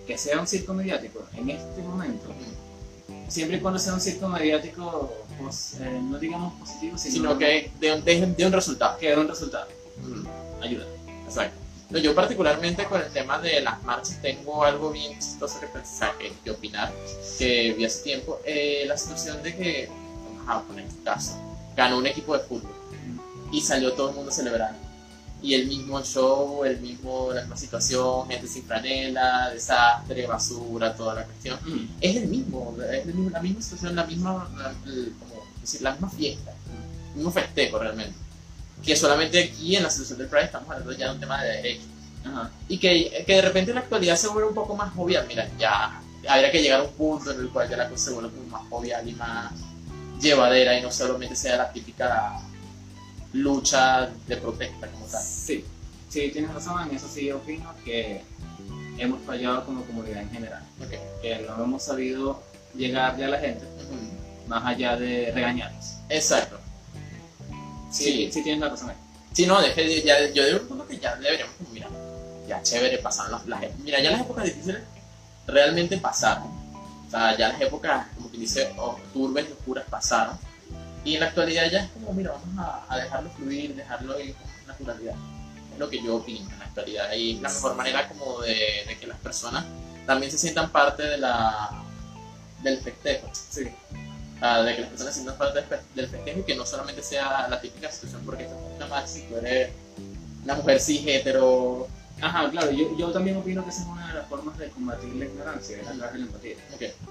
que 0.06 0.18
sea 0.18 0.40
un 0.40 0.48
circo 0.48 0.74
mediático 0.74 1.26
en 1.36 1.50
este 1.50 1.82
momento, 1.82 2.28
siempre 3.28 3.58
y 3.58 3.60
cuando 3.60 3.80
sea 3.80 3.94
un 3.94 4.02
circo 4.02 4.28
mediático, 4.30 5.14
pues, 5.42 5.78
eh, 5.82 6.00
no 6.02 6.18
digamos 6.18 6.54
positivo, 6.60 6.98
sino, 6.98 7.14
Sino 7.14 7.38
que 7.38 7.72
de 7.80 7.94
un, 7.94 8.04
de, 8.06 8.26
de 8.26 8.46
un 8.46 8.52
resultado. 8.54 8.98
que 9.00 9.10
dé 9.10 9.18
un 9.18 9.28
resultado. 9.28 9.68
Mm. 10.02 10.64
Ayuda. 10.64 10.86
Exacto. 11.26 11.58
No, 11.90 11.98
yo 12.00 12.14
particularmente 12.14 12.84
con 12.86 13.02
el 13.02 13.10
tema 13.12 13.40
de 13.40 13.62
las 13.62 13.82
marchas 13.84 14.22
tengo 14.22 14.64
algo 14.64 14.92
bien 14.92 15.18
chistoso 15.20 15.60
que 15.60 15.68
pensar, 15.68 16.14
que, 16.44 16.52
opinar, 16.52 16.92
que 17.38 17.74
vi 17.78 17.86
hace 17.86 18.04
tiempo. 18.04 18.40
Eh, 18.46 18.84
la 18.88 18.98
situación 18.98 19.42
de 19.42 19.56
que, 19.56 19.90
vamos 20.46 20.64
a 20.64 20.68
poner 20.68 20.86
este 20.86 21.02
caso, 21.04 21.40
ganó 21.78 21.98
un 21.98 22.06
equipo 22.08 22.38
de 22.38 22.44
fútbol 22.44 22.72
y 23.52 23.62
salió 23.62 23.94
todo 23.94 24.10
el 24.10 24.16
mundo 24.16 24.32
celebrando. 24.32 24.78
Y 25.42 25.54
el 25.54 25.68
mismo 25.68 26.02
show, 26.04 26.66
el 26.66 26.80
mismo, 26.82 27.32
la 27.32 27.42
misma 27.42 27.56
situación, 27.56 28.28
gente 28.28 28.48
sin 28.48 28.64
franela, 28.64 29.52
desastre, 29.54 30.26
basura, 30.26 30.94
toda 30.96 31.14
la 31.16 31.24
cuestión. 31.26 31.60
Mm. 31.64 31.88
Es 32.02 32.16
el 32.18 32.28
mismo, 32.28 32.76
es 32.92 33.06
el 33.06 33.14
mismo- 33.14 33.30
la 33.30 33.40
misma 33.42 33.62
situación, 33.62 33.96
la 33.96 34.04
misma, 34.04 34.50
la, 34.58 34.72
el- 34.92 35.14
como 35.20 35.42
decir, 35.62 35.82
la 35.84 35.92
misma 35.92 36.10
fiesta, 36.10 36.52
el 37.12 37.16
mismo 37.18 37.32
festejo 37.32 37.78
realmente. 37.80 38.16
Que 38.84 38.96
solamente 38.96 39.44
aquí 39.44 39.76
en 39.76 39.84
la 39.84 39.90
situación 39.90 40.20
del 40.20 40.28
Pride 40.28 40.46
estamos 40.46 40.70
hablando 40.70 40.92
ya 40.94 41.08
de 41.08 41.14
un 41.14 41.20
tema 41.20 41.44
de 41.44 41.50
derechos. 41.58 41.86
Ajá. 42.26 42.52
Y 42.68 42.78
que, 42.78 43.24
que 43.26 43.34
de 43.36 43.42
repente 43.42 43.72
en 43.72 43.76
la 43.76 43.82
actualidad 43.82 44.16
se 44.16 44.28
vuelve 44.28 44.50
un 44.50 44.56
poco 44.56 44.76
más 44.76 44.94
jovial. 44.94 45.26
Mira, 45.28 45.48
ya 45.58 46.02
habría 46.28 46.52
que 46.52 46.62
llegar 46.62 46.82
a 46.82 46.84
un 46.84 46.92
punto 46.94 47.32
en 47.32 47.40
el 47.40 47.50
cual 47.50 47.70
ya 47.70 47.78
la 47.78 47.90
cosa 47.90 48.06
se 48.06 48.12
vuelve 48.12 48.32
más 48.50 48.68
jovial 48.70 49.08
y 49.08 49.14
más 49.14 49.52
llevadera 50.22 50.78
y 50.78 50.82
no 50.82 50.92
solamente 50.92 51.36
sea 51.36 51.58
la 51.58 51.72
típica 51.72 52.40
lucha 53.34 54.10
de 54.28 54.38
protesta 54.38 54.88
como 54.88 55.06
tal. 55.06 55.22
Sí, 55.24 55.64
sí, 56.10 56.30
tienes 56.32 56.54
razón, 56.54 56.90
en 56.90 56.96
eso 56.96 57.08
sí 57.08 57.32
opino 57.32 57.74
que 57.84 58.22
hemos 58.98 59.22
fallado 59.26 59.66
como 59.66 59.84
comunidad 59.86 60.22
en 60.24 60.32
general, 60.32 60.64
Ok. 60.82 61.22
que 61.22 61.46
no 61.48 61.64
hemos 61.64 61.84
sabido 61.84 62.42
llegarle 62.76 63.26
a 63.26 63.28
la 63.30 63.40
gente 63.40 63.66
más 64.48 64.66
allá 64.66 64.96
de 64.96 65.32
regañarlos. 65.34 65.96
Exacto. 66.10 66.58
Sí, 67.92 68.04
Sí. 68.04 68.32
sí, 68.32 68.44
tienes 68.44 68.62
la 68.62 68.70
razón 68.70 68.90
ahí. 68.90 68.96
Sí, 69.34 69.46
no, 69.46 69.62
deje, 69.62 70.02
ya, 70.04 70.30
yo 70.32 70.46
digo 70.46 70.88
que 70.88 70.98
ya 70.98 71.16
deberíamos, 71.16 71.56
como, 71.58 71.70
mira, 71.72 71.88
ya 72.48 72.62
chévere, 72.64 72.98
pasaron 73.00 73.32
las, 73.34 73.46
las 73.46 73.62
Mira, 73.84 74.02
ya 74.02 74.12
las 74.12 74.22
épocas 74.22 74.46
difíciles 74.46 74.82
realmente 75.46 75.98
pasaron. 75.98 76.48
O 77.08 77.10
sea, 77.10 77.38
ya 77.38 77.50
las 77.50 77.62
épocas, 77.62 78.08
como 78.16 78.32
que 78.32 78.38
dice, 78.38 78.74
turbes 79.14 79.48
y 79.50 79.52
oscuras 79.54 79.86
pasaron. 79.90 80.38
Y 81.06 81.14
en 81.14 81.22
la 81.22 81.28
actualidad 81.28 81.70
ya 81.72 81.80
es 81.84 81.92
como, 81.92 82.14
mira, 82.14 82.32
vamos 82.32 82.58
a, 82.58 82.86
a 82.90 82.98
dejarlo 82.98 83.30
fluir, 83.32 83.76
dejarlo 83.76 84.20
ir 84.20 84.34
con 84.36 84.68
naturalidad. 84.68 85.16
Es 85.74 85.80
lo 85.80 85.90
que 85.90 86.02
yo 86.04 86.16
opino 86.18 86.50
en 86.50 86.60
la 86.60 86.66
actualidad. 86.66 87.14
Y 87.14 87.36
es 87.36 87.42
la 87.42 87.50
mejor 87.50 87.76
manera 87.76 88.08
como 88.10 88.42
de, 88.42 88.84
de 88.88 88.98
que 89.00 89.08
las 89.08 89.18
personas 89.20 89.66
también 90.06 90.32
se 90.32 90.38
sientan 90.38 90.70
parte 90.72 91.04
de 91.04 91.18
la, 91.18 91.70
del 92.64 92.80
festejo. 92.80 93.30
Sí, 93.34 93.70
Ah, 94.42 94.62
de 94.62 94.76
que 94.76 94.82
las 94.82 94.90
personas 94.92 95.14
sientan 95.16 95.38
parte 95.38 95.60
del 95.60 95.66
fe- 95.68 95.80
del 95.96 96.08
festejo 96.08 96.40
y 96.40 96.44
que 96.44 96.56
no 96.56 96.66
solamente 96.66 97.02
sea 97.02 97.48
la 97.48 97.60
típica 97.60 97.92
situación 97.92 98.22
porque 98.24 98.44
esta 98.44 98.56
es 98.56 98.76
una 98.76 98.86
más 98.88 99.10
si 99.10 99.22
tú 99.24 99.36
eres 99.38 99.70
una 100.44 100.56
mujer 100.56 100.80
cis 100.80 101.02
hetero 101.08 101.88
Ajá, 102.20 102.50
claro, 102.50 102.72
yo, 102.72 102.96
yo 102.98 103.12
también 103.12 103.38
opino 103.38 103.64
que 103.64 103.70
esa 103.70 103.82
es 103.84 103.88
una 103.88 104.08
de 104.08 104.14
las 104.16 104.28
formas 104.28 104.58
de 104.58 104.70
combatir 104.72 105.14
la 105.16 105.26
ignorancia, 105.26 105.80
es 105.80 105.88
hablar 105.88 106.12
de 106.14 106.18
la 106.18 106.26
empatía. 106.26 106.56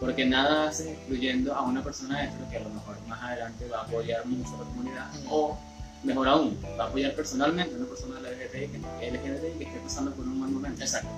Porque 0.01 0.25
nada 0.25 0.67
hace 0.69 0.95
excluyendo 0.95 1.55
a 1.55 1.63
una 1.63 1.81
persona 1.81 2.25
hetero 2.25 2.51
que 2.51 2.57
a 2.57 2.61
lo 2.61 2.71
mejor 2.71 2.97
más 3.07 3.23
adelante 3.23 3.69
va 3.69 3.79
a 3.79 3.83
apoyar 3.83 4.27
mucho 4.27 4.49
a 4.57 4.59
la 4.59 4.65
comunidad, 4.65 5.07
o 5.31 5.57
mejor 6.03 6.27
aún, 6.27 6.59
va 6.77 6.85
a 6.85 6.87
apoyar 6.89 7.15
personalmente 7.15 7.73
a 7.73 7.79
una 7.79 7.87
persona 7.87 8.19
LGBTI 8.19 8.67
que, 8.69 9.11
LGBTI 9.13 9.59
que 9.59 9.65
esté 9.67 9.79
pasando 9.85 10.11
por 10.11 10.25
un 10.25 10.41
mal 10.41 10.51
momento. 10.51 10.81
exacto 10.83 11.09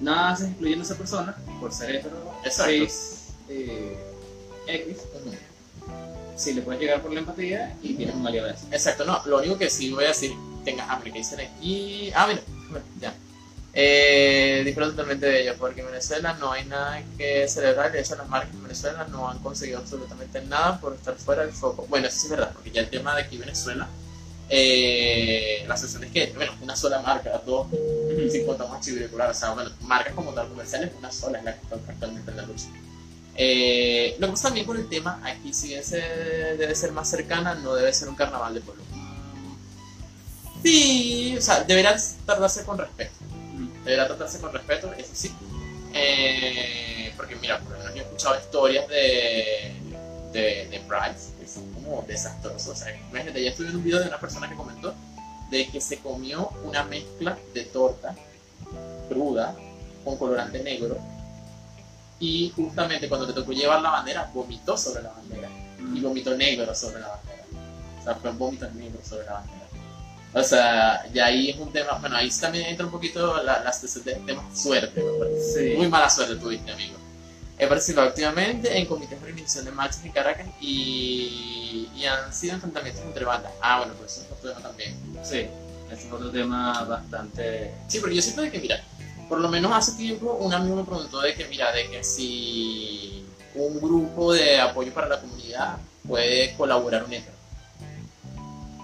Nada 0.00 0.30
hace 0.30 0.46
excluyendo 0.48 0.82
a 0.82 0.86
esa 0.86 0.96
persona 0.96 1.36
por 1.60 1.72
ser 1.72 1.94
hetero, 1.94 2.16
Exacto. 2.44 2.72
eh, 3.48 3.96
X, 4.66 4.96
Ujú. 5.14 5.34
si 6.36 6.52
le 6.54 6.62
puedes 6.62 6.80
llegar 6.80 7.02
por 7.02 7.12
la 7.12 7.20
empatía 7.20 7.76
y 7.82 7.94
tienes 7.94 8.14
un 8.14 8.26
aliado 8.26 8.48
de 8.48 8.54
eso. 8.54 8.66
exacto 8.70 9.04
no 9.04 9.20
lo 9.26 9.38
único 9.38 9.58
que 9.58 9.68
sí 9.70 9.90
voy 9.92 10.04
a 10.04 10.08
decir 10.08 10.32
tenga 10.64 10.90
hambre 10.90 11.12
que 11.12 11.18
dicen 11.18 11.40
aquí 11.40 12.12
ah 12.14 12.26
mira 12.26 12.40
bueno, 12.70 12.84
ya 13.00 13.14
eh, 13.72 14.62
disfruto 14.64 14.90
totalmente 14.90 15.26
de 15.26 15.42
ello 15.42 15.54
porque 15.58 15.80
en 15.80 15.86
Venezuela 15.86 16.32
no 16.40 16.50
hay 16.50 16.64
nada 16.64 17.02
que 17.16 17.46
celebrar 17.48 17.92
de 17.92 18.00
hecho 18.00 18.16
las 18.16 18.28
marcas 18.28 18.52
en 18.52 18.62
Venezuela 18.62 19.06
no 19.10 19.28
han 19.30 19.38
conseguido 19.38 19.78
absolutamente 19.78 20.40
nada 20.42 20.80
por 20.80 20.94
estar 20.94 21.14
fuera 21.14 21.42
del 21.42 21.52
foco 21.52 21.86
bueno 21.88 22.08
eso 22.08 22.18
sí 22.18 22.26
es 22.26 22.30
verdad 22.30 22.50
porque 22.52 22.70
ya 22.70 22.80
el 22.80 22.90
tema 22.90 23.14
de 23.14 23.22
aquí 23.22 23.36
Venezuela 23.38 23.88
eh, 24.48 25.64
la 25.68 25.76
situación 25.76 26.04
es 26.04 26.10
que 26.10 26.32
bueno 26.34 26.52
una 26.60 26.74
sola 26.74 27.00
marca 27.00 27.40
dos 27.46 27.68
si 28.30 28.44
contamos 28.44 28.76
a 28.76 28.80
Chivircular, 28.80 29.30
o 29.30 29.34
sea, 29.34 29.50
bueno, 29.52 29.70
marcas 29.82 30.14
como 30.14 30.32
tal 30.32 30.48
comerciales, 30.48 30.90
una 30.98 31.10
sola 31.10 31.38
es 31.38 31.44
la 31.44 31.54
que 31.54 31.62
está 31.62 31.76
actualmente 31.76 32.30
en 32.30 32.36
la 32.36 32.42
lucha. 32.42 32.66
Eh, 33.36 34.16
lo 34.18 34.26
que 34.26 34.32
pasa 34.32 34.48
también 34.48 34.66
con 34.66 34.76
el 34.76 34.88
tema, 34.88 35.20
aquí 35.24 35.52
si 35.54 35.68
bien 35.68 35.84
se 35.84 35.98
debe 35.98 36.74
ser 36.74 36.92
más 36.92 37.08
cercana, 37.08 37.54
no 37.54 37.74
debe 37.74 37.92
ser 37.92 38.08
un 38.08 38.14
carnaval 38.14 38.54
de 38.54 38.60
pueblo. 38.60 38.82
Mm, 38.92 39.54
Sí, 40.62 41.34
o 41.38 41.40
sea, 41.40 41.64
deberá 41.64 41.96
tratarse 42.26 42.64
con 42.64 42.78
respeto. 42.78 43.12
Deberá 43.84 44.06
tratarse 44.06 44.40
con 44.40 44.52
respeto, 44.52 44.92
eso 44.92 45.10
sí. 45.14 45.32
Eh, 45.94 47.12
porque 47.16 47.34
mira, 47.36 47.58
por 47.60 47.72
lo 47.72 47.78
menos 47.78 47.94
yo 47.94 48.02
he 48.02 48.04
escuchado 48.04 48.38
historias 48.38 48.86
de, 48.88 49.72
de, 50.32 50.68
de 50.68 50.80
Price 50.86 51.32
que 51.40 51.48
son 51.48 51.72
como 51.72 52.02
desastrosas. 52.06 52.68
O 52.68 52.76
sea, 52.76 52.94
imagínate, 53.10 53.42
ya 53.42 53.50
estuve 53.50 53.68
en 53.68 53.76
un 53.76 53.84
video 53.84 54.00
de 54.00 54.08
una 54.08 54.20
persona 54.20 54.48
que 54.48 54.54
comentó 54.54 54.94
de 55.50 55.68
que 55.68 55.80
se 55.80 55.98
comió 55.98 56.50
una 56.64 56.84
mezcla 56.84 57.36
de 57.54 57.64
torta 57.64 58.14
cruda 59.08 59.56
con 60.04 60.16
colorante 60.16 60.62
negro 60.62 60.98
y 62.20 62.52
justamente 62.54 63.08
cuando 63.08 63.26
le 63.26 63.32
tocó 63.32 63.50
llevar 63.52 63.80
la 63.82 63.90
bandera 63.90 64.30
vomitó 64.32 64.76
sobre 64.76 65.02
la 65.02 65.10
bandera. 65.10 65.48
Y 65.94 66.00
vomitó 66.00 66.36
negro 66.36 66.72
sobre 66.74 67.00
la 67.00 67.08
bandera. 67.08 67.44
O 67.98 68.04
sea 68.04 68.14
fue 68.14 68.30
vómito 68.32 68.68
negro 68.70 69.00
sobre 69.02 69.24
la 69.26 69.32
bandera. 69.32 69.56
O 70.32 70.42
sea 70.44 71.06
ya 71.12 71.26
ahí 71.26 71.50
es 71.50 71.56
un 71.56 71.72
tema 71.72 71.94
bueno 71.94 72.16
ahí 72.16 72.30
también 72.40 72.66
entra 72.66 72.86
un 72.86 72.92
poquito 72.92 73.42
la- 73.42 73.64
las 73.64 73.80
temas 73.80 74.58
suerte 74.58 75.02
me 75.02 75.18
parece. 75.18 75.70
Sí. 75.72 75.76
muy 75.76 75.88
mala 75.88 76.08
suerte 76.10 76.36
tuviste 76.36 76.70
amigo. 76.70 76.96
He 77.58 77.66
participado 77.66 78.08
activamente 78.08 78.78
en 78.78 78.86
comités 78.86 79.20
de 79.20 79.26
organización 79.26 79.64
de 79.66 79.72
marchas 79.72 80.02
en 80.04 80.12
Caracas 80.12 80.46
y, 80.60 81.88
y 81.94 82.04
han 82.06 82.32
sido 82.32 82.54
enfrentamientos 82.54 83.02
entre 83.04 83.24
bandas. 83.24 83.52
Ah 83.60 83.78
bueno 83.78 83.94
pues 83.98 84.12
eso 84.12 84.22
es 84.26 84.32
otro 84.32 84.50
tema 84.50 84.62
también. 84.68 84.94
Sí, 85.22 85.46
es 85.90 86.12
otro 86.12 86.30
tema 86.30 86.84
bastante... 86.84 87.74
Sí, 87.88 87.98
porque 88.00 88.14
yo 88.16 88.22
siento 88.22 88.42
de 88.42 88.50
que, 88.52 88.60
mira, 88.60 88.82
por 89.30 89.40
lo 89.40 89.48
menos 89.48 89.70
hace 89.72 89.92
tiempo 89.92 90.32
un 90.40 90.52
amigo 90.52 90.74
me 90.74 90.82
preguntó 90.82 91.20
de 91.20 91.34
que, 91.34 91.46
mira, 91.46 91.70
de 91.70 91.88
que 91.88 92.02
si 92.02 93.24
un 93.54 93.80
grupo 93.80 94.32
de 94.32 94.58
apoyo 94.58 94.92
para 94.92 95.06
la 95.06 95.20
comunidad 95.20 95.78
puede 96.06 96.52
colaborar 96.56 97.04
un 97.04 97.12
hetero. 97.12 97.36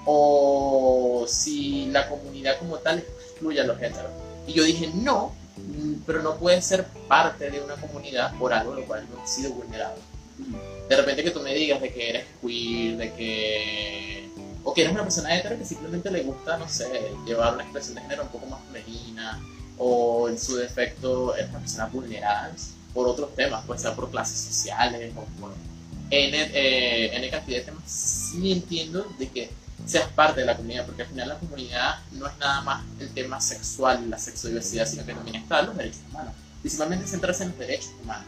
O 0.04 1.24
si 1.26 1.86
la 1.86 2.08
comunidad 2.08 2.60
como 2.60 2.76
tal 2.76 3.00
excluye 3.00 3.60
a 3.60 3.64
los 3.64 3.76
heteros. 3.82 4.12
Y 4.46 4.52
yo 4.52 4.62
dije, 4.62 4.88
no, 4.94 5.34
pero 6.06 6.22
no 6.22 6.36
puedes 6.36 6.64
ser 6.64 6.86
parte 7.08 7.50
de 7.50 7.60
una 7.60 7.74
comunidad 7.74 8.32
por 8.38 8.52
algo 8.52 8.72
lo 8.72 8.86
cual 8.86 9.04
no 9.12 9.20
has 9.20 9.34
sido 9.34 9.50
vulnerado. 9.50 9.96
De 10.88 10.96
repente 10.96 11.24
que 11.24 11.32
tú 11.32 11.40
me 11.40 11.54
digas 11.54 11.80
de 11.82 11.92
que 11.92 12.10
eres 12.10 12.24
queer, 12.40 12.96
de 12.96 13.12
que... 13.14 14.30
O 14.62 14.72
que 14.72 14.82
eres 14.82 14.92
una 14.92 15.02
persona 15.02 15.36
hetero 15.36 15.58
que 15.58 15.64
simplemente 15.64 16.08
le 16.08 16.22
gusta, 16.22 16.56
no 16.56 16.68
sé, 16.68 16.86
llevar 17.26 17.54
una 17.54 17.64
expresión 17.64 17.96
de 17.96 18.02
género 18.02 18.22
un 18.22 18.28
poco 18.28 18.46
más 18.46 18.60
femenina, 18.66 19.40
o 19.78 20.28
en 20.28 20.38
su 20.38 20.56
defecto 20.56 21.34
eres 21.36 21.50
una 21.50 21.58
persona 21.60 21.86
vulnerada 21.86 22.52
por 22.94 23.08
otros 23.08 23.34
temas, 23.34 23.64
puede 23.66 23.80
ser 23.80 23.92
por 23.94 24.10
clases 24.10 24.38
sociales 24.38 25.12
o 25.16 25.24
por 25.40 25.52
N, 26.10 26.50
eh, 26.54 27.10
N 27.16 27.30
cantidad 27.30 27.58
de 27.58 27.64
temas. 27.64 27.82
Sí 27.90 28.52
entiendo 28.52 29.06
de 29.18 29.28
que 29.28 29.50
seas 29.84 30.08
parte 30.12 30.40
de 30.40 30.46
la 30.46 30.56
comunidad, 30.56 30.86
porque 30.86 31.02
al 31.02 31.08
final 31.08 31.28
la 31.28 31.38
comunidad 31.38 31.96
no 32.12 32.26
es 32.26 32.36
nada 32.38 32.62
más 32.62 32.84
el 32.98 33.10
tema 33.10 33.40
sexual, 33.40 34.08
la 34.08 34.18
sexodiversidad, 34.18 34.86
sino 34.86 35.04
que 35.04 35.12
también 35.12 35.36
están 35.36 35.66
los 35.66 35.76
derechos 35.76 36.00
humanos. 36.10 36.32
Principalmente 36.62 37.06
centrarse 37.06 37.42
en 37.44 37.50
los 37.50 37.58
derechos 37.58 37.90
humanos. 38.02 38.24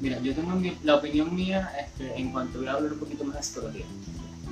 Mira, 0.00 0.18
yo 0.20 0.34
tengo 0.34 0.50
mi- 0.56 0.76
la 0.82 0.96
opinión 0.96 1.34
mía 1.34 1.72
este, 1.80 2.14
en 2.18 2.32
cuanto 2.32 2.58
voy 2.58 2.66
a 2.68 2.72
hablar 2.72 2.92
un 2.92 2.98
poquito 2.98 3.24
más 3.24 3.36
de 3.36 3.42
psicología. 3.44 3.86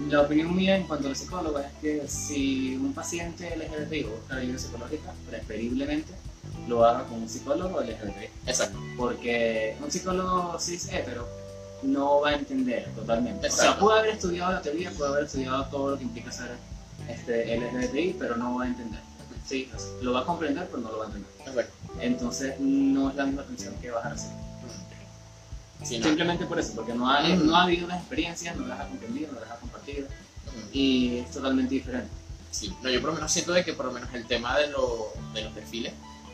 La 0.08 0.22
opinión 0.22 0.54
mía 0.54 0.76
en 0.76 0.86
cuanto 0.86 1.06
a 1.06 1.10
los 1.10 1.18
psicólogos 1.18 1.62
es 1.64 1.72
que 1.80 2.08
si 2.08 2.76
un 2.76 2.92
paciente 2.92 3.56
LGBTI 3.56 4.02
busca 4.04 4.36
ayuda 4.36 4.58
psicológica, 4.58 5.12
preferiblemente 5.28 6.12
lo 6.68 6.84
haga 6.84 7.04
con 7.04 7.22
un 7.22 7.28
psicólogo 7.28 7.80
LGBTI. 7.80 8.28
Exacto. 8.46 8.78
Porque 8.96 9.76
un 9.82 9.90
psicólogo 9.90 10.58
cis 10.58 10.88
hetero 10.92 11.28
no 11.82 12.20
va 12.20 12.30
a 12.30 12.34
entender 12.34 12.90
totalmente. 12.94 13.46
O 13.46 13.50
sea, 13.50 13.64
Exacto. 13.64 13.84
puede 13.84 13.98
haber 14.00 14.10
estudiado 14.14 14.52
la 14.52 14.62
teoría, 14.62 14.90
puede 14.90 15.12
haber 15.12 15.24
estudiado 15.24 15.64
todo 15.66 15.90
lo 15.90 15.98
que 15.98 16.04
implica 16.04 16.32
ser 16.32 16.50
este, 17.08 17.56
LGBTI, 17.56 18.16
pero 18.18 18.36
no 18.36 18.56
va 18.56 18.64
a 18.64 18.68
entender. 18.68 19.00
Sí, 19.46 19.70
lo 20.00 20.14
va 20.14 20.20
a 20.20 20.24
comprender, 20.24 20.66
pero 20.70 20.82
no 20.82 20.90
lo 20.90 20.98
va 20.98 21.04
a 21.04 21.06
entender. 21.08 21.30
Exacto. 21.46 21.72
Entonces, 22.00 22.58
no 22.58 23.10
es 23.10 23.16
la 23.16 23.26
misma 23.26 23.42
atención 23.42 23.74
que 23.80 23.90
vas 23.90 24.06
a 24.06 24.10
recibir. 24.10 24.43
Sí, 25.84 25.98
no. 25.98 26.06
Simplemente 26.06 26.46
por 26.46 26.58
eso, 26.58 26.72
porque 26.74 26.94
no 26.94 27.08
ha, 27.10 27.20
Mm. 27.22 27.46
no 27.46 27.56
ha 27.56 27.64
habido 27.64 27.86
las 27.86 27.98
experiencias, 28.00 28.56
no 28.56 28.66
las 28.66 28.80
ha 28.80 28.88
comprendido, 28.88 29.32
no 29.32 29.40
las 29.40 29.50
ha 29.50 29.56
compartido 29.56 30.06
Ujú. 30.06 30.58
y 30.72 31.18
es 31.18 31.30
totalmente 31.30 31.74
diferente. 31.74 32.08
Sí, 32.50 32.72
no, 32.82 32.88
yo 32.90 33.00
por 33.00 33.10
lo 33.10 33.16
menos 33.16 33.32
siento 33.32 33.52
de 33.52 33.64
que 33.64 33.72
por 33.74 33.86
lo 33.86 33.92
menos 33.92 34.12
el 34.14 34.26
tema 34.26 34.56
de, 34.58 34.68
lo- 34.68 35.12
de 35.34 35.42
los 35.42 35.52
perfiles 35.52 35.92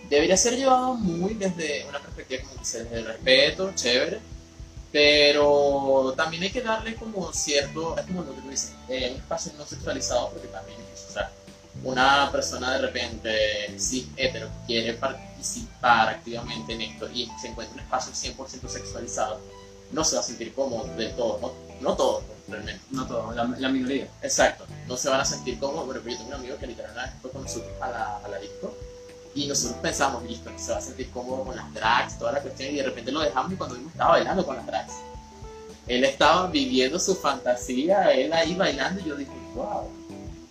debería 0.09 0.37
ser 0.37 0.57
llevado 0.57 0.95
muy 0.95 1.35
desde 1.35 1.85
una 1.89 1.99
perspectiva 1.99 2.43
como 2.43 2.55
que 2.63 2.79
desde 2.79 2.99
el 2.99 3.05
respeto, 3.07 3.73
chévere, 3.75 4.21
pero 4.93 6.13
también 6.17 6.43
hay 6.43 6.51
que 6.51 6.63
darle 6.63 6.95
como 6.97 7.33
cierto, 7.33 7.97
es 7.99 8.05
como 8.07 8.23
lo 8.23 8.35
que 8.35 8.41
tú 8.43 8.49
dices, 8.51 8.73
eh, 8.89 9.11
un 9.15 9.17
espacio 9.21 9.53
no 9.57 9.65
sexualizado 9.67 10.31
porque 10.31 10.49
también 10.49 10.79
es, 10.93 11.07
o 11.09 11.13
sea, 11.13 11.31
una 11.85 12.29
persona 12.31 12.73
de 12.75 12.81
repente 12.83 13.79
cis 13.79 14.07
hetero 14.17 14.49
que 14.49 14.67
quiere 14.67 14.93
participar 14.95 15.30
activamente 15.83 16.75
en 16.75 16.83
esto 16.83 17.11
y 17.11 17.31
se 17.41 17.49
encuentra 17.49 17.75
en 17.75 17.81
un 17.81 17.85
espacio 17.85 18.13
100% 18.13 18.69
sexualizado, 18.69 19.41
no 19.93 20.05
se 20.05 20.17
va 20.17 20.21
a 20.21 20.25
sentir 20.25 20.55
cómodo 20.55 20.85
del 20.97 21.15
todo, 21.17 21.39
no, 21.41 21.53
no 21.81 21.97
todo 21.97 22.23
realmente. 22.49 22.81
No 22.91 23.07
todo, 23.07 23.33
la, 23.33 23.45
la 23.45 23.69
minoría. 23.69 24.09
Exacto, 24.23 24.67
no 24.87 24.97
se 24.97 25.09
van 25.09 25.21
a 25.21 25.25
sentir 25.25 25.59
cómodos. 25.59 25.87
Bueno, 25.87 26.01
yo 26.05 26.17
tengo 26.17 26.29
un 26.29 26.35
amigo 26.35 26.57
que 26.59 26.67
literalmente 26.67 27.17
fue 27.23 27.31
con 27.31 27.43
nosotros 27.43 27.73
a 27.81 27.91
la, 27.91 28.17
a 28.19 28.29
la 28.29 28.39
disco 28.39 28.75
y 29.35 29.47
nosotros 29.47 29.79
pensamos, 29.81 30.25
listo, 30.25 30.51
se 30.57 30.73
va 30.73 30.79
a 30.79 30.81
sentir 30.81 31.11
cómodo 31.11 31.45
con 31.45 31.57
las 31.57 31.73
drags, 31.73 32.19
toda 32.19 32.33
la 32.33 32.43
cuestión, 32.43 32.73
y 32.73 32.77
de 32.77 32.83
repente 32.83 33.13
lo 33.13 33.21
dejamos 33.21 33.53
y 33.53 33.57
cuando 33.57 33.77
vimos 33.77 33.93
estaba 33.93 34.11
bailando 34.13 34.45
con 34.45 34.57
las 34.57 34.67
drags. 34.67 34.95
Él 35.87 36.05
estaba 36.05 36.49
viviendo 36.49 36.99
su 36.99 37.15
fantasía, 37.15 38.13
él 38.13 38.33
ahí 38.33 38.55
bailando 38.55 39.01
y 39.01 39.05
yo 39.05 39.17
dije, 39.17 39.33
wow. 39.55 39.89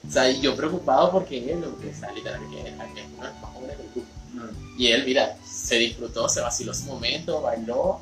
O 0.08 0.12
sea, 0.12 0.30
y 0.30 0.42
yo 0.42 0.56
preocupado 0.56 1.12
porque 1.12 1.52
él, 1.52 1.64
o 1.64 2.00
sea, 2.00 2.12
literalmente, 2.12 2.70
es 2.70 2.74
uno 2.74 3.24
de 3.24 3.30
los 3.30 3.40
Y 4.80 4.88
él, 4.88 5.04
mira, 5.06 5.38
se 5.46 5.76
disfrutó, 5.76 6.30
se 6.30 6.40
vaciló 6.40 6.74
su 6.74 6.86
momento, 6.86 7.42
bailó. 7.42 8.00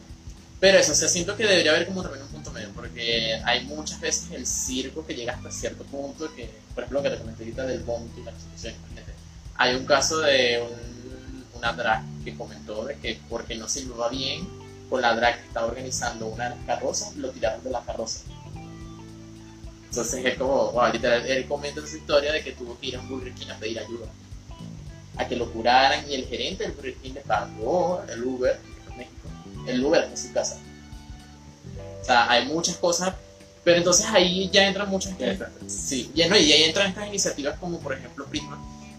Pero 0.59 0.77
eso, 0.77 0.91
o 0.91 0.95
sea, 0.95 1.09
siento 1.09 1.35
que 1.35 1.43
debería 1.43 1.71
haber 1.71 1.87
como 1.87 2.03
también 2.03 2.21
un 2.23 2.29
punto 2.29 2.51
medio, 2.51 2.69
porque 2.75 3.33
hay 3.43 3.65
muchas 3.65 3.99
veces 3.99 4.29
el 4.31 4.45
circo 4.45 5.03
que 5.03 5.15
llega 5.15 5.33
hasta 5.33 5.49
cierto 5.49 5.83
punto, 5.85 6.31
que, 6.35 6.51
por 6.75 6.83
ejemplo, 6.83 6.99
lo 6.99 7.03
que 7.03 7.09
te 7.15 7.17
comenté 7.21 7.43
ahorita 7.43 7.63
del 7.65 7.79
vómito 7.79 8.19
y 8.19 8.23
la 8.25 8.31
exposición. 8.31 8.75
Hay 9.55 9.73
un 9.75 9.85
caso 9.87 10.19
de 10.19 10.61
un- 10.61 11.57
una 11.57 11.73
drag 11.73 12.03
que 12.23 12.35
comentó 12.37 12.85
de 12.85 12.95
que 12.99 13.19
porque 13.27 13.55
no 13.55 13.67
se 13.67 13.81
llevaba 13.81 14.09
bien 14.09 14.47
con 14.87 15.01
la 15.01 15.15
drag 15.15 15.41
que 15.41 15.47
estaba 15.47 15.65
organizando 15.65 16.27
una 16.27 16.43
de 16.43 16.49
las 16.57 16.65
carrozas, 16.65 17.15
lo 17.15 17.31
tiraron 17.31 17.63
de 17.63 17.71
la 17.71 17.81
carroza. 17.81 18.19
Entonces 19.89 20.23
es 20.23 20.37
como, 20.37 20.71
wow, 20.73 20.91
literal, 20.93 21.25
él 21.25 21.47
comenta 21.47 21.81
esa 21.81 21.97
historia 21.97 22.31
de 22.31 22.43
que 22.43 22.51
tuvo 22.51 22.77
que 22.79 22.87
ir 22.87 22.97
a 22.97 22.99
un 22.99 23.09
Burger 23.09 23.33
a 23.51 23.57
pedir 23.57 23.79
ayuda 23.79 24.05
a 25.17 25.27
que 25.27 25.35
lo 25.35 25.51
curaran 25.51 26.09
y 26.09 26.13
el 26.15 26.25
gerente 26.25 26.63
del 26.63 26.73
Burger 26.73 26.95
King 26.95 27.13
le 27.13 27.21
pagó 27.21 28.03
el 28.09 28.23
Uber, 28.23 28.59
en 28.91 28.97
México, 28.97 29.27
el 29.67 29.83
Uber 29.83 30.03
hasta 30.03 30.17
su 30.17 30.31
casa. 30.33 30.59
O 32.01 32.05
sea, 32.05 32.29
hay 32.29 32.45
muchas 32.45 32.77
cosas, 32.77 33.13
pero 33.63 33.77
entonces 33.77 34.05
ahí 34.07 34.49
ya 34.51 34.67
entran 34.67 34.89
muchas 34.89 35.13
Sí, 35.67 36.11
y, 36.13 36.23
no, 36.25 36.37
y 36.37 36.51
ahí 36.51 36.63
entran 36.63 36.87
estas 36.87 37.07
iniciativas 37.07 37.57
como 37.59 37.79
por 37.79 37.93
ejemplo 37.93 38.25
Prisma, 38.25 38.57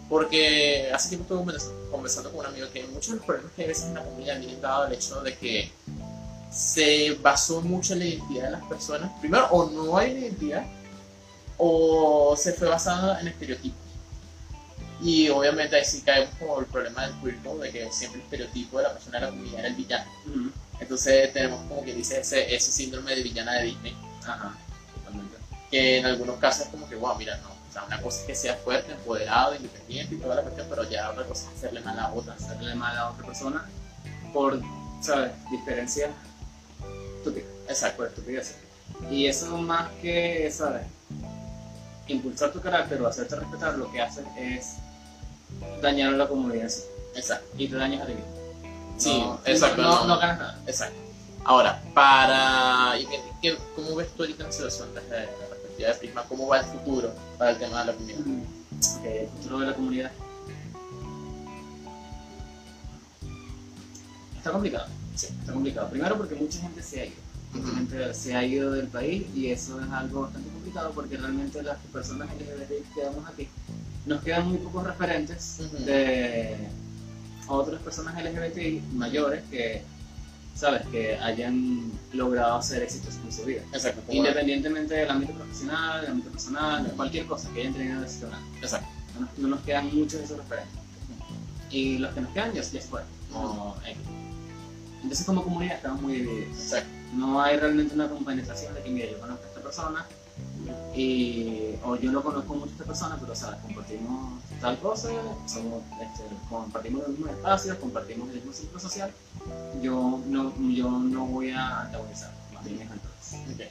porque 0.09 0.91
hace 0.93 1.09
tiempo 1.11 1.23
estuve 1.35 1.53
convers- 1.53 1.91
conversando 1.91 2.31
con 2.31 2.41
un 2.41 2.47
amigo 2.47 2.67
que 2.73 2.85
muchos 2.89 3.09
de 3.13 3.17
los 3.17 3.25
problemas 3.25 3.53
que 3.55 3.63
hay 3.63 3.69
veces 3.69 3.85
en 3.87 3.95
la 3.95 4.03
comunidad 4.05 4.39
vienen 4.39 4.61
dado 4.61 4.83
al 4.85 4.93
hecho 4.93 5.21
de 5.23 5.37
que 5.37 5.71
se 6.53 7.15
basó 7.23 7.61
mucho 7.61 7.93
en 7.93 7.99
la 8.01 8.05
identidad 8.07 8.45
de 8.45 8.51
las 8.53 8.65
personas. 8.65 9.11
Primero, 9.21 9.47
o 9.51 9.71
no 9.71 9.97
hay 9.97 10.13
identidad, 10.13 10.67
o 11.57 12.35
se 12.37 12.53
fue 12.53 12.69
basada 12.69 13.21
en 13.21 13.29
estereotipos. 13.29 13.79
Y 15.01 15.29
obviamente 15.29 15.77
ahí 15.77 15.85
sí 15.85 16.03
caemos 16.03 16.35
como 16.39 16.59
el 16.59 16.67
problema 16.67 17.07
del 17.07 17.37
code, 17.43 17.67
de 17.67 17.73
que 17.73 17.93
siempre 17.93 18.21
el 18.21 18.25
estereotipo 18.25 18.79
de 18.79 18.85
la 18.85 18.93
persona 18.93 19.21
de 19.21 19.25
la 19.27 19.31
comunidad 19.31 19.61
era 19.61 19.69
el 19.69 19.75
villano. 19.75 20.11
Entonces 20.81 21.33
tenemos 21.33 21.61
como 21.69 21.85
que 21.85 21.95
dice 21.95 22.21
ese, 22.21 22.55
ese 22.55 22.73
síndrome 22.73 23.15
de 23.15 23.23
villana 23.23 23.55
de 23.55 23.65
Disney, 23.65 23.97
Ajá, 24.23 24.57
totalmente. 24.95 25.37
que 25.71 25.99
en 25.99 26.07
algunos 26.07 26.39
casos 26.39 26.67
es 26.67 26.69
como 26.69 26.89
que, 26.89 26.97
wow, 26.97 27.17
mira, 27.17 27.37
no. 27.39 27.49
O 27.51 27.73
sea, 27.73 27.85
una 27.85 28.01
cosa 28.01 28.21
es 28.21 28.27
que 28.27 28.35
sea 28.35 28.57
fuerte, 28.57 28.93
empoderado, 28.93 29.55
independiente 29.55 30.15
y 30.15 30.19
toda 30.19 30.37
la 30.37 30.43
cuestión, 30.43 30.67
pero 30.71 30.89
ya 30.89 31.11
otra 31.11 31.25
cosa 31.25 31.49
es 31.51 31.59
hacerle 31.59 31.81
mal 31.81 31.99
a 31.99 32.13
otra. 32.13 32.35
Hacerle 32.35 32.75
mal 32.75 32.97
a 32.97 33.11
otra 33.11 33.27
persona 33.27 33.69
por, 34.33 34.61
¿sabes? 35.03 35.33
Diferencias 35.51 36.11
estúpidas. 37.19 37.49
Exacto. 37.69 37.99
por 37.99 38.07
estupideces. 38.09 38.57
Y 39.11 39.27
eso 39.27 39.57
más 39.59 39.91
que, 40.01 40.51
¿sabes? 40.51 40.87
Impulsar 42.07 42.53
tu 42.53 42.61
carácter 42.61 43.01
o 43.03 43.07
hacerte 43.07 43.37
respetar, 43.37 43.77
lo 43.77 43.91
que 43.93 44.01
hace 44.01 44.23
es 44.39 44.77
dañar 45.83 46.15
a 46.15 46.17
la 46.17 46.29
comunidad. 46.29 46.71
Exacto. 47.15 47.47
y 47.59 47.67
te 47.69 47.77
dañas 47.77 48.03
a 48.03 48.07
ti 48.07 48.13
mismo. 48.15 48.29
Sí, 48.97 49.19
No- 49.19 49.41
exacto, 49.45 49.83
No, 49.83 50.01
no. 50.01 50.07
no 50.07 50.19
ganas 50.19 50.39
nada. 50.39 50.63
Exacto. 50.67 50.97
Ahora, 51.45 51.83
para. 51.95 52.99
¿y 52.99 53.07
qué- 53.43 53.57
¿Cómo 53.75 53.95
ves 53.97 54.09
tú 54.17 54.23
ahorita 54.25 54.45
la 54.45 54.53
situación 54.53 54.89
desde 54.95 55.27
la 55.27 55.47
perspectiva 55.49 55.89
de 55.89 55.95
Prisma? 55.95 56.23
¿Cómo 56.29 56.47
va 56.49 56.59
el 56.61 56.67
futuro 56.67 57.13
para 57.39 57.53
el 57.53 57.59
tema 57.59 57.81
de 57.81 57.87
la 57.87 57.93
comunidad? 57.95 58.19
Ok, 58.99 59.05
el 59.05 59.29
futuro 59.29 59.59
de 59.61 59.67
la 59.67 59.75
comunidad. 59.75 60.11
Está 64.37 64.51
complicado. 64.53 64.87
Sí. 65.15 65.27
Está 65.41 65.53
complicado. 65.53 65.89
Primero 65.91 66.17
porque 66.17 66.35
mucha 66.35 66.61
gente 66.61 66.83
se 66.83 67.01
ha 67.01 67.05
ido. 67.07 67.17
Mucha 67.55 67.75
gente 67.77 68.15
se 68.15 68.35
ha 68.35 68.45
ido 68.45 68.71
del 68.73 68.89
país 68.89 69.27
y 69.35 69.51
eso 69.51 69.81
es 69.81 69.91
algo 69.91 70.23
bastante 70.23 70.51
complicado 70.51 70.91
porque 70.95 71.17
realmente 71.17 71.63
las 71.63 71.79
personas 71.93 72.29
LGBT 72.39 72.69
que 72.69 72.83
quedamos 72.95 73.29
aquí 73.29 73.49
nos 74.09 74.23
quedan 74.23 74.49
muy 74.49 74.59
pocos 74.59 74.85
referentes 74.85 75.61
de 75.85 76.57
otras 77.47 77.81
personas 77.83 78.15
LGBT 78.23 78.83
mayores 78.95 79.43
que, 79.51 79.83
sabes, 80.55 80.87
que 80.89 81.17
hayan 81.19 81.91
logrado 82.13 82.57
hacer 82.57 82.83
éxitos 82.83 83.17
en 83.25 83.33
su 83.33 83.45
vida. 83.45 83.63
Exacto. 83.73 84.03
Independientemente 84.13 84.95
del 84.95 85.11
ámbito 85.11 85.33
profesional, 85.35 86.01
del 86.03 86.11
ámbito 86.13 86.31
personal, 86.31 86.85
de 86.85 86.91
cualquier 86.91 87.27
cosa 87.27 87.49
que 87.53 87.61
hayan 87.61 87.75
tenido 87.75 88.03
éxito. 88.03 88.29
Exacto. 88.61 88.89
No, 89.15 89.21
nos- 89.27 89.39
no 89.39 89.49
nos 89.49 89.61
quedan 89.61 89.87
muchos 89.95 90.19
de 90.21 90.25
esos 90.25 90.37
referentes. 90.39 90.75
Y 91.71 91.99
los 91.99 92.15
que 92.15 92.21
nos 92.23 92.33
quedan 92.33 92.53
ya, 92.55 92.63
ya 92.63 92.81
fueron. 92.81 93.09
Entonces 95.03 95.25
como 95.27 95.43
comunidad 95.45 95.77
estamos 95.77 96.03
muy 96.03 96.15
divididos. 96.15 96.57
Exacto. 96.59 96.89
No 97.15 97.41
hay 97.41 97.57
realmente 97.57 97.95
una 97.95 98.09
compenetración 98.09 98.75
de 98.75 98.83
que, 98.83 98.91
mira, 98.91 99.11
yo 99.11 99.19
conozco 99.21 99.45
a 99.45 99.49
esta 99.49 99.61
persona 99.63 100.07
y, 100.95 101.75
o 101.85 101.97
yo 101.97 102.11
no 102.11 102.23
conozco 102.23 102.55
mucho 102.55 102.71
a 102.71 102.73
esta 102.73 102.85
persona, 102.85 103.17
pero 103.21 103.35
sabes, 103.35 103.61
compartimos 103.61 104.43
tal 104.61 104.79
cosa, 104.79 105.09
somos, 105.47 105.83
este, 106.01 106.25
compartimos 106.49 107.03
los 107.03 107.11
mismos 107.11 107.31
espacios, 107.31 107.77
compartimos 107.79 108.29
el 108.31 108.37
mismo 108.37 108.53
ciclo 108.53 108.79
social. 108.79 109.13
Yo 109.83 110.21
no, 110.27 110.53
yo 110.71 110.91
no 110.91 111.27
voy 111.27 111.51
a 111.51 111.83
antagonizar, 111.83 112.33
más 112.53 112.65
bien 112.65 112.81
es 112.83 112.91
entonces. 112.91 113.69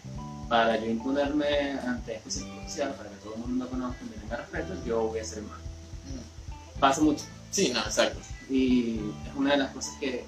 Para 0.48 0.78
yo 0.78 0.86
imponerme 0.86 1.72
ante 1.86 2.16
este 2.16 2.32
ciclo 2.32 2.64
social, 2.64 2.94
para 2.96 3.10
que 3.10 3.16
todo 3.18 3.36
el 3.36 3.42
mundo 3.42 3.68
conozca 3.70 3.98
y 4.02 4.10
me 4.10 4.16
tenga 4.18 4.38
respeto, 4.38 4.74
yo 4.86 5.08
voy 5.08 5.20
a 5.20 5.24
ser 5.24 5.44
humano. 5.44 5.62
Ujú. 6.06 6.80
Pasa 6.80 7.02
mucho 7.02 7.26
Sí, 7.52 7.72
no, 7.74 7.80
exacto. 7.80 8.20
y 8.50 9.00
es 9.28 9.36
una 9.36 9.52
de 9.52 9.58
las 9.58 9.72
cosas 9.72 9.94
que 10.00 10.26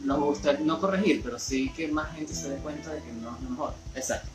nos 0.00 0.18
gusta 0.20 0.52
no 0.54 0.80
corregir, 0.80 1.22
pero 1.22 1.38
sí 1.38 1.70
que 1.70 1.88
más 1.88 2.14
gente 2.14 2.34
se 2.34 2.50
dé 2.50 2.56
cuenta 2.56 2.92
de 2.92 3.00
que 3.00 3.12
no 3.12 3.36
es 3.36 3.42
lo 3.42 3.50
mejor. 3.50 3.74
Exacto. 3.94 4.28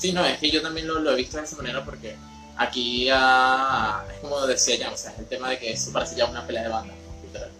Sí, 0.00 0.12
no, 0.12 0.24
es 0.24 0.38
que 0.38 0.50
yo 0.50 0.62
también 0.62 0.88
lo, 0.88 0.98
lo 0.98 1.12
he 1.12 1.16
visto 1.16 1.36
de 1.36 1.44
esa 1.44 1.56
manera 1.56 1.84
porque 1.84 2.16
aquí 2.56 3.08
ah, 3.12 4.02
es 4.12 4.18
como 4.20 4.46
decía 4.46 4.76
ya, 4.76 4.90
o 4.90 4.96
sea, 4.96 5.12
es 5.12 5.18
el 5.18 5.26
tema 5.26 5.50
de 5.50 5.58
que 5.58 5.72
eso 5.72 5.92
parece 5.92 6.16
ya 6.16 6.24
una 6.26 6.46
pelea 6.46 6.62
de 6.64 6.68
banda, 6.70 6.94
literal. 7.22 7.50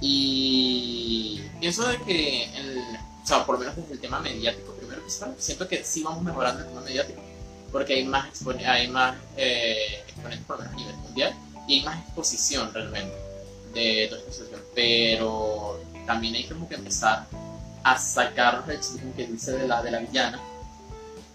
Y 0.00 1.42
pienso 1.60 1.86
de 1.86 1.98
que, 2.02 2.44
el, 2.56 2.78
o 3.22 3.26
sea, 3.26 3.44
por 3.44 3.56
lo 3.56 3.60
menos 3.60 3.76
desde 3.76 3.92
el 3.94 4.00
tema 4.00 4.20
mediático, 4.20 4.72
primero 4.74 5.04
que 5.04 5.12
todo, 5.12 5.34
siento 5.38 5.68
que 5.68 5.84
sí 5.84 6.02
vamos 6.02 6.22
mejorando 6.22 6.62
el 6.62 6.68
tema 6.68 6.80
mediático, 6.80 7.20
porque 7.70 7.94
hay 7.94 8.04
más, 8.04 8.28
expone- 8.28 8.64
hay 8.66 8.88
más 8.88 9.16
eh, 9.36 10.02
exponentes, 10.06 10.46
por 10.46 10.56
lo 10.56 10.62
menos 10.62 10.74
a 10.74 10.80
nivel 10.80 10.96
mundial, 10.96 11.34
y 11.68 11.74
hay 11.80 11.84
más 11.84 11.98
exposición 12.04 12.72
realmente 12.72 13.14
de 13.74 14.06
toda 14.08 14.20
esta 14.20 14.32
situación. 14.32 14.60
Pero 14.74 15.80
también 16.06 16.34
hay 16.34 16.44
como 16.44 16.68
que 16.68 16.76
empezar 16.76 17.26
a 17.82 17.98
sacarnos 17.98 18.68
el 18.68 18.80
chiste 18.80 19.00
como 19.00 19.14
que 19.14 19.26
dice 19.26 19.52
de 19.52 19.68
la, 19.68 19.82
de 19.82 19.90
la 19.90 19.98
villana 19.98 20.40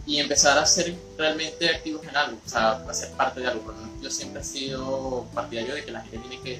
y 0.07 0.19
empezar 0.19 0.57
a 0.57 0.65
ser 0.65 0.95
realmente 1.17 1.67
activos 1.69 2.05
en 2.07 2.15
algo, 2.15 2.37
o 2.45 2.49
sea, 2.49 2.71
a 2.73 2.93
ser 2.93 3.09
parte 3.11 3.39
de 3.41 3.47
algo. 3.47 3.63
Menos 3.73 3.89
yo 4.01 4.09
siempre 4.11 4.41
he 4.41 4.45
sido 4.45 5.25
partidario 5.33 5.73
de 5.75 5.83
que 5.83 5.91
la 5.91 6.01
gente 6.01 6.19
tiene 6.19 6.39
que 6.43 6.59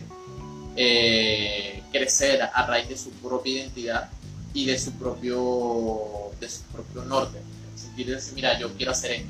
eh, 0.76 1.84
crecer 1.92 2.42
a 2.42 2.66
raíz 2.66 2.90
de 2.90 2.98
su 2.98 3.10
propia 3.12 3.54
identidad 3.62 4.10
y 4.54 4.66
de 4.66 4.80
su 4.80 4.92
propio, 4.94 6.32
de 6.40 6.50
su 6.50 6.62
propio 6.64 7.04
norte. 7.06 7.40
Sentir 7.76 8.08
decir, 8.08 8.34
mira, 8.34 8.58
yo 8.60 8.74
quiero 8.74 8.92
hacer 8.92 9.12
esto. 9.12 9.30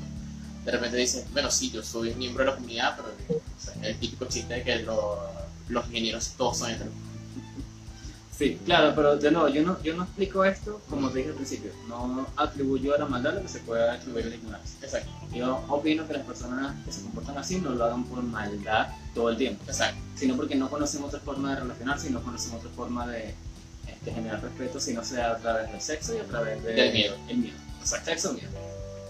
De 0.64 0.72
repente 0.72 0.96
dices, 0.96 1.24
bueno, 1.32 1.50
sí, 1.50 1.70
yo 1.70 1.82
soy 1.82 2.14
miembro 2.14 2.44
de 2.44 2.50
la 2.50 2.56
comunidad, 2.56 2.96
pero 2.96 3.40
o 3.80 3.84
el 3.84 3.96
típico 3.98 4.24
chiste 4.26 4.54
de 4.54 4.62
que 4.64 4.76
lo- 4.76 5.28
los 5.68 5.86
ingenieros 5.88 6.30
todos 6.36 6.58
son 6.58 6.70
heteros. 6.70 6.92
Sí, 8.36 8.60
claro, 8.66 8.92
pero 8.94 9.16
de 9.16 9.30
nuevo, 9.30 9.48
yo 9.48 9.62
no, 9.62 9.82
yo 9.82 9.94
no 9.96 10.02
explico 10.02 10.44
esto 10.44 10.80
como 10.90 11.08
te 11.08 11.18
dije 11.18 11.30
al 11.30 11.36
principio. 11.36 11.70
No 11.88 12.26
atribuyo 12.36 12.94
a 12.94 12.98
la 12.98 13.06
maldad 13.06 13.32
lo 13.34 13.40
que 13.42 13.48
se 13.48 13.60
puede 13.60 13.88
atribuir 13.88 14.26
a 14.26 14.28
la 14.28 14.34
ignorancia. 14.34 14.78
Exacto, 14.82 15.08
Yo 15.34 15.64
opino 15.68 16.06
que 16.06 16.12
las 16.12 16.22
personas 16.26 16.74
que 16.84 16.92
se 16.92 17.00
comportan 17.02 17.38
así 17.38 17.58
no 17.60 17.70
lo 17.70 17.84
hagan 17.84 18.04
por 18.04 18.22
maldad 18.22 18.88
todo 19.14 19.30
el 19.30 19.38
tiempo, 19.38 19.62
exacto, 19.66 19.98
sino 20.16 20.36
porque 20.36 20.54
no 20.54 20.68
conocen 20.68 21.02
otra 21.02 21.18
forma 21.20 21.54
de 21.54 21.60
relacionarse 21.62 22.08
y 22.08 22.10
no 22.10 22.22
conocen 22.22 22.54
otra 22.56 22.68
forma 22.76 23.06
de 23.06 23.34
este, 23.88 24.12
generar 24.12 24.42
respeto, 24.42 24.80
si 24.80 24.92
no 24.92 25.02
sea 25.02 25.30
a 25.32 25.36
través 25.38 25.72
del 25.72 25.80
sexo 25.80 26.14
y 26.14 26.18
a 26.18 26.24
través 26.24 26.62
de- 26.62 26.74
Del 26.74 26.92
miedo. 26.92 27.16
El 27.28 27.38
miedo. 27.38 27.56
exacto, 27.80 28.10
Sexo, 28.10 28.32
miedo. 28.34 28.50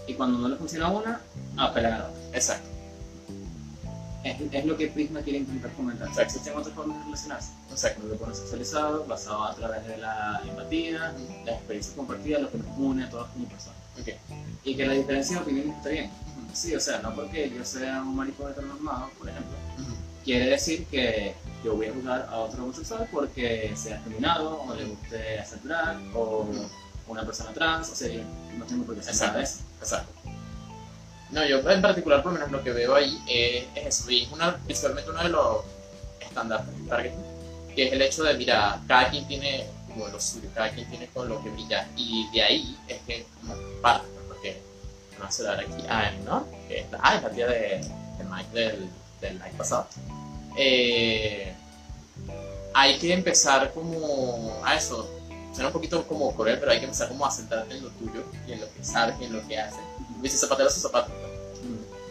Y 0.07 0.13
cuando 0.13 0.37
no 0.39 0.47
le 0.47 0.55
funciona 0.55 0.87
una, 0.89 1.19
apelan 1.57 1.93
a 1.93 1.97
la 1.99 2.07
otra. 2.09 2.21
exacto, 2.37 2.69
Es, 4.23 4.35
es 4.51 4.65
lo 4.65 4.75
que 4.75 4.87
Prisma 4.87 5.21
quiere 5.21 5.39
intentar 5.39 5.71
comentar. 5.73 6.07
Exacto. 6.07 6.33
Existen 6.33 6.57
otras 6.57 6.75
formas 6.75 6.97
de 6.97 7.03
relacionarse. 7.05 7.49
exacto. 7.71 8.01
Un 8.01 8.09
grupo 8.09 8.25
no 8.27 8.35
sexualizado, 8.35 9.05
basado 9.05 9.43
a 9.45 9.55
través 9.55 9.85
de 9.87 9.97
la 9.97 10.41
empatía, 10.47 11.13
la 11.45 11.51
experiencia 11.53 11.95
compartida, 11.95 12.39
lo 12.39 12.51
que 12.51 12.57
nos 12.57 12.77
une 12.77 13.03
a 13.05 13.09
todos 13.09 13.27
como 13.29 13.45
personas. 13.47 13.77
Ok. 14.01 14.09
Y 14.63 14.75
que 14.75 14.85
la 14.85 14.93
diferencia 14.93 15.37
de 15.37 15.43
opiniones 15.43 15.77
está 15.77 15.89
bien. 15.89 16.09
Sí, 16.53 16.75
o 16.75 16.79
sea, 16.79 16.99
no 17.01 17.13
porque 17.13 17.51
yo 17.55 17.63
sea 17.63 18.01
un 18.01 18.15
maricón 18.15 18.51
heteronormado, 18.51 19.09
por 19.19 19.29
ejemplo, 19.29 19.51
Ujú. 19.79 19.93
quiere 20.25 20.47
decir 20.47 20.85
que 20.87 21.35
yo 21.63 21.75
voy 21.75 21.87
a 21.87 21.93
juzgar 21.93 22.27
a 22.31 22.37
otro 22.37 22.63
homosexual 22.63 23.07
porque 23.11 23.73
sea 23.75 23.97
afeminado, 23.99 24.61
o 24.63 24.73
le 24.73 24.85
guste 24.85 25.39
hacer 25.39 25.61
drag, 25.61 25.97
o 26.15 26.47
una 27.07 27.23
persona 27.23 27.53
trans, 27.53 27.89
o 27.89 27.95
sea, 27.95 28.09
yo 28.09 28.21
no 28.57 28.65
tengo 28.65 28.85
por 28.85 28.95
qué 28.95 29.01
hacer 29.01 29.15
nada 29.27 29.37
de 29.37 29.43
eso. 29.43 29.59
Exacto. 29.79 30.11
No, 31.31 31.45
yo 31.45 31.57
en 31.69 31.81
particular, 31.81 32.23
por 32.23 32.31
lo 32.31 32.39
menos 32.39 32.51
lo 32.51 32.63
que 32.63 32.71
veo 32.71 32.95
ahí 32.95 33.21
es, 33.27 33.65
es 33.75 33.87
eso, 33.87 34.09
y 34.09 34.23
es 34.23 34.31
una, 34.31 34.55
principalmente 34.57 35.11
uno 35.11 35.23
de 35.23 35.29
los 35.29 35.57
estándares 36.21 36.65
de 36.67 36.87
targeting, 36.87 37.25
que 37.75 37.87
es 37.87 37.93
el 37.93 38.01
hecho 38.01 38.23
de, 38.23 38.33
mira, 38.35 38.81
cada 38.87 39.09
quien 39.09 39.27
tiene 39.27 39.67
como 39.89 40.07
lo 40.07 40.19
suyo, 40.21 40.47
cada 40.53 40.69
quien 40.71 40.89
tiene 40.89 41.07
con 41.07 41.27
lo 41.27 41.43
que 41.43 41.49
brilla, 41.49 41.87
y 41.97 42.29
de 42.31 42.41
ahí 42.43 42.77
es 42.87 42.99
que 43.01 43.25
como 43.39 43.55
parte, 43.81 44.07
porque 44.27 44.57
vamos 45.19 45.39
a 45.39 45.43
dar 45.43 45.59
aquí 45.59 45.87
a 45.89 46.07
Annie, 46.07 46.23
¿no? 46.23 46.47
Que 46.67 46.79
es 46.79 46.91
la, 46.91 46.99
ah, 47.01 47.15
es 47.17 47.23
la 47.23 47.29
tía 47.29 47.47
de, 47.47 47.81
de 48.17 48.23
Mike 48.23 48.49
del, 48.53 48.89
del 49.19 49.33
live 49.33 49.53
pasado. 49.57 49.87
Eh, 50.57 51.53
hay 52.73 52.97
que 52.99 53.11
empezar 53.11 53.73
como 53.73 54.61
a 54.63 54.75
eso, 54.75 55.09
suena 55.51 55.67
un 55.67 55.73
poquito 55.73 56.07
como 56.07 56.35
Corea, 56.35 56.57
pero 56.59 56.71
hay 56.71 56.79
que 56.79 56.85
empezar 56.85 57.07
como 57.09 57.25
a 57.25 57.31
centrarte 57.31 57.75
en 57.75 57.83
lo 57.83 57.89
tuyo 57.89 58.23
y 58.47 58.53
en 58.53 58.61
lo 58.61 58.71
que 58.71 58.83
sabes 58.83 59.15
y 59.19 59.25
en 59.25 59.33
lo 59.33 59.47
que 59.47 59.59
haces. 59.59 59.79
Dice 60.21 60.37
zapatero 60.37 60.69
a 60.69 60.71
su 60.71 60.79
zapato. 60.81 61.11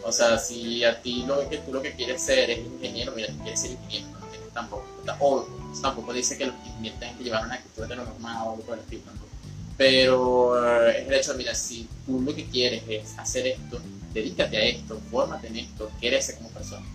O 0.03 0.11
sea, 0.11 0.37
si 0.37 0.85
a 0.85 1.01
ti 1.01 1.23
lo 1.27 1.49
que 1.49 1.57
tú 1.57 1.73
lo 1.73 1.81
que 1.81 1.93
quieres 1.93 2.21
ser 2.21 2.49
es 2.49 2.59
ingeniero, 2.59 3.11
mira, 3.13 3.27
tú 3.27 3.39
quieres 3.39 3.59
ser 3.59 3.71
ingeniero, 3.71 4.07
no 4.19 4.25
tienes 4.27 4.53
tampoco. 4.53 4.85
O 5.19 5.45
eso 5.71 5.81
tampoco 5.81 6.13
dice 6.13 6.37
que 6.37 6.45
los 6.45 6.55
ingenieros 6.65 6.99
tengan 6.99 7.17
que 7.17 7.23
llevar 7.25 7.45
una 7.45 7.55
actitud 7.55 7.85
de 7.87 7.95
lo 7.95 8.05
normal 8.05 8.37
o 8.37 8.51
algo 8.51 8.63
por 8.63 8.77
el. 8.77 9.01
Pero 9.75 10.87
eh, 10.87 11.01
es 11.01 11.07
el 11.07 11.13
hecho 11.13 11.31
de, 11.33 11.37
mira, 11.37 11.53
si 11.53 11.87
tú 12.05 12.21
lo 12.21 12.33
que 12.33 12.45
quieres 12.47 12.83
es 12.87 13.17
hacer 13.19 13.47
esto, 13.47 13.79
dedícate 14.13 14.57
a 14.57 14.63
esto, 14.63 14.99
fórmate 15.11 15.47
en 15.47 15.57
esto, 15.57 15.91
crece 15.99 16.35
como 16.37 16.49
persona. 16.49 16.85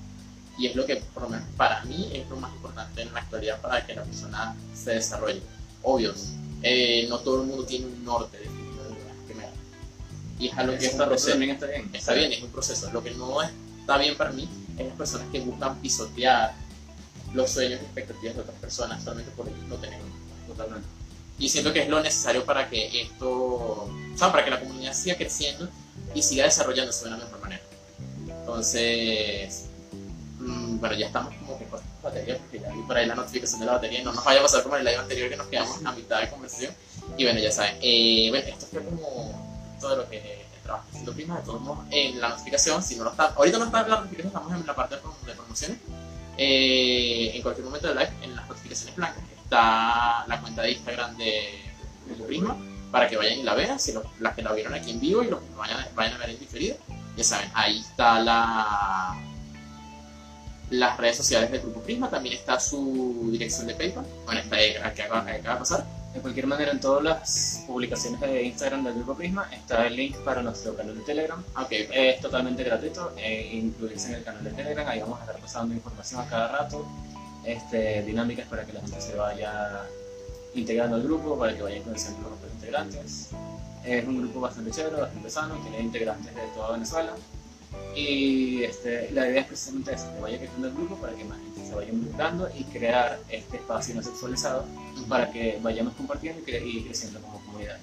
Y 0.58 0.66
es 0.66 0.74
lo 0.74 0.84
que, 0.86 0.96
por 0.96 1.24
lo 1.24 1.28
menos 1.28 1.46
para 1.56 1.84
mí, 1.84 2.10
es 2.14 2.28
lo 2.28 2.36
más 2.36 2.52
importante 2.54 3.02
en 3.02 3.12
la 3.12 3.20
actualidad 3.20 3.60
para 3.60 3.86
que 3.86 3.94
la 3.94 4.04
persona 4.04 4.56
se 4.74 4.92
desarrolle. 4.92 5.42
Obvio, 5.82 6.14
eh, 6.62 7.06
no 7.08 7.18
todo 7.18 7.42
el 7.42 7.48
mundo 7.48 7.64
tiene 7.64 7.86
un 7.86 8.04
norte 8.04 8.38
Y 10.42 10.48
es 10.48 10.58
algo 10.58 10.72
que 10.72 10.78
es 10.86 10.92
Eso 10.92 11.02
un 11.04 11.08
proceso. 11.08 11.30
también 11.30 11.50
está 11.52 11.66
bien. 11.66 11.90
Está 11.92 12.14
bien, 12.14 12.32
es 12.32 12.42
un 12.42 12.50
proceso. 12.50 12.90
Lo 12.92 13.00
que 13.00 13.12
no 13.12 13.40
está 13.42 13.96
bien 13.96 14.16
para 14.16 14.32
mí 14.32 14.48
es 14.76 14.86
las 14.86 14.96
personas 14.96 15.28
que 15.30 15.38
buscan 15.38 15.80
pisotear 15.80 16.52
los 17.32 17.48
sueños 17.48 17.80
y 17.80 17.84
expectativas 17.84 18.34
de 18.34 18.40
otras 18.42 18.56
personas 18.56 19.04
solamente 19.04 19.30
por 19.36 19.48
no 19.48 19.76
tener. 19.76 20.00
Totalmente. 20.48 20.88
Y 21.38 21.48
siento 21.48 21.72
que 21.72 21.82
es 21.82 21.88
lo 21.88 22.02
necesario 22.02 22.44
para 22.44 22.68
que 22.68 23.02
esto, 23.02 23.30
o 23.30 23.90
sea, 24.16 24.32
para 24.32 24.44
que 24.44 24.50
la 24.50 24.58
comunidad 24.58 24.92
siga 24.94 25.14
creciendo 25.16 25.68
y 26.12 26.22
siga 26.22 26.44
desarrollándose 26.44 27.04
de 27.04 27.14
una 27.14 27.24
mejor 27.24 27.40
manera. 27.40 27.62
Entonces, 28.26 29.66
mm, 30.40 30.80
bueno, 30.80 30.96
ya 30.96 31.06
estamos 31.06 31.34
como 31.36 31.56
que 31.56 31.66
con 31.66 31.80
batería, 32.02 32.36
porque 32.36 32.58
ya 32.58 32.72
vi 32.72 32.82
por 32.82 32.96
ahí 32.96 33.06
la 33.06 33.14
notificación 33.14 33.60
de 33.60 33.66
la 33.66 33.72
batería 33.74 34.00
y 34.00 34.04
no 34.04 34.12
nos 34.12 34.24
vaya 34.24 34.40
a 34.40 34.42
pasar 34.42 34.64
como 34.64 34.74
en 34.74 34.80
el 34.80 34.86
live 34.86 34.98
anterior 34.98 35.30
que 35.30 35.36
nos 35.36 35.46
quedamos 35.46 35.84
a 35.84 35.92
mitad 35.92 36.20
de 36.20 36.30
conversación. 36.30 36.74
Y 37.16 37.22
bueno, 37.22 37.38
ya 37.38 37.52
saben, 37.52 37.76
eh, 37.80 38.26
bueno, 38.30 38.48
esto 38.48 38.66
fue 38.66 38.82
como 38.84 39.51
todo 39.82 39.96
lo 39.96 40.08
que 40.08 40.46
trabajo 40.62 40.86
haciendo 40.88 41.12
prima, 41.12 41.36
de 41.38 41.42
todos 41.42 41.60
modos, 41.60 41.84
en 41.90 42.20
la 42.20 42.28
notificación, 42.30 42.82
si 42.82 42.96
no 42.96 43.04
lo 43.04 43.10
está, 43.10 43.24
ahorita 43.36 43.58
no 43.58 43.64
está 43.66 43.80
en 43.82 43.90
la 43.90 43.96
notificación, 43.96 44.28
estamos 44.28 44.52
en 44.52 44.66
la 44.66 44.74
parte 44.74 44.94
de, 44.94 45.02
prom- 45.02 45.20
de 45.26 45.32
promociones. 45.34 45.78
Eh, 46.38 47.32
en 47.34 47.42
cualquier 47.42 47.66
momento 47.66 47.88
del 47.88 47.98
live, 47.98 48.12
en 48.22 48.34
las 48.36 48.48
notificaciones 48.48 48.96
blancas, 48.96 49.22
está 49.42 50.24
la 50.26 50.40
cuenta 50.40 50.62
de 50.62 50.70
Instagram 50.72 51.16
de 51.18 51.60
Grupo 52.06 52.26
Prisma 52.26 52.56
para 52.90 53.08
que 53.08 53.16
vayan 53.16 53.38
y 53.40 53.42
la 53.42 53.54
vean, 53.54 53.78
si 53.80 53.92
las 54.20 54.34
que 54.34 54.42
la 54.42 54.52
vieron 54.52 54.72
aquí 54.72 54.92
en 54.92 55.00
vivo 55.00 55.22
y 55.22 55.28
los 55.28 55.40
que 55.40 55.54
vayan, 55.56 55.84
vayan 55.94 56.14
a 56.14 56.18
ver 56.18 56.30
en 56.30 56.38
diferido, 56.38 56.76
ya 57.16 57.24
saben, 57.24 57.50
ahí 57.54 57.80
está 57.80 58.20
la 58.20 59.18
las 60.70 60.96
redes 60.96 61.18
sociales 61.18 61.50
del 61.50 61.60
Grupo 61.60 61.82
Prisma, 61.82 62.08
también 62.08 62.34
está 62.34 62.58
su 62.58 63.28
dirección 63.30 63.66
de 63.66 63.74
PayPal, 63.74 64.06
bueno, 64.24 64.40
está 64.40 64.56
que 64.94 65.02
acaba 65.02 65.22
de 65.24 65.38
pasar, 65.42 65.84
De 66.14 66.20
cualquier 66.20 66.46
manera, 66.46 66.72
en 66.72 66.80
todas 66.80 67.02
las 67.02 67.64
publicaciones 67.66 68.20
de 68.20 68.42
Instagram 68.42 68.84
del 68.84 68.94
Grupo 68.94 69.14
Prisma 69.14 69.48
está 69.50 69.86
el 69.86 69.96
link 69.96 70.16
para 70.18 70.42
nuestro 70.42 70.76
canal 70.76 70.94
de 70.96 71.04
Telegram. 71.04 71.42
ok, 71.56 71.68
Es 71.70 72.20
totalmente 72.20 72.62
gratuito, 72.62 73.12
eh, 73.16 73.50
incluirse 73.54 74.08
en 74.08 74.14
el 74.16 74.24
canal 74.24 74.44
de 74.44 74.50
Telegram. 74.50 74.86
Ahí 74.88 75.00
vamos 75.00 75.18
a 75.20 75.24
estar 75.24 75.40
pasando 75.40 75.74
información 75.74 76.20
a 76.20 76.26
cada 76.28 76.48
rato, 76.48 76.86
este, 77.44 78.02
dinámicas 78.02 78.46
para 78.46 78.66
que 78.66 78.74
la 78.74 78.80
gente 78.80 79.00
se 79.00 79.14
vaya 79.14 79.86
integrando 80.54 80.96
al 80.96 81.02
grupo, 81.02 81.38
para 81.38 81.56
que 81.56 81.62
vayan 81.62 81.82
conociendo 81.82 82.20
los 82.28 82.32
otros 82.32 82.52
integrantes. 82.52 83.30
Es 83.82 84.06
un 84.06 84.18
grupo 84.18 84.40
bastante 84.40 84.70
chévere, 84.70 85.00
bastante 85.00 85.30
sano, 85.30 85.54
tiene 85.62 85.80
integrantes 85.80 86.34
de 86.34 86.42
toda 86.54 86.72
Venezuela. 86.72 87.14
Y 87.94 88.62
este, 88.62 89.10
la 89.12 89.28
idea 89.28 89.42
es 89.42 89.46
precisamente 89.48 89.92
esa, 89.94 90.12
que 90.14 90.20
vaya 90.20 90.38
creciendo 90.38 90.68
el 90.68 90.74
grupo 90.74 90.96
para 90.96 91.14
que 91.14 91.24
más 91.24 91.38
gente 91.38 91.66
se 91.68 91.74
vaya 91.74 91.90
involucrando 91.90 92.48
y 92.58 92.64
crear 92.64 93.20
este 93.28 93.56
espacio 93.58 93.94
no 93.94 94.02
sexualizado 94.02 94.64
para 95.08 95.30
que 95.30 95.58
vayamos 95.62 95.92
compartiendo 95.94 96.40
y, 96.40 96.44
cre- 96.50 96.62
y 96.64 96.84
creciendo 96.84 97.20
como 97.20 97.40
comunidad. 97.44 97.78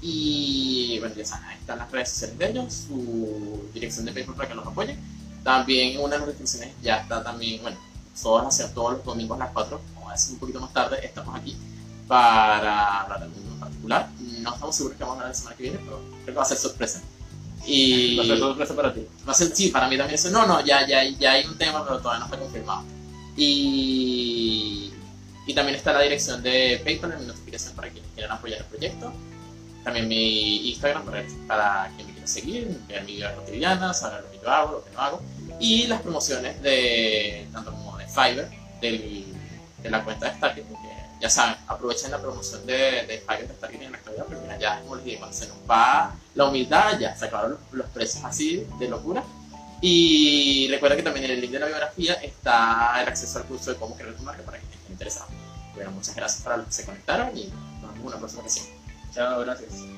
Y 0.00 0.98
bueno, 1.00 1.14
ya 1.14 1.24
saben, 1.24 1.46
ahí 1.46 1.56
están 1.58 1.78
las 1.78 1.90
redes 1.90 2.10
sociales 2.10 2.38
de 2.38 2.50
ellos, 2.50 2.74
su 2.74 3.68
dirección 3.72 4.04
de 4.06 4.12
PayPal 4.12 4.34
para 4.34 4.48
que 4.48 4.54
los 4.54 4.66
apoyen. 4.66 4.98
También 5.42 5.98
una 5.98 6.10
de 6.14 6.18
las 6.18 6.26
descripciones 6.28 6.70
ya 6.82 6.98
está 6.98 7.22
también, 7.22 7.60
bueno, 7.62 7.76
todos, 8.22 8.46
hacer 8.46 8.72
todos 8.72 8.92
los 8.94 9.04
domingos 9.04 9.36
a 9.40 9.44
las 9.44 9.52
4, 9.52 9.80
o 10.02 10.08
a 10.08 10.12
veces 10.12 10.30
un 10.30 10.38
poquito 10.38 10.60
más 10.60 10.72
tarde, 10.72 11.04
estamos 11.04 11.38
aquí 11.38 11.56
para 12.06 13.00
hablar 13.02 13.18
de 13.20 13.24
algún 13.26 13.52
en 13.52 13.60
particular. 13.60 14.08
No 14.40 14.54
estamos 14.54 14.76
seguros 14.76 14.96
que 14.96 15.04
vamos 15.04 15.16
a 15.16 15.20
hablar 15.20 15.30
la 15.30 15.34
semana 15.38 15.56
que 15.56 15.62
viene, 15.64 15.78
pero 15.78 16.00
creo 16.22 16.26
que 16.26 16.32
va 16.32 16.42
a 16.42 16.46
ser 16.46 16.58
sorpresa. 16.58 17.02
Y 17.66 18.16
Va 18.16 18.24
a 18.24 18.26
ser 18.26 18.38
todo 18.38 18.48
sorpresa 18.50 18.76
para 18.76 18.92
ti. 18.92 19.06
va 19.26 19.32
a 19.32 19.34
ser, 19.34 19.48
sí, 19.54 19.68
para 19.68 19.88
mí 19.88 19.96
también 19.96 20.14
eso. 20.14 20.30
No, 20.30 20.46
no, 20.46 20.64
ya, 20.64 20.86
ya, 20.86 21.02
ya 21.04 21.32
hay 21.32 21.46
un 21.46 21.56
tema, 21.56 21.84
pero 21.84 21.98
todavía 21.98 22.20
no 22.20 22.24
está 22.26 22.38
confirmado. 22.38 22.84
Y, 23.36 24.92
y 25.46 25.54
también 25.54 25.76
está 25.76 25.92
la 25.92 26.02
dirección 26.02 26.42
de 26.42 26.80
PayPal 26.84 27.12
en 27.12 27.20
mi 27.20 27.26
notificación 27.26 27.74
para 27.74 27.88
quienes 27.88 28.10
quieran 28.14 28.36
apoyar 28.36 28.60
el 28.60 28.64
proyecto. 28.66 29.12
También 29.82 30.08
mi 30.08 30.70
Instagram 30.70 31.04
para, 31.04 31.24
para 31.46 31.92
quien 31.94 32.06
me 32.06 32.12
quiera 32.12 32.26
seguir, 32.26 32.80
ver 32.88 33.04
mi 33.04 33.16
vida 33.16 33.34
cotidiana, 33.34 33.92
saber 33.92 34.22
lo 34.24 34.30
que 34.30 34.38
yo 34.42 34.50
hago, 34.50 34.72
lo 34.72 34.84
que 34.84 34.90
no 34.92 35.00
hago. 35.00 35.22
Y 35.60 35.86
las 35.86 36.00
promociones 36.02 36.60
de 36.62 37.46
tanto 37.52 37.70
como 37.70 37.96
de 37.98 38.06
Fiverr, 38.06 38.50
del, 38.80 39.24
de 39.82 39.90
la 39.90 40.02
cuenta 40.04 40.28
de 40.30 40.36
Starkit, 40.36 40.64
ya 41.24 41.30
saben, 41.30 41.56
aprovechen 41.66 42.10
la 42.10 42.20
promoción 42.20 42.66
de, 42.66 42.74
de 42.74 43.06
de 43.06 43.54
Starkit 43.56 43.80
en 43.80 43.92
la 43.92 43.96
actualidad, 43.96 44.26
porque 44.26 44.42
mira, 44.42 44.58
ya 44.58 44.80
como 44.82 44.96
les 44.96 45.06
digo, 45.06 45.26
se 45.32 45.48
nos 45.48 45.56
va 45.68 46.14
la 46.34 46.44
humildad, 46.44 46.98
ya 47.00 47.16
se 47.16 47.24
acabaron 47.24 47.52
los, 47.52 47.60
los 47.72 47.86
precios 47.88 48.22
así 48.26 48.66
de 48.78 48.88
locura. 48.88 49.24
Y 49.80 50.68
recuerda 50.70 50.96
que 50.96 51.02
también 51.02 51.24
en 51.24 51.30
el 51.30 51.40
link 51.40 51.52
de 51.52 51.60
la 51.60 51.66
biografía 51.66 52.12
está 52.14 53.00
el 53.00 53.08
acceso 53.08 53.38
al 53.38 53.46
curso 53.46 53.70
de 53.70 53.78
cómo 53.78 53.96
crear 53.96 54.12
tu 54.12 54.22
marca 54.22 54.42
para 54.42 54.58
quienes 54.58 54.76
estén 54.76 54.92
interesados. 54.92 55.30
Bueno, 55.74 55.92
muchas 55.92 56.14
gracias 56.14 56.42
para 56.42 56.58
los 56.58 56.66
que 56.66 56.72
se 56.74 56.84
conectaron 56.84 57.34
y 57.34 57.46
nos 57.80 57.94
vemos 57.94 58.00
en 58.00 58.06
una 58.06 58.18
próxima 58.18 58.42
ocasión. 58.42 58.66
Chao, 59.14 59.40
gracias. 59.40 59.93